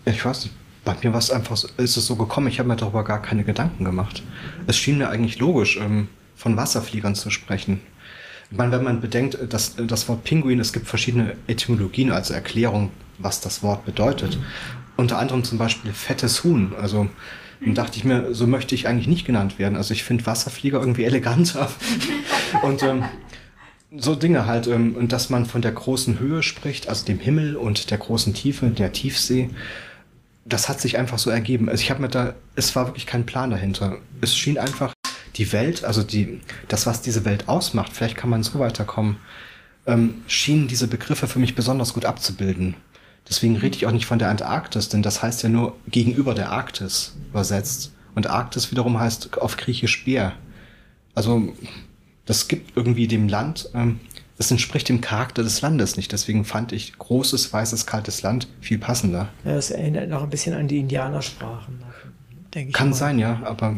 Ich 0.05 0.25
weiß 0.25 0.45
nicht. 0.45 0.55
Bei 0.85 0.95
mir 1.03 1.13
war 1.13 1.19
es 1.19 1.31
einfach, 1.31 1.63
ist 1.77 1.97
es 1.97 2.07
so 2.07 2.17
gekommen, 2.17 2.47
ich 2.47 2.59
habe 2.59 2.69
mir 2.69 2.77
darüber 2.77 3.05
gar 3.05 3.21
keine 3.21 3.45
Gedanken 3.45 3.85
gemacht. 3.85 4.23
Es 4.67 4.79
schien 4.79 4.97
mir 4.97 5.11
eigentlich 5.11 5.39
logisch, 5.39 5.77
ähm, 5.77 6.09
von 6.35 6.57
Wasserfliegern 6.57 7.15
zu 7.15 7.29
sprechen. 7.31 7.81
Ich 8.51 8.57
meine, 8.57 8.73
wenn 8.73 8.85
man 8.85 9.01
bedenkt, 9.01 9.39
dass 9.53 9.75
das 9.77 10.09
Wort 10.09 10.25
Pinguin, 10.25 10.59
es 10.59 10.73
gibt 10.73 10.87
verschiedene 10.87 11.37
Etymologien, 11.47 12.11
also 12.11 12.33
Erklärung, 12.33 12.91
was 13.19 13.41
das 13.41 13.63
Wort 13.63 13.85
bedeutet. 13.85 14.37
Mhm. 14.37 14.45
Unter 14.97 15.19
anderem 15.19 15.45
zum 15.45 15.59
Beispiel 15.59 15.93
fettes 15.93 16.45
Huhn. 16.45 16.73
Also 16.81 17.09
dann 17.61 17.75
dachte 17.75 17.99
ich 17.99 18.05
mir, 18.05 18.35
so 18.35 18.47
möchte 18.47 18.75
ich 18.75 18.87
eigentlich 18.87 19.09
nicht 19.09 19.27
genannt 19.27 19.59
werden. 19.59 19.77
Also 19.77 19.93
ich 19.93 20.05
finde 20.05 20.27
Wasserflieger 20.27 20.81
irgendwie 20.81 21.05
eleganter. 21.05 21.71
und 22.63 22.83
ähm, 22.83 23.05
so 23.97 24.15
Dinge 24.15 24.47
halt. 24.47 24.67
Ähm, 24.67 24.95
und 24.97 25.13
dass 25.13 25.29
man 25.29 25.45
von 25.45 25.63
der 25.63 25.73
großen 25.73 26.19
Höhe 26.19 26.43
spricht, 26.43 26.89
also 26.89 27.05
dem 27.05 27.19
Himmel 27.19 27.57
und 27.57 27.91
der 27.91 27.99
großen 27.99 28.35
Tiefe, 28.35 28.69
der 28.69 28.93
Tiefsee. 28.93 29.51
Das 30.45 30.69
hat 30.69 30.81
sich 30.81 30.97
einfach 30.97 31.19
so 31.19 31.31
ergeben. 31.31 31.69
Also 31.69 31.83
ich 31.83 31.91
habe 31.91 32.01
mir 32.01 32.09
da, 32.09 32.35
es 32.55 32.75
war 32.75 32.87
wirklich 32.87 33.07
kein 33.07 33.27
Plan 33.27 33.51
dahinter. 33.51 33.99
Es 34.21 34.37
schien 34.37 34.57
einfach 34.57 34.95
die 35.39 35.53
Welt, 35.53 35.85
also 35.85 36.03
die, 36.03 36.41
das, 36.67 36.87
was 36.87 37.01
diese 37.01 37.25
Welt 37.25 37.49
ausmacht, 37.49 37.93
vielleicht 37.93 38.17
kann 38.17 38.31
man 38.31 38.43
so 38.43 38.59
weiterkommen, 38.59 39.17
ähm, 39.87 40.23
schienen 40.27 40.69
diese 40.69 40.89
Begriffe 40.89 41.27
für 41.27 41.39
mich 41.39 41.55
besonders 41.55 41.95
gut 41.95 42.05
abzubilden. 42.05 42.75
Deswegen 43.29 43.57
rede 43.57 43.77
ich 43.77 43.87
auch 43.87 43.93
nicht 43.93 44.07
von 44.07 44.19
der 44.19 44.31
Antarktis, 44.31 44.89
denn 44.89 45.03
das 45.03 45.23
heißt 45.23 45.43
ja 45.43 45.49
nur 45.49 45.77
gegenüber 45.87 46.35
der 46.35 46.51
Arktis 46.51 47.15
übersetzt. 47.31 47.93
Und 48.15 48.27
Arktis 48.27 48.71
wiederum 48.71 48.99
heißt 48.99 49.39
auf 49.39 49.57
Griechisch 49.57 50.05
Bär. 50.05 50.33
Also 51.15 51.53
das 52.27 52.49
gibt 52.49 52.77
irgendwie 52.77 53.07
dem 53.07 53.29
Land, 53.29 53.71
ähm, 53.75 54.01
das 54.39 54.51
entspricht 54.51 54.89
dem 54.89 55.01
Charakter 55.01 55.43
des 55.43 55.61
Landes 55.61 55.97
nicht. 55.97 56.13
Deswegen 56.13 56.45
fand 56.45 56.73
ich 56.73 56.97
großes, 56.97 57.53
weißes, 57.53 57.87
kaltes 57.87 58.23
Land 58.23 58.47
viel 58.61 58.79
passender. 58.79 59.29
Ja, 59.45 59.55
das 59.55 59.71
erinnert 59.71 60.09
noch 60.09 60.23
ein 60.23 60.31
bisschen 60.31 60.55
an 60.55 60.69
die 60.69 60.79
Indianersprachen, 60.79 61.81
denke 62.55 62.69
ich. 62.69 62.75
Kann 62.75 62.91
mal. 62.91 62.97
sein, 62.97 63.19
ja, 63.19 63.41
aber 63.45 63.77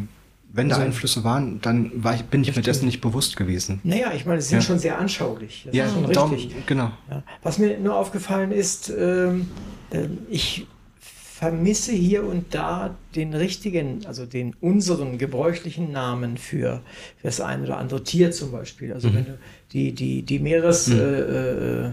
wenn 0.53 0.69
da 0.69 0.75
also, 0.75 0.85
Einflüsse 0.87 1.23
waren, 1.23 1.61
dann 1.61 1.91
war 2.03 2.15
ich, 2.15 2.23
bin 2.25 2.41
ich 2.41 2.55
mir 2.55 2.61
dessen 2.61 2.85
nicht 2.85 3.01
bewusst 3.01 3.37
gewesen. 3.37 3.79
Naja, 3.83 4.11
ich 4.13 4.25
meine, 4.25 4.41
sie 4.41 4.49
sind 4.49 4.59
ja. 4.59 4.65
schon 4.65 4.79
sehr 4.79 4.99
anschaulich. 4.99 5.63
Das 5.65 5.75
ja, 5.75 5.85
ist 5.85 5.93
schon 5.93 6.05
richtig. 6.05 6.15
Darum, 6.15 6.63
genau. 6.65 6.91
Ja. 7.09 7.23
Was 7.41 7.57
mir 7.57 7.79
nur 7.79 7.95
aufgefallen 7.95 8.51
ist, 8.51 8.91
ähm, 8.95 9.47
äh, 9.91 10.07
ich 10.29 10.67
vermisse 10.99 11.91
hier 11.93 12.23
und 12.23 12.53
da 12.53 12.95
den 13.15 13.33
richtigen, 13.33 14.05
also 14.05 14.25
den 14.25 14.55
unseren 14.61 15.17
gebräuchlichen 15.17 15.91
Namen 15.91 16.37
für, 16.37 16.81
für 17.17 17.27
das 17.27 17.41
eine 17.41 17.63
oder 17.63 17.77
andere 17.77 18.03
Tier 18.03 18.31
zum 18.31 18.51
Beispiel. 18.51 18.93
Also 18.93 19.09
mhm. 19.09 19.15
wenn 19.15 19.25
du 19.25 19.37
die, 19.73 19.93
die, 19.93 20.23
die 20.23 20.39
Meeres... 20.39 20.87
Mhm. 20.87 20.99
Äh, 20.99 21.91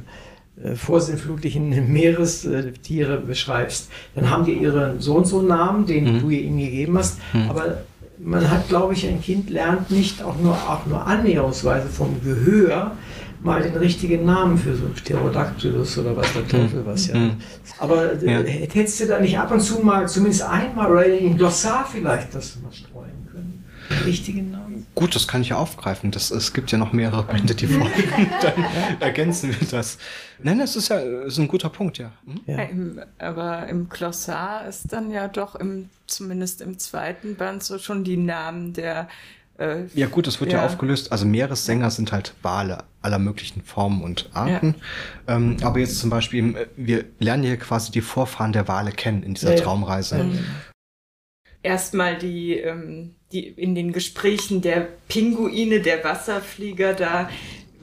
äh, 0.65 0.75
vorsinnflutlichen 0.75 1.93
Meerestiere 1.93 3.19
beschreibst, 3.19 3.91
dann 4.17 4.29
haben 4.29 4.45
die 4.45 4.55
ihren 4.55 4.99
so 4.99 5.15
und 5.15 5.25
so 5.25 5.41
Namen, 5.41 5.87
den 5.87 6.17
mhm. 6.17 6.21
du 6.21 6.31
ihnen 6.31 6.59
gegeben 6.59 6.99
hast, 6.99 7.21
mhm. 7.33 7.49
aber 7.49 7.85
man 8.21 8.51
hat, 8.51 8.69
glaube 8.69 8.95
ich, 8.95 9.07
ein 9.07 9.21
Kind 9.23 9.51
lernt 9.51 9.91
nicht 9.91 10.23
auch 10.23 10.39
nur, 10.41 10.55
auch 10.55 10.87
nur 10.87 11.07
annäherungsweise 11.07 11.89
vom 11.89 12.21
Gehör 12.23 12.93
mal 13.43 13.63
den 13.63 13.77
richtigen 13.77 14.25
Namen 14.25 14.59
für 14.59 14.75
so 14.75 14.87
Pterodactylus 14.95 15.99
oder 15.99 16.17
was 16.17 16.33
der 16.33 16.47
Teufel 16.49 16.85
was 16.85 17.07
ja. 17.07 17.17
Mhm. 17.17 17.33
Aber 17.79 18.21
äh, 18.21 18.33
Ja. 18.33 18.41
hättest 18.43 19.01
du 19.01 19.07
da 19.07 19.21
nicht 19.21 19.39
ab 19.39 19.53
und 19.53 19.61
zu 19.61 19.81
mal, 19.81 20.09
zumindest 20.09 20.43
einmal 20.43 20.91
oder 20.91 21.07
in 21.07 21.37
Glossar 21.37 21.87
vielleicht 21.91 22.35
das 22.35 22.59
mal 22.61 22.73
streuen 22.73 23.29
können? 23.31 23.65
Den 23.91 24.05
richtigen 24.05 24.51
Namen? 24.51 24.68
Gut, 24.99 25.15
das 25.15 25.29
kann 25.29 25.43
ich 25.43 25.51
ja 25.51 25.57
aufgreifen. 25.59 26.11
Das, 26.11 26.31
es 26.31 26.53
gibt 26.53 26.73
ja 26.73 26.79
noch 26.79 26.93
mehrere 26.93 27.23
Bände, 27.23 27.55
die 27.55 27.67
folgen. 27.69 27.93
Dann 28.43 28.65
ergänzen 29.01 29.51
wir 29.59 29.69
das. 29.69 29.99
Nein, 30.43 30.59
das 30.59 30.75
ist 30.77 30.89
ja 30.89 30.99
ist 30.99 31.39
ein 31.39 31.47
guter 31.49 31.69
Punkt, 31.69 31.99
ja. 31.99 32.13
Hm? 32.27 32.41
Ja. 32.47 32.57
Ja, 32.59 32.63
im, 32.65 33.01
aber 33.19 33.69
im 33.69 33.89
Glossar 33.89 34.67
ist 34.67 34.93
dann 34.93 35.11
ja 35.11 35.29
doch 35.29 35.55
im, 35.55 35.89
zumindest 36.07 36.61
im 36.61 36.79
zweiten 36.79 37.37
Band 37.37 37.63
so 37.63 37.79
schon 37.79 38.03
die 38.03 38.17
Namen 38.17 38.73
der 38.73 39.09
äh, 39.59 39.85
Ja 39.95 40.07
gut, 40.09 40.27
das 40.27 40.41
wird 40.41 40.53
ja. 40.53 40.59
Ja. 40.59 40.67
aufgelöst. 40.67 41.13
Also 41.13 41.27
Meeressänger 41.27 41.91
sind 41.91 42.11
halt 42.13 42.35
Wale 42.43 42.85
aller 43.01 43.19
möglichen 43.21 43.63
Formen 43.63 44.03
und 44.03 44.31
Arten. 44.35 44.75
Ähm, 45.29 45.57
aber 45.63 45.79
jetzt 45.79 45.99
zum 46.01 46.11
Beispiel, 46.11 46.41
im- 46.41 46.57
wir 46.77 47.05
lernen 47.21 47.45
hier 47.45 47.57
quasi 47.57 47.93
die 47.93 48.01
Vorfahren 48.01 48.53
der 48.53 48.67
Wale 48.67 48.91
kennen 48.91 49.23
in 49.23 49.35
dieser 49.35 49.51
Ja, 49.53 49.57
ja. 49.59 49.63
Traumreise. 49.63 50.27
erstmal 51.63 52.19
die, 52.19 52.55
ähm, 52.55 53.15
die 53.33 53.47
in 53.49 53.75
den 53.75 53.93
Gesprächen 53.93 54.61
der 54.63 54.89
Pinguine, 55.09 55.81
der 55.81 56.03
Wasserflieger, 56.05 56.95
da 56.95 57.29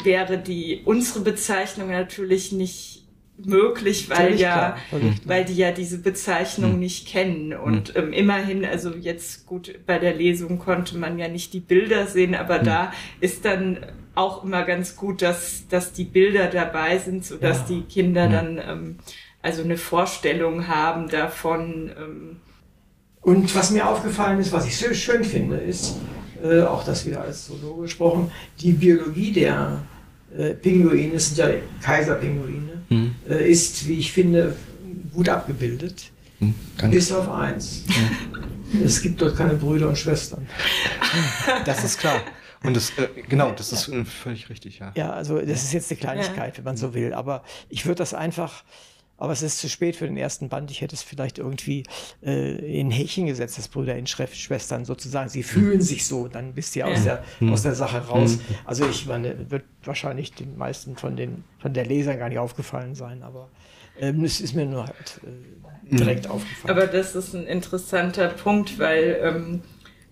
wäre 0.03 0.37
die 0.37 0.81
unsere 0.85 1.21
Bezeichnung 1.21 1.89
natürlich 1.89 2.51
nicht 2.51 3.03
möglich, 3.37 4.09
weil 4.09 4.35
ja 4.39 4.77
klar, 4.89 5.11
weil 5.25 5.43
die 5.45 5.55
ja 5.55 5.71
diese 5.71 5.99
Bezeichnung 5.99 6.73
Hm. 6.73 6.79
nicht 6.79 7.07
kennen. 7.07 7.53
Und 7.53 7.93
ähm, 7.95 8.13
immerhin, 8.13 8.63
also 8.63 8.91
jetzt 8.95 9.45
gut, 9.45 9.73
bei 9.85 9.99
der 9.99 10.13
Lesung 10.13 10.57
konnte 10.57 10.97
man 10.97 11.19
ja 11.19 11.27
nicht 11.27 11.51
die 11.53 11.59
Bilder 11.59 12.07
sehen, 12.07 12.33
aber 12.33 12.59
Hm. 12.59 12.65
da 12.65 12.93
ist 13.19 13.43
dann 13.43 13.85
auch 14.15 14.43
immer 14.45 14.63
ganz 14.63 14.95
gut, 14.95 15.21
dass, 15.21 15.67
dass 15.67 15.91
die 15.91 16.05
Bilder 16.05 16.47
dabei 16.47 16.97
sind, 16.97 17.25
sodass 17.25 17.69
Ja. 17.69 17.75
die 17.75 17.81
Kinder 17.81 18.23
Hm. 18.25 18.31
dann 18.31 18.57
ähm, 18.57 18.97
also 19.41 19.63
eine 19.63 19.77
Vorstellung 19.77 20.67
haben 20.69 21.09
davon. 21.09 21.91
Ähm, 21.99 22.37
Und 23.25 23.53
was 23.55 23.71
mir 23.71 23.87
aufgefallen 23.89 24.39
ist, 24.39 24.51
was 24.51 24.67
ich 24.67 24.77
sehr 24.77 24.93
schön 24.93 25.23
finde, 25.23 25.57
ist, 25.57 25.95
äh, 26.43 26.61
auch 26.61 26.83
das 26.85 27.05
wieder 27.07 27.21
als 27.21 27.47
Zoologe 27.47 27.81
gesprochen, 27.83 28.31
die 28.59 28.71
Biologie 28.71 29.31
der 29.31 29.81
äh, 30.37 30.51
Pinguine, 30.53 31.15
es 31.15 31.27
sind 31.29 31.37
ja 31.39 31.47
Kaiserpinguine, 31.81 32.73
Hm. 32.89 33.15
äh, 33.27 33.49
ist, 33.49 33.87
wie 33.87 33.97
ich 33.97 34.11
finde, 34.11 34.55
gut 35.11 35.27
abgebildet. 35.27 36.11
Hm. 36.37 36.53
Kann 36.77 36.91
Bis 36.91 37.11
auf 37.11 37.27
eins. 37.31 37.83
Es 38.83 39.01
gibt 39.01 39.19
dort 39.21 39.35
keine 39.35 39.55
Brüder 39.55 39.87
und 39.89 39.97
Schwestern. 39.97 40.47
Das 41.65 41.83
ist 41.83 41.99
klar. 41.99 42.21
Und 42.61 42.75
das, 42.75 42.91
äh, 42.91 43.07
genau, 43.27 43.51
das 43.53 43.71
ist 43.71 43.87
äh, 43.87 44.05
völlig 44.05 44.49
richtig, 44.49 44.79
ja. 44.79 44.91
Ja, 44.95 45.13
also 45.13 45.39
das 45.39 45.63
ist 45.63 45.73
jetzt 45.73 45.89
eine 45.91 45.99
Kleinigkeit, 45.99 46.57
wenn 46.57 46.63
man 46.63 46.77
so 46.77 46.93
will. 46.93 47.13
Aber 47.13 47.43
ich 47.69 47.85
würde 47.87 47.99
das 47.99 48.13
einfach, 48.13 48.63
aber 49.17 49.33
es 49.33 49.41
ist 49.41 49.59
zu 49.59 49.69
spät 49.69 49.95
für 49.95 50.05
den 50.05 50.17
ersten 50.17 50.49
Band. 50.49 50.71
Ich 50.71 50.81
hätte 50.81 50.95
es 50.95 51.01
vielleicht 51.01 51.37
irgendwie 51.37 51.83
äh, 52.23 52.79
in 52.79 52.91
Häkchen 52.91 53.25
gesetzt, 53.27 53.57
das 53.57 53.67
Brüder 53.67 53.95
in 53.95 54.05
Schre- 54.05 54.33
Schwestern 54.33 54.85
sozusagen. 54.85 55.29
Sie 55.29 55.43
fühlen 55.43 55.81
sich 55.81 56.05
so, 56.05 56.27
dann 56.27 56.53
bist 56.53 56.75
ihr 56.75 56.87
aus, 56.87 57.03
der, 57.03 57.23
aus 57.51 57.61
der 57.61 57.75
Sache 57.75 57.99
raus. 57.99 58.39
Also 58.65 58.87
ich 58.87 59.05
meine, 59.05 59.49
wird 59.49 59.63
wahrscheinlich 59.83 60.33
den 60.33 60.57
meisten 60.57 60.97
von 60.97 61.15
den 61.15 61.43
von 61.59 61.73
der 61.73 61.85
Lesern 61.85 62.17
gar 62.19 62.29
nicht 62.29 62.39
aufgefallen 62.39 62.95
sein, 62.95 63.23
aber 63.23 63.49
ähm, 63.99 64.23
es 64.25 64.41
ist 64.41 64.53
mir 64.53 64.65
nur 64.65 64.85
halt 64.85 65.21
äh, 65.23 65.95
direkt 65.95 66.27
aufgefallen. 66.29 66.77
Aber 66.77 66.87
das 66.87 67.15
ist 67.15 67.33
ein 67.33 67.47
interessanter 67.47 68.27
Punkt, 68.29 68.77
weil 68.79 69.17
ähm, 69.21 69.61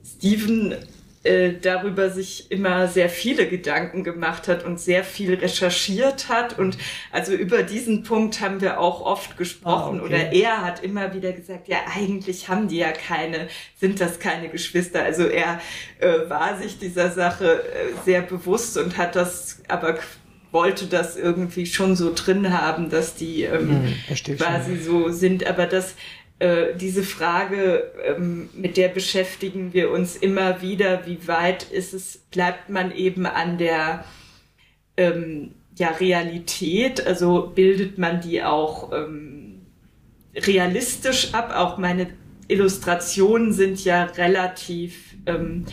Steven 0.05 0.75
äh, 1.23 1.53
darüber 1.61 2.09
sich 2.09 2.51
immer 2.51 2.87
sehr 2.87 3.09
viele 3.09 3.47
Gedanken 3.47 4.03
gemacht 4.03 4.47
hat 4.47 4.63
und 4.65 4.79
sehr 4.79 5.03
viel 5.03 5.33
recherchiert 5.35 6.29
hat. 6.29 6.59
Und 6.59 6.77
also 7.11 7.33
über 7.33 7.63
diesen 7.63 8.03
Punkt 8.03 8.41
haben 8.41 8.59
wir 8.61 8.79
auch 8.79 9.01
oft 9.01 9.37
gesprochen. 9.37 9.99
Ah, 9.99 10.03
okay. 10.03 10.13
Oder 10.13 10.33
er 10.33 10.61
hat 10.61 10.83
immer 10.83 11.13
wieder 11.13 11.31
gesagt, 11.31 11.67
ja, 11.67 11.77
eigentlich 11.95 12.49
haben 12.49 12.67
die 12.67 12.77
ja 12.77 12.91
keine, 12.91 13.47
sind 13.79 14.01
das 14.01 14.19
keine 14.19 14.49
Geschwister. 14.49 15.03
Also 15.03 15.23
er 15.23 15.61
äh, 15.99 16.29
war 16.29 16.57
sich 16.57 16.77
dieser 16.77 17.09
Sache 17.11 17.61
äh, 17.63 17.93
sehr 18.05 18.21
bewusst 18.21 18.77
und 18.77 18.97
hat 18.97 19.15
das 19.15 19.61
aber 19.67 19.99
wollte 20.51 20.85
das 20.85 21.17
irgendwie 21.17 21.65
schon 21.65 21.95
so 21.95 22.13
drin 22.13 22.53
haben, 22.53 22.89
dass 22.89 23.15
die 23.15 23.43
ähm, 23.43 23.69
Hm, 23.69 23.93
verstehe 24.07 24.37
schon. 24.37 24.45
quasi 24.47 24.77
so 24.77 25.09
sind. 25.09 25.47
Aber 25.47 25.65
das, 25.65 25.95
äh, 26.43 26.75
diese 26.75 27.03
Frage, 27.03 27.89
ähm, 28.03 28.49
mit 28.53 28.75
der 28.75 28.89
beschäftigen 28.89 29.73
wir 29.73 29.91
uns 29.91 30.17
immer 30.17 30.61
wieder, 30.61 31.05
wie 31.05 31.25
weit 31.25 31.63
ist 31.71 31.93
es, 31.93 32.17
bleibt 32.31 32.69
man 32.69 32.93
eben 32.93 33.25
an 33.25 33.57
der 33.57 34.03
ähm, 34.97 35.51
ja, 35.77 35.87
Realität, 35.87 37.07
also 37.07 37.53
bildet 37.55 37.97
man 37.97 38.19
die 38.19 38.43
auch 38.43 38.91
ähm, 38.91 39.61
realistisch 40.35 41.33
ab. 41.33 41.53
Auch 41.55 41.77
meine 41.77 42.07
Illustrationen 42.49 43.53
sind 43.53 43.85
ja 43.85 44.03
relativ 44.03 45.15
ähm, 45.25 45.63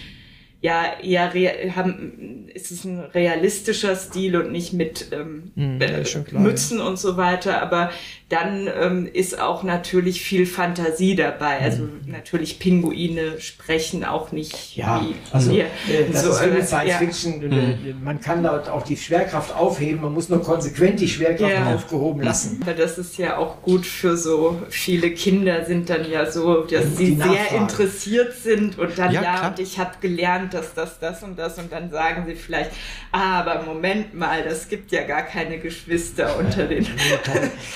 ja 0.63 0.85
eher 1.03 1.33
haben 1.77 2.49
es 2.55 2.71
ist 2.71 2.85
ein 2.85 2.99
realistischer 3.01 3.95
Stil 3.97 4.37
und 4.37 4.51
nicht 4.53 4.73
mit 4.73 5.07
ähm, 5.13 5.53
ja, 5.55 5.87
äh, 5.99 6.03
klar, 6.03 6.43
Mützen 6.43 6.81
und 6.81 6.99
so 6.99 7.17
weiter, 7.17 7.63
aber 7.63 7.91
dann 8.29 8.69
ähm, 8.81 9.09
ist 9.13 9.41
auch 9.41 9.63
natürlich 9.63 10.21
viel 10.23 10.47
Fantasie 10.47 11.15
dabei. 11.17 11.59
Also 11.61 11.89
natürlich 12.07 12.59
Pinguine 12.59 13.41
sprechen 13.41 14.05
auch 14.05 14.33
nicht 14.33 14.77
Ja, 14.77 15.01
wie 15.05 15.15
also 15.35 15.53
wir. 15.53 15.65
äh, 15.65 16.11
das 16.13 16.23
So, 16.25 16.31
ist 16.31 16.43
wie 16.45 16.59
äh, 16.59 16.63
Science 16.65 16.91
ja. 16.91 16.99
Fiction. 16.99 17.53
Äh, 17.53 17.95
Man 18.03 18.21
kann 18.21 18.43
dort 18.43 18.69
auch 18.69 18.83
die 18.83 18.97
Schwerkraft 18.97 19.55
aufheben, 19.55 20.03
man 20.03 20.13
muss 20.13 20.29
nur 20.29 20.43
konsequent 20.43 21.01
die 21.01 21.09
Schwerkraft 21.09 21.55
Ja. 21.55 21.75
aufgehoben 21.75 22.23
lassen. 22.23 22.61
Aber 22.63 22.75
das 22.75 22.99
ist 22.99 23.17
ja 23.19 23.37
auch 23.39 23.63
gut 23.63 23.87
für 23.87 24.17
so 24.17 24.61
viele 24.71 25.11
Kinder 25.13 25.65
sind 25.65 25.89
dann 25.91 26.09
ja 26.11 26.31
so, 26.31 26.63
dass 26.65 26.97
Die 26.97 27.07
sie 27.07 27.17
Nachfrage. 27.17 27.39
sehr 27.51 27.59
interessiert 27.61 28.33
sind 28.35 28.79
und 28.79 28.97
dann 28.99 29.13
Ja, 29.13 29.23
ja, 29.23 29.49
und 29.49 29.59
ich 29.59 29.79
habe 29.79 29.93
gelernt, 30.01 30.50
dass 30.51 30.75
das 30.75 30.99
das 30.99 31.23
und 31.23 31.39
das 31.39 31.59
und 31.59 31.71
dann 31.73 31.91
sagen 31.91 32.25
sie 32.27 32.35
vielleicht, 32.35 32.71
aber 33.13 33.63
Moment 33.63 34.15
mal, 34.15 34.43
das 34.43 34.69
gibt 34.69 34.93
ja 34.93 35.05
gar 35.05 35.23
keine 35.23 35.59
Geschwister 35.59 36.37
unter 36.39 36.67
den. 36.67 36.87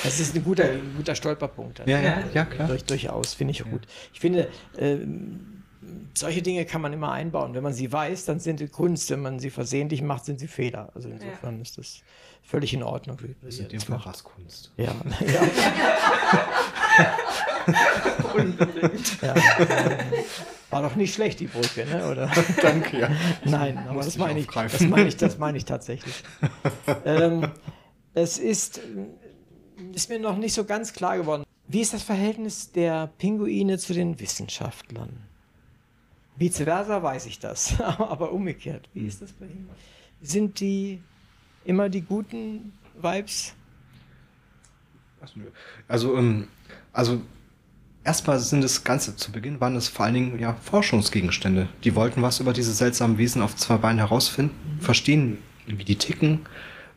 Das 0.02 0.20
ist 0.20 0.34
ein 0.34 0.44
guter, 0.44 0.64
ein 0.64 0.94
guter 0.96 1.14
Stolperpunkt. 1.14 1.80
Ja, 1.86 2.00
ja, 2.00 2.22
ja, 2.32 2.44
klar. 2.44 2.68
Durch, 2.68 2.84
durchaus, 2.84 3.34
finde 3.34 3.52
ich 3.52 3.64
auch 3.64 3.70
gut. 3.70 3.82
Ich 4.12 4.20
finde, 4.20 4.48
ähm, 4.78 5.54
solche 6.14 6.42
Dinge 6.42 6.64
kann 6.64 6.80
man 6.80 6.92
immer 6.92 7.12
einbauen. 7.12 7.54
Wenn 7.54 7.62
man 7.62 7.72
sie 7.72 7.90
weiß, 7.90 8.24
dann 8.24 8.40
sind 8.40 8.58
sie 8.58 8.68
Kunst. 8.68 9.10
Wenn 9.10 9.20
man 9.20 9.38
sie 9.38 9.50
versehentlich 9.50 10.02
macht, 10.02 10.24
sind 10.24 10.38
sie 10.40 10.48
Fehler. 10.48 10.90
Also 10.94 11.08
insofern 11.08 11.60
ist 11.60 11.78
das 11.78 12.02
völlig 12.42 12.74
in 12.74 12.82
Ordnung. 12.82 13.18
wie 13.22 13.34
Das 13.42 13.54
ist 13.54 13.60
in 13.60 13.68
dem 13.68 13.78
das 13.78 13.84
Fall. 13.84 13.96
Rasskunst. 13.98 14.72
Ja, 14.76 14.84
ja, 15.20 15.42
Unbedingt. 18.34 19.22
ja. 19.22 19.34
War 20.74 20.82
doch 20.82 20.96
nicht 20.96 21.14
schlecht, 21.14 21.38
die 21.38 21.46
Brücke, 21.46 21.86
ne? 21.86 22.10
oder? 22.10 22.28
Danke, 22.62 22.98
ja. 22.98 23.10
Nein, 23.44 23.78
aber 23.88 24.02
das 24.02 24.18
meine 24.18 24.40
ich, 24.40 24.48
das 24.48 24.80
meine 24.80 25.06
ich, 25.06 25.16
das 25.16 25.38
meine 25.38 25.56
ich 25.56 25.64
tatsächlich. 25.64 26.24
ähm, 27.04 27.46
es 28.12 28.38
ist, 28.38 28.80
ist 29.92 30.08
mir 30.08 30.18
noch 30.18 30.36
nicht 30.36 30.52
so 30.52 30.64
ganz 30.64 30.92
klar 30.92 31.16
geworden. 31.16 31.44
Wie 31.68 31.80
ist 31.80 31.94
das 31.94 32.02
Verhältnis 32.02 32.72
der 32.72 33.06
Pinguine 33.18 33.78
zu 33.78 33.94
den 33.94 34.18
Wissenschaftlern? 34.18 35.10
Vice 36.36 36.64
versa 36.64 37.00
weiß 37.00 37.26
ich 37.26 37.38
das, 37.38 37.80
aber 37.80 38.32
umgekehrt, 38.32 38.88
wie 38.94 39.06
ist 39.06 39.22
das 39.22 39.32
bei 39.32 39.46
Ihnen? 39.46 39.70
Sind 40.20 40.58
die 40.58 41.00
immer 41.64 41.88
die 41.88 42.02
guten 42.02 42.72
Vibes? 43.00 43.54
Also, 45.86 46.16
ähm, 46.16 46.48
also 46.94 47.20
erstmal 48.04 48.38
sind 48.38 48.62
das 48.62 48.84
Ganze 48.84 49.16
zu 49.16 49.32
Beginn 49.32 49.60
waren 49.60 49.76
es 49.76 49.88
vor 49.88 50.06
allen 50.06 50.14
Dingen 50.14 50.38
ja 50.38 50.56
Forschungsgegenstände. 50.62 51.68
Die 51.82 51.94
wollten 51.94 52.22
was 52.22 52.40
über 52.40 52.52
diese 52.52 52.72
seltsamen 52.72 53.18
Wesen 53.18 53.42
auf 53.42 53.56
zwei 53.56 53.76
Beinen 53.76 53.98
herausfinden, 53.98 54.54
verstehen, 54.80 55.38
wie 55.66 55.84
die 55.84 55.96
ticken, 55.96 56.40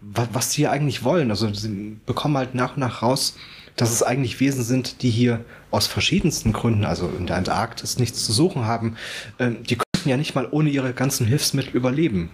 wa 0.02 0.28
was 0.32 0.52
hier 0.52 0.72
eigentlich 0.72 1.04
wollen. 1.04 1.32
Also 1.32 1.54
sie 1.54 1.98
bekommen 2.06 2.38
halt 2.38 2.56
nach 2.56 2.76
und 2.76 2.82
nach 2.82 3.02
raus, 3.02 3.36
dass 3.76 3.92
es 3.92 4.04
eigentlich 4.04 4.40
Wesen 4.40 4.64
sind, 4.64 5.02
die 5.02 5.10
hier 5.10 5.44
aus 5.72 5.88
verschiedensten 5.88 6.54
Gründen, 6.54 6.86
also 6.86 7.12
in 7.18 7.28
der 7.28 7.38
Antarktis, 7.38 8.00
nichts 8.00 8.26
zu 8.26 8.34
suchen 8.34 8.66
haben. 8.66 8.96
Ähm, 9.40 9.64
die 9.64 9.78
könnten 9.78 10.10
ja 10.10 10.18
nicht 10.18 10.36
mal 10.36 10.48
ohne 10.50 10.70
ihre 10.70 10.94
ganzen 10.94 11.26
Hilfsmittel 11.28 11.76
überleben. 11.76 12.30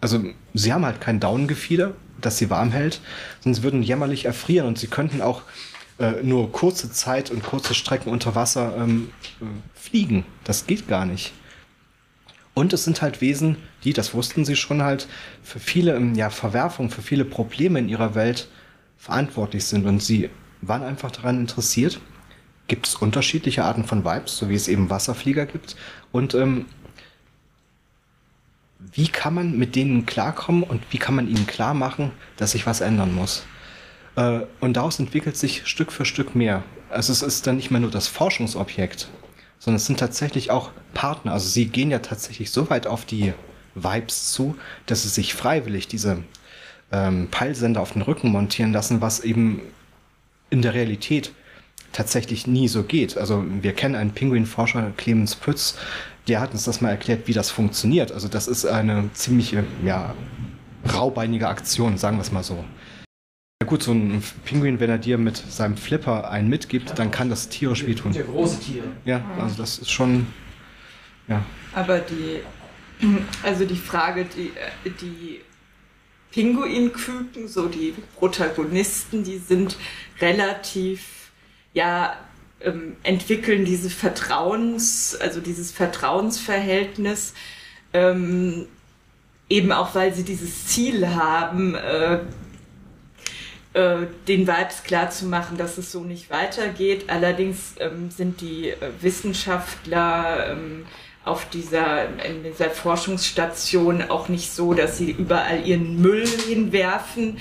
Also 0.00 0.22
sie 0.52 0.72
haben 0.72 0.84
halt 0.84 1.00
kein 1.00 1.18
Daunengefieder, 1.18 1.94
das 2.20 2.38
sie 2.38 2.50
warm 2.50 2.72
hält, 2.72 3.00
sie 3.42 3.62
würden 3.62 3.82
jämmerlich 3.82 4.26
erfrieren 4.26 4.68
und 4.68 4.78
sie 4.78 4.86
könnten 4.86 5.20
auch 5.20 5.42
äh, 5.98 6.22
nur 6.22 6.50
kurze 6.50 6.90
Zeit 6.90 7.30
und 7.30 7.42
kurze 7.42 7.74
Strecken 7.74 8.10
unter 8.10 8.34
Wasser 8.34 8.76
ähm, 8.76 9.10
äh, 9.40 9.44
fliegen. 9.74 10.24
Das 10.44 10.66
geht 10.66 10.88
gar 10.88 11.06
nicht. 11.06 11.32
Und 12.54 12.72
es 12.72 12.84
sind 12.84 13.02
halt 13.02 13.20
Wesen, 13.20 13.56
die, 13.82 13.92
das 13.92 14.14
wussten 14.14 14.44
sie 14.44 14.56
schon 14.56 14.82
halt, 14.82 15.08
für 15.42 15.58
viele 15.58 15.94
ähm, 15.94 16.14
ja, 16.14 16.30
Verwerfungen, 16.30 16.90
für 16.90 17.02
viele 17.02 17.24
Probleme 17.24 17.78
in 17.78 17.88
ihrer 17.88 18.14
Welt 18.14 18.48
verantwortlich 18.96 19.64
sind. 19.64 19.86
Und 19.86 20.02
sie 20.02 20.30
waren 20.62 20.82
einfach 20.82 21.10
daran 21.10 21.40
interessiert. 21.40 22.00
Gibt 22.68 22.86
es 22.86 22.94
unterschiedliche 22.94 23.64
Arten 23.64 23.84
von 23.84 24.04
Vibes, 24.04 24.38
so 24.38 24.48
wie 24.48 24.54
es 24.54 24.68
eben 24.68 24.88
Wasserflieger 24.88 25.46
gibt. 25.46 25.76
Und 26.12 26.34
ähm, 26.34 26.66
wie 28.92 29.08
kann 29.08 29.34
man 29.34 29.58
mit 29.58 29.76
denen 29.76 30.06
klarkommen 30.06 30.62
und 30.62 30.82
wie 30.90 30.98
kann 30.98 31.14
man 31.14 31.28
ihnen 31.28 31.46
klar 31.46 31.74
machen, 31.74 32.12
dass 32.36 32.52
sich 32.52 32.66
was 32.66 32.80
ändern 32.80 33.14
muss. 33.14 33.44
Äh, 34.16 34.40
und 34.60 34.74
daraus 34.74 34.98
entwickelt 34.98 35.36
sich 35.36 35.66
Stück 35.66 35.92
für 35.92 36.04
Stück 36.04 36.34
mehr. 36.34 36.62
Also 36.90 37.12
es 37.12 37.22
ist 37.22 37.46
dann 37.46 37.56
nicht 37.56 37.70
mehr 37.70 37.80
nur 37.80 37.90
das 37.90 38.08
Forschungsobjekt, 38.08 39.08
sondern 39.58 39.76
es 39.76 39.86
sind 39.86 39.98
tatsächlich 39.98 40.50
auch 40.50 40.70
Partner. 40.92 41.32
Also 41.32 41.48
sie 41.48 41.66
gehen 41.66 41.90
ja 41.90 41.98
tatsächlich 41.98 42.50
so 42.50 42.70
weit 42.70 42.86
auf 42.86 43.04
die 43.04 43.32
Vibes 43.74 44.32
zu, 44.32 44.56
dass 44.86 45.02
sie 45.02 45.08
sich 45.08 45.34
freiwillig 45.34 45.88
diese 45.88 46.18
ähm, 46.92 47.28
Peilsender 47.30 47.80
auf 47.80 47.92
den 47.92 48.02
Rücken 48.02 48.30
montieren 48.30 48.72
lassen, 48.72 49.00
was 49.00 49.20
eben 49.20 49.60
in 50.50 50.62
der 50.62 50.74
Realität 50.74 51.32
tatsächlich 51.92 52.46
nie 52.46 52.68
so 52.68 52.82
geht. 52.82 53.16
Also 53.16 53.44
wir 53.62 53.72
kennen 53.72 53.94
einen 53.94 54.12
Pinguinforscher, 54.12 54.92
Clemens 54.96 55.34
Pütz, 55.36 55.76
der 56.28 56.40
hat 56.40 56.52
uns 56.52 56.64
das 56.64 56.80
mal 56.80 56.90
erklärt, 56.90 57.26
wie 57.26 57.32
das 57.32 57.50
funktioniert. 57.50 58.12
Also 58.12 58.28
das 58.28 58.48
ist 58.48 58.66
eine 58.66 59.10
ziemliche, 59.12 59.64
ja, 59.84 60.14
raubeinige 60.92 61.48
Aktion, 61.48 61.98
sagen 61.98 62.16
wir 62.16 62.22
es 62.22 62.32
mal 62.32 62.44
so. 62.44 62.64
Ja 63.62 63.68
gut, 63.68 63.82
so 63.82 63.92
ein 63.92 64.22
Pinguin, 64.44 64.78
wenn 64.78 64.90
er 64.90 64.98
dir 64.98 65.16
mit 65.16 65.36
seinem 65.38 65.78
Flipper 65.78 66.30
einen 66.30 66.50
mitgibt, 66.50 66.98
dann 66.98 67.10
kann 67.10 67.30
das 67.30 67.48
tierisch 67.48 67.86
wehtun. 67.86 68.12
Der 68.12 68.24
große 68.24 68.60
Tiere. 68.60 68.84
Ja, 69.06 69.24
also 69.40 69.56
das 69.56 69.78
ist 69.78 69.90
schon, 69.90 70.26
ja. 71.28 71.42
Aber 71.72 72.00
die, 72.00 72.40
also 73.42 73.64
die 73.64 73.76
Frage, 73.76 74.26
die, 74.26 74.48
äh, 74.48 74.90
die 75.00 75.40
Pinguinküken, 76.30 77.48
so 77.48 77.68
die 77.68 77.94
Protagonisten, 78.18 79.24
die 79.24 79.38
sind 79.38 79.78
relativ, 80.20 81.30
ja, 81.72 82.18
ähm, 82.60 82.96
entwickeln 83.02 83.64
diese 83.64 83.88
Vertrauens, 83.88 85.16
also 85.18 85.40
dieses 85.40 85.72
Vertrauensverhältnis, 85.72 87.32
ähm, 87.94 88.66
eben 89.48 89.72
auch 89.72 89.94
weil 89.94 90.12
sie 90.12 90.24
dieses 90.24 90.66
Ziel 90.66 91.08
haben, 91.08 91.76
äh, 91.76 92.14
äh, 92.14 92.20
den 93.74 94.46
Vibes 94.46 94.84
klar 94.84 95.10
zu 95.10 95.26
machen, 95.26 95.56
dass 95.58 95.78
es 95.78 95.90
so 95.90 96.04
nicht 96.04 96.30
weitergeht. 96.30 97.06
Allerdings 97.08 97.74
ähm, 97.80 98.10
sind 98.10 98.40
die 98.40 98.70
äh, 98.70 98.76
Wissenschaftler 99.00 100.52
ähm, 100.52 100.86
auf 101.24 101.48
dieser, 101.48 102.06
in 102.24 102.44
dieser 102.44 102.70
Forschungsstation 102.70 104.02
auch 104.10 104.28
nicht 104.28 104.52
so, 104.52 104.74
dass 104.74 104.98
sie 104.98 105.10
überall 105.10 105.66
ihren 105.66 106.00
Müll 106.00 106.26
hinwerfen. 106.26 107.38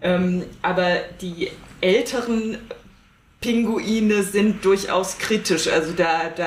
Ähm, 0.00 0.44
aber 0.62 0.96
die 1.20 1.50
älteren 1.80 2.58
Pinguine 3.40 4.22
sind 4.22 4.64
durchaus 4.64 5.18
kritisch. 5.18 5.68
Also 5.68 5.92
da, 5.92 6.30
da 6.34 6.46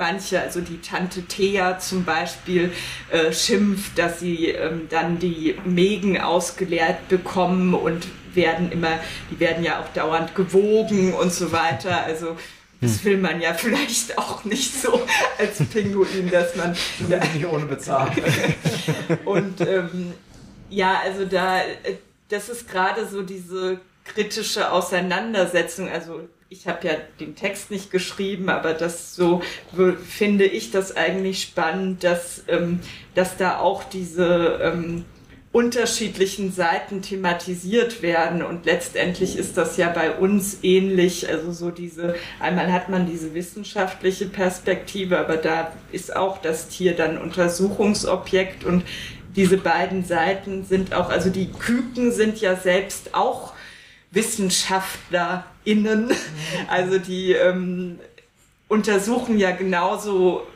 manche, 0.00 0.40
also 0.40 0.60
die 0.60 0.80
Tante 0.80 1.22
Thea 1.22 1.78
zum 1.78 2.04
Beispiel, 2.04 2.72
äh, 3.10 3.32
schimpft, 3.32 3.96
dass 3.98 4.18
sie 4.18 4.46
ähm, 4.46 4.88
dann 4.88 5.20
die 5.20 5.56
Mägen 5.64 6.20
ausgeleert 6.20 7.08
bekommen 7.08 7.74
und 7.74 8.08
werden 8.34 8.72
immer, 8.72 8.98
die 9.30 9.38
werden 9.38 9.62
ja 9.62 9.80
auch 9.80 9.88
dauernd 9.92 10.34
gewogen 10.34 11.12
und 11.14 11.32
so 11.32 11.52
weiter. 11.52 12.02
Also 12.04 12.36
das 12.80 12.98
hm. 12.98 13.04
will 13.04 13.16
man 13.18 13.40
ja 13.42 13.52
vielleicht 13.52 14.16
auch 14.16 14.44
nicht 14.44 14.74
so 14.80 15.02
als 15.38 15.58
Pinguin, 15.70 16.30
dass 16.30 16.56
man. 16.56 16.74
nicht 17.34 17.46
ohne 17.46 17.66
bezahlt. 17.66 18.12
und 19.26 19.60
ähm, 19.60 20.14
ja, 20.70 21.00
also 21.04 21.26
da, 21.26 21.60
das 22.30 22.48
ist 22.48 22.68
gerade 22.70 23.06
so 23.06 23.22
diese 23.22 23.80
kritische 24.04 24.72
Auseinandersetzung. 24.72 25.90
Also 25.90 26.20
ich 26.52 26.66
habe 26.66 26.88
ja 26.88 26.94
den 27.20 27.36
Text 27.36 27.70
nicht 27.70 27.92
geschrieben, 27.92 28.48
aber 28.48 28.74
das 28.74 29.14
so 29.14 29.40
finde 30.04 30.44
ich 30.44 30.72
das 30.72 30.96
eigentlich 30.96 31.42
spannend, 31.42 32.02
dass, 32.02 32.42
ähm, 32.48 32.80
dass 33.14 33.36
da 33.36 33.60
auch 33.60 33.84
diese 33.84 34.58
ähm, 34.60 35.04
unterschiedlichen 35.52 36.52
Seiten 36.52 37.02
thematisiert 37.02 38.02
werden. 38.02 38.42
Und 38.42 38.66
letztendlich 38.66 39.36
ist 39.36 39.56
das 39.56 39.76
ja 39.76 39.90
bei 39.90 40.10
uns 40.16 40.58
ähnlich. 40.62 41.28
Also 41.28 41.52
so 41.52 41.70
diese, 41.70 42.16
einmal 42.40 42.72
hat 42.72 42.88
man 42.88 43.06
diese 43.06 43.32
wissenschaftliche 43.32 44.26
Perspektive, 44.26 45.18
aber 45.18 45.36
da 45.36 45.72
ist 45.92 46.16
auch 46.16 46.38
das 46.38 46.68
Tier 46.68 46.96
dann 46.96 47.16
Untersuchungsobjekt. 47.16 48.64
Und 48.64 48.82
diese 49.36 49.56
beiden 49.56 50.04
Seiten 50.04 50.64
sind 50.64 50.94
auch, 50.94 51.10
also 51.10 51.30
die 51.30 51.52
Küken 51.52 52.10
sind 52.10 52.40
ja 52.40 52.56
selbst 52.56 53.14
auch 53.14 53.52
WissenschaftlerInnen, 55.64 56.10
also 56.68 56.98
die 56.98 57.32
ähm, 57.32 57.98
untersuchen 58.68 59.38
ja 59.38 59.50
genauso 59.50 60.46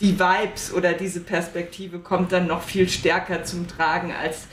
die 0.00 0.18
Vibes 0.18 0.72
oder 0.72 0.92
diese 0.94 1.20
Perspektive 1.20 2.00
kommt 2.00 2.32
dann 2.32 2.46
noch 2.46 2.62
viel 2.62 2.88
stärker 2.88 3.44
zum 3.44 3.68
Tragen 3.68 4.12
als 4.12 4.46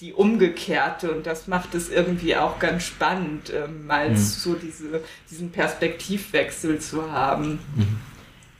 die 0.00 0.12
umgekehrte 0.12 1.10
und 1.10 1.26
das 1.26 1.48
macht 1.48 1.74
es 1.74 1.88
irgendwie 1.88 2.36
auch 2.36 2.60
ganz 2.60 2.84
spannend, 2.84 3.52
ähm, 3.52 3.86
mal 3.86 4.10
mhm. 4.10 4.16
so 4.16 4.54
diese, 4.54 5.02
diesen 5.28 5.50
Perspektivwechsel 5.50 6.78
zu 6.78 7.10
haben. 7.10 7.58
Mhm. 7.74 7.98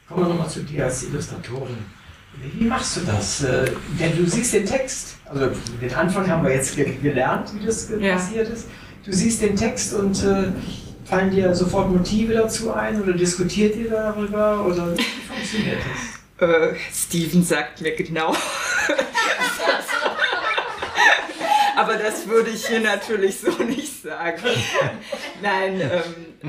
Kommen 0.08 0.24
wir 0.24 0.28
nochmal 0.30 0.48
zu 0.48 0.64
dir 0.64 0.86
als 0.86 1.04
Illustratorin. 1.04 1.76
Wie 2.54 2.64
machst 2.64 2.96
du 2.96 3.00
das? 3.02 3.44
Äh, 3.44 3.70
denn 4.00 4.16
du 4.16 4.26
siehst 4.26 4.54
den 4.54 4.66
Text, 4.66 5.16
also 5.26 5.50
den 5.80 5.94
Anfang 5.94 6.28
haben 6.28 6.44
wir 6.44 6.54
jetzt 6.54 6.76
gelernt, 6.76 7.52
wie 7.54 7.64
das 7.64 7.88
ja. 8.00 8.14
passiert 8.14 8.48
ist. 8.48 8.66
Du 9.04 9.12
siehst 9.12 9.42
den 9.42 9.56
Text 9.56 9.94
und 9.94 10.22
äh, 10.24 10.52
Fallen 11.08 11.30
dir 11.30 11.54
sofort 11.54 11.90
Motive 11.90 12.34
dazu 12.34 12.70
ein 12.70 13.00
oder 13.00 13.14
diskutiert 13.14 13.74
ihr 13.76 13.88
darüber 13.88 14.66
oder 14.66 14.94
wie 14.94 15.02
funktioniert 15.02 15.78
das? 16.38 16.46
Äh, 16.46 16.74
Steven 16.92 17.42
sagt 17.42 17.80
mir 17.80 17.96
genau. 17.96 18.36
Aber 21.76 21.94
das 21.94 22.28
würde 22.28 22.50
ich 22.50 22.66
hier 22.66 22.80
natürlich 22.80 23.40
so 23.40 23.50
nicht 23.62 24.02
sagen. 24.02 24.42
Nein, 25.42 25.80
ähm, 25.80 26.44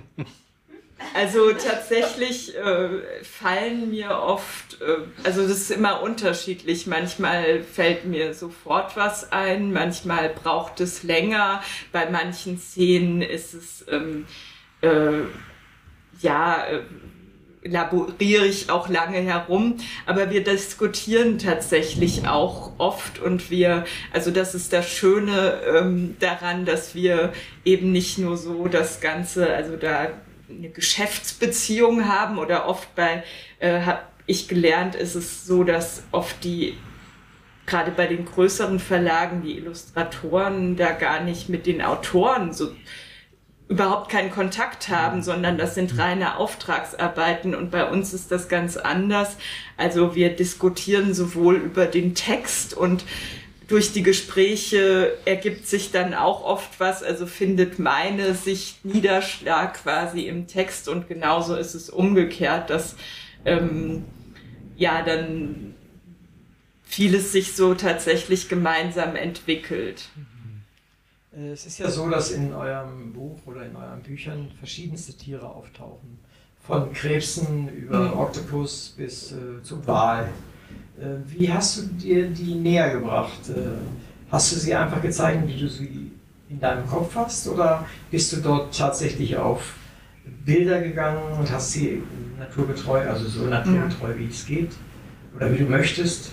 also 1.14 1.52
tatsächlich 1.54 2.56
äh, 2.56 3.24
fallen 3.24 3.90
mir 3.90 4.12
oft, 4.12 4.82
äh, 4.82 4.98
also 5.24 5.44
das 5.44 5.52
ist 5.52 5.72
immer 5.72 6.02
unterschiedlich. 6.02 6.88
Manchmal 6.88 7.64
fällt 7.64 8.06
mir 8.06 8.34
sofort 8.34 8.96
was 8.96 9.32
ein, 9.32 9.72
manchmal 9.72 10.30
braucht 10.30 10.80
es 10.82 11.04
länger. 11.04 11.64
Bei 11.92 12.10
manchen 12.10 12.60
Szenen 12.60 13.22
ist 13.22 13.54
es 13.54 13.86
ähm, 13.90 14.26
äh, 14.82 15.22
ja, 16.22 16.66
äh, 16.66 16.82
laboriere 17.64 18.46
ich 18.46 18.70
auch 18.70 18.88
lange 18.88 19.18
herum, 19.18 19.78
aber 20.06 20.30
wir 20.32 20.44
diskutieren 20.44 21.40
tatsächlich 21.40 22.28
auch 22.28 22.72
oft 22.78 23.20
und 23.20 23.52
wir, 23.52 23.86
also 24.14 24.32
das 24.32 24.56
ist 24.56 24.72
das 24.72 24.90
Schöne 24.90 25.62
ähm, 25.68 26.16
daran, 26.20 26.66
dass 26.66 26.96
wir 26.96 27.34
eben 27.66 27.92
nicht 27.92 28.18
nur 28.18 28.38
so 28.38 28.68
das 28.68 29.02
Ganze, 29.02 29.54
also 29.54 29.76
da 29.76 30.10
eine 30.50 30.70
Geschäftsbeziehung 30.70 32.08
haben 32.08 32.38
oder 32.38 32.68
oft 32.68 32.94
bei, 32.96 33.24
äh, 33.60 33.82
habe 33.82 34.02
ich 34.26 34.48
gelernt, 34.48 34.96
ist 34.96 35.16
es 35.16 35.46
so, 35.46 35.64
dass 35.64 36.04
oft 36.12 36.44
die 36.44 36.78
gerade 37.66 37.92
bei 37.92 38.08
den 38.08 38.26
größeren 38.26 38.80
Verlagen 38.80 39.44
die 39.44 39.58
Illustratoren 39.58 40.76
da 40.76 40.92
gar 40.92 41.22
nicht 41.22 41.50
mit 41.50 41.68
den 41.68 41.82
Autoren 41.82 42.52
so 42.52 42.72
überhaupt 43.68 44.10
keinen 44.10 44.32
Kontakt 44.32 44.90
haben, 44.90 45.22
sondern 45.22 45.60
das 45.60 45.76
sind 45.76 46.00
reine 46.00 46.38
Auftragsarbeiten 46.38 47.54
und 47.54 47.70
bei 47.70 47.88
uns 47.88 48.16
ist 48.16 48.32
das 48.32 48.50
ganz 48.50 48.78
anders. 48.78 49.38
Also 49.78 50.16
wir 50.16 50.36
diskutieren 50.36 51.14
sowohl 51.14 51.58
über 51.58 51.86
den 51.86 52.16
Text 52.16 52.74
und 52.74 53.06
durch 53.70 53.94
die 53.94 54.04
Gespräche 54.04 55.16
ergibt 55.26 55.68
sich 55.68 55.92
dann 55.92 56.14
auch 56.16 56.44
oft 56.44 56.80
was, 56.80 57.04
also 57.04 57.28
findet 57.28 57.78
meine 57.78 58.34
Sicht 58.34 58.84
Niederschlag 58.84 59.76
quasi 59.76 60.22
im 60.22 60.48
Text 60.48 60.90
und 60.90 61.08
genauso 61.08 61.56
ist 61.56 61.76
es 61.76 61.90
umgekehrt, 61.90 62.72
dass 62.72 62.96
ähm, 63.46 64.06
ja 64.76 65.04
dann 65.04 65.76
vieles 66.84 67.32
sich 67.32 67.56
so 67.56 67.76
tatsächlich 67.76 68.50
gemeinsam 68.50 69.16
entwickelt. 69.16 70.10
Äh, 71.32 71.52
es 71.52 71.68
ist 71.68 71.78
ja 71.78 71.92
so, 71.92 72.10
dass 72.10 72.32
in 72.32 72.52
eurem 72.54 73.14
Buch 73.14 73.40
oder 73.46 73.66
in 73.68 73.76
euren 73.76 74.02
Büchern 74.02 74.52
verschiedenste 74.58 75.14
Tiere 75.14 75.48
auftauchen. 75.48 76.18
Von 76.60 76.92
Krebsen 76.94 77.70
über 77.70 78.00
mhm. 78.00 78.20
Oktopus 78.20 78.96
bis 78.98 79.32
äh, 79.32 79.62
zum 79.62 79.86
Wal. 79.86 80.30
Äh, 81.00 81.18
wie 81.28 81.52
hast 81.52 81.78
du 81.78 81.82
dir 81.84 82.28
die 82.28 82.56
näher 82.56 82.92
gebracht? 82.92 83.40
Äh, 83.50 84.32
hast 84.32 84.52
du 84.52 84.58
sie 84.58 84.74
einfach 84.74 85.02
gezeigt, 85.02 85.48
wie 85.48 85.60
du 85.60 85.68
sie 85.68 86.12
in 86.50 86.60
deinem 86.60 86.86
Kopf 86.88 87.16
hast? 87.16 87.48
Oder 87.48 87.86
bist 88.12 88.34
du 88.34 88.38
dort 88.38 88.78
tatsächlich 88.78 89.38
auf 89.38 89.76
Bilder 90.46 90.82
gegangen 90.82 91.40
und 91.40 91.50
hast 91.52 91.72
sie 91.72 92.04
naturgetreu, 92.38 93.08
also 93.08 93.28
so 93.28 93.46
naturgetreu 93.46 94.18
wie 94.18 94.28
es 94.28 94.46
geht? 94.46 94.72
Oder 95.36 95.54
wie 95.54 95.60
du 95.60 95.66
möchtest, 95.66 96.32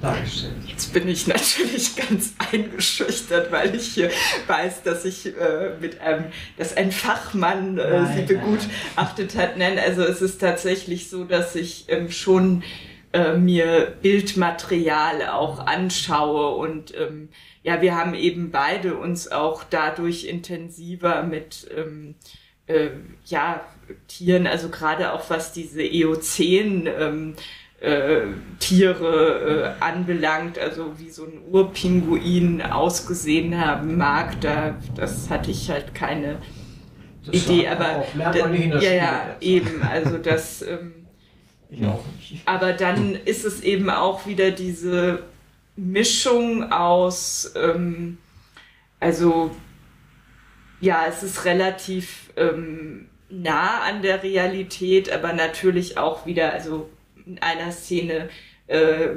dargestellt. 0.00 0.52
Jetzt 0.66 0.92
bin 0.92 1.08
ich 1.08 1.26
natürlich 1.26 1.96
ganz 1.96 2.34
eingeschüchtert, 2.52 3.50
weil 3.50 3.74
ich 3.74 3.94
hier 3.94 4.10
weiß, 4.46 4.82
dass 4.82 5.04
ich 5.04 5.26
äh, 5.26 5.70
mit 5.80 6.00
einem, 6.00 6.26
dass 6.56 6.76
ein 6.76 6.92
Fachmann 6.92 7.78
äh, 7.78 8.06
sie 8.14 8.22
begutachtet 8.22 9.36
hat. 9.36 9.56
Nein, 9.56 9.78
also 9.78 10.02
es 10.02 10.22
ist 10.22 10.40
tatsächlich 10.40 11.10
so, 11.10 11.24
dass 11.24 11.56
ich 11.56 11.86
ähm, 11.88 12.10
schon 12.10 12.62
äh, 13.14 13.38
mir 13.38 13.94
Bildmaterial 14.02 15.28
auch 15.28 15.64
anschaue. 15.64 16.56
Und 16.56 16.92
ähm, 16.98 17.28
ja, 17.62 17.80
wir 17.80 17.96
haben 17.96 18.14
eben 18.14 18.50
beide 18.50 18.96
uns 18.96 19.30
auch 19.30 19.62
dadurch 19.62 20.24
intensiver 20.24 21.22
mit 21.22 21.68
ähm, 21.76 22.16
äh, 22.66 22.88
ja, 23.26 23.60
Tieren, 24.08 24.48
also 24.48 24.68
gerade 24.68 25.12
auch 25.12 25.30
was 25.30 25.52
diese 25.52 25.82
Eozän 25.82 26.88
ähm, 26.98 27.34
äh, 27.80 28.22
Tiere 28.58 29.76
äh, 29.78 29.84
anbelangt, 29.84 30.58
also 30.58 30.98
wie 30.98 31.10
so 31.10 31.24
ein 31.24 31.40
Urpinguin 31.52 32.62
ausgesehen 32.62 33.60
haben 33.64 33.96
mag, 33.96 34.40
da 34.40 34.74
das 34.96 35.30
hatte 35.30 35.52
ich 35.52 35.70
halt 35.70 35.94
keine 35.94 36.38
das 37.24 37.46
Idee, 37.46 37.68
aber 37.68 38.04
ja, 38.82 38.92
ja, 38.92 39.36
eben, 39.40 39.82
also 39.82 40.18
das 40.18 40.62
ähm, 40.62 41.03
ich 41.70 41.84
auch 41.84 42.04
nicht. 42.16 42.42
aber 42.46 42.72
dann 42.72 43.14
ist 43.14 43.44
es 43.44 43.60
eben 43.60 43.90
auch 43.90 44.26
wieder 44.26 44.50
diese 44.50 45.24
Mischung 45.76 46.70
aus 46.72 47.52
ähm, 47.56 48.18
also 49.00 49.50
ja, 50.80 51.06
es 51.08 51.22
ist 51.22 51.44
relativ 51.44 52.30
ähm, 52.36 53.06
nah 53.28 53.80
an 53.82 54.02
der 54.02 54.22
Realität, 54.22 55.12
aber 55.12 55.32
natürlich 55.32 55.98
auch 55.98 56.26
wieder, 56.26 56.52
also 56.52 56.88
in 57.26 57.38
einer 57.40 57.72
Szene 57.72 58.28
äh, 58.66 59.08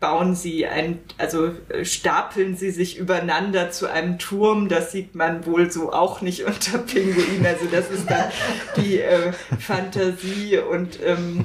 bauen 0.00 0.34
sie 0.34 0.66
ein, 0.66 0.98
also 1.18 1.52
äh, 1.68 1.84
stapeln 1.84 2.56
sie 2.56 2.70
sich 2.70 2.96
übereinander 2.96 3.70
zu 3.70 3.86
einem 3.90 4.18
Turm. 4.18 4.68
Das 4.68 4.92
sieht 4.92 5.14
man 5.14 5.46
wohl 5.46 5.70
so 5.70 5.92
auch 5.92 6.22
nicht 6.22 6.44
unter 6.46 6.78
Pinguin. 6.78 7.46
Also 7.46 7.66
das 7.70 7.90
ist 7.90 8.10
dann 8.10 8.30
die 8.76 9.00
äh, 9.00 9.32
Fantasie 9.58 10.58
und 10.58 10.98
ähm, 11.04 11.44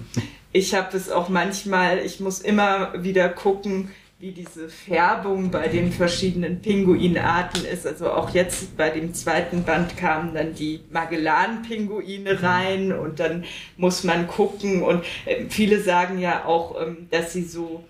ich 0.53 0.73
habe 0.73 0.95
es 0.95 1.11
auch 1.11 1.27
manchmal, 1.27 1.99
ich 1.99 2.21
muss 2.21 2.39
immer 2.39 3.03
wieder 3.03 3.27
gucken, 3.27 3.91
wie 4.19 4.31
diese 4.31 4.69
Färbung 4.69 5.51
bei 5.51 5.67
den 5.67 5.91
verschiedenen 5.91 6.61
Pinguinarten 6.61 7.65
ist. 7.65 7.85
Also 7.85 8.09
auch 8.11 8.29
jetzt 8.29 8.77
bei 8.77 8.89
dem 8.89 9.13
zweiten 9.13 9.63
Band 9.63 9.97
kamen 9.97 10.33
dann 10.33 10.55
die 10.55 10.79
Magellan-Pinguine 10.91 12.41
rein 12.41 12.93
und 12.93 13.19
dann 13.19 13.43
muss 13.75 14.05
man 14.05 14.27
gucken 14.27 14.81
und 14.81 15.03
äh, 15.25 15.45
viele 15.49 15.81
sagen 15.81 16.19
ja 16.19 16.45
auch, 16.45 16.81
ähm, 16.81 17.07
dass 17.11 17.33
sie 17.33 17.43
so, 17.43 17.83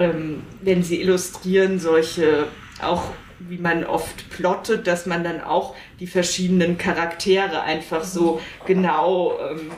ähm, 0.00 0.42
wenn 0.62 0.82
sie 0.82 1.00
illustrieren, 1.00 1.78
solche 1.78 2.48
auch 2.82 3.04
wie 3.38 3.58
man 3.58 3.84
oft 3.84 4.28
plottet, 4.30 4.86
dass 4.86 5.06
man 5.06 5.24
dann 5.24 5.40
auch 5.40 5.74
die 5.98 6.06
verschiedenen 6.06 6.76
Charaktere 6.76 7.62
einfach 7.62 8.04
so 8.04 8.40
genau 8.66 9.38
ähm, 9.38 9.70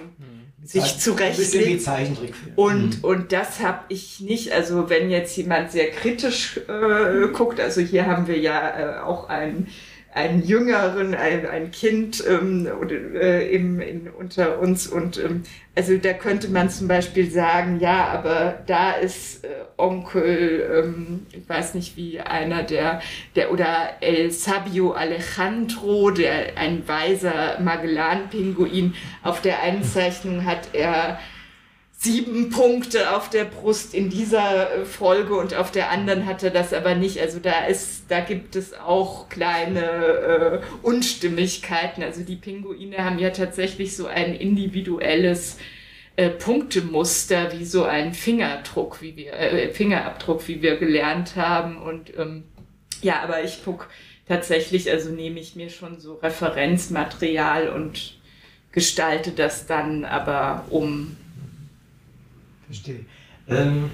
sich 0.65 0.99
zurechtlegt. 0.99 1.89
Und, 2.57 2.99
mhm. 2.99 3.05
und 3.05 3.33
das 3.33 3.61
habe 3.61 3.81
ich 3.89 4.21
nicht. 4.21 4.53
Also 4.53 4.89
wenn 4.89 5.11
jetzt 5.11 5.37
jemand 5.37 5.71
sehr 5.73 5.91
kritisch 5.91 6.61
äh, 6.69 7.29
guckt, 7.33 7.61
also 7.61 7.81
hier 7.81 8.07
haben 8.07 8.27
wir 8.27 8.39
ja 8.39 8.99
äh, 8.99 9.01
auch 9.01 9.29
einen 9.29 9.69
einen 10.15 10.43
Jüngeren, 10.43 11.15
ein, 11.15 11.47
ein 11.47 11.71
Kind 11.71 12.23
ähm, 12.29 12.69
oder, 12.81 12.95
äh, 12.95 13.55
im, 13.55 13.81
in, 13.81 14.11
unter 14.11 14.59
uns. 14.59 14.87
Und 14.87 15.19
ähm, 15.19 15.43
also 15.75 15.97
da 15.97 16.13
könnte 16.13 16.49
man 16.49 16.69
zum 16.69 16.87
Beispiel 16.87 17.31
sagen, 17.31 17.81
ja, 17.81 18.09
aber 18.09 18.63
da 18.67 18.93
ist 18.93 19.45
äh, 19.45 19.49
Onkel, 19.79 20.85
ähm, 20.85 21.27
ich 21.33 21.49
weiß 21.49 21.75
nicht 21.75 21.97
wie 21.97 22.21
einer 22.21 22.63
der, 22.63 23.01
der 23.37 23.53
oder 23.53 23.95
El 24.01 24.31
Sabio 24.31 24.93
Alejandro, 24.93 26.11
der 26.11 26.59
ein 26.59 26.87
weiser 26.87 27.59
Magellan-Pinguin. 27.61 28.95
Auf 29.23 29.41
der 29.41 29.63
einen 29.63 29.83
Zeichnung 29.83 30.45
hat 30.45 30.69
er 30.75 31.19
sieben 32.03 32.51
Punkte 32.51 33.15
auf 33.15 33.31
der 33.31 33.45
Brust 33.45 33.95
in 33.95 34.11
dieser 34.11 34.75
äh, 34.75 34.85
Folge 34.85 35.37
und 35.37 35.55
auf 35.55 35.71
der 35.71 35.91
anderen 35.91 36.27
hat 36.27 36.43
er 36.43 36.51
das 36.51 36.73
aber 36.73 36.97
nicht. 36.97 37.21
Also 37.21 37.39
da 37.39 37.67
ist, 37.67 38.05
da 38.09 38.19
gibt 38.21 38.57
es 38.57 38.75
auch 38.75 39.29
kleine 39.29 39.83
äh, 39.83 40.61
Unstimmigkeiten. 40.83 42.03
Also 42.03 42.23
die 42.23 42.35
Pinguine 42.35 42.99
haben 42.99 43.21
ja 43.21 43.31
tatsächlich 43.31 43.97
so 43.97 44.07
ein 44.07 44.35
individuelles 44.35 45.59
äh, 46.17 46.29
Punktemuster 46.29 47.53
wie 47.53 47.65
so 47.65 47.85
ein 47.85 48.15
Fingerdruck, 48.15 49.01
wie 49.01 49.15
wir 49.15 49.35
äh, 49.35 49.73
Fingerabdruck, 49.73 50.49
wie 50.49 50.61
wir 50.61 50.79
gelernt 50.79 51.37
haben. 51.37 51.81
Und 51.81 52.19
ähm, 52.19 52.43
ja, 53.01 53.21
aber 53.23 53.45
ich 53.45 53.61
guck 53.65 53.89
tatsächlich, 54.27 54.91
also 54.91 55.11
nehme 55.11 55.39
ich 55.39 55.55
mir 55.55 55.71
schon 55.71 56.01
so 56.01 56.15
Referenzmaterial 56.15 57.69
und 57.69 58.19
gestalte 58.73 59.31
das 59.31 59.67
dann 59.67 60.05
aber 60.05 60.65
um 60.71 61.17
Verstehe. 62.73 63.05
Ähm, 63.49 63.91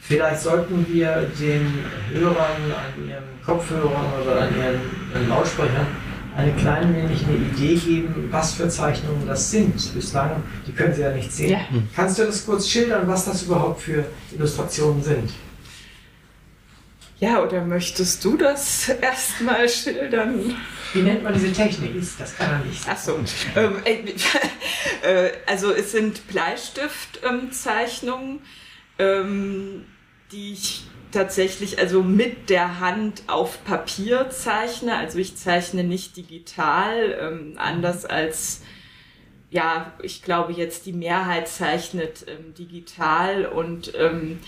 vielleicht 0.00 0.40
sollten 0.40 0.86
wir 0.90 1.30
den 1.38 1.84
Hörern 2.10 2.72
an 2.72 3.06
ihren 3.06 3.44
Kopfhörern 3.44 4.06
oder 4.22 4.40
an 4.40 4.48
ihren 4.56 5.28
Lautsprechern 5.28 5.86
eine 6.34 6.52
kleine 6.54 6.96
wenig 6.96 7.26
eine 7.26 7.36
Idee 7.36 7.74
geben, 7.74 8.28
was 8.30 8.54
für 8.54 8.70
Zeichnungen 8.70 9.26
das 9.26 9.50
sind. 9.50 9.74
Bislang, 9.92 10.42
die 10.66 10.72
können 10.72 10.94
Sie 10.94 11.02
ja 11.02 11.12
nicht 11.12 11.30
sehen. 11.30 11.50
Ja. 11.50 11.60
Kannst 11.94 12.18
du 12.18 12.24
das 12.24 12.46
kurz 12.46 12.68
schildern, 12.68 13.06
was 13.06 13.26
das 13.26 13.42
überhaupt 13.42 13.82
für 13.82 14.06
Illustrationen 14.32 15.02
sind? 15.02 15.30
Ja, 17.18 17.42
oder 17.42 17.62
möchtest 17.66 18.24
du 18.24 18.38
das 18.38 18.88
erstmal 18.88 19.68
schildern? 19.68 20.54
Wie 20.92 21.02
nennt 21.02 21.22
man 21.22 21.32
diese 21.34 21.52
Technik? 21.52 21.92
Das 22.18 22.36
kann 22.36 22.50
er 22.50 22.58
nicht. 22.64 22.82
Ach 22.88 22.98
so. 22.98 23.20
Ähm, 23.56 23.76
äh, 25.02 25.30
also 25.46 25.72
es 25.72 25.92
sind 25.92 26.26
Bleistiftzeichnungen, 26.28 28.40
ähm, 28.98 29.84
die 30.32 30.54
ich 30.54 30.82
tatsächlich 31.12 31.78
also 31.78 32.02
mit 32.02 32.50
der 32.50 32.80
Hand 32.80 33.22
auf 33.26 33.64
Papier 33.64 34.30
zeichne. 34.30 34.96
Also 34.96 35.18
ich 35.18 35.36
zeichne 35.36 35.84
nicht 35.84 36.16
digital, 36.16 37.16
ähm, 37.20 37.54
anders 37.56 38.04
als 38.04 38.62
ja, 39.50 39.92
ich 40.02 40.22
glaube 40.22 40.52
jetzt 40.52 40.86
die 40.86 40.92
Mehrheit 40.92 41.48
zeichnet 41.48 42.24
ähm, 42.28 42.54
digital 42.54 43.46
und 43.46 43.92
ähm, 43.96 44.38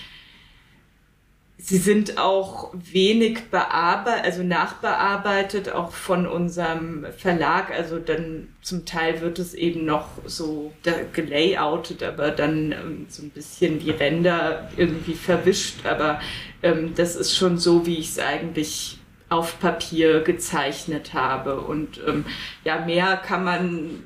Sie 1.58 1.78
sind 1.78 2.18
auch 2.18 2.74
wenig 2.74 3.50
bearbeitet, 3.50 4.24
also 4.24 4.42
nachbearbeitet, 4.42 5.70
auch 5.70 5.92
von 5.92 6.26
unserem 6.26 7.06
Verlag. 7.16 7.70
Also 7.70 8.00
dann 8.00 8.48
zum 8.62 8.84
Teil 8.84 9.20
wird 9.20 9.38
es 9.38 9.54
eben 9.54 9.84
noch 9.84 10.08
so 10.24 10.72
gelayoutet, 11.12 12.02
aber 12.02 12.32
dann 12.32 12.72
ähm, 12.72 13.06
so 13.08 13.22
ein 13.22 13.30
bisschen 13.30 13.78
die 13.78 13.92
Ränder 13.92 14.70
irgendwie 14.76 15.14
verwischt. 15.14 15.86
Aber 15.86 16.20
ähm, 16.64 16.94
das 16.96 17.14
ist 17.14 17.36
schon 17.36 17.58
so, 17.58 17.86
wie 17.86 17.98
ich 17.98 18.08
es 18.08 18.18
eigentlich 18.18 18.98
auf 19.28 19.60
Papier 19.60 20.20
gezeichnet 20.20 21.14
habe. 21.14 21.60
Und 21.60 22.00
ähm, 22.06 22.24
ja, 22.64 22.84
mehr 22.84 23.16
kann 23.16 23.44
man 23.44 24.02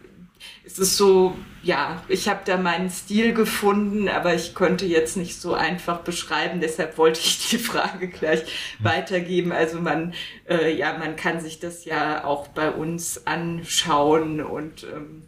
es 0.76 0.90
ist 0.90 0.96
so, 0.98 1.34
ja, 1.62 2.02
ich 2.06 2.28
habe 2.28 2.40
da 2.44 2.58
meinen 2.58 2.90
Stil 2.90 3.32
gefunden, 3.32 4.10
aber 4.10 4.34
ich 4.34 4.54
könnte 4.54 4.84
jetzt 4.84 5.16
nicht 5.16 5.40
so 5.40 5.54
einfach 5.54 6.00
beschreiben. 6.00 6.60
Deshalb 6.60 6.98
wollte 6.98 7.18
ich 7.20 7.48
die 7.48 7.56
Frage 7.56 8.08
gleich 8.08 8.44
weitergeben. 8.78 9.52
Also 9.52 9.80
man, 9.80 10.12
äh, 10.46 10.76
ja, 10.76 10.98
man 10.98 11.16
kann 11.16 11.40
sich 11.40 11.60
das 11.60 11.86
ja 11.86 12.24
auch 12.24 12.48
bei 12.48 12.70
uns 12.70 13.26
anschauen 13.26 14.42
und 14.42 14.84
ähm, 14.84 15.22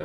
äh, 0.00 0.04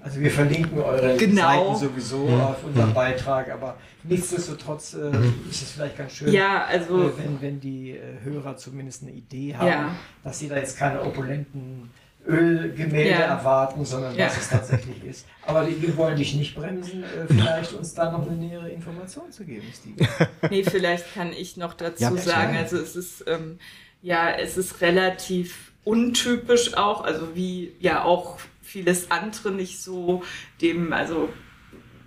also 0.00 0.20
wir 0.20 0.30
verlinken 0.30 0.78
eure 0.78 1.16
genau. 1.16 1.74
Seiten 1.74 1.88
sowieso 1.88 2.28
mhm. 2.28 2.40
auf 2.40 2.64
unserem 2.64 2.94
Beitrag, 2.94 3.50
aber 3.50 3.76
nichtsdestotrotz 4.04 4.94
äh, 4.94 5.10
ist 5.50 5.62
es 5.62 5.72
vielleicht 5.72 5.98
ganz 5.98 6.12
schön, 6.12 6.32
ja, 6.32 6.64
also, 6.64 7.08
äh, 7.08 7.18
wenn, 7.18 7.42
wenn 7.42 7.60
die 7.60 7.90
äh, 7.90 8.22
Hörer 8.22 8.56
zumindest 8.56 9.02
eine 9.02 9.10
Idee 9.10 9.56
haben, 9.56 9.66
ja. 9.66 9.94
dass 10.22 10.38
sie 10.38 10.48
da 10.48 10.56
jetzt 10.56 10.78
keine 10.78 11.02
opulenten 11.02 11.90
Ölgemälde 12.26 13.10
ja. 13.10 13.20
erwarten, 13.20 13.84
sondern 13.84 14.14
ja. 14.14 14.26
was 14.26 14.36
es 14.36 14.48
tatsächlich 14.48 15.04
ist. 15.04 15.26
Aber 15.42 15.66
wir 15.66 15.96
wollen 15.96 16.16
dich 16.16 16.34
nicht 16.34 16.54
bremsen, 16.54 17.02
äh, 17.02 17.26
vielleicht 17.26 17.72
uns 17.72 17.94
da 17.94 18.10
noch 18.12 18.26
eine 18.26 18.36
nähere 18.36 18.70
Information 18.70 19.30
zu 19.32 19.44
geben, 19.44 19.66
Steve. 19.72 20.08
Nee, 20.50 20.64
vielleicht 20.64 21.14
kann 21.14 21.32
ich 21.32 21.56
noch 21.56 21.74
dazu 21.74 22.02
ja, 22.02 22.16
sagen, 22.16 22.56
also 22.56 22.76
es 22.76 22.96
ist, 22.96 23.24
ähm, 23.26 23.58
ja, 24.02 24.30
es 24.30 24.56
ist 24.56 24.80
relativ 24.80 25.72
untypisch 25.84 26.74
auch, 26.74 27.04
also 27.04 27.34
wie 27.34 27.72
ja 27.80 28.04
auch 28.04 28.38
vieles 28.62 29.10
andere 29.10 29.50
nicht 29.50 29.80
so 29.80 30.22
dem, 30.60 30.92
also 30.92 31.30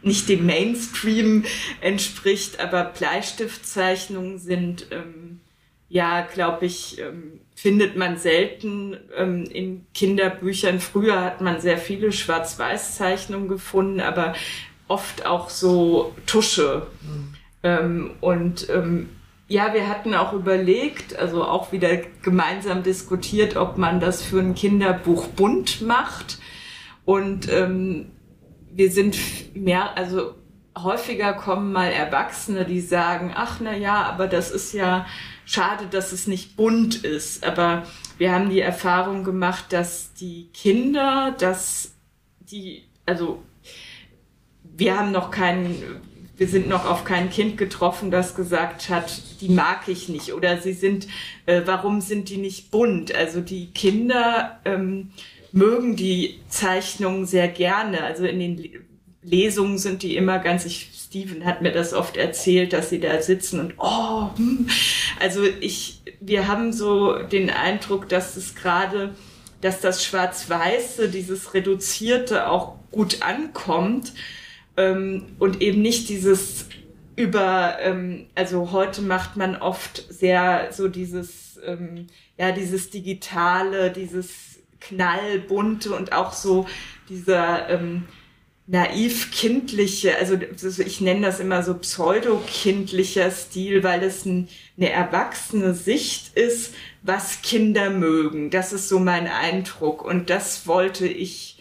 nicht 0.04 0.30
dem 0.30 0.46
Mainstream 0.46 1.46
entspricht, 1.82 2.60
aber 2.60 2.84
Bleistiftzeichnungen 2.84 4.38
sind 4.38 4.88
ähm, 4.92 5.42
ja, 5.94 6.22
glaube 6.22 6.66
ich, 6.66 7.00
ähm, 7.00 7.40
findet 7.64 7.96
man 7.96 8.18
selten 8.18 8.98
ähm, 9.16 9.46
in 9.46 9.86
Kinderbüchern. 9.94 10.82
Früher 10.82 11.22
hat 11.22 11.40
man 11.40 11.62
sehr 11.62 11.78
viele 11.78 12.12
Schwarz-Weiß-Zeichnungen 12.12 13.48
gefunden, 13.48 14.02
aber 14.02 14.34
oft 14.90 15.26
auch 15.26 15.50
so 15.50 16.14
Tusche. 16.26 16.88
Mhm. 17.02 17.36
Ähm, 17.64 18.12
und 18.20 18.70
ähm, 18.70 19.12
ja, 19.48 19.74
wir 19.74 19.88
hatten 19.88 20.14
auch 20.14 20.34
überlegt, 20.34 21.16
also 21.16 21.46
auch 21.46 21.72
wieder 21.72 22.00
gemeinsam 22.22 22.84
diskutiert, 22.84 23.56
ob 23.56 23.78
man 23.78 24.02
das 24.02 24.22
für 24.22 24.40
ein 24.40 24.56
Kinderbuch 24.56 25.28
bunt 25.28 25.82
macht. 25.82 26.40
Und 27.06 27.50
ähm, 27.50 28.12
wir 28.74 28.92
sind 28.92 29.16
mehr, 29.56 29.96
also 29.96 30.34
häufiger 30.78 31.32
kommen 31.32 31.72
mal 31.72 31.94
Erwachsene, 31.94 32.66
die 32.66 32.82
sagen, 32.82 33.32
ach 33.34 33.62
na 33.62 33.74
ja, 33.74 34.04
aber 34.04 34.28
das 34.28 34.52
ist 34.52 34.74
ja 34.74 35.06
schade, 35.46 35.86
dass 35.90 36.12
es 36.12 36.28
nicht 36.28 36.56
bunt 36.56 37.04
ist. 37.04 37.44
Aber 37.46 37.86
wir 38.18 38.32
haben 38.32 38.50
die 38.50 38.62
Erfahrung 38.62 39.24
gemacht, 39.24 39.66
dass 39.70 40.14
die 40.14 40.50
Kinder, 40.54 41.36
dass 41.38 41.94
die, 42.40 42.84
also 43.06 43.42
wir 44.64 44.98
haben 44.98 45.12
noch 45.12 45.32
keinen, 45.32 46.02
wir 46.38 46.48
sind 46.48 46.68
noch 46.68 46.86
auf 46.86 47.06
kein 47.06 47.30
Kind 47.30 47.58
getroffen, 47.58 48.12
das 48.12 48.36
gesagt 48.36 48.90
hat, 48.90 49.22
die 49.42 49.50
mag 49.50 49.88
ich 49.88 50.10
nicht 50.10 50.34
oder 50.34 50.60
sie 50.60 50.74
sind, 50.74 51.08
äh, 51.46 51.62
warum 51.66 52.02
sind 52.02 52.30
die 52.30 52.38
nicht 52.38 52.72
bunt? 52.72 53.14
Also 53.14 53.42
die 53.42 53.68
Kinder 53.68 54.60
ähm, 54.66 55.12
mögen 55.52 55.96
die 55.96 56.40
Zeichnungen 56.50 57.26
sehr 57.26 57.48
gerne. 57.48 58.04
Also 58.04 58.26
in 58.26 58.40
den 58.40 58.86
Lesungen 59.22 59.78
sind 59.78 60.04
die 60.04 60.16
immer 60.16 60.40
ganz, 60.40 60.66
ich, 60.66 61.03
Steven 61.14 61.46
hat 61.46 61.62
mir 61.62 61.72
das 61.72 61.94
oft 61.94 62.18
erzählt, 62.18 62.74
dass 62.74 62.90
sie 62.90 63.00
da 63.00 63.22
sitzen 63.22 63.60
und 63.60 63.76
oh, 63.78 64.36
hm. 64.36 64.68
also 65.20 65.44
ich, 65.44 66.02
wir 66.20 66.48
haben 66.48 66.74
so 66.74 67.20
den 67.20 67.52
Eindruck, 67.52 68.10
dass 68.10 68.36
es 68.36 68.56
gerade, 68.56 69.14
dass 69.62 69.80
das 69.80 70.04
Schwarz-Weiße, 70.04 71.10
dieses 71.10 71.54
Reduzierte 71.54 72.50
auch 72.50 72.78
gut 72.90 73.22
ankommt 73.22 74.14
ähm, 74.76 75.28
und 75.38 75.62
eben 75.62 75.84
nicht 75.84 76.10
dieses 76.10 76.66
über, 77.16 77.78
ähm, 77.82 78.26
also 78.34 78.72
heute 78.72 79.04
macht 79.04 79.38
man 79.38 79.56
oft 79.56 80.12
sehr 80.12 80.70
so 80.72 80.88
dieses, 80.88 81.60
ähm, 81.64 82.08
ja, 82.40 82.52
dieses 82.52 82.90
Digitale, 82.90 83.92
dieses 83.92 84.64
knallbunte 84.80 85.94
und 85.94 86.12
auch 86.12 86.34
so 86.34 86.66
dieser, 87.08 87.70
ähm, 87.70 88.06
naiv 88.66 89.32
kindliche, 89.32 90.18
also 90.18 90.38
ich 90.82 91.02
nenne 91.02 91.26
das 91.28 91.40
immer 91.40 91.64
so 91.64 91.74
pseudo-kindlicher 91.74 93.30
Stil, 93.30 93.84
weil 93.84 94.04
es 94.04 94.26
ein, 94.26 94.48
eine 94.78 94.90
erwachsene 94.90 95.74
Sicht 95.74 96.38
ist, 96.38 96.74
was 97.02 97.42
Kinder 97.42 97.90
mögen. 97.90 98.50
Das 98.50 98.72
ist 98.72 98.88
so 98.88 99.00
mein 99.00 99.28
Eindruck 99.28 100.04
und 100.04 100.30
das 100.30 100.66
wollte 100.66 101.06
ich 101.08 101.58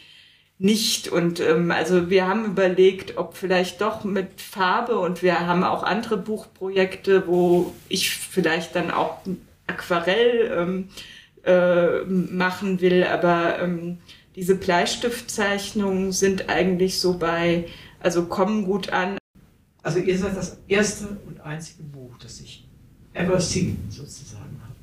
nicht. 0.58 1.08
Und 1.08 1.40
ähm, 1.40 1.72
also 1.72 2.08
wir 2.08 2.28
haben 2.28 2.44
überlegt, 2.44 3.18
ob 3.18 3.36
vielleicht 3.36 3.80
doch 3.80 4.04
mit 4.04 4.40
Farbe 4.40 4.98
und 4.98 5.22
wir 5.22 5.40
haben 5.40 5.64
auch 5.64 5.82
andere 5.82 6.16
Buchprojekte, 6.16 7.26
wo 7.26 7.74
ich 7.88 8.10
vielleicht 8.10 8.76
dann 8.76 8.92
auch 8.92 9.18
Aquarell 9.66 10.52
ähm, 10.56 10.88
äh, 11.44 12.04
machen 12.04 12.80
will, 12.80 13.04
aber 13.04 13.58
ähm, 13.60 13.98
diese 14.34 14.54
Bleistiftzeichnungen 14.54 16.12
sind 16.12 16.48
eigentlich 16.48 16.98
so 16.98 17.18
bei, 17.18 17.66
also 18.00 18.24
kommen 18.26 18.64
gut 18.64 18.90
an. 18.90 19.18
Also 19.82 19.98
ihr 19.98 20.16
seid 20.18 20.36
das 20.36 20.58
erste 20.68 21.08
und 21.26 21.40
einzige 21.40 21.82
Buch, 21.82 22.16
das 22.18 22.40
ich 22.40 22.66
ever 23.14 23.40
seen 23.40 23.78
sozusagen 23.90 24.60
habe, 24.62 24.74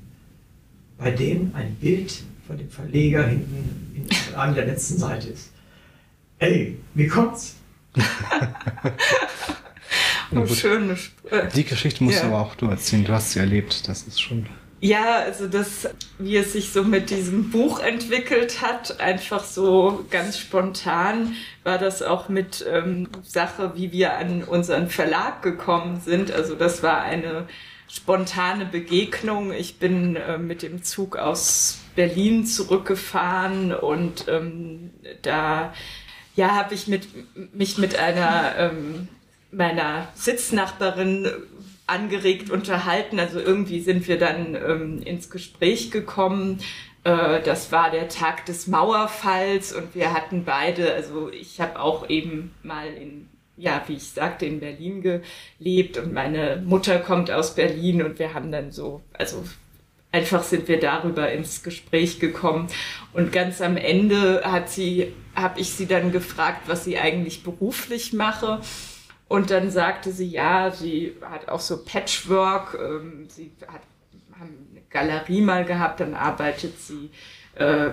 bei 0.97 1.11
dem 1.11 1.51
ein 1.55 1.75
Bild 1.75 2.23
von 2.45 2.57
dem 2.57 2.69
Verleger 2.69 3.25
hinten 3.25 3.95
in, 3.95 4.35
an 4.35 4.53
der 4.53 4.65
letzten 4.65 4.97
Seite 4.97 5.29
ist. 5.29 5.51
Ey, 6.37 6.77
wie 6.93 7.07
kommt's? 7.07 7.55
oh, 10.31 10.45
schön. 10.45 10.95
Die 11.55 11.63
Geschichte 11.63 12.03
musst 12.03 12.17
ja. 12.17 12.23
du 12.23 12.35
aber 12.35 12.41
auch 12.41 12.55
du 12.55 12.67
erzählen. 12.67 13.03
Du 13.03 13.13
hast 13.13 13.31
sie 13.31 13.39
erlebt. 13.39 13.87
Das 13.87 14.03
ist 14.03 14.21
schon 14.21 14.45
ja, 14.81 15.17
also 15.17 15.47
das, 15.47 15.89
wie 16.19 16.37
es 16.37 16.53
sich 16.53 16.71
so 16.71 16.83
mit 16.83 17.09
diesem 17.09 17.49
Buch 17.51 17.79
entwickelt 17.79 18.61
hat, 18.61 18.99
einfach 19.01 19.43
so 19.43 20.05
ganz 20.09 20.37
spontan 20.37 21.35
war 21.63 21.77
das 21.77 22.01
auch 22.01 22.29
mit 22.29 22.65
ähm, 22.69 23.09
Sache, 23.23 23.73
wie 23.75 23.91
wir 23.91 24.17
an 24.17 24.43
unseren 24.43 24.89
Verlag 24.89 25.41
gekommen 25.41 25.99
sind. 25.99 26.31
Also 26.31 26.55
das 26.55 26.81
war 26.81 27.01
eine 27.01 27.47
spontane 27.89 28.65
Begegnung. 28.65 29.51
Ich 29.51 29.79
bin 29.79 30.15
äh, 30.15 30.37
mit 30.37 30.61
dem 30.61 30.83
Zug 30.83 31.17
aus 31.17 31.79
Berlin 31.95 32.45
zurückgefahren 32.45 33.73
und 33.73 34.27
ähm, 34.29 34.91
da 35.21 35.73
ja 36.35 36.55
habe 36.55 36.73
ich 36.73 36.87
mit, 36.87 37.07
mich 37.53 37.77
mit 37.77 37.97
einer 37.97 38.55
ähm, 38.57 39.09
meiner 39.51 40.07
Sitznachbarin 40.13 41.27
angeregt 41.89 42.49
unterhalten. 42.49 43.19
Also 43.19 43.39
irgendwie 43.39 43.81
sind 43.81 44.07
wir 44.07 44.17
dann 44.17 44.55
ähm, 44.55 45.01
ins 45.03 45.29
Gespräch 45.29 45.91
gekommen. 45.91 46.59
Äh, 47.03 47.41
das 47.41 47.71
war 47.71 47.91
der 47.91 48.09
Tag 48.09 48.45
des 48.45 48.67
Mauerfalls 48.67 49.73
und 49.73 49.95
wir 49.95 50.13
hatten 50.13 50.45
beide, 50.45 50.93
also 50.93 51.29
ich 51.31 51.59
habe 51.59 51.79
auch 51.79 52.09
eben 52.09 52.53
mal 52.63 52.87
in 52.87 53.27
ja, 53.59 53.83
wie 53.87 53.95
ich 53.95 54.11
sagte, 54.11 54.45
in 54.45 54.61
Berlin 54.61 55.01
gelebt 55.01 55.97
und 55.97 56.13
meine 56.13 56.63
Mutter 56.65 56.97
kommt 56.97 57.29
aus 57.29 57.55
Berlin 57.55 58.01
und 58.01 58.17
wir 58.17 58.33
haben 58.33 58.53
dann 58.53 58.71
so, 58.71 59.01
also 59.11 59.43
einfach 60.13 60.43
sind 60.43 60.69
wir 60.69 60.79
darüber 60.79 61.29
ins 61.29 61.61
Gespräch 61.61 62.21
gekommen 62.21 62.67
und 63.11 63.33
ganz 63.33 63.61
am 63.61 63.75
Ende 63.75 64.43
hat 64.45 64.69
sie, 64.69 65.13
habe 65.35 65.59
ich 65.59 65.71
sie 65.71 65.87
dann 65.87 66.13
gefragt, 66.13 66.63
was 66.67 66.85
sie 66.85 66.97
eigentlich 66.97 67.43
beruflich 67.43 68.13
mache 68.13 68.61
und 69.29 69.51
dann 69.51 69.71
sagte 69.71 70.11
sie, 70.11 70.27
ja, 70.27 70.71
sie 70.71 71.15
hat 71.21 71.47
auch 71.47 71.61
so 71.61 71.83
Patchwork, 71.85 72.77
ähm, 72.77 73.27
sie 73.29 73.51
hat 73.67 73.81
haben 74.39 74.67
eine 74.71 74.81
Galerie 74.89 75.41
mal 75.41 75.65
gehabt, 75.65 75.99
dann 75.99 76.13
arbeitet 76.13 76.79
sie 76.79 77.11
äh, 77.55 77.89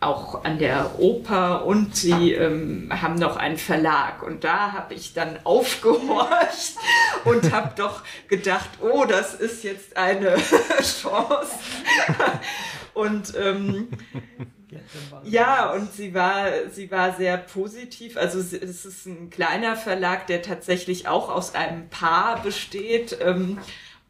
auch 0.00 0.44
an 0.44 0.58
der 0.58 0.98
Oper 0.98 1.64
und 1.64 1.96
sie 1.96 2.32
ähm, 2.32 2.88
haben 2.90 3.14
noch 3.14 3.36
einen 3.36 3.56
Verlag. 3.56 4.22
Und 4.22 4.44
da 4.44 4.72
habe 4.72 4.94
ich 4.94 5.14
dann 5.14 5.38
aufgehorcht 5.44 6.76
und 7.24 7.52
habe 7.52 7.72
doch 7.76 8.02
gedacht, 8.28 8.68
oh, 8.80 9.04
das 9.04 9.34
ist 9.34 9.64
jetzt 9.64 9.96
eine 9.96 10.36
Chance. 10.80 11.58
und 12.94 13.34
ähm, 13.36 13.88
ja, 15.24 15.72
und 15.72 15.92
sie 15.92 16.14
war, 16.14 16.46
sie 16.70 16.90
war 16.90 17.16
sehr 17.16 17.38
positiv. 17.38 18.16
Also 18.16 18.38
es 18.38 18.52
ist 18.84 19.06
ein 19.06 19.30
kleiner 19.30 19.76
Verlag, 19.76 20.26
der 20.26 20.42
tatsächlich 20.42 21.08
auch 21.08 21.30
aus 21.30 21.54
einem 21.54 21.88
Paar 21.88 22.42
besteht. 22.42 23.18
Ähm, 23.20 23.58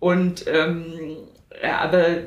und 0.01 0.47
ähm, 0.47 1.17
ja, 1.63 1.79
aber 1.79 2.25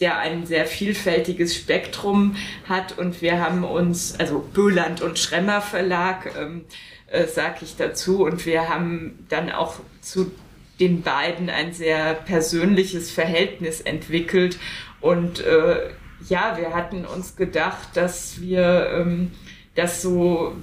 der 0.00 0.18
ein 0.18 0.44
sehr 0.46 0.66
vielfältiges 0.66 1.54
Spektrum 1.54 2.36
hat. 2.68 2.98
Und 2.98 3.22
wir 3.22 3.40
haben 3.40 3.64
uns, 3.64 4.18
also 4.18 4.40
Böland 4.40 5.02
und 5.02 5.18
Schremmer 5.18 5.60
Verlag, 5.60 6.34
ähm, 6.38 6.64
äh, 7.08 7.26
sag 7.26 7.62
ich 7.62 7.76
dazu. 7.76 8.24
Und 8.24 8.44
wir 8.46 8.68
haben 8.68 9.26
dann 9.28 9.50
auch 9.50 9.80
zu 10.00 10.32
den 10.80 11.02
beiden 11.02 11.48
ein 11.48 11.72
sehr 11.72 12.14
persönliches 12.14 13.10
Verhältnis 13.10 13.80
entwickelt. 13.80 14.58
Und 15.00 15.40
äh, 15.40 15.90
ja, 16.28 16.56
wir 16.56 16.74
hatten 16.74 17.04
uns 17.04 17.36
gedacht, 17.36 17.88
dass 17.94 18.40
wir 18.40 18.90
ähm, 18.92 19.32
das 19.74 20.02
so 20.02 20.54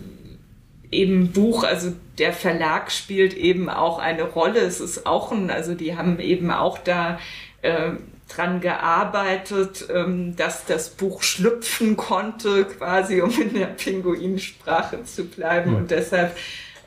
eben 0.91 1.32
Buch, 1.32 1.64
also 1.64 1.93
der 2.18 2.34
Verlag 2.34 2.91
spielt 2.91 3.34
eben 3.34 3.70
auch 3.70 3.99
eine 3.99 4.24
Rolle. 4.24 4.60
Es 4.60 4.82
ist 4.82 5.06
auch 5.06 5.32
ein, 5.32 5.49
also 5.49 5.74
die 5.74 5.95
haben 5.95 6.20
eben 6.20 6.52
auch 6.52 6.78
da 6.78 7.20
äh, 7.62 7.91
dran 8.28 8.62
gearbeitet, 8.62 9.88
ähm, 9.93 10.36
dass 10.36 10.66
das 10.66 10.89
Buch 10.89 11.24
schlüpfen 11.24 11.97
konnte, 11.97 12.66
quasi, 12.66 13.22
um 13.22 13.32
in 13.41 13.54
der 13.54 13.68
Pinguinsprache 13.68 15.04
zu 15.04 15.26
bleiben. 15.26 15.72
Mhm. 15.72 15.78
Und 15.78 15.91
deshalb, 15.91 16.36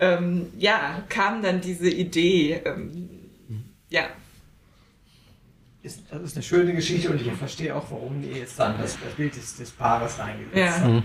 ähm, 0.00 0.52
ja, 0.58 1.02
kam 1.08 1.42
dann 1.42 1.60
diese 1.60 1.88
Idee. 1.88 2.60
Ähm, 2.64 3.08
ja 3.88 4.04
ist, 5.84 6.02
das 6.10 6.22
ist 6.22 6.36
eine 6.36 6.42
schöne 6.42 6.74
Geschichte 6.74 7.10
und 7.10 7.20
ich 7.20 7.30
verstehe 7.32 7.76
auch, 7.76 7.84
warum 7.90 8.22
ihr 8.22 8.38
jetzt 8.38 8.58
dann 8.58 8.78
das, 8.78 8.96
das 9.04 9.14
Bild 9.14 9.36
des, 9.36 9.56
des 9.56 9.70
Paares 9.70 10.18
reingesetzt 10.18 10.56
ja. 10.56 10.80
habt. 10.80 10.92
Mhm. 10.92 11.02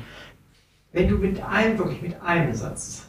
Wenn 0.93 1.07
du 1.09 1.17
mit 1.17 1.41
einem, 1.41 1.77
wirklich 1.77 2.01
mit 2.01 2.21
einem 2.21 2.55
Satz, 2.55 3.03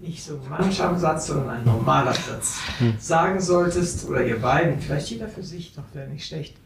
nicht 0.00 0.22
so 0.22 0.40
ein 0.40 0.48
Mannschaftssatz, 0.48 1.26
sondern 1.26 1.50
ein 1.50 1.64
normaler 1.64 2.14
Satz, 2.14 2.60
mhm. 2.78 2.94
sagen 2.98 3.40
solltest, 3.40 4.08
oder 4.08 4.24
ihr 4.24 4.40
beiden, 4.40 4.80
vielleicht 4.80 5.10
jeder 5.10 5.28
für 5.28 5.42
sich, 5.42 5.74
doch 5.74 5.82
wäre 5.92 6.08
nicht 6.08 6.26
schlecht, 6.26 6.56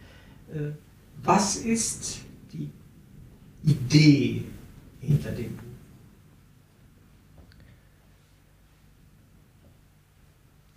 äh, 0.52 0.72
was 1.22 1.56
ist 1.56 2.20
die 2.52 2.70
Idee 3.64 4.44
hinter 5.00 5.32
dem 5.32 5.56
Buch? 5.56 5.64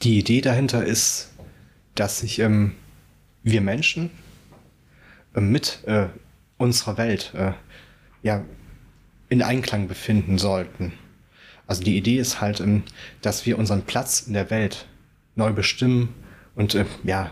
Die 0.02 0.20
Idee 0.20 0.42
dahinter 0.42 0.86
ist, 0.86 1.32
dass 1.96 2.20
sich 2.20 2.40
ähm, 2.40 2.76
wir 3.44 3.62
Menschen 3.62 4.10
äh, 5.36 5.41
mit 5.41 5.84
äh, 5.86 6.08
unserer 6.58 6.98
Welt 6.98 7.34
äh, 7.36 7.54
ja, 8.24 8.44
in 9.30 9.41
Einklang 9.41 9.88
befinden 9.88 10.38
sollten. 10.38 10.94
Also 11.68 11.84
die 11.84 11.98
Idee 11.98 12.18
ist 12.18 12.41
halt, 12.41 12.60
ähm, 12.60 12.84
dass 13.22 13.46
wir 13.46 13.58
unseren 13.58 13.84
Platz 13.84 14.22
in 14.22 14.34
der 14.34 14.50
Welt 14.50 14.88
neu 15.36 15.52
bestimmen 15.54 16.10
und 16.56 16.76
äh, 16.76 16.86
ja, 17.04 17.32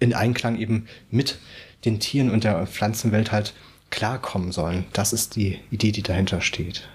in 0.00 0.14
Einklang 0.14 0.58
eben 0.58 0.86
mit 1.10 1.38
den 1.84 2.00
Tieren 2.00 2.30
und 2.30 2.44
der 2.44 2.66
Pflanzenwelt 2.66 3.32
halt 3.32 3.54
klarkommen 3.90 4.52
sollen. 4.52 4.84
Das 4.92 5.12
ist 5.12 5.36
die 5.36 5.58
Idee, 5.70 5.92
die 5.92 6.02
dahinter 6.02 6.40
steht. 6.40 6.88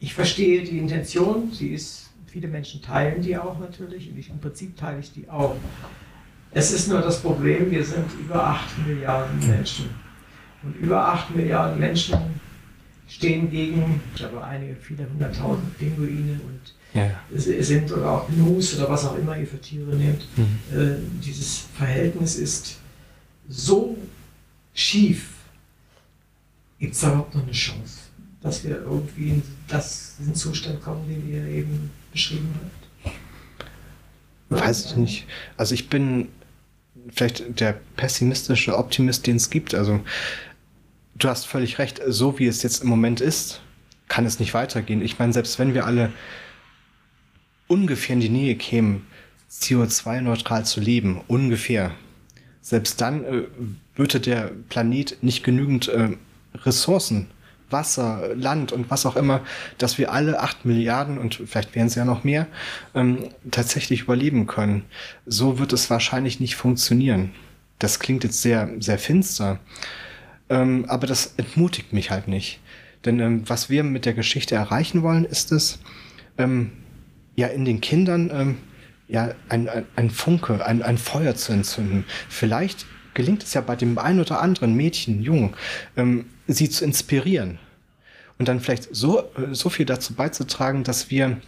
ich 0.00 0.14
verstehe 0.14 0.62
die 0.62 0.78
Intention, 0.78 1.50
sie 1.52 1.70
ist, 1.70 2.10
viele 2.26 2.48
Menschen 2.48 2.82
teilen 2.82 3.22
die 3.22 3.36
auch 3.36 3.58
natürlich 3.58 4.10
und 4.10 4.18
ich, 4.18 4.30
im 4.30 4.38
Prinzip 4.38 4.76
teile 4.76 5.00
ich 5.00 5.12
die 5.12 5.28
auch. 5.28 5.56
Es 6.52 6.72
ist 6.72 6.88
nur 6.88 7.00
das 7.00 7.20
Problem, 7.20 7.70
wir 7.70 7.84
sind 7.84 8.06
über 8.18 8.42
8 8.42 8.86
Milliarden 8.86 9.46
Menschen. 9.46 9.90
Und 10.62 10.76
über 10.76 11.06
8 11.08 11.36
Milliarden 11.36 11.78
Menschen 11.78 12.18
stehen 13.06 13.50
gegen, 13.50 14.00
ich 14.12 14.20
glaube, 14.20 14.42
einige, 14.42 14.76
viele 14.76 15.08
hunderttausend 15.08 15.78
Pinguine 15.78 16.32
und 16.32 16.74
ja. 16.94 17.10
es, 17.34 17.44
sind 17.44 17.90
oder 17.92 18.10
auch 18.10 18.28
Gnus 18.28 18.76
oder 18.76 18.88
was 18.88 19.04
auch 19.04 19.16
immer 19.16 19.36
ihr 19.36 19.46
für 19.46 19.60
Tiere 19.60 19.94
nehmt. 19.94 20.24
Mhm. 20.36 20.78
Äh, 20.78 20.96
dieses 21.22 21.64
Verhältnis 21.76 22.36
ist 22.36 22.78
so 23.48 23.96
schief. 24.74 25.30
Gibt 26.78 26.94
es 26.94 27.00
da 27.00 27.08
überhaupt 27.08 27.34
noch 27.34 27.42
eine 27.42 27.52
Chance, 27.52 27.98
dass 28.40 28.64
wir 28.64 28.76
irgendwie 28.82 29.30
in 29.30 29.42
das, 29.66 30.16
diesen 30.18 30.34
Zustand 30.34 30.82
kommen, 30.82 31.08
den 31.08 31.28
ihr 31.30 31.44
eben 31.46 31.90
beschrieben 32.12 32.54
habt? 32.62 32.78
Weiß 34.62 34.86
ich 34.86 34.96
nicht. 34.96 35.26
Also 35.56 35.74
ich 35.74 35.88
bin 35.88 36.28
vielleicht 37.12 37.60
der 37.60 37.80
pessimistische 37.96 38.76
Optimist, 38.76 39.26
den 39.26 39.36
es 39.36 39.50
gibt. 39.50 39.74
Also 39.74 40.00
du 41.16 41.28
hast 41.28 41.46
völlig 41.46 41.78
recht, 41.78 42.00
so 42.06 42.38
wie 42.38 42.46
es 42.46 42.62
jetzt 42.62 42.82
im 42.82 42.88
Moment 42.88 43.20
ist, 43.20 43.60
kann 44.08 44.26
es 44.26 44.40
nicht 44.40 44.54
weitergehen. 44.54 45.02
Ich 45.02 45.18
meine, 45.18 45.32
selbst 45.32 45.58
wenn 45.58 45.74
wir 45.74 45.86
alle 45.86 46.12
ungefähr 47.66 48.14
in 48.14 48.20
die 48.20 48.28
Nähe 48.28 48.56
kämen, 48.56 49.06
CO2-neutral 49.50 50.64
zu 50.64 50.80
leben, 50.80 51.20
ungefähr, 51.26 51.92
selbst 52.60 53.00
dann 53.00 53.24
äh, 53.24 53.42
würde 53.96 54.20
der 54.20 54.50
Planet 54.68 55.22
nicht 55.22 55.42
genügend 55.42 55.88
äh, 55.88 56.10
Ressourcen, 56.54 57.28
Wasser, 57.70 58.34
Land 58.34 58.72
und 58.72 58.90
was 58.90 59.06
auch 59.06 59.16
immer, 59.16 59.40
dass 59.78 59.98
wir 59.98 60.12
alle 60.12 60.40
acht 60.40 60.64
Milliarden 60.64 61.18
und 61.18 61.42
vielleicht 61.46 61.74
wären 61.74 61.86
es 61.86 61.94
ja 61.94 62.04
noch 62.04 62.24
mehr, 62.24 62.46
ähm, 62.94 63.28
tatsächlich 63.50 64.02
überleben 64.02 64.46
können. 64.46 64.84
So 65.26 65.58
wird 65.58 65.72
es 65.72 65.90
wahrscheinlich 65.90 66.40
nicht 66.40 66.56
funktionieren. 66.56 67.32
Das 67.78 68.00
klingt 68.00 68.24
jetzt 68.24 68.42
sehr, 68.42 68.70
sehr 68.80 68.98
finster. 68.98 69.60
Ähm, 70.50 70.86
aber 70.88 71.06
das 71.06 71.34
entmutigt 71.36 71.92
mich 71.92 72.10
halt 72.10 72.28
nicht. 72.28 72.60
Denn 73.04 73.20
ähm, 73.20 73.42
was 73.48 73.70
wir 73.70 73.84
mit 73.84 74.06
der 74.06 74.14
Geschichte 74.14 74.54
erreichen 74.54 75.02
wollen, 75.02 75.24
ist 75.24 75.52
es, 75.52 75.78
ähm, 76.38 76.72
ja, 77.36 77.46
in 77.46 77.64
den 77.64 77.80
Kindern 77.80 78.30
ähm, 78.32 78.58
ja, 79.06 79.34
ein, 79.48 79.68
ein, 79.68 79.84
ein 79.96 80.10
Funke, 80.10 80.64
ein, 80.64 80.82
ein 80.82 80.98
Feuer 80.98 81.34
zu 81.34 81.52
entzünden. 81.52 82.04
Vielleicht 82.28 82.86
gelingt 83.14 83.42
es 83.42 83.54
ja 83.54 83.60
bei 83.60 83.76
dem 83.76 83.98
einen 83.98 84.20
oder 84.20 84.40
anderen 84.40 84.74
Mädchen, 84.74 85.22
Jungen, 85.22 85.54
ähm, 85.96 86.26
sie 86.46 86.70
zu 86.70 86.84
inspirieren. 86.84 87.58
Und 88.38 88.48
dann 88.48 88.60
vielleicht 88.60 88.94
so, 88.94 89.20
äh, 89.20 89.52
so 89.52 89.68
viel 89.68 89.86
dazu 89.86 90.14
beizutragen, 90.14 90.84
dass 90.84 91.10
wir 91.10 91.40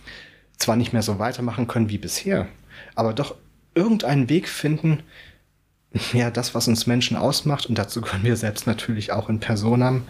zwar 0.58 0.76
nicht 0.76 0.92
mehr 0.92 1.02
so 1.02 1.18
weitermachen 1.18 1.66
können 1.66 1.88
wie 1.88 1.98
bisher, 1.98 2.48
aber 2.94 3.12
doch 3.14 3.34
irgendeinen 3.74 4.28
Weg 4.28 4.48
finden, 4.48 5.02
ja, 6.12 6.30
das, 6.30 6.54
was 6.54 6.68
uns 6.68 6.86
Menschen 6.86 7.16
ausmacht, 7.16 7.66
und 7.66 7.76
dazu 7.76 8.00
können 8.00 8.24
wir 8.24 8.36
selbst 8.36 8.66
natürlich 8.66 9.12
auch 9.12 9.28
in 9.28 9.40
Personam, 9.40 10.04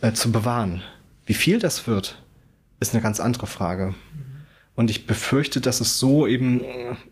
äh, 0.00 0.12
zu 0.12 0.32
bewahren. 0.32 0.82
Wie 1.26 1.34
viel 1.34 1.58
das 1.58 1.86
wird, 1.86 2.22
ist 2.80 2.92
eine 2.92 3.02
ganz 3.02 3.20
andere 3.20 3.46
Frage. 3.46 3.94
Und 4.76 4.90
ich 4.90 5.06
befürchte, 5.06 5.60
dass 5.60 5.80
es 5.80 5.98
so 5.98 6.26
eben, 6.26 6.62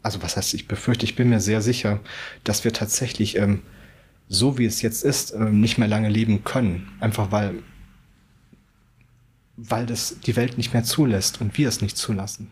also 0.02 0.22
was 0.22 0.36
heißt 0.36 0.54
ich 0.54 0.66
befürchte, 0.66 1.04
ich 1.04 1.14
bin 1.14 1.28
mir 1.28 1.40
sehr 1.40 1.62
sicher, 1.62 2.00
dass 2.42 2.64
wir 2.64 2.72
tatsächlich 2.72 3.36
ähm, 3.36 3.62
so 4.28 4.58
wie 4.58 4.64
es 4.64 4.82
jetzt 4.82 5.04
ist, 5.04 5.32
ähm, 5.32 5.60
nicht 5.60 5.78
mehr 5.78 5.88
lange 5.88 6.08
leben 6.08 6.42
können. 6.42 6.90
Einfach 7.00 7.30
weil, 7.30 7.62
weil 9.56 9.86
das 9.86 10.18
die 10.20 10.36
Welt 10.36 10.56
nicht 10.58 10.72
mehr 10.72 10.84
zulässt 10.84 11.40
und 11.40 11.56
wir 11.56 11.68
es 11.68 11.80
nicht 11.80 11.96
zulassen. 11.96 12.50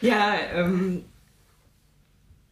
Ja, 0.00 0.36
ähm, 0.54 1.04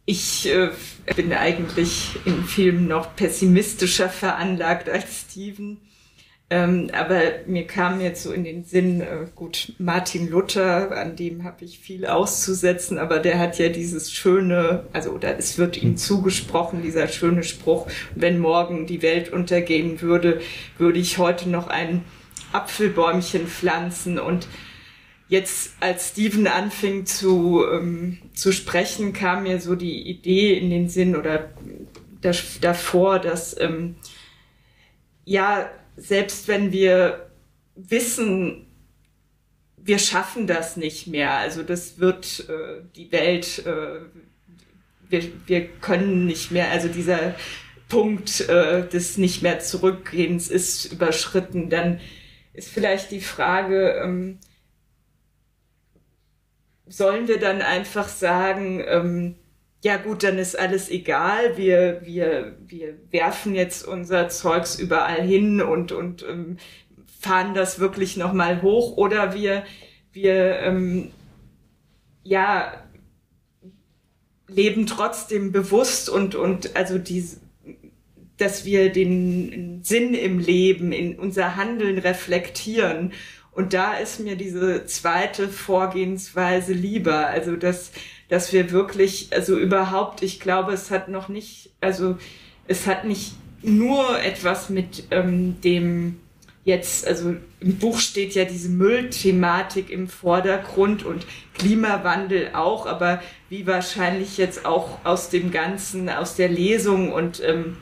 ich 0.05 0.47
äh, 0.47 0.71
bin 1.15 1.33
eigentlich 1.33 2.17
in 2.25 2.43
Filmen 2.43 2.87
noch 2.87 3.15
pessimistischer 3.15 4.09
veranlagt 4.09 4.89
als 4.89 5.21
Steven. 5.21 5.79
Ähm, 6.49 6.89
aber 6.93 7.21
mir 7.45 7.67
kam 7.67 7.99
jetzt 7.99 8.23
so 8.23 8.31
in 8.31 8.45
den 8.45 8.63
Sinn, 8.63 9.01
äh, 9.01 9.27
gut, 9.35 9.73
Martin 9.79 10.29
Luther, 10.29 10.97
an 10.97 11.17
dem 11.17 11.43
habe 11.43 11.65
ich 11.65 11.79
viel 11.79 12.05
auszusetzen, 12.05 12.97
aber 12.97 13.19
der 13.19 13.37
hat 13.37 13.59
ja 13.59 13.67
dieses 13.67 14.13
schöne, 14.13 14.85
also 14.93 15.09
oder 15.11 15.37
es 15.37 15.57
wird 15.57 15.81
ihm 15.81 15.97
zugesprochen, 15.97 16.81
dieser 16.81 17.09
schöne 17.09 17.43
Spruch, 17.43 17.87
wenn 18.15 18.39
morgen 18.39 18.87
die 18.87 19.01
Welt 19.01 19.33
untergehen 19.33 19.99
würde, 20.01 20.39
würde 20.77 20.99
ich 20.99 21.17
heute 21.17 21.49
noch 21.49 21.67
ein 21.67 22.05
Apfelbäumchen 22.53 23.45
pflanzen. 23.47 24.17
Und 24.17 24.47
jetzt, 25.27 25.75
als 25.81 26.11
Steven 26.11 26.47
anfing 26.47 27.05
zu, 27.05 27.65
ähm, 27.69 28.19
zu 28.33 28.53
sprechen, 28.53 29.11
kam 29.11 29.43
mir 29.43 29.59
so 29.59 29.75
die 29.75 30.09
Idee 30.09 30.57
in 30.57 30.69
den 30.69 30.87
Sinn 30.87 31.17
oder 31.17 31.49
das, 32.21 32.61
davor, 32.61 33.19
dass 33.19 33.59
ähm, 33.59 33.97
ja, 35.25 35.69
selbst 35.97 36.47
wenn 36.47 36.71
wir 36.71 37.29
wissen, 37.75 38.67
wir 39.75 39.99
schaffen 39.99 40.47
das 40.47 40.77
nicht 40.77 41.07
mehr, 41.07 41.31
also 41.31 41.63
das 41.63 41.99
wird 41.99 42.47
äh, 42.49 42.81
die 42.95 43.11
Welt, 43.11 43.65
äh, 43.65 44.01
wir, 45.09 45.23
wir 45.47 45.67
können 45.67 46.25
nicht 46.25 46.51
mehr, 46.51 46.69
also 46.69 46.87
dieser 46.87 47.35
Punkt 47.89 48.41
äh, 48.49 48.87
des 48.87 49.17
nicht 49.17 49.41
mehr 49.41 49.59
Zurückgehens 49.59 50.49
ist 50.49 50.91
überschritten, 50.91 51.69
dann 51.69 51.99
ist 52.53 52.69
vielleicht 52.69 53.11
die 53.11 53.21
Frage, 53.21 54.01
ähm, 54.03 54.39
sollen 56.85 57.27
wir 57.27 57.39
dann 57.39 57.61
einfach 57.61 58.07
sagen, 58.07 58.83
ähm, 58.85 59.35
ja 59.83 59.97
gut, 59.97 60.23
dann 60.23 60.37
ist 60.37 60.57
alles 60.57 60.89
egal, 60.89 61.57
wir, 61.57 62.01
wir, 62.03 62.57
wir 62.65 62.97
werfen 63.11 63.53
jetzt 63.53 63.87
unser 63.87 64.27
Zeugs 64.29 64.79
überall 64.79 65.21
hin 65.21 65.61
und, 65.61 65.91
und 65.91 66.23
ähm, 66.23 66.57
fahren 67.19 67.53
das 67.53 67.79
wirklich 67.79 68.17
nochmal 68.17 68.61
hoch. 68.61 68.97
Oder 68.97 69.33
wir, 69.33 69.63
wir 70.13 70.59
ähm, 70.59 71.11
ja, 72.23 72.83
leben 74.47 74.87
trotzdem 74.87 75.51
bewusst 75.51 76.09
und, 76.09 76.35
und 76.35 76.75
also 76.75 76.97
diese, 76.97 77.37
dass 78.37 78.65
wir 78.65 78.91
den 78.91 79.83
Sinn 79.83 80.13
im 80.13 80.39
Leben, 80.39 80.91
in 80.91 81.19
unser 81.19 81.55
Handeln 81.55 81.97
reflektieren. 81.97 83.13
Und 83.51 83.73
da 83.73 83.97
ist 83.97 84.19
mir 84.19 84.35
diese 84.35 84.85
zweite 84.85 85.49
Vorgehensweise 85.49 86.73
lieber. 86.73 87.27
Also, 87.27 87.55
dass, 87.55 87.91
dass 88.29 88.51
wir 88.53 88.71
wirklich, 88.71 89.29
also 89.31 89.57
überhaupt, 89.57 90.21
ich 90.21 90.39
glaube, 90.39 90.73
es 90.73 90.91
hat 90.91 91.09
noch 91.09 91.29
nicht, 91.29 91.69
also 91.81 92.17
es 92.67 92.87
hat 92.87 93.05
nicht 93.05 93.33
nur 93.61 94.21
etwas 94.21 94.69
mit 94.69 95.05
ähm, 95.11 95.59
dem 95.61 96.19
jetzt, 96.63 97.07
also 97.07 97.35
im 97.61 97.77
Buch 97.77 97.99
steht 97.99 98.35
ja 98.35 98.43
diese 98.43 98.67
Müllthematik 98.67 99.89
im 99.89 100.09
Vordergrund 100.09 101.03
und 101.03 101.25
Klimawandel 101.53 102.49
auch, 102.53 102.85
aber 102.85 103.21
wie 103.49 103.65
wahrscheinlich 103.65 104.37
jetzt 104.37 104.65
auch 104.65 104.99
aus 105.05 105.29
dem 105.29 105.51
Ganzen, 105.51 106.09
aus 106.09 106.35
der 106.35 106.49
Lesung 106.49 107.13
und 107.13 107.41
ähm, 107.41 107.77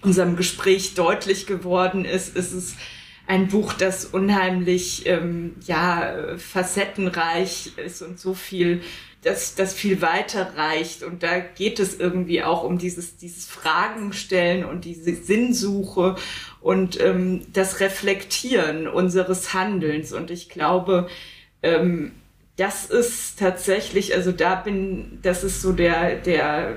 unserem 0.00 0.36
Gespräch 0.36 0.94
deutlich 0.94 1.46
geworden 1.46 2.06
ist, 2.06 2.34
ist 2.34 2.52
es 2.52 2.74
ein 3.26 3.48
Buch, 3.48 3.74
das 3.74 4.06
unheimlich 4.06 5.06
ähm, 5.06 5.54
ja 5.66 6.36
facettenreich 6.38 7.72
ist 7.76 8.02
und 8.02 8.18
so 8.18 8.34
viel 8.34 8.80
das, 9.22 9.54
das 9.54 9.72
viel 9.72 10.02
weiter 10.02 10.52
reicht. 10.56 11.02
Und 11.02 11.22
da 11.22 11.38
geht 11.38 11.78
es 11.78 11.98
irgendwie 11.98 12.42
auch 12.42 12.64
um 12.64 12.78
dieses, 12.78 13.16
dieses 13.16 13.46
Fragen 13.46 14.12
stellen 14.12 14.64
und 14.64 14.84
diese 14.84 15.14
Sinnsuche 15.14 16.16
und 16.60 17.00
ähm, 17.00 17.46
das 17.52 17.80
Reflektieren 17.80 18.88
unseres 18.88 19.54
Handelns. 19.54 20.12
Und 20.12 20.30
ich 20.30 20.48
glaube, 20.48 21.08
ähm, 21.62 22.12
das 22.56 22.86
ist 22.86 23.38
tatsächlich, 23.38 24.14
also 24.14 24.32
da 24.32 24.56
bin, 24.56 25.20
das 25.22 25.44
ist 25.44 25.62
so 25.62 25.72
der, 25.72 26.16
der 26.16 26.76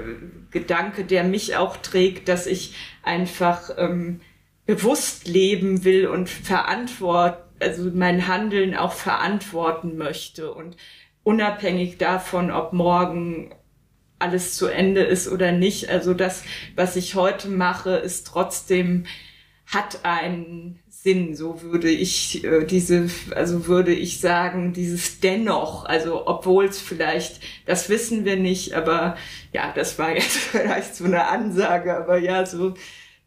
Gedanke, 0.51 1.03
der 1.03 1.23
mich 1.23 1.57
auch 1.57 1.77
trägt, 1.77 2.29
dass 2.29 2.47
ich 2.47 2.75
einfach 3.03 3.71
ähm, 3.77 4.21
bewusst 4.65 5.27
leben 5.27 5.83
will 5.83 6.07
und 6.07 6.29
verantwort, 6.29 7.43
also 7.59 7.89
mein 7.93 8.27
Handeln 8.27 8.75
auch 8.75 8.93
verantworten 8.93 9.97
möchte 9.97 10.53
und 10.53 10.77
unabhängig 11.25 11.97
davon, 11.97 12.51
ob 12.51 12.71
morgen 12.71 13.53
alles 14.19 14.55
zu 14.55 14.67
Ende 14.67 15.01
ist 15.01 15.27
oder 15.27 15.51
nicht. 15.51 15.89
Also 15.89 16.13
das, 16.13 16.43
was 16.75 16.95
ich 16.95 17.15
heute 17.15 17.49
mache, 17.49 17.91
ist 17.97 18.27
trotzdem, 18.27 19.05
hat 19.65 20.05
einen 20.05 20.79
Sinn. 20.87 21.35
So 21.35 21.61
würde 21.61 21.89
ich 21.89 22.43
äh, 22.43 22.63
diese, 22.65 23.09
also 23.31 23.65
würde 23.65 23.93
ich 23.93 24.19
sagen, 24.21 24.71
dieses 24.71 25.19
dennoch, 25.19 25.85
also 25.85 26.27
obwohl 26.27 26.65
es 26.65 26.79
vielleicht, 26.79 27.41
das 27.65 27.89
wissen 27.89 28.23
wir 28.23 28.37
nicht, 28.37 28.73
aber 28.73 29.17
ja, 29.51 29.73
das 29.73 29.97
war 29.99 30.13
jetzt 30.13 30.37
vielleicht 30.37 30.95
so 30.95 31.05
eine 31.05 31.27
Ansage, 31.27 31.97
aber 31.97 32.19
ja, 32.19 32.45
so 32.45 32.75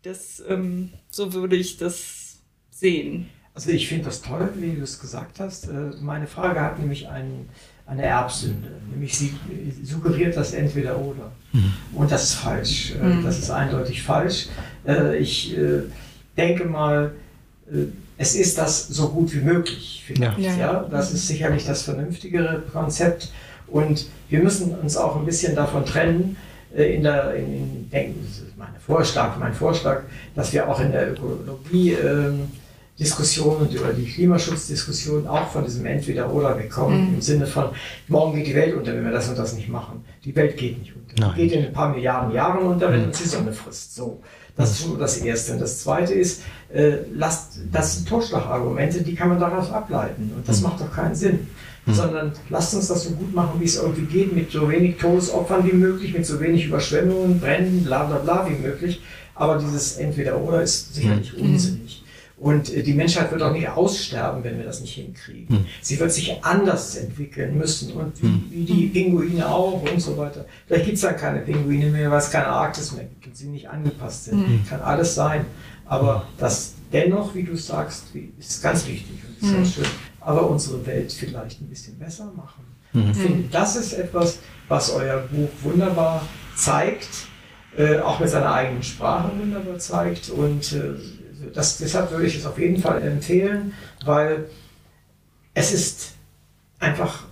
das, 0.03 0.43
ähm, 0.49 0.93
so 1.11 1.33
würde 1.33 1.57
ich 1.57 1.77
das 1.77 2.39
sehen. 2.71 3.29
Also 3.55 3.71
ich 3.71 3.89
finde 3.89 4.05
das 4.05 4.23
toll, 4.23 4.53
wie 4.55 4.77
du 4.77 4.83
es 4.83 5.01
gesagt 5.01 5.41
hast. 5.41 5.67
Äh, 5.67 5.91
meine 6.01 6.29
Frage 6.29 6.61
hat 6.61 6.79
nämlich 6.79 7.09
einen, 7.09 7.49
eine 7.89 8.03
Erbsünde. 8.03 8.69
Nämlich 8.91 9.17
sie 9.17 9.35
suggeriert 9.83 10.37
das 10.37 10.53
entweder 10.53 10.99
oder. 10.99 11.33
Mhm. 11.53 11.73
Und 11.95 12.11
das 12.11 12.25
ist 12.25 12.35
falsch. 12.35 12.95
Äh, 13.01 13.05
mhm. 13.05 13.25
Das 13.25 13.39
ist 13.39 13.51
eindeutig 13.51 14.03
falsch. 14.03 14.49
Äh, 14.87 15.19
ich 15.19 15.57
denke 16.37 16.65
mal, 16.65 17.13
es 18.17 18.35
ist 18.35 18.57
das 18.57 18.89
so 18.89 19.09
gut 19.09 19.35
wie 19.35 19.41
möglich. 19.41 20.05
Vielleicht, 20.07 20.39
ja. 20.39 20.57
ja. 20.57 20.89
Das 20.91 21.13
ist 21.13 21.27
sicherlich 21.27 21.67
das 21.67 21.83
vernünftigere 21.83 22.63
Konzept. 22.73 23.33
Und 23.67 24.07
wir 24.29 24.41
müssen 24.41 24.75
uns 24.75 24.97
auch 24.97 25.17
ein 25.17 25.27
bisschen 25.27 25.55
davon 25.55 25.85
trennen, 25.85 26.37
in 26.75 27.03
der, 27.03 27.35
in, 27.35 27.53
in 27.53 27.91
denken, 27.91 28.21
das 28.27 28.39
ist 28.39 28.57
mein 28.57 28.69
Vorschlag, 28.87 29.39
mein 29.39 29.55
Vorschlag, 29.55 30.03
dass 30.35 30.53
wir 30.53 30.69
auch 30.69 30.81
in 30.81 30.93
der 30.93 31.13
Ökologie 31.13 31.93
ähm, 31.93 32.51
Diskussion 32.99 33.57
und 33.59 33.73
über 33.73 33.93
die 33.93 34.05
Klimaschutzdiskussion 34.05 35.27
auch 35.29 35.49
von 35.49 35.65
diesem 35.65 35.87
Entweder-Oder 35.87 36.59
wegkommen, 36.59 37.11
mhm. 37.11 37.15
im 37.15 37.21
Sinne 37.21 37.47
von, 37.47 37.67
morgen 38.09 38.37
geht 38.37 38.49
die 38.49 38.55
Welt 38.55 38.75
unter, 38.75 38.93
wenn 38.93 39.05
wir 39.05 39.13
das 39.13 39.29
und 39.29 39.39
das 39.39 39.55
nicht 39.55 39.69
machen. 39.69 40.05
Die 40.25 40.35
Welt 40.35 40.57
geht 40.57 40.81
nicht 40.81 40.95
unter. 40.97 41.15
Nein. 41.21 41.33
Die 41.37 41.43
geht 41.43 41.53
in 41.53 41.67
ein 41.67 41.73
paar 41.73 41.95
Milliarden 41.95 42.33
Jahren 42.33 42.67
unter, 42.67 42.91
wenn 42.91 43.03
mhm. 43.03 43.09
uns 43.09 43.23
die 43.23 43.29
Sonne 43.29 43.53
frisst. 43.53 43.95
So. 43.95 44.21
Das 44.57 44.73
ist 44.73 44.83
schon 44.83 44.99
das 44.99 45.19
Erste. 45.19 45.53
Und 45.53 45.61
das 45.61 45.79
Zweite 45.79 46.15
ist, 46.15 46.43
äh, 46.75 46.97
lasst, 47.15 47.61
das 47.71 47.95
sind 47.95 48.09
Totschlagargumente, 48.09 49.03
die 49.03 49.15
kann 49.15 49.29
man 49.29 49.39
daraus 49.39 49.71
ableiten. 49.71 50.33
Und 50.35 50.49
das 50.49 50.61
mhm. 50.61 50.65
macht 50.65 50.81
doch 50.81 50.93
keinen 50.93 51.15
Sinn. 51.15 51.47
Mhm. 51.87 51.95
Sondern 51.95 52.33
lasst 52.49 52.75
uns 52.75 52.89
das 52.89 53.05
so 53.05 53.11
gut 53.11 53.33
machen, 53.33 53.61
wie 53.61 53.65
es 53.65 53.77
irgendwie 53.77 54.07
geht, 54.07 54.35
mit 54.35 54.51
so 54.51 54.69
wenig 54.69 54.97
Todesopfern 54.97 55.65
wie 55.71 55.77
möglich, 55.77 56.13
mit 56.13 56.27
so 56.27 56.41
wenig 56.41 56.67
Überschwemmungen, 56.67 57.39
Bränden, 57.39 57.85
bla 57.85 58.03
bla 58.05 58.19
bla 58.19 58.49
wie 58.51 58.61
möglich. 58.61 59.01
Aber 59.37 59.59
dieses 59.59 59.99
Entweder-Oder 59.99 60.63
ist 60.63 60.97
sicherlich 60.97 61.33
mhm. 61.35 61.53
unsinnig. 61.53 62.03
Und 62.41 62.73
äh, 62.73 62.83
die 62.83 62.95
Menschheit 62.95 63.33
wird 63.33 63.43
auch 63.43 63.53
nicht 63.53 63.69
aussterben, 63.69 64.45
wenn 64.45 64.59
wir 64.59 64.65
das 64.65 64.81
nicht 64.81 64.95
hinkriegen. 64.95 65.57
Hm. 65.57 65.67
Sie 65.83 65.99
wird 65.99 66.13
sich 66.13 66.45
anders 66.45 66.97
entwickeln 66.97 67.59
müssen 67.59 67.93
und 67.93 68.23
wie, 68.23 68.27
hm. 68.27 68.45
wie 68.51 68.65
die 68.65 68.87
Pinguine 68.87 69.49
auch 69.49 69.83
und 69.83 70.01
so 70.01 70.17
weiter. 70.17 70.45
Vielleicht 70.67 70.85
gibt 70.85 70.97
es 70.97 71.03
dann 71.03 71.17
keine 71.17 71.41
Pinguine 71.41 71.87
mehr, 71.87 72.11
weil 72.11 72.19
es 72.19 72.31
keine 72.31 72.47
Arktis 72.47 72.93
mehr 72.93 73.05
gibt 73.05 73.27
und 73.27 73.37
sie 73.37 73.49
nicht 73.49 73.69
angepasst 73.69 74.27
sind. 74.27 74.47
Hm. 74.47 74.67
Kann 74.69 74.81
alles 74.81 75.15
sein. 75.15 75.47
Aber 75.87 76.29
das 76.39 76.75
dennoch, 76.93 77.35
wie 77.35 77.43
du 77.43 77.57
sagst, 77.57 78.05
ist 78.39 78.63
ganz 78.63 78.87
wichtig 78.87 79.17
und 79.27 79.49
ist 79.49 79.55
hm. 79.55 79.67
schön. 79.67 79.93
Aber 80.21 80.49
unsere 80.49 80.85
Welt 80.87 81.13
vielleicht 81.13 81.61
ein 81.61 81.69
bisschen 81.69 81.99
besser 81.99 82.33
machen. 82.37 82.65
Hm. 82.93 83.11
Ich 83.11 83.17
finde, 83.17 83.49
das 83.51 83.77
ist 83.77 83.95
etwas, 83.95 84.39
was 84.69 84.91
euer 84.91 85.19
Buch 85.31 85.49
wunderbar 85.63 86.23
zeigt, 86.55 87.09
äh, 87.77 87.99
auch 87.99 88.21
mit 88.21 88.29
seiner 88.29 88.53
eigenen 88.53 88.83
Sprache 88.83 89.31
wunderbar 89.39 89.79
zeigt 89.79 90.31
und 90.31 90.73
äh, 90.73 90.95
das, 91.55 91.79
deshalb 91.79 92.11
würde 92.11 92.27
ich 92.27 92.37
es 92.37 92.47
auf 92.47 92.59
jeden 92.59 92.81
Fall 92.81 93.03
empfehlen, 93.03 93.73
weil 94.05 94.47
es 95.55 95.73
ist 95.73 96.13
einfach 96.79 97.25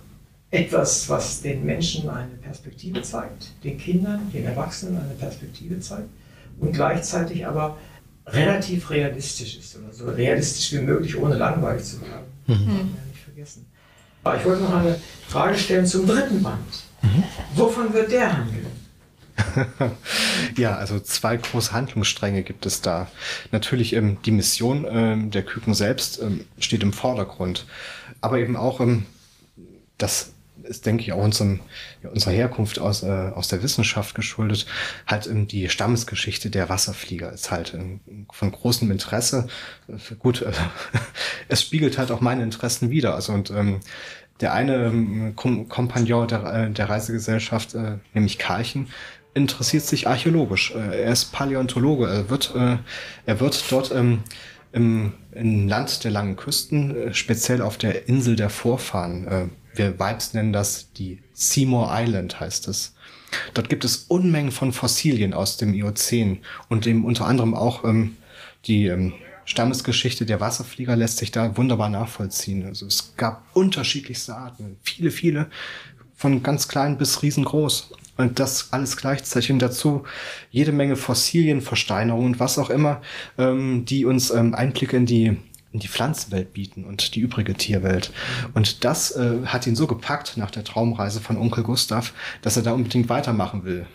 etwas, 0.51 1.09
was 1.09 1.41
den 1.41 1.65
Menschen 1.65 2.09
eine 2.09 2.35
Perspektive 2.35 3.01
zeigt, 3.01 3.51
den 3.63 3.77
Kindern, 3.77 4.31
den 4.33 4.45
Erwachsenen 4.45 4.97
eine 4.97 5.13
Perspektive 5.13 5.79
zeigt 5.79 6.09
und 6.59 6.73
gleichzeitig 6.73 7.45
aber 7.45 7.77
relativ 8.25 8.89
realistisch 8.89 9.57
ist 9.57 9.77
oder 9.77 9.93
so 9.93 10.05
realistisch 10.09 10.73
wie 10.73 10.83
möglich, 10.83 11.17
ohne 11.17 11.35
langweilig 11.35 11.83
zu 11.83 11.99
bleiben. 11.99 12.25
Mhm. 12.47 12.53
Das 12.53 12.57
darf 12.57 12.67
man 12.67 12.77
ja 12.77 13.05
nicht 13.11 13.23
vergessen. 13.23 13.65
Aber 14.23 14.37
ich 14.37 14.45
wollte 14.45 14.63
noch 14.63 14.75
eine 14.75 14.99
Frage 15.27 15.57
stellen 15.57 15.85
zum 15.85 16.05
dritten 16.05 16.43
Band. 16.43 16.83
Mhm. 17.01 17.23
Wovon 17.55 17.93
wird 17.93 18.11
der 18.11 18.37
handeln? 18.37 18.65
ja, 20.57 20.75
also 20.75 20.99
zwei 20.99 21.37
große 21.37 21.71
Handlungsstränge 21.71 22.43
gibt 22.43 22.65
es 22.65 22.81
da. 22.81 23.07
Natürlich 23.51 23.93
ähm, 23.93 24.17
die 24.25 24.31
Mission 24.31 24.85
ähm, 24.89 25.31
der 25.31 25.43
Küken 25.43 25.73
selbst 25.73 26.21
ähm, 26.21 26.45
steht 26.59 26.83
im 26.83 26.93
Vordergrund, 26.93 27.65
aber 28.21 28.39
eben 28.39 28.55
auch 28.55 28.79
ähm, 28.79 29.05
das 29.97 30.33
ist, 30.63 30.85
denke 30.85 31.03
ich, 31.03 31.13
auch 31.13 31.23
unserem, 31.23 31.59
ja, 32.03 32.09
unserer 32.09 32.33
Herkunft 32.33 32.79
aus, 32.79 33.03
äh, 33.03 33.31
aus 33.33 33.47
der 33.47 33.63
Wissenschaft 33.63 34.15
geschuldet. 34.15 34.65
Halt 35.05 35.27
ähm, 35.27 35.47
die 35.47 35.69
Stammesgeschichte 35.69 36.49
der 36.49 36.69
Wasserflieger 36.69 37.31
ist 37.31 37.51
halt 37.51 37.73
ähm, 37.73 37.99
von 38.31 38.51
großem 38.51 38.91
Interesse. 38.91 39.47
Äh, 39.87 40.15
gut, 40.15 40.41
äh, 40.41 40.51
es 41.47 41.61
spiegelt 41.61 41.97
halt 41.97 42.11
auch 42.11 42.21
meine 42.21 42.43
Interessen 42.43 42.89
wider. 42.89 43.15
Also 43.15 43.33
und 43.33 43.49
ähm, 43.49 43.79
der 44.41 44.53
eine 44.53 44.85
ähm, 44.85 45.35
Kompagnon 45.35 46.27
der, 46.27 46.43
äh, 46.53 46.71
der 46.71 46.89
Reisegesellschaft, 46.89 47.73
äh, 47.73 47.97
nämlich 48.13 48.37
Karchen, 48.37 48.87
interessiert 49.37 49.83
sich 49.83 50.07
archäologisch. 50.07 50.73
Äh, 50.75 51.03
er 51.03 51.13
ist 51.13 51.31
Paläontologe. 51.31 52.07
Er 52.07 52.29
wird, 52.29 52.53
äh, 52.55 52.77
er 53.25 53.39
wird 53.39 53.63
dort 53.71 53.91
ähm, 53.91 54.23
im, 54.73 55.13
im 55.31 55.67
Land 55.67 56.03
der 56.03 56.11
langen 56.11 56.35
Küsten, 56.35 56.95
äh, 56.95 57.13
speziell 57.13 57.61
auf 57.61 57.77
der 57.77 58.09
Insel 58.09 58.35
der 58.35 58.49
Vorfahren, 58.49 59.51
wir 59.73 59.99
Vibes 59.99 60.33
nennen 60.33 60.53
das 60.53 60.91
die 60.93 61.21
Seymour 61.33 61.89
Island, 61.93 62.39
heißt 62.39 62.67
es. 62.67 62.95
Dort 63.53 63.69
gibt 63.69 63.85
es 63.85 64.05
Unmengen 64.07 64.51
von 64.51 64.73
Fossilien 64.73 65.33
aus 65.33 65.57
dem 65.57 65.73
Eozän 65.73 66.39
und 66.67 66.85
dem 66.85 67.05
unter 67.05 67.25
anderem 67.25 67.53
auch 67.53 67.83
ähm, 67.83 68.17
die 68.65 68.87
ähm, 68.87 69.13
Stammesgeschichte 69.45 70.25
der 70.25 70.39
Wasserflieger 70.39 70.95
lässt 70.95 71.17
sich 71.19 71.31
da 71.31 71.55
wunderbar 71.55 71.89
nachvollziehen. 71.89 72.65
Also 72.65 72.85
es 72.85 73.13
gab 73.15 73.43
unterschiedlichste 73.53 74.35
Arten, 74.35 74.77
viele, 74.81 75.11
viele, 75.11 75.47
von 76.15 76.41
ganz 76.41 76.67
klein 76.67 76.97
bis 76.97 77.21
riesengroß. 77.21 77.91
Und 78.17 78.39
das 78.39 78.73
alles 78.73 78.97
gleichzeitig 78.97 79.51
und 79.51 79.59
dazu 79.59 80.03
jede 80.49 80.71
Menge 80.71 80.95
Fossilien, 80.95 81.61
Versteinerungen 81.61 82.33
und 82.33 82.39
was 82.39 82.57
auch 82.57 82.69
immer, 82.69 83.01
ähm, 83.37 83.85
die 83.85 84.05
uns 84.05 84.31
ähm, 84.31 84.55
Einblicke 84.55 84.97
in 84.97 85.05
die 85.05 85.37
in 85.73 85.79
die 85.79 85.87
Pflanzenwelt 85.89 86.53
bieten 86.53 86.85
und 86.85 87.13
die 87.13 87.19
übrige 87.19 87.53
Tierwelt. 87.53 88.11
Und 88.53 88.83
das 88.85 89.11
äh, 89.11 89.45
hat 89.45 89.67
ihn 89.67 89.75
so 89.75 89.85
gepackt 89.85 90.37
nach 90.37 90.49
der 90.49 90.63
Traumreise 90.63 91.19
von 91.19 91.37
Onkel 91.37 91.63
Gustav, 91.63 92.13
dass 92.41 92.57
er 92.57 92.63
da 92.63 92.71
unbedingt 92.71 93.09
weitermachen 93.09 93.63
will. 93.63 93.85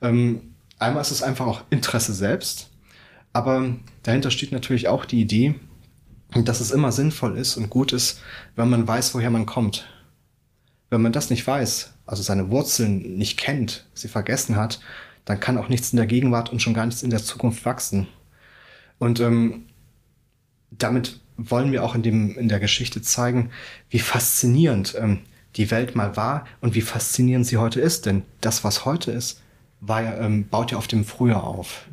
Ähm, 0.00 0.54
einmal 0.78 1.02
ist 1.02 1.10
es 1.10 1.22
einfach 1.22 1.46
auch 1.46 1.62
Interesse 1.70 2.14
selbst, 2.14 2.70
aber 3.32 3.74
dahinter 4.02 4.30
steht 4.30 4.52
natürlich 4.52 4.88
auch 4.88 5.04
die 5.04 5.20
Idee, 5.20 5.54
dass 6.34 6.60
es 6.60 6.70
immer 6.70 6.92
sinnvoll 6.92 7.36
ist 7.36 7.56
und 7.56 7.68
gut 7.68 7.92
ist, 7.92 8.20
wenn 8.56 8.70
man 8.70 8.86
weiß, 8.86 9.14
woher 9.14 9.30
man 9.30 9.44
kommt. 9.44 9.86
Wenn 10.88 11.02
man 11.02 11.12
das 11.12 11.30
nicht 11.30 11.46
weiß, 11.46 11.94
also 12.12 12.22
seine 12.22 12.50
Wurzeln 12.50 13.16
nicht 13.16 13.38
kennt, 13.38 13.86
sie 13.94 14.06
vergessen 14.06 14.56
hat, 14.56 14.80
dann 15.24 15.40
kann 15.40 15.56
auch 15.56 15.70
nichts 15.70 15.94
in 15.94 15.96
der 15.96 16.04
Gegenwart 16.04 16.52
und 16.52 16.60
schon 16.60 16.74
gar 16.74 16.84
nichts 16.84 17.02
in 17.02 17.08
der 17.08 17.22
Zukunft 17.22 17.64
wachsen. 17.64 18.06
Und 18.98 19.18
ähm, 19.18 19.62
damit 20.70 21.20
wollen 21.38 21.72
wir 21.72 21.82
auch 21.82 21.94
in, 21.94 22.02
dem, 22.02 22.36
in 22.36 22.50
der 22.50 22.60
Geschichte 22.60 23.00
zeigen, 23.00 23.48
wie 23.88 23.98
faszinierend 23.98 24.94
ähm, 25.00 25.20
die 25.56 25.70
Welt 25.70 25.96
mal 25.96 26.14
war 26.14 26.46
und 26.60 26.74
wie 26.74 26.82
faszinierend 26.82 27.46
sie 27.46 27.56
heute 27.56 27.80
ist. 27.80 28.04
Denn 28.04 28.24
das, 28.42 28.62
was 28.62 28.84
heute 28.84 29.10
ist, 29.10 29.40
war 29.80 30.02
ähm, 30.20 30.46
baut 30.46 30.70
ja 30.70 30.76
auf 30.76 30.88
dem 30.88 31.06
Früher 31.06 31.42
auf. 31.42 31.86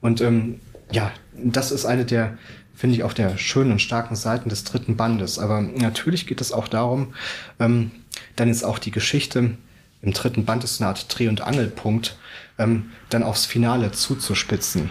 Und 0.00 0.20
ähm, 0.20 0.60
ja, 0.92 1.10
das 1.34 1.72
ist 1.72 1.86
eine 1.86 2.04
der, 2.04 2.38
finde 2.72 2.94
ich, 2.94 3.02
auch 3.02 3.14
der 3.14 3.36
schönen 3.36 3.72
und 3.72 3.82
starken 3.82 4.14
Seiten 4.14 4.48
des 4.48 4.62
dritten 4.62 4.96
Bandes. 4.96 5.40
Aber 5.40 5.60
natürlich 5.60 6.28
geht 6.28 6.40
es 6.40 6.52
auch 6.52 6.68
darum, 6.68 7.14
ähm, 7.58 7.90
dann 8.36 8.48
ist 8.48 8.64
auch 8.64 8.78
die 8.78 8.90
Geschichte 8.90 9.56
im 10.02 10.12
dritten 10.12 10.44
Band 10.44 10.64
ist 10.64 10.80
eine 10.80 10.88
Art 10.88 11.06
Dreh- 11.08 11.28
und 11.28 11.42
Angelpunkt, 11.42 12.16
ähm, 12.58 12.90
dann 13.10 13.22
aufs 13.22 13.46
Finale 13.46 13.92
zuzuspitzen. 13.92 14.90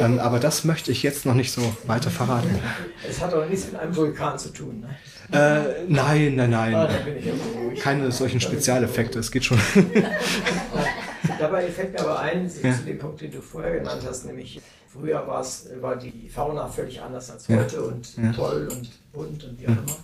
ähm, 0.00 0.18
aber 0.18 0.38
das 0.38 0.64
möchte 0.64 0.92
ich 0.92 1.02
jetzt 1.02 1.26
noch 1.26 1.34
nicht 1.34 1.52
so 1.52 1.76
weiter 1.86 2.10
verraten. 2.10 2.58
Es 3.08 3.20
hat 3.20 3.34
aber 3.34 3.46
nichts 3.46 3.66
mit 3.66 3.76
einem 3.76 3.94
Vulkan 3.94 4.38
zu 4.38 4.50
tun. 4.50 4.80
Ne? 4.80 5.36
Äh, 5.36 5.84
nein, 5.88 6.36
nein, 6.36 6.50
nein. 6.50 6.74
Ah, 6.74 6.88
Keine 7.80 8.10
solchen 8.12 8.40
Spezialeffekte, 8.40 9.18
es 9.18 9.30
geht 9.30 9.44
schon. 9.44 9.58
Dabei 11.38 11.68
fällt 11.68 11.92
mir 11.92 12.00
aber 12.00 12.20
ein, 12.20 12.50
ja. 12.62 12.74
zu 12.74 12.84
dem 12.84 12.98
Punkt, 12.98 13.20
den 13.20 13.30
du 13.30 13.42
vorher 13.42 13.78
genannt 13.78 14.02
hast, 14.06 14.24
nämlich 14.24 14.60
früher 14.90 15.26
war 15.26 15.96
die 15.96 16.28
Fauna 16.28 16.66
völlig 16.66 17.00
anders 17.02 17.30
als 17.30 17.48
heute 17.48 17.76
ja. 17.76 17.82
und 17.82 18.16
ja. 18.16 18.32
toll 18.32 18.68
und 18.72 18.88
bunt 19.12 19.44
und 19.44 19.60
wie 19.60 19.66
auch 19.66 19.72
immer. 19.72 19.96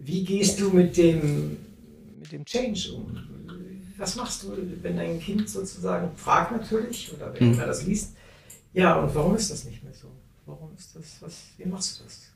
Wie 0.00 0.24
gehst 0.24 0.60
du 0.60 0.70
mit 0.70 0.96
dem 0.96 1.56
mit 2.32 2.32
dem 2.32 2.44
Change 2.44 2.92
um? 2.92 3.18
Was 3.96 4.14
machst 4.16 4.44
du, 4.44 4.56
wenn 4.82 4.96
dein 4.96 5.20
Kind 5.20 5.48
sozusagen 5.48 6.16
fragt 6.16 6.52
natürlich, 6.52 7.12
oder 7.12 7.34
wenn 7.34 7.52
mhm. 7.52 7.58
er 7.58 7.66
das 7.66 7.84
liest, 7.84 8.14
ja, 8.72 8.94
und 8.94 9.14
warum 9.14 9.34
ist 9.34 9.50
das 9.50 9.64
nicht 9.64 9.82
mehr 9.82 9.92
so? 9.92 10.08
Warum 10.46 10.70
ist 10.76 10.94
das, 10.94 11.16
was, 11.20 11.34
wie 11.56 11.64
machst 11.64 11.98
du 11.98 12.04
das? 12.04 12.30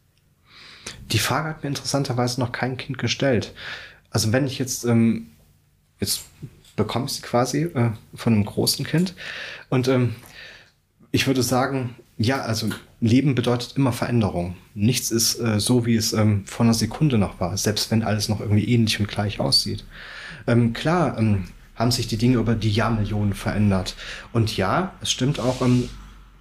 Die 1.13 1.19
Frage 1.19 1.49
hat 1.49 1.63
mir 1.63 1.69
interessanterweise 1.69 2.41
noch 2.41 2.53
kein 2.53 2.77
Kind 2.77 2.99
gestellt. 2.99 3.55
Also 4.11 4.33
wenn 4.33 4.47
ich 4.47 4.59
jetzt, 4.59 4.85
ähm, 4.85 5.29
jetzt 6.01 6.23
bekomme 6.75 7.07
ich 7.07 7.13
sie 7.13 7.23
quasi 7.23 7.63
äh, 7.63 7.93
von 8.15 8.35
einem 8.35 8.45
großen 8.45 8.85
Kind 8.85 9.15
und 9.69 9.89
ähm, 9.89 10.17
ich 11.13 11.27
würde 11.27 11.43
sagen, 11.43 11.95
ja, 12.19 12.41
also 12.41 12.71
Leben 13.01 13.35
bedeutet 13.35 13.77
immer 13.77 13.93
Veränderung. 13.93 14.57
Nichts 14.75 15.11
ist 15.11 15.39
äh, 15.39 15.61
so, 15.61 15.87
wie 15.87 15.97
es 15.97 16.13
ähm, 16.13 16.45
vor 16.47 16.65
einer 16.65 16.75
Sekunde 16.75 17.19
noch 17.19 17.39
war, 17.41 17.57
selbst 17.57 17.91
wenn 17.91 18.03
alles 18.03 18.29
noch 18.29 18.41
irgendwie 18.41 18.69
ähnlich 18.69 18.99
und 18.99 19.09
gleich 19.09 19.39
aussieht. 19.39 19.85
Ähm, 20.47 20.73
klar 20.73 21.19
ähm, 21.19 21.45
haben 21.75 21.91
sich 21.91 22.07
die 22.07 22.17
Dinge 22.17 22.39
über 22.39 22.55
die 22.55 22.71
Jahrmillionen 22.71 23.35
verändert. 23.35 23.95
Und 24.33 24.57
ja, 24.57 24.95
es 25.01 25.11
stimmt 25.11 25.39
auch, 25.41 25.63
ähm, 25.63 25.89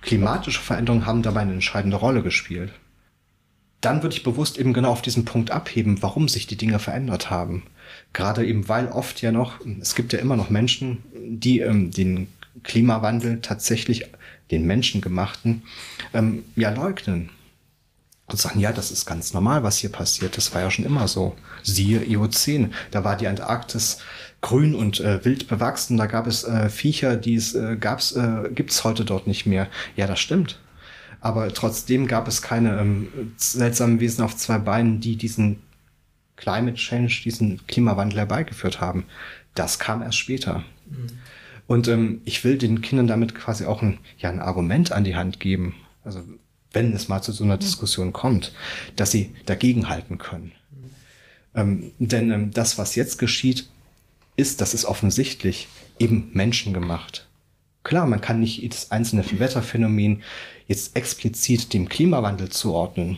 klimatische 0.02 0.62
Veränderungen 0.62 1.06
haben 1.06 1.22
dabei 1.22 1.42
eine 1.42 1.54
entscheidende 1.54 1.98
Rolle 1.98 2.24
gespielt. 2.24 2.72
dann 3.82 4.04
würde 4.04 4.16
ich 4.16 4.24
bewusst 4.24 4.60
eben 4.60 4.74
genau 4.74 4.92
auf 4.92 5.02
diesen 5.02 5.26
Punkt 5.26 5.52
abheben, 5.52 6.02
warum 6.02 6.28
sich 6.30 6.46
die 6.48 6.56
Dinge 6.56 6.80
verändert 6.80 7.32
haben. 7.32 7.64
Gerade 8.14 8.46
eben, 8.46 8.70
weil 8.70 8.88
oft 8.88 9.22
ja 9.22 9.32
noch, 9.32 9.60
es 9.82 9.96
gibt 9.96 10.14
ja 10.14 10.20
immer 10.20 10.36
noch 10.36 10.50
Menschen, 10.50 11.00
die 11.16 11.60
ähm, 11.60 11.92
den 11.92 12.28
Klimawandel 12.64 13.42
tatsächlich, 13.42 14.06
den 14.52 14.66
menschengemachten, 14.66 15.64
ähm, 16.14 16.44
ja 16.56 16.72
leugnen. 16.72 17.30
Und 18.28 18.40
sagen, 18.40 18.62
ja, 18.62 18.72
das 18.72 18.92
ist 18.92 19.06
ganz 19.06 19.34
normal, 19.34 19.64
was 19.64 19.78
hier 19.78 19.92
passiert. 19.92 20.38
Das 20.38 20.54
war 20.54 20.62
ja 20.62 20.72
schon 20.72 20.86
immer 20.86 21.10
so. 21.10 21.36
Siehe 21.64 22.02
Eozän. 22.06 22.74
Da 22.90 23.04
war 23.04 23.18
die 23.18 23.28
Antarktis 23.28 23.98
grün 24.40 24.74
und 24.74 25.02
äh, 25.02 25.24
wild 25.26 25.50
bewachsen. 25.50 25.98
Da 25.98 26.06
gab 26.06 26.28
es 26.28 26.46
äh, 26.46 26.70
Viecher, 26.70 27.18
die 27.18 27.36
es 27.36 27.56
äh, 27.56 27.76
gab's, 27.78 28.14
äh, 28.14 28.50
gibt's 28.54 28.86
heute 28.86 29.04
dort 29.04 29.28
nicht 29.28 29.46
mehr. 29.46 29.68
Ja, 29.98 30.08
das 30.08 30.22
stimmt. 30.22 30.60
Aber 31.20 31.54
trotzdem 31.54 32.08
gab 32.08 32.28
es 32.28 32.42
keine 32.42 32.80
ähm, 32.80 33.34
seltsamen 33.38 34.00
Wesen 34.00 34.24
auf 34.24 34.36
zwei 34.38 34.58
Beinen, 34.58 35.02
die 35.02 35.18
diesen 35.18 35.62
Climate 36.36 36.78
Change, 36.78 37.22
diesen 37.24 37.66
Klimawandel 37.68 38.20
herbeigeführt 38.20 38.82
haben. 38.82 39.06
Das 39.54 39.78
kam 39.78 40.02
erst 40.02 40.18
später. 40.18 40.64
Mhm. 40.90 41.08
Und 41.72 41.88
ähm, 41.88 42.20
ich 42.26 42.44
will 42.44 42.58
den 42.58 42.82
Kindern 42.82 43.08
damit 43.08 43.34
quasi 43.34 43.64
auch 43.64 43.82
ein, 43.82 44.00
ja, 44.18 44.30
ein 44.30 44.42
Argument 44.42 44.92
an 44.92 45.06
die 45.06 45.16
Hand 45.16 45.40
geben. 45.40 45.74
Also 46.04 46.22
wenn 46.74 46.92
es 46.92 47.08
mal 47.08 47.22
zu 47.22 47.32
so 47.32 47.46
einer 47.46 47.58
Diskussion 47.58 48.12
kommt, 48.12 48.52
dass 48.98 49.12
sie 49.12 49.34
dagegenhalten 49.46 50.18
können. 50.18 50.52
Mhm. 50.70 50.90
Ähm, 51.56 51.92
denn 51.98 52.30
ähm, 52.30 52.52
das, 52.52 52.78
was 52.78 52.96
jetzt 52.96 53.20
geschieht, 53.20 53.70
ist, 54.36 54.60
das 54.60 54.74
ist 54.74 54.84
offensichtlich 54.84 55.70
eben 55.98 56.30
menschengemacht. 56.34 57.30
Klar, 57.84 58.06
man 58.06 58.20
kann 58.20 58.42
nicht 58.42 58.58
jedes 58.58 58.92
einzelne 58.92 59.24
Wetterphänomen 59.40 60.24
jetzt 60.68 60.98
explizit 60.98 61.72
dem 61.72 61.88
Klimawandel 61.88 62.50
zuordnen, 62.50 63.18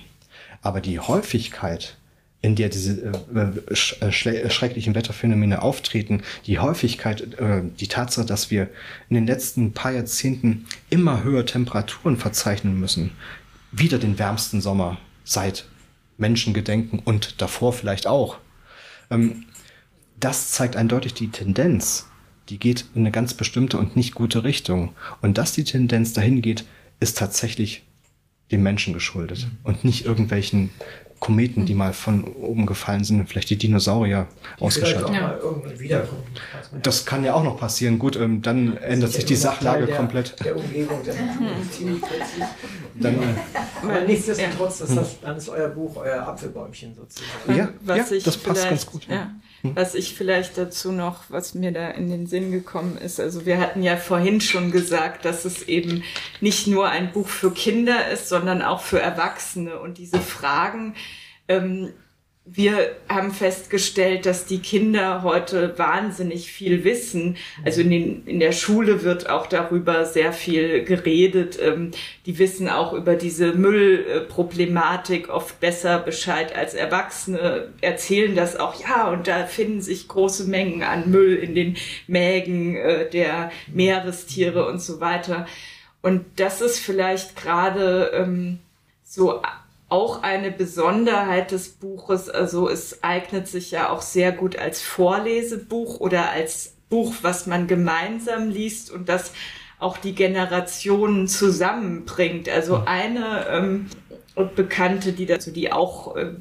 aber 0.61 0.79
die 0.79 0.99
Häufigkeit, 0.99 1.97
in 2.43 2.55
der 2.55 2.67
diese 2.67 3.13
äh, 3.33 3.75
sch 3.75 4.01
äh, 4.01 4.11
schrecklichen 4.11 4.93
Wetterphänomene 4.95 5.61
auftreten, 5.61 6.21
die 6.45 6.59
Häufigkeit, 6.59 7.39
äh, 7.39 7.63
die 7.79 7.87
Tatsache, 7.87 8.27
dass 8.27 8.51
wir 8.51 8.69
in 9.09 9.15
den 9.15 9.25
letzten 9.25 9.71
paar 9.73 9.93
Jahrzehnten 9.93 10.65
immer 10.89 11.23
höhere 11.23 11.45
Temperaturen 11.45 12.17
verzeichnen 12.17 12.77
müssen, 12.77 13.11
wieder 13.71 13.97
den 13.97 14.19
wärmsten 14.19 14.59
Sommer 14.59 14.97
seit 15.23 15.65
Menschengedenken 16.17 16.99
und 16.99 17.41
davor 17.41 17.71
vielleicht 17.71 18.07
auch. 18.07 18.37
Ähm, 19.09 19.45
das 20.19 20.51
zeigt 20.51 20.75
eindeutig 20.75 21.13
die 21.13 21.29
Tendenz. 21.29 22.07
Die 22.49 22.59
geht 22.59 22.85
in 22.93 23.03
eine 23.03 23.11
ganz 23.11 23.33
bestimmte 23.33 23.77
und 23.77 23.95
nicht 23.95 24.15
gute 24.15 24.43
Richtung. 24.43 24.93
Und 25.21 25.37
dass 25.37 25.53
die 25.53 25.63
Tendenz 25.63 26.11
dahin 26.11 26.41
geht, 26.41 26.65
ist 26.99 27.17
tatsächlich 27.17 27.83
dem 28.51 28.63
Menschen 28.63 28.93
geschuldet 28.93 29.45
mhm. 29.45 29.57
und 29.63 29.83
nicht 29.85 30.05
irgendwelchen 30.05 30.69
Kometen, 31.23 31.65
die 31.65 31.73
mal 31.73 31.93
von 31.93 32.25
oben 32.25 32.65
gefallen 32.65 33.05
sind, 33.05 33.25
vielleicht 33.29 33.49
die 33.49 33.55
Dinosaurier 33.55 34.27
die 34.59 34.63
ausgeschaltet 34.65 35.09
haben. 35.15 35.61
Das 36.81 37.05
kann 37.05 37.23
ja 37.23 37.33
auch 37.33 37.45
noch 37.45 37.57
passieren. 37.57 37.97
Gut, 37.97 38.17
ähm, 38.17 38.41
dann 38.41 38.73
das 38.73 38.83
ändert 38.83 39.11
sich 39.13 39.23
die 39.23 39.37
Sachlage 39.37 39.85
der, 39.85 39.95
komplett. 39.95 40.35
Der 40.43 40.57
Umgebung, 40.57 41.01
der. 41.05 41.15
Dann, 42.95 43.15
äh, 43.15 43.25
Aber 43.81 44.01
nichtsdestotrotz, 44.01 44.81
ist 44.81 44.97
das, 44.97 45.21
dann 45.21 45.37
ist 45.37 45.47
euer 45.47 45.69
Buch 45.69 45.95
euer 45.95 46.27
Apfelbäumchen 46.27 46.93
sozusagen. 46.93 47.57
Ja, 47.87 47.95
ja 47.95 48.05
das 48.25 48.37
passt 48.37 48.67
ganz 48.67 48.85
gut. 48.85 49.07
Ja. 49.07 49.31
Hm. 49.63 49.75
Was 49.75 49.95
ich 49.95 50.13
vielleicht 50.13 50.57
dazu 50.57 50.91
noch, 50.91 51.23
was 51.29 51.53
mir 51.53 51.71
da 51.71 51.89
in 51.89 52.09
den 52.09 52.27
Sinn 52.27 52.51
gekommen 52.51 52.97
ist, 52.97 53.19
also 53.19 53.45
wir 53.45 53.59
hatten 53.59 53.81
ja 53.81 53.95
vorhin 53.97 54.41
schon 54.41 54.71
gesagt, 54.71 55.25
dass 55.25 55.45
es 55.45 55.63
eben 55.63 56.03
nicht 56.41 56.67
nur 56.67 56.89
ein 56.89 57.11
Buch 57.11 57.27
für 57.27 57.51
Kinder 57.51 58.09
ist, 58.09 58.29
sondern 58.29 58.61
auch 58.61 58.81
für 58.81 58.99
Erwachsene 58.99 59.79
und 59.79 59.97
diese 59.97 60.19
Fragen, 60.19 60.95
ähm, 61.47 61.93
wir 62.45 62.97
haben 63.07 63.31
festgestellt, 63.31 64.25
dass 64.25 64.45
die 64.45 64.59
Kinder 64.59 65.23
heute 65.23 65.77
wahnsinnig 65.79 66.51
viel 66.51 66.83
wissen. 66.83 67.37
Also 67.63 67.79
in, 67.79 67.89
den, 67.89 68.27
in 68.27 68.41
der 68.41 68.51
Schule 68.51 69.03
wird 69.03 69.29
auch 69.29 69.47
darüber 69.47 70.05
sehr 70.05 70.33
viel 70.33 70.83
geredet. 70.83 71.57
Ähm, 71.61 71.91
die 72.25 72.37
wissen 72.39 72.67
auch 72.67 72.91
über 72.91 73.15
diese 73.15 73.53
Müllproblematik 73.53 75.29
oft 75.29 75.61
besser 75.61 75.99
Bescheid 75.99 76.53
als 76.53 76.73
Erwachsene, 76.73 77.69
erzählen 77.79 78.35
das 78.35 78.57
auch, 78.57 78.75
ja, 78.81 79.09
und 79.09 79.27
da 79.29 79.45
finden 79.45 79.81
sich 79.81 80.09
große 80.09 80.43
Mengen 80.43 80.83
an 80.83 81.09
Müll 81.09 81.35
in 81.35 81.55
den 81.55 81.77
Mägen 82.07 82.75
äh, 82.75 83.09
der 83.09 83.51
Meerestiere 83.67 84.67
und 84.67 84.81
so 84.81 84.99
weiter. 84.99 85.47
Und 86.01 86.25
das 86.35 86.59
ist 86.59 86.79
vielleicht 86.79 87.37
gerade 87.37 88.11
ähm, 88.13 88.59
so 89.05 89.41
auch 89.93 90.23
eine 90.23 90.49
Besonderheit 90.49 91.51
des 91.51 91.69
Buches. 91.69 92.27
Also 92.27 92.67
es 92.67 93.03
eignet 93.03 93.47
sich 93.47 93.69
ja 93.69 93.91
auch 93.91 94.01
sehr 94.01 94.31
gut 94.31 94.57
als 94.57 94.81
Vorlesebuch 94.81 95.99
oder 95.99 96.31
als 96.31 96.77
Buch, 96.89 97.13
was 97.21 97.45
man 97.45 97.67
gemeinsam 97.67 98.49
liest 98.49 98.89
und 98.89 99.07
das 99.07 99.33
auch 99.77 99.97
die 99.97 100.15
Generationen 100.15 101.27
zusammenbringt. 101.27 102.49
Also 102.49 102.81
eine 102.87 103.45
ähm, 103.51 103.85
Bekannte, 104.55 105.13
die 105.13 105.27
dazu, 105.27 105.51
die 105.51 105.71
auch 105.71 106.15
äh, 106.15 106.31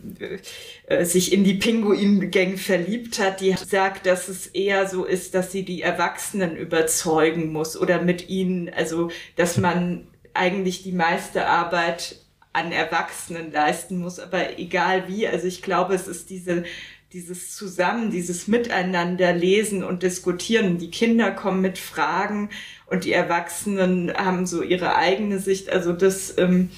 äh, 0.86 1.04
sich 1.04 1.30
in 1.30 1.44
die 1.44 1.54
Pinguin-Gang 1.54 2.56
verliebt 2.56 3.18
hat, 3.18 3.42
die 3.42 3.54
sagt, 3.54 4.06
dass 4.06 4.28
es 4.28 4.46
eher 4.46 4.88
so 4.88 5.04
ist, 5.04 5.34
dass 5.34 5.52
sie 5.52 5.62
die 5.62 5.82
Erwachsenen 5.82 6.56
überzeugen 6.56 7.52
muss 7.52 7.76
oder 7.76 8.00
mit 8.00 8.30
ihnen, 8.30 8.70
also 8.74 9.10
dass 9.36 9.58
man 9.58 10.06
eigentlich 10.32 10.82
die 10.84 10.92
meiste 10.92 11.46
Arbeit 11.46 12.21
an 12.52 12.72
Erwachsenen 12.72 13.52
leisten 13.52 13.98
muss, 13.98 14.18
aber 14.18 14.58
egal 14.58 15.08
wie, 15.08 15.26
also 15.26 15.46
ich 15.46 15.62
glaube, 15.62 15.94
es 15.94 16.06
ist 16.06 16.30
diese 16.30 16.64
dieses 17.12 17.54
Zusammen, 17.54 18.10
dieses 18.10 18.48
Miteinander 18.48 19.32
lesen 19.32 19.84
und 19.84 20.02
diskutieren. 20.02 20.78
Die 20.78 20.90
Kinder 20.90 21.30
kommen 21.30 21.60
mit 21.60 21.78
Fragen 21.78 22.48
und 22.86 23.04
die 23.04 23.12
Erwachsenen 23.12 24.12
haben 24.14 24.46
so 24.46 24.62
ihre 24.62 24.96
eigene 24.96 25.38
Sicht. 25.38 25.68
Also 25.70 25.92
das, 25.92 26.38
ähm, 26.38 26.70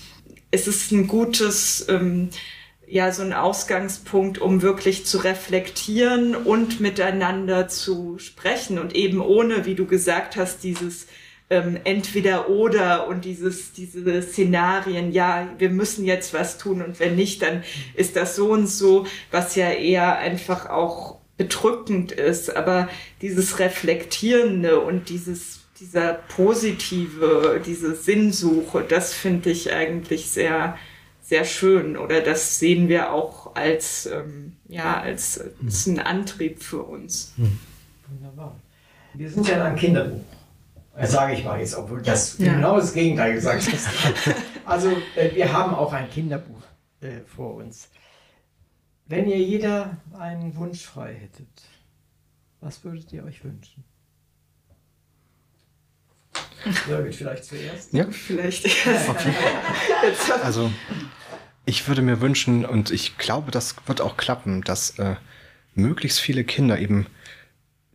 es 0.51 0.67
ist 0.67 0.91
ein 0.91 1.07
gutes, 1.07 1.87
ähm, 1.89 2.31
ja, 2.87 3.13
so 3.13 3.23
ein 3.23 3.33
Ausgangspunkt, 3.33 4.39
um 4.39 4.61
wirklich 4.61 5.07
zu 5.07 5.19
reflektieren 5.19 6.35
und 6.35 6.81
miteinander 6.81 7.69
zu 7.69 8.19
sprechen 8.19 8.79
und 8.79 8.95
eben 8.95 9.21
ohne, 9.21 9.67
wie 9.67 9.75
du 9.75 9.87
gesagt 9.87 10.37
hast, 10.37 10.65
dieses 10.65 11.07
ähm, 11.51 11.79
entweder 11.85 12.49
oder 12.49 13.07
und 13.07 13.25
dieses, 13.25 13.73
diese 13.73 14.23
Szenarien, 14.23 15.13
ja, 15.13 15.49
wir 15.59 15.71
müssen 15.71 16.05
jetzt 16.05 16.33
was 16.33 16.59
tun 16.59 16.83
und 16.83 17.01
wenn 17.01 17.17
nicht, 17.17 17.43
dann 17.43 17.63
ist 17.95 18.17
das 18.17 18.37
so 18.37 18.51
und 18.53 18.67
so, 18.67 19.07
was 19.31 19.55
ja 19.55 19.71
eher 19.71 20.19
einfach 20.19 20.71
auch 20.71 21.19
bedrückend 21.37 22.13
ist. 22.13 22.57
Aber 22.57 22.89
dieses 23.21 23.59
Reflektierende 23.59 24.81
und 24.81 25.09
dieses, 25.09 25.61
dieser 25.81 26.15
positive, 26.15 27.61
diese 27.65 27.95
Sinnsuche, 27.95 28.83
das 28.83 29.13
finde 29.13 29.51
ich 29.51 29.73
eigentlich 29.73 30.31
sehr, 30.31 30.79
sehr 31.23 31.45
schön. 31.45 31.97
Oder 31.97 32.21
das 32.21 32.59
sehen 32.59 32.89
wir 32.89 33.13
auch 33.13 33.55
als, 33.55 34.07
ähm, 34.07 34.53
ja, 34.69 35.01
als, 35.01 35.41
als 35.63 35.87
einen 35.87 35.99
Antrieb 35.99 36.63
für 36.63 36.83
uns. 36.83 37.35
Wunderbar. 38.09 38.57
Wir 39.13 39.31
sind 39.31 39.47
ja 39.47 39.65
ein 39.65 39.77
Kinderbuch. 39.77 40.25
Das 40.97 41.13
sage 41.13 41.35
ich 41.35 41.45
mal 41.45 41.59
jetzt, 41.59 41.75
obwohl 41.75 42.03
das 42.03 42.39
ja. 42.39 42.55
genau 42.55 42.77
das 42.77 42.93
Gegenteil 42.93 43.35
gesagt 43.35 43.67
ist. 43.73 43.89
Also, 44.67 44.93
äh, 45.15 45.35
wir 45.35 45.53
haben 45.53 45.75
auch 45.75 45.93
ein 45.93 46.09
Kinderbuch 46.09 46.63
äh, 47.03 47.21
vor 47.27 47.57
uns. 47.57 47.91
Wenn 49.05 49.29
ihr 49.29 49.37
jeder 49.37 49.99
einen 50.19 50.57
Wunsch 50.57 50.83
frei 50.83 51.13
hättet, 51.13 51.49
was 52.63 52.83
würdet 52.83 53.13
ihr 53.13 53.25
euch 53.25 53.45
wünschen? 53.45 53.85
Birgit, 56.87 57.15
vielleicht 57.15 57.45
zuerst? 57.45 57.93
Ja, 57.93 58.07
vielleicht. 58.11 58.65
Okay. 59.09 59.35
also, 60.43 60.73
ich 61.67 61.87
würde 61.89 62.01
mir 62.01 62.23
wünschen, 62.23 62.65
und 62.65 62.91
ich 62.91 63.19
glaube, 63.19 63.51
das 63.51 63.77
wird 63.87 64.01
auch 64.01 64.17
klappen, 64.17 64.63
dass 64.63 64.99
äh, 64.99 65.17
möglichst 65.75 66.21
viele 66.21 66.45
Kinder 66.45 66.79
eben 66.79 67.07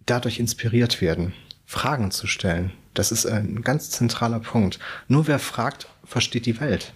dadurch 0.05 0.39
inspiriert 0.39 1.01
werden, 1.01 1.34
Fragen 1.65 2.11
zu 2.11 2.27
stellen, 2.27 2.71
das 2.94 3.11
ist 3.11 3.26
ein 3.26 3.61
ganz 3.61 3.90
zentraler 3.91 4.40
Punkt. 4.40 4.80
Nur 5.07 5.28
wer 5.28 5.40
fragt, 5.40 5.88
versteht 6.03 6.45
die 6.45 6.60
Welt. 6.60 6.94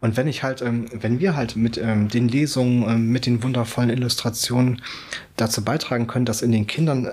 Und 0.00 0.16
wenn 0.16 0.26
ich 0.26 0.42
halt, 0.42 0.62
ähm, 0.62 0.88
wenn 0.92 1.20
wir 1.20 1.36
halt 1.36 1.54
mit 1.54 1.78
ähm, 1.78 2.08
den 2.08 2.28
Lesungen, 2.28 2.82
ähm, 2.88 3.08
mit 3.12 3.24
den 3.24 3.44
wundervollen 3.44 3.88
Illustrationen 3.88 4.82
dazu 5.36 5.64
beitragen 5.64 6.08
können, 6.08 6.24
dass 6.24 6.42
in 6.42 6.50
den 6.50 6.66
Kindern 6.66 7.12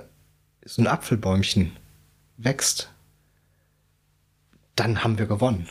so 0.65 0.81
ein 0.81 0.87
Apfelbäumchen 0.87 1.71
wächst, 2.37 2.89
dann 4.75 5.03
haben 5.03 5.19
wir 5.19 5.27
gewonnen. 5.27 5.69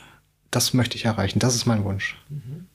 Das 0.53 0.75
möchte 0.75 0.97
ich 0.97 1.07
erreichen. 1.07 1.41
Das 1.41 1.57
ist 1.57 1.67
mein 1.67 1.83
Wunsch. 1.83 2.17
Mhm. 2.29 2.69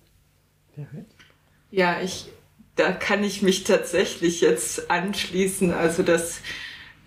Ja, 1.71 2.01
ich, 2.01 2.27
da 2.75 2.91
kann 2.91 3.23
ich 3.23 3.43
mich 3.43 3.63
tatsächlich 3.63 4.41
jetzt 4.41 4.91
anschließen. 4.91 5.71
Also 5.73 6.03
das 6.03 6.41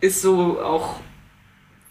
ist 0.01 0.23
so 0.23 0.61
auch 0.61 1.01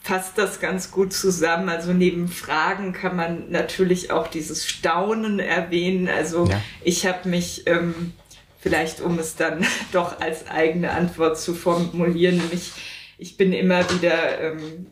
fasst 0.05 0.37
das 0.37 0.59
ganz 0.59 0.91
gut 0.91 1.13
zusammen. 1.13 1.67
Also 1.67 1.91
neben 1.91 2.27
Fragen 2.27 2.93
kann 2.93 3.15
man 3.15 3.49
natürlich 3.49 4.11
auch 4.11 4.27
dieses 4.27 4.67
Staunen 4.67 5.39
erwähnen. 5.39 6.07
Also 6.07 6.45
ja. 6.45 6.61
ich 6.83 7.07
habe 7.07 7.27
mich 7.27 7.63
ähm, 7.65 8.13
vielleicht, 8.59 9.01
um 9.01 9.17
es 9.17 9.35
dann 9.35 9.65
doch 9.91 10.19
als 10.19 10.47
eigene 10.47 10.91
Antwort 10.91 11.39
zu 11.39 11.55
formulieren, 11.55 12.37
nämlich 12.37 12.71
ich 13.17 13.35
bin 13.35 13.51
immer 13.51 13.89
wieder 13.89 14.39
ähm, 14.41 14.87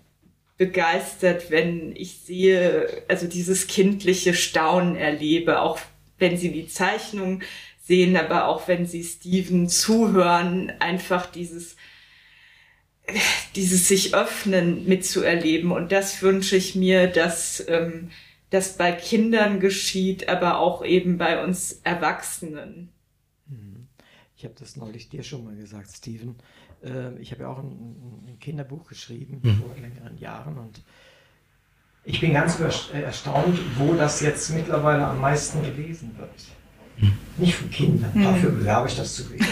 begeistert, 0.57 1.51
wenn 1.51 1.95
ich 1.95 2.21
sehe, 2.25 3.03
also 3.07 3.27
dieses 3.27 3.67
kindliche 3.67 4.33
Staunen 4.33 4.95
erlebe, 4.95 5.61
auch 5.61 5.77
wenn 6.17 6.37
sie 6.37 6.51
die 6.51 6.67
Zeichnung 6.67 7.43
sehen, 7.83 8.17
aber 8.17 8.47
auch 8.47 8.67
wenn 8.67 8.87
sie 8.87 9.03
Steven 9.03 9.69
zuhören, 9.69 10.73
einfach 10.79 11.27
dieses 11.27 11.75
dieses 13.55 13.87
sich 13.87 14.15
öffnen 14.15 14.85
mitzuerleben. 14.87 15.71
Und 15.71 15.91
das 15.91 16.21
wünsche 16.21 16.55
ich 16.55 16.75
mir, 16.75 17.07
dass 17.07 17.63
ähm, 17.67 18.09
das 18.49 18.77
bei 18.77 18.91
Kindern 18.91 19.59
geschieht, 19.59 20.29
aber 20.29 20.59
auch 20.59 20.85
eben 20.85 21.17
bei 21.17 21.43
uns 21.43 21.81
Erwachsenen. 21.83 22.89
Mhm. 23.47 23.87
Ich 24.37 24.45
habe 24.45 24.55
das 24.57 24.75
neulich 24.75 25.09
dir 25.09 25.23
schon 25.23 25.43
mal 25.43 25.55
gesagt, 25.55 25.89
Steven. 25.91 26.35
Ähm, 26.83 27.17
ich 27.19 27.31
habe 27.31 27.43
ja 27.43 27.49
auch 27.49 27.59
ein, 27.59 28.25
ein 28.27 28.37
Kinderbuch 28.39 28.87
geschrieben 28.87 29.39
mhm. 29.41 29.55
vor 29.55 29.75
längeren 29.81 30.17
Jahren 30.17 30.57
und 30.57 30.81
ich 32.05 32.19
bin 32.19 32.33
ganz 32.33 32.59
äh, 32.59 33.01
erstaunt, 33.01 33.57
wo 33.77 33.93
das 33.93 34.19
jetzt 34.21 34.49
mittlerweile 34.53 35.07
am 35.07 35.21
meisten 35.21 35.61
gelesen 35.63 36.17
wird. 36.17 36.29
Mhm. 36.97 37.13
Nicht 37.37 37.55
von 37.55 37.69
Kindern, 37.69 38.11
mhm. 38.13 38.23
dafür 38.23 38.51
bewerbe 38.51 38.87
ich 38.87 38.95
das 38.95 39.15
zu 39.15 39.29
wenig. 39.29 39.47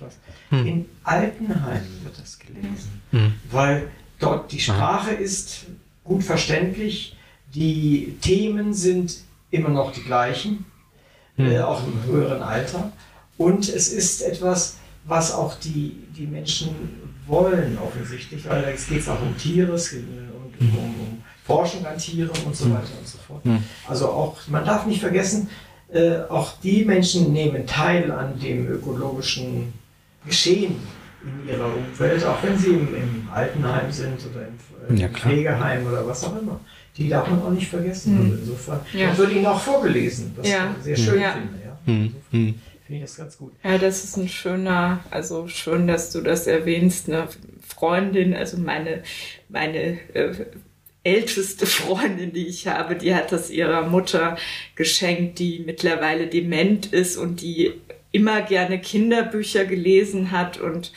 was. 0.00 0.18
Mhm. 0.50 0.66
In 0.66 0.86
Altenheimen 1.04 2.04
wird 2.04 2.18
das 2.18 2.38
gelesen, 2.38 3.00
mhm. 3.12 3.34
weil 3.50 3.90
dort 4.18 4.52
die 4.52 4.60
Sprache 4.60 5.12
ist 5.12 5.66
gut 6.04 6.24
verständlich, 6.24 7.16
die 7.54 8.16
Themen 8.20 8.74
sind 8.74 9.18
immer 9.50 9.70
noch 9.70 9.92
die 9.92 10.02
gleichen, 10.02 10.64
mhm. 11.36 11.50
äh, 11.50 11.60
auch 11.60 11.86
im 11.86 12.02
höheren 12.04 12.42
Alter. 12.42 12.92
Und 13.36 13.68
es 13.68 13.92
ist 13.92 14.22
etwas, 14.22 14.76
was 15.04 15.32
auch 15.32 15.54
die, 15.58 15.96
die 16.16 16.26
Menschen 16.26 16.70
wollen 17.26 17.78
offensichtlich, 17.78 18.48
weil 18.48 18.64
es 18.64 18.88
geht 18.88 19.08
auch 19.08 19.20
um 19.20 19.36
Tiere, 19.36 19.72
es 19.74 19.90
geht 19.90 20.04
um, 20.60 20.68
um, 20.68 20.84
um 20.84 21.22
Forschung 21.44 21.86
an 21.86 21.96
Tieren 21.96 22.30
und 22.44 22.56
so 22.56 22.70
weiter 22.70 22.90
und 22.98 23.06
so 23.06 23.18
fort. 23.18 23.42
Also 23.86 24.08
auch, 24.08 24.36
man 24.48 24.64
darf 24.64 24.86
nicht 24.86 25.00
vergessen, 25.00 25.48
äh, 25.90 26.20
auch 26.28 26.52
die 26.62 26.84
Menschen 26.84 27.32
nehmen 27.32 27.66
teil 27.66 28.10
an 28.10 28.38
dem 28.38 28.68
ökologischen 28.68 29.72
Geschehen 30.26 30.76
in 31.22 31.48
ihrer 31.48 31.66
Umwelt, 31.66 32.24
auch 32.24 32.42
wenn 32.42 32.58
sie 32.58 32.70
im, 32.70 32.94
im 32.94 33.28
Altenheim 33.32 33.90
sind 33.90 34.18
oder 34.30 34.46
im, 34.88 34.96
äh, 34.96 35.00
ja, 35.00 35.08
Pflegeheim 35.08 35.86
oder 35.86 36.06
was 36.06 36.24
auch 36.24 36.40
immer. 36.40 36.60
Die 36.96 37.08
darf 37.08 37.28
man 37.28 37.42
auch 37.42 37.50
nicht 37.50 37.68
vergessen. 37.68 38.14
Mhm. 38.14 38.30
Also 38.32 38.42
insofern 38.42 38.80
ja. 38.92 39.16
wird 39.16 39.32
ihnen 39.32 39.46
auch 39.46 39.60
vorgelesen, 39.60 40.32
was 40.36 40.48
ja. 40.48 40.74
ich 40.78 40.84
sehr 40.84 40.96
schön 40.96 41.20
ja. 41.20 41.32
finde. 41.32 41.54
Ja. 41.64 41.92
Mhm. 41.92 42.14
mhm. 42.30 42.54
Finde 42.86 43.04
ich 43.04 43.10
das 43.10 43.16
ganz 43.16 43.36
gut. 43.36 43.52
Ja, 43.62 43.76
das 43.76 44.02
ist 44.02 44.16
ein 44.16 44.28
schöner, 44.28 45.00
also 45.10 45.46
schön, 45.46 45.86
dass 45.86 46.10
du 46.10 46.22
das 46.22 46.46
erwähnst. 46.46 47.08
Eine 47.10 47.28
Freundin, 47.60 48.34
also 48.34 48.56
meine, 48.56 49.02
meine 49.50 49.98
äh, 50.14 50.46
älteste 51.14 51.66
Freundin, 51.66 52.32
die 52.32 52.46
ich 52.46 52.66
habe, 52.66 52.96
die 52.96 53.14
hat 53.14 53.32
das 53.32 53.50
ihrer 53.50 53.82
Mutter 53.82 54.36
geschenkt, 54.74 55.38
die 55.38 55.62
mittlerweile 55.64 56.26
dement 56.26 56.86
ist 56.86 57.16
und 57.16 57.40
die 57.40 57.72
immer 58.12 58.42
gerne 58.42 58.80
Kinderbücher 58.80 59.64
gelesen 59.64 60.30
hat 60.30 60.58
und 60.58 60.92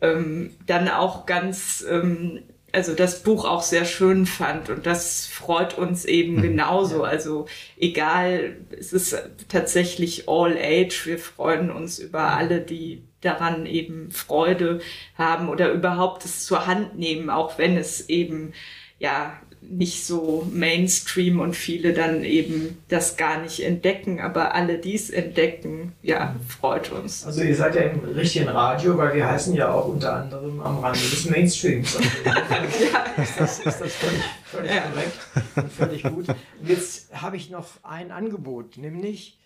ähm, 0.00 0.50
dann 0.66 0.88
auch 0.88 1.26
ganz, 1.26 1.84
ähm, 1.88 2.42
also 2.72 2.94
das 2.94 3.22
Buch 3.22 3.44
auch 3.44 3.62
sehr 3.62 3.84
schön 3.84 4.26
fand 4.26 4.68
und 4.70 4.86
das 4.86 5.26
freut 5.26 5.78
uns 5.78 6.04
eben 6.04 6.36
mhm. 6.36 6.42
genauso. 6.42 7.04
Also 7.04 7.46
egal, 7.78 8.56
es 8.76 8.92
ist 8.92 9.16
tatsächlich 9.48 10.28
all 10.28 10.56
age. 10.56 11.06
Wir 11.06 11.18
freuen 11.18 11.70
uns 11.70 11.98
über 11.98 12.36
alle, 12.36 12.60
die 12.60 13.02
daran 13.20 13.66
eben 13.66 14.10
Freude 14.10 14.80
haben 15.16 15.48
oder 15.48 15.72
überhaupt 15.72 16.24
es 16.24 16.44
zur 16.44 16.66
Hand 16.66 16.98
nehmen, 16.98 17.30
auch 17.30 17.58
wenn 17.58 17.76
es 17.76 18.08
eben 18.08 18.52
ja 18.98 19.40
nicht 19.70 20.04
so 20.04 20.46
Mainstream 20.52 21.40
und 21.40 21.56
viele 21.56 21.92
dann 21.92 22.22
eben 22.22 22.78
das 22.88 23.16
gar 23.16 23.40
nicht 23.40 23.60
entdecken, 23.60 24.20
aber 24.20 24.54
alle 24.54 24.78
dies 24.78 25.10
entdecken, 25.10 25.92
ja, 26.02 26.36
freut 26.48 26.92
uns. 26.92 27.24
Also 27.24 27.42
ihr 27.42 27.56
seid 27.56 27.74
ja 27.74 27.82
im 27.82 28.00
richtigen 28.00 28.48
Radio, 28.48 28.96
weil 28.98 29.14
wir 29.14 29.28
heißen 29.28 29.54
ja 29.54 29.72
auch 29.72 29.88
unter 29.88 30.14
anderem 30.14 30.60
am 30.60 30.78
Rande 30.78 30.98
des 30.98 31.28
Mainstreams. 31.30 31.98
Also 32.24 32.84
ja. 32.84 33.22
ist, 33.22 33.40
das, 33.40 33.58
ist 33.60 33.80
das 33.80 33.94
völlig, 33.94 34.22
völlig 34.44 34.70
ja. 34.70 34.82
korrekt 34.82 35.18
und 35.56 35.72
völlig 35.72 36.02
gut. 36.02 36.28
Und 36.28 36.68
jetzt 36.68 37.12
habe 37.12 37.36
ich 37.36 37.50
noch 37.50 37.66
ein 37.82 38.10
Angebot, 38.10 38.76
nämlich 38.76 39.38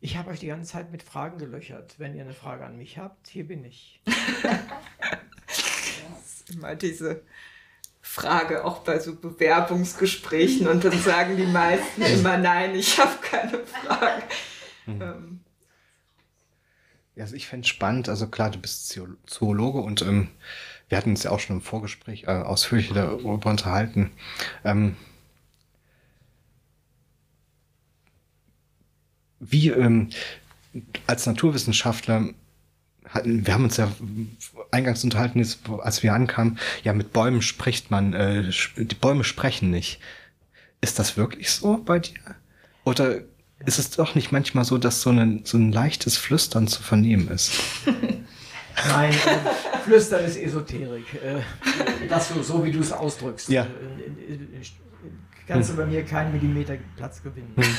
ich 0.00 0.16
habe 0.16 0.30
euch 0.30 0.40
die 0.40 0.48
ganze 0.48 0.72
Zeit 0.72 0.90
mit 0.90 1.02
Fragen 1.02 1.38
gelöchert. 1.38 1.94
Wenn 1.98 2.14
ihr 2.14 2.22
eine 2.22 2.32
Frage 2.32 2.64
an 2.64 2.76
mich 2.76 2.98
habt, 2.98 3.28
hier 3.28 3.46
bin 3.46 3.64
ich. 3.64 4.00
immer 6.52 6.74
diese 6.74 7.22
Frage, 8.12 8.66
auch 8.66 8.80
bei 8.80 8.98
so 8.98 9.16
Bewerbungsgesprächen 9.16 10.68
und 10.68 10.84
dann 10.84 10.98
sagen 10.98 11.38
die 11.38 11.46
meisten 11.46 12.02
immer, 12.02 12.36
nein, 12.36 12.74
ich 12.74 12.98
habe 12.98 13.16
keine 13.22 13.60
Frage. 13.64 14.22
Mhm. 14.84 15.00
Ähm. 15.00 15.40
Also 17.16 17.34
ich 17.34 17.46
fände 17.46 17.64
es 17.64 17.68
spannend, 17.68 18.10
also 18.10 18.26
klar, 18.26 18.50
du 18.50 18.58
bist 18.58 18.98
Zoologe 19.24 19.78
und 19.80 20.02
ähm, 20.02 20.28
wir 20.90 20.98
hatten 20.98 21.08
uns 21.08 21.22
ja 21.22 21.30
auch 21.30 21.40
schon 21.40 21.56
im 21.56 21.62
Vorgespräch 21.62 22.24
äh, 22.24 22.32
ausführlich 22.32 22.92
darüber 22.92 23.50
unterhalten. 23.50 24.12
Ähm, 24.62 24.94
wie 29.40 29.70
ähm, 29.70 30.10
als 31.06 31.24
Naturwissenschaftler 31.24 32.28
wir 33.24 33.54
haben 33.54 33.64
uns 33.64 33.76
ja 33.76 33.90
eingangs 34.70 35.04
unterhalten, 35.04 35.46
als 35.80 36.02
wir 36.02 36.14
ankamen, 36.14 36.58
ja, 36.82 36.92
mit 36.92 37.12
Bäumen 37.12 37.42
spricht 37.42 37.90
man, 37.90 38.14
äh, 38.14 38.50
die 38.76 38.94
Bäume 38.94 39.24
sprechen 39.24 39.70
nicht. 39.70 40.00
Ist 40.80 40.98
das 40.98 41.16
wirklich 41.16 41.50
so 41.50 41.78
bei 41.78 41.98
dir? 42.00 42.18
Oder 42.84 43.20
ist 43.64 43.78
es 43.78 43.90
doch 43.90 44.14
nicht 44.14 44.32
manchmal 44.32 44.64
so, 44.64 44.78
dass 44.78 45.02
so 45.02 45.10
ein, 45.10 45.42
so 45.44 45.56
ein 45.58 45.70
leichtes 45.72 46.16
Flüstern 46.16 46.66
zu 46.66 46.82
vernehmen 46.82 47.28
ist? 47.28 47.52
Nein, 48.88 49.12
äh, 49.12 49.78
Flüstern 49.84 50.24
ist 50.24 50.36
Esoterik. 50.36 51.04
Äh, 51.14 52.08
das 52.08 52.30
so, 52.30 52.42
so 52.42 52.64
wie 52.64 52.72
du 52.72 52.80
es 52.80 52.90
ausdrückst. 52.90 53.50
Ja. 53.50 53.64
Äh, 53.64 53.68
kannst 55.46 55.70
du 55.70 55.76
bei 55.76 55.84
mir 55.84 56.02
keinen 56.04 56.32
Millimeter 56.32 56.76
Platz 56.96 57.22
gewinnen. 57.22 57.52
Hm. 57.56 57.76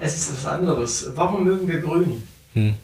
Es 0.00 0.16
ist 0.16 0.32
was 0.32 0.46
anderes. 0.46 1.10
Warum 1.14 1.44
mögen 1.44 1.68
wir 1.68 1.80
grün? 1.80 2.22
Hm 2.54 2.74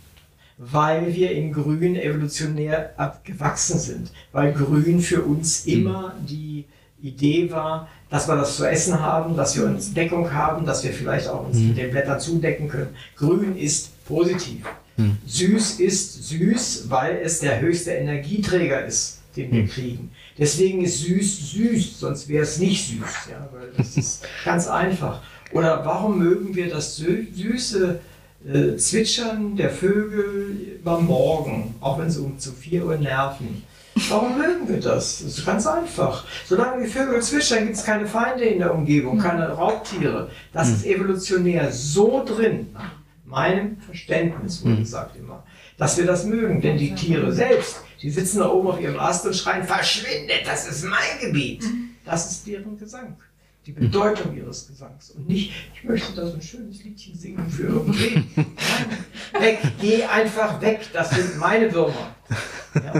weil 0.58 1.14
wir 1.14 1.30
in 1.30 1.52
Grün 1.52 1.96
evolutionär 1.96 2.92
abgewachsen 2.96 3.78
sind. 3.78 4.12
Weil 4.32 4.52
Grün 4.52 5.00
für 5.00 5.22
uns 5.22 5.64
mhm. 5.64 5.72
immer 5.72 6.14
die 6.28 6.64
Idee 7.00 7.50
war, 7.50 7.88
dass 8.10 8.28
wir 8.28 8.36
das 8.36 8.56
zu 8.56 8.68
essen 8.68 9.00
haben, 9.00 9.36
dass 9.36 9.56
wir 9.56 9.66
uns 9.66 9.94
Deckung 9.94 10.32
haben, 10.32 10.66
dass 10.66 10.82
wir 10.82 10.92
vielleicht 10.92 11.28
auch 11.28 11.46
uns 11.46 11.58
mhm. 11.58 11.68
mit 11.68 11.78
den 11.78 11.90
Blättern 11.92 12.18
zudecken 12.18 12.68
können. 12.68 12.94
Grün 13.16 13.56
ist 13.56 14.04
positiv. 14.04 14.64
Mhm. 14.96 15.16
Süß 15.26 15.78
ist 15.78 16.28
süß, 16.28 16.86
weil 16.88 17.20
es 17.22 17.38
der 17.38 17.60
höchste 17.60 17.92
Energieträger 17.92 18.84
ist, 18.84 19.20
den 19.36 19.52
wir 19.52 19.62
mhm. 19.62 19.68
kriegen. 19.68 20.10
Deswegen 20.36 20.82
ist 20.82 21.02
süß 21.02 21.52
süß, 21.52 22.00
sonst 22.00 22.28
wäre 22.28 22.42
es 22.42 22.58
nicht 22.58 22.88
süß. 22.88 23.30
Ja, 23.30 23.48
weil 23.52 23.68
das 23.76 23.96
ist 23.96 24.24
ganz 24.44 24.66
einfach. 24.66 25.22
Oder 25.52 25.84
warum 25.84 26.18
mögen 26.18 26.54
wir 26.54 26.68
das 26.68 26.96
Süße 26.96 28.00
äh, 28.48 28.76
Zwitschern 28.76 29.56
der 29.56 29.70
Vögel 29.70 30.80
beim 30.82 31.06
Morgen, 31.06 31.74
auch 31.80 31.98
wenn 31.98 32.10
sie 32.10 32.20
um 32.20 32.38
zu 32.38 32.52
4 32.52 32.86
Uhr 32.86 32.96
nerven. 32.96 33.62
Warum 34.08 34.38
mögen 34.38 34.68
wir 34.68 34.80
das? 34.80 35.22
Das 35.22 35.38
ist 35.38 35.44
ganz 35.44 35.66
einfach. 35.66 36.24
Solange 36.46 36.84
die 36.84 36.90
Vögel 36.90 37.20
zwitschern, 37.20 37.64
gibt 37.64 37.76
es 37.76 37.84
keine 37.84 38.06
Feinde 38.06 38.44
in 38.44 38.60
der 38.60 38.72
Umgebung, 38.72 39.14
hm. 39.14 39.22
keine 39.22 39.48
Raubtiere. 39.48 40.30
Das 40.52 40.68
ist 40.68 40.84
hm. 40.84 40.92
evolutionär 40.92 41.72
so 41.72 42.24
drin, 42.24 42.68
nach 42.72 42.92
meinem 43.24 43.80
Verständnis, 43.80 44.62
wurde 44.62 44.76
hm. 44.76 44.80
gesagt 44.80 45.16
immer, 45.16 45.44
dass 45.76 45.98
wir 45.98 46.06
das 46.06 46.24
mögen. 46.24 46.60
Denn 46.60 46.78
die 46.78 46.94
Tiere 46.94 47.32
selbst, 47.32 47.82
die 48.00 48.10
sitzen 48.10 48.38
da 48.38 48.48
oben 48.48 48.68
auf 48.68 48.80
ihrem 48.80 49.00
Ast 49.00 49.26
und 49.26 49.34
schreien, 49.34 49.64
verschwindet, 49.64 50.42
das 50.46 50.68
ist 50.68 50.84
mein 50.84 51.20
Gebiet. 51.20 51.64
Das 52.04 52.30
ist 52.30 52.46
deren 52.46 52.78
Gesang 52.78 53.16
die 53.68 53.72
Bedeutung 53.72 54.34
ihres 54.34 54.66
Gesangs 54.66 55.10
und 55.10 55.28
nicht, 55.28 55.52
ich 55.74 55.84
möchte 55.84 56.14
da 56.16 56.26
so 56.26 56.32
ein 56.32 56.40
schönes 56.40 56.82
Liedchen 56.84 57.14
singen 57.14 57.50
für 57.50 57.64
irgendwie. 57.64 58.24
Nein, 58.34 58.46
weg, 59.40 59.58
geh 59.78 60.04
einfach 60.04 60.58
weg, 60.62 60.88
das 60.94 61.10
sind 61.10 61.36
meine 61.38 61.70
Würmer. 61.70 62.14
Ja. 62.74 62.92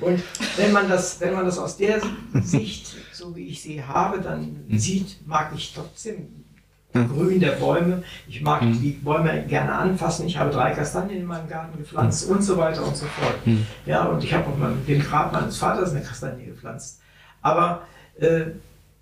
Und 0.00 0.22
wenn 0.56 0.72
man, 0.72 0.88
das, 0.88 1.20
wenn 1.20 1.34
man 1.34 1.44
das 1.44 1.58
aus 1.58 1.76
der 1.76 2.00
Sicht, 2.42 2.96
so 3.12 3.36
wie 3.36 3.48
ich 3.48 3.60
sie 3.60 3.82
habe, 3.84 4.22
dann 4.22 4.64
sieht, 4.70 5.26
mag 5.26 5.52
ich 5.54 5.74
trotzdem 5.74 6.44
Grün 6.94 7.38
der 7.38 7.52
Bäume. 7.52 8.02
Ich 8.26 8.40
mag 8.40 8.62
die 8.62 8.92
Bäume 8.92 9.44
gerne 9.46 9.72
anfassen. 9.72 10.26
Ich 10.26 10.38
habe 10.38 10.50
drei 10.50 10.70
Kastanien 10.72 11.20
in 11.20 11.26
meinem 11.26 11.46
Garten 11.46 11.76
gepflanzt 11.76 12.30
und 12.30 12.40
so 12.40 12.56
weiter 12.56 12.86
und 12.86 12.96
so 12.96 13.04
fort. 13.04 13.36
Ja, 13.84 14.04
und 14.04 14.24
ich 14.24 14.32
habe 14.32 14.46
auch 14.48 14.56
mal 14.56 14.72
dem 14.88 15.02
Grab 15.02 15.34
meines 15.34 15.58
Vaters 15.58 15.90
eine 15.90 16.00
Kastanie 16.00 16.46
gepflanzt. 16.46 17.02
Aber 17.42 17.82
äh, 18.18 18.46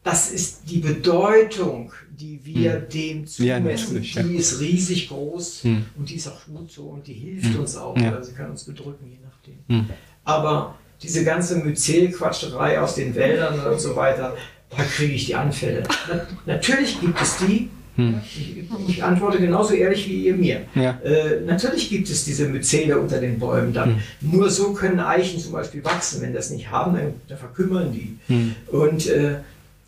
das 0.05 0.31
ist 0.31 0.63
die 0.71 0.79
Bedeutung, 0.79 1.93
die 2.17 2.39
wir 2.45 2.75
Hm. 2.75 2.89
dem 2.93 3.25
Ja, 3.39 3.57
zumessen. 3.59 4.03
ja. 4.03 4.23
die 4.23 4.37
ist 4.37 4.61
riesig 4.61 5.09
groß 5.09 5.65
Hm. 5.65 5.85
und 5.99 6.09
die 6.09 6.15
ist 6.15 6.29
auch 6.29 6.45
gut 6.47 6.71
so 6.71 6.83
und 6.85 7.07
die 7.07 7.15
hilft 7.15 7.53
Hm. 7.55 7.61
uns 7.61 7.77
auch. 7.77 7.97
Ja. 7.99 8.13
Oder 8.13 8.23
sie 8.23 8.33
kann 8.33 8.51
uns 8.51 8.65
bedrücken, 8.65 9.07
je 9.11 9.19
nachdem. 9.25 9.59
Hm. 9.69 9.91
Aber 10.25 10.77
diese 11.03 11.25
ganze 11.25 11.57
Myzel-Quatscherei 11.59 12.81
aus 12.81 12.95
den 12.95 13.15
Wäldern 13.15 13.59
und 13.73 13.81
so 13.81 13.97
weiter, 13.97 14.37
da 14.71 14.83
kriege 14.85 15.15
ich 15.15 15.27
die 15.27 15.35
Anfälle. 15.35 15.83
Na, 16.09 16.27
natürlich 16.47 17.01
gibt 17.01 17.21
es 17.21 17.37
die. 17.39 17.71
Hm. 17.97 18.21
Ich, 18.25 18.57
ich 18.89 19.05
antworte 19.05 19.39
genauso 19.39 19.73
ehrlich 19.75 20.09
wie 20.09 20.27
ihr 20.27 20.35
mir. 20.35 20.63
Ja. 20.75 20.99
Äh, 21.05 21.41
natürlich 21.47 21.89
gibt 21.91 22.09
es 22.11 22.25
diese 22.25 22.49
Myzele 22.49 22.99
unter 22.99 23.21
den 23.21 23.39
Bäumen 23.39 23.73
dann. 23.73 23.97
Hm. 24.21 24.31
Nur 24.33 24.51
so 24.51 24.73
können 24.73 24.99
Eichen 25.01 25.39
zum 25.39 25.53
Beispiel 25.53 25.85
wachsen. 25.85 26.21
Wenn 26.21 26.33
das 26.35 26.51
nicht 26.51 26.71
haben, 26.71 26.95
dann, 26.95 27.13
dann 27.29 27.39
verkümmern 27.39 27.93
die. 27.93 28.17
Hm. 28.27 28.55
Und, 28.73 29.07
äh, 29.07 29.37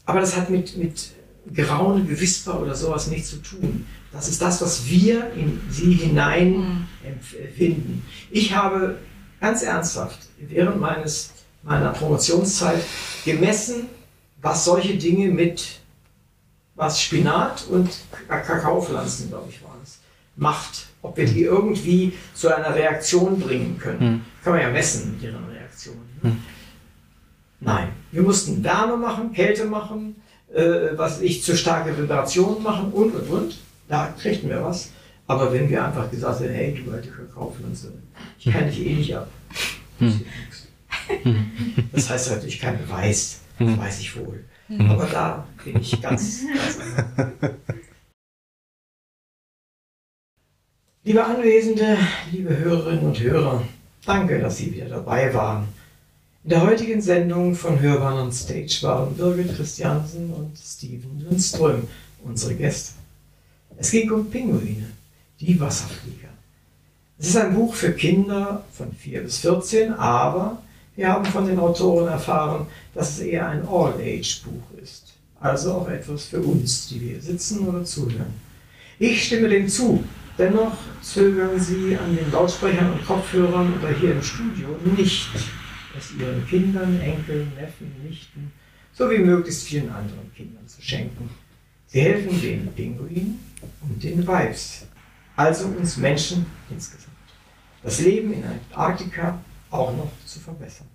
aber 0.06 0.20
das 0.20 0.36
hat 0.36 0.48
mit, 0.48 0.76
mit 0.76 1.10
Geraune, 1.52 2.04
Gewisper 2.04 2.60
oder 2.60 2.74
sowas 2.74 3.08
nichts 3.08 3.30
zu 3.30 3.36
tun. 3.42 3.86
Das 4.12 4.28
ist 4.28 4.40
das, 4.40 4.62
was 4.62 4.88
wir 4.88 5.32
in 5.32 5.60
sie 5.68 5.92
hinein 5.92 6.88
empfinden. 7.04 8.04
Ich 8.30 8.54
habe 8.54 8.98
ganz 9.40 9.62
ernsthaft 9.62 10.18
während 10.38 10.80
meines, 10.80 11.32
meiner 11.62 11.90
Promotionszeit 11.90 12.82
gemessen, 13.24 13.88
was 14.40 14.64
solche 14.64 14.96
Dinge 14.96 15.28
mit 15.28 15.80
was 16.76 17.00
Spinat 17.00 17.66
und 17.70 17.90
Kakaopflanzen, 18.28 19.28
glaube 19.28 19.48
ich, 19.50 19.62
waren 19.62 19.80
es, 19.82 19.98
macht. 20.36 20.86
Ob 21.02 21.16
wir 21.16 21.26
die 21.26 21.42
irgendwie 21.42 22.12
zu 22.34 22.54
einer 22.54 22.74
Reaktion 22.74 23.38
bringen 23.38 23.78
können. 23.78 24.00
Hm. 24.00 24.20
Kann 24.42 24.52
man 24.54 24.62
ja 24.62 24.70
messen 24.70 25.12
mit 25.12 25.22
ihren 25.22 25.44
Reaktionen. 25.46 26.08
Ne? 26.22 26.36
Nein, 27.60 27.88
wir 28.12 28.22
mussten 28.22 28.62
Wärme 28.62 28.96
machen, 28.96 29.32
Kälte 29.32 29.64
machen, 29.64 30.16
äh, 30.52 30.96
was 30.96 31.20
ich 31.20 31.42
zu 31.42 31.56
starke 31.56 31.96
Vibrationen 31.96 32.62
machen 32.62 32.92
und 32.92 33.14
und 33.14 33.28
und. 33.30 33.58
Da 33.88 34.12
kriegten 34.20 34.48
wir 34.50 34.62
was. 34.62 34.90
Aber 35.26 35.52
wenn 35.52 35.68
wir 35.68 35.84
einfach 35.84 36.10
gesagt 36.10 36.40
hätten, 36.40 36.54
hey, 36.54 36.74
du 36.74 36.90
alte 36.92 37.08
Kakaopflanze, 37.08 37.92
ich 38.38 38.52
kann 38.52 38.66
dich 38.66 38.86
eh 38.86 38.94
nicht 38.94 39.16
ab. 39.16 39.28
nichts. 39.98 40.68
Das 41.92 42.10
heißt 42.10 42.30
natürlich 42.30 42.60
kein 42.60 42.78
Beweis, 42.78 43.40
das 43.58 43.78
weiß 43.78 44.00
ich 44.00 44.16
wohl. 44.16 44.44
Aber 44.78 45.06
da 45.06 45.46
bin 45.64 45.80
ich 45.80 46.00
ganz, 46.00 46.42
ganz. 46.46 46.78
Liebe 51.04 51.24
Anwesende, 51.24 51.96
liebe 52.32 52.56
Hörerinnen 52.58 53.06
und 53.06 53.20
Hörer, 53.20 53.62
danke, 54.04 54.40
dass 54.40 54.58
Sie 54.58 54.74
wieder 54.74 54.88
dabei 54.88 55.32
waren. 55.32 55.68
In 56.46 56.50
der 56.50 56.62
heutigen 56.62 57.02
Sendung 57.02 57.56
von 57.56 57.80
Hörbahn 57.80 58.18
on 58.18 58.32
Stage 58.32 58.78
waren 58.82 59.16
Birgit 59.16 59.56
Christiansen 59.56 60.32
und 60.32 60.56
Steven 60.56 61.26
Lundström 61.28 61.88
unsere 62.22 62.54
Gäste. 62.54 62.92
Es 63.76 63.90
ging 63.90 64.08
um 64.12 64.30
Pinguine, 64.30 64.86
die 65.40 65.58
Wasserflieger. 65.58 66.28
Es 67.18 67.30
ist 67.30 67.36
ein 67.36 67.52
Buch 67.52 67.74
für 67.74 67.90
Kinder 67.90 68.64
von 68.72 68.92
4 68.92 69.22
bis 69.22 69.38
14, 69.38 69.94
aber 69.94 70.62
wir 70.94 71.08
haben 71.08 71.24
von 71.24 71.48
den 71.48 71.58
Autoren 71.58 72.06
erfahren, 72.06 72.68
dass 72.94 73.14
es 73.14 73.18
eher 73.18 73.48
ein 73.48 73.66
All-Age-Buch 73.66 74.80
ist. 74.80 75.14
Also 75.40 75.72
auch 75.72 75.88
etwas 75.88 76.26
für 76.26 76.42
uns, 76.42 76.86
die 76.86 77.00
wir 77.00 77.20
sitzen 77.20 77.66
oder 77.66 77.82
zuhören. 77.82 78.34
Ich 79.00 79.24
stimme 79.24 79.48
dem 79.48 79.66
zu. 79.68 80.04
Dennoch 80.38 80.76
zögern 81.02 81.58
Sie 81.58 81.96
an 81.96 82.14
den 82.14 82.30
Lautsprechern 82.30 82.92
und 82.92 83.04
Kopfhörern 83.04 83.74
oder 83.80 83.92
hier 83.98 84.12
im 84.12 84.22
Studio 84.22 84.68
nicht, 84.96 85.28
es 85.98 86.12
Ihren 86.18 86.46
Kindern, 86.46 87.00
Enkeln, 87.00 87.52
Neffen, 87.54 87.92
Nichten 88.02 88.52
sowie 88.92 89.18
möglichst 89.18 89.66
vielen 89.66 89.90
anderen 89.90 90.32
Kindern 90.34 90.66
zu 90.66 90.80
schenken. 90.80 91.28
Sie 91.86 92.00
helfen 92.00 92.40
den 92.40 92.72
Pinguinen 92.72 93.38
und 93.82 94.02
den 94.02 94.26
Vibes, 94.26 94.86
also 95.36 95.66
uns 95.66 95.96
Menschen 95.96 96.46
insgesamt, 96.70 97.14
das 97.82 98.00
Leben 98.00 98.32
in 98.32 98.44
Antarktika 98.44 99.38
auch 99.70 99.94
noch 99.96 100.10
zu 100.24 100.40
verbessern. 100.40 100.88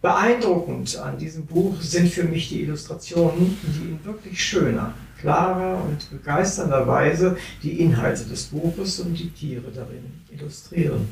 Beeindruckend 0.00 0.96
an 0.96 1.18
diesem 1.18 1.44
Buch 1.44 1.80
sind 1.82 2.08
für 2.08 2.24
mich 2.24 2.48
die 2.48 2.62
Illustrationen, 2.62 3.58
die 3.62 3.90
in 3.90 4.04
wirklich 4.04 4.42
schöner, 4.42 4.94
klarer 5.20 5.84
und 5.84 6.10
begeisternder 6.10 6.86
Weise 6.86 7.36
die 7.62 7.80
Inhalte 7.80 8.24
des 8.24 8.44
Buches 8.44 9.00
und 9.00 9.14
die 9.18 9.28
Tiere 9.28 9.70
darin 9.70 10.04
illustrieren. 10.30 11.08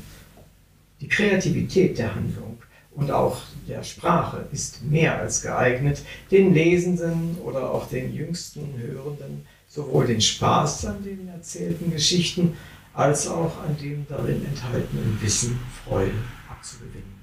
Die 1.01 1.07
Kreativität 1.07 1.99
der 1.99 2.15
Handlung 2.15 2.57
und 2.99 3.11
auch 3.11 3.37
der 3.67 3.83
Sprache 3.83 4.45
ist 4.51 4.83
mehr 4.83 5.19
als 5.19 5.41
geeignet, 5.41 6.01
den 6.31 6.53
Lesenden 6.53 7.37
oder 7.45 7.71
auch 7.71 7.87
den 7.87 8.13
jüngsten 8.13 8.73
Hörenden 8.77 9.45
sowohl 9.69 10.07
den 10.07 10.19
Spaß 10.19 10.85
an 10.87 11.03
den 11.03 11.29
erzählten 11.29 11.91
Geschichten 11.91 12.57
als 12.93 13.27
auch 13.27 13.53
an 13.63 13.77
dem 13.81 14.05
darin 14.09 14.45
enthaltenen 14.45 15.17
Wissen 15.21 15.59
Freude 15.85 16.11
abzugewinnen. 16.49 17.19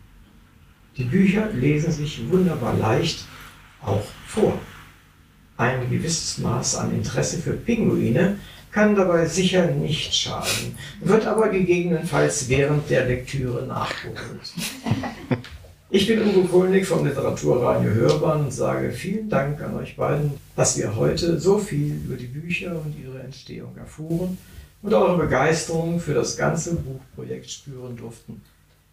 Die 0.96 1.04
Bücher 1.04 1.50
lesen 1.52 1.92
sich 1.92 2.26
wunderbar 2.30 2.74
leicht 2.74 3.26
auch 3.82 4.04
vor. 4.26 4.58
Ein 5.58 5.90
gewisses 5.90 6.38
Maß 6.38 6.76
an 6.76 6.94
Interesse 6.94 7.38
für 7.38 7.52
Pinguine 7.52 8.38
kann 8.70 8.94
dabei 8.94 9.26
sicher 9.26 9.66
nicht 9.66 10.14
schaden, 10.14 10.76
wird 11.00 11.26
aber 11.26 11.48
gegebenenfalls 11.48 12.48
während 12.48 12.88
der 12.88 13.06
Lektüre 13.06 13.66
nachgeholt. 13.66 14.52
Ich 15.88 16.08
bin 16.08 16.20
Uwe 16.20 16.48
Kulnig 16.48 16.84
vom 16.84 17.06
Literaturradio 17.06 17.92
Hörbahn 17.92 18.46
und 18.46 18.52
sage 18.52 18.90
vielen 18.90 19.28
Dank 19.28 19.62
an 19.62 19.76
euch 19.76 19.94
beiden, 19.94 20.32
dass 20.56 20.76
wir 20.76 20.96
heute 20.96 21.38
so 21.38 21.58
viel 21.58 21.94
über 21.94 22.16
die 22.16 22.26
Bücher 22.26 22.72
und 22.72 22.92
ihre 23.00 23.20
Entstehung 23.20 23.76
erfuhren 23.76 24.36
und 24.82 24.92
eure 24.92 25.16
Begeisterung 25.16 26.00
für 26.00 26.12
das 26.12 26.36
ganze 26.36 26.74
Buchprojekt 26.74 27.48
spüren 27.48 27.96
durften. 27.96 28.42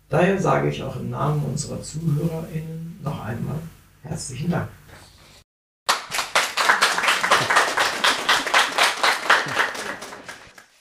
Daher 0.09 0.39
sage 0.39 0.69
ich 0.69 0.83
auch 0.83 0.95
im 0.97 1.09
Namen 1.09 1.43
unserer 1.43 1.81
ZuhörerInnen 1.81 2.99
noch 3.03 3.25
einmal 3.25 3.57
herzlichen 4.03 4.51
Dank. 4.51 4.69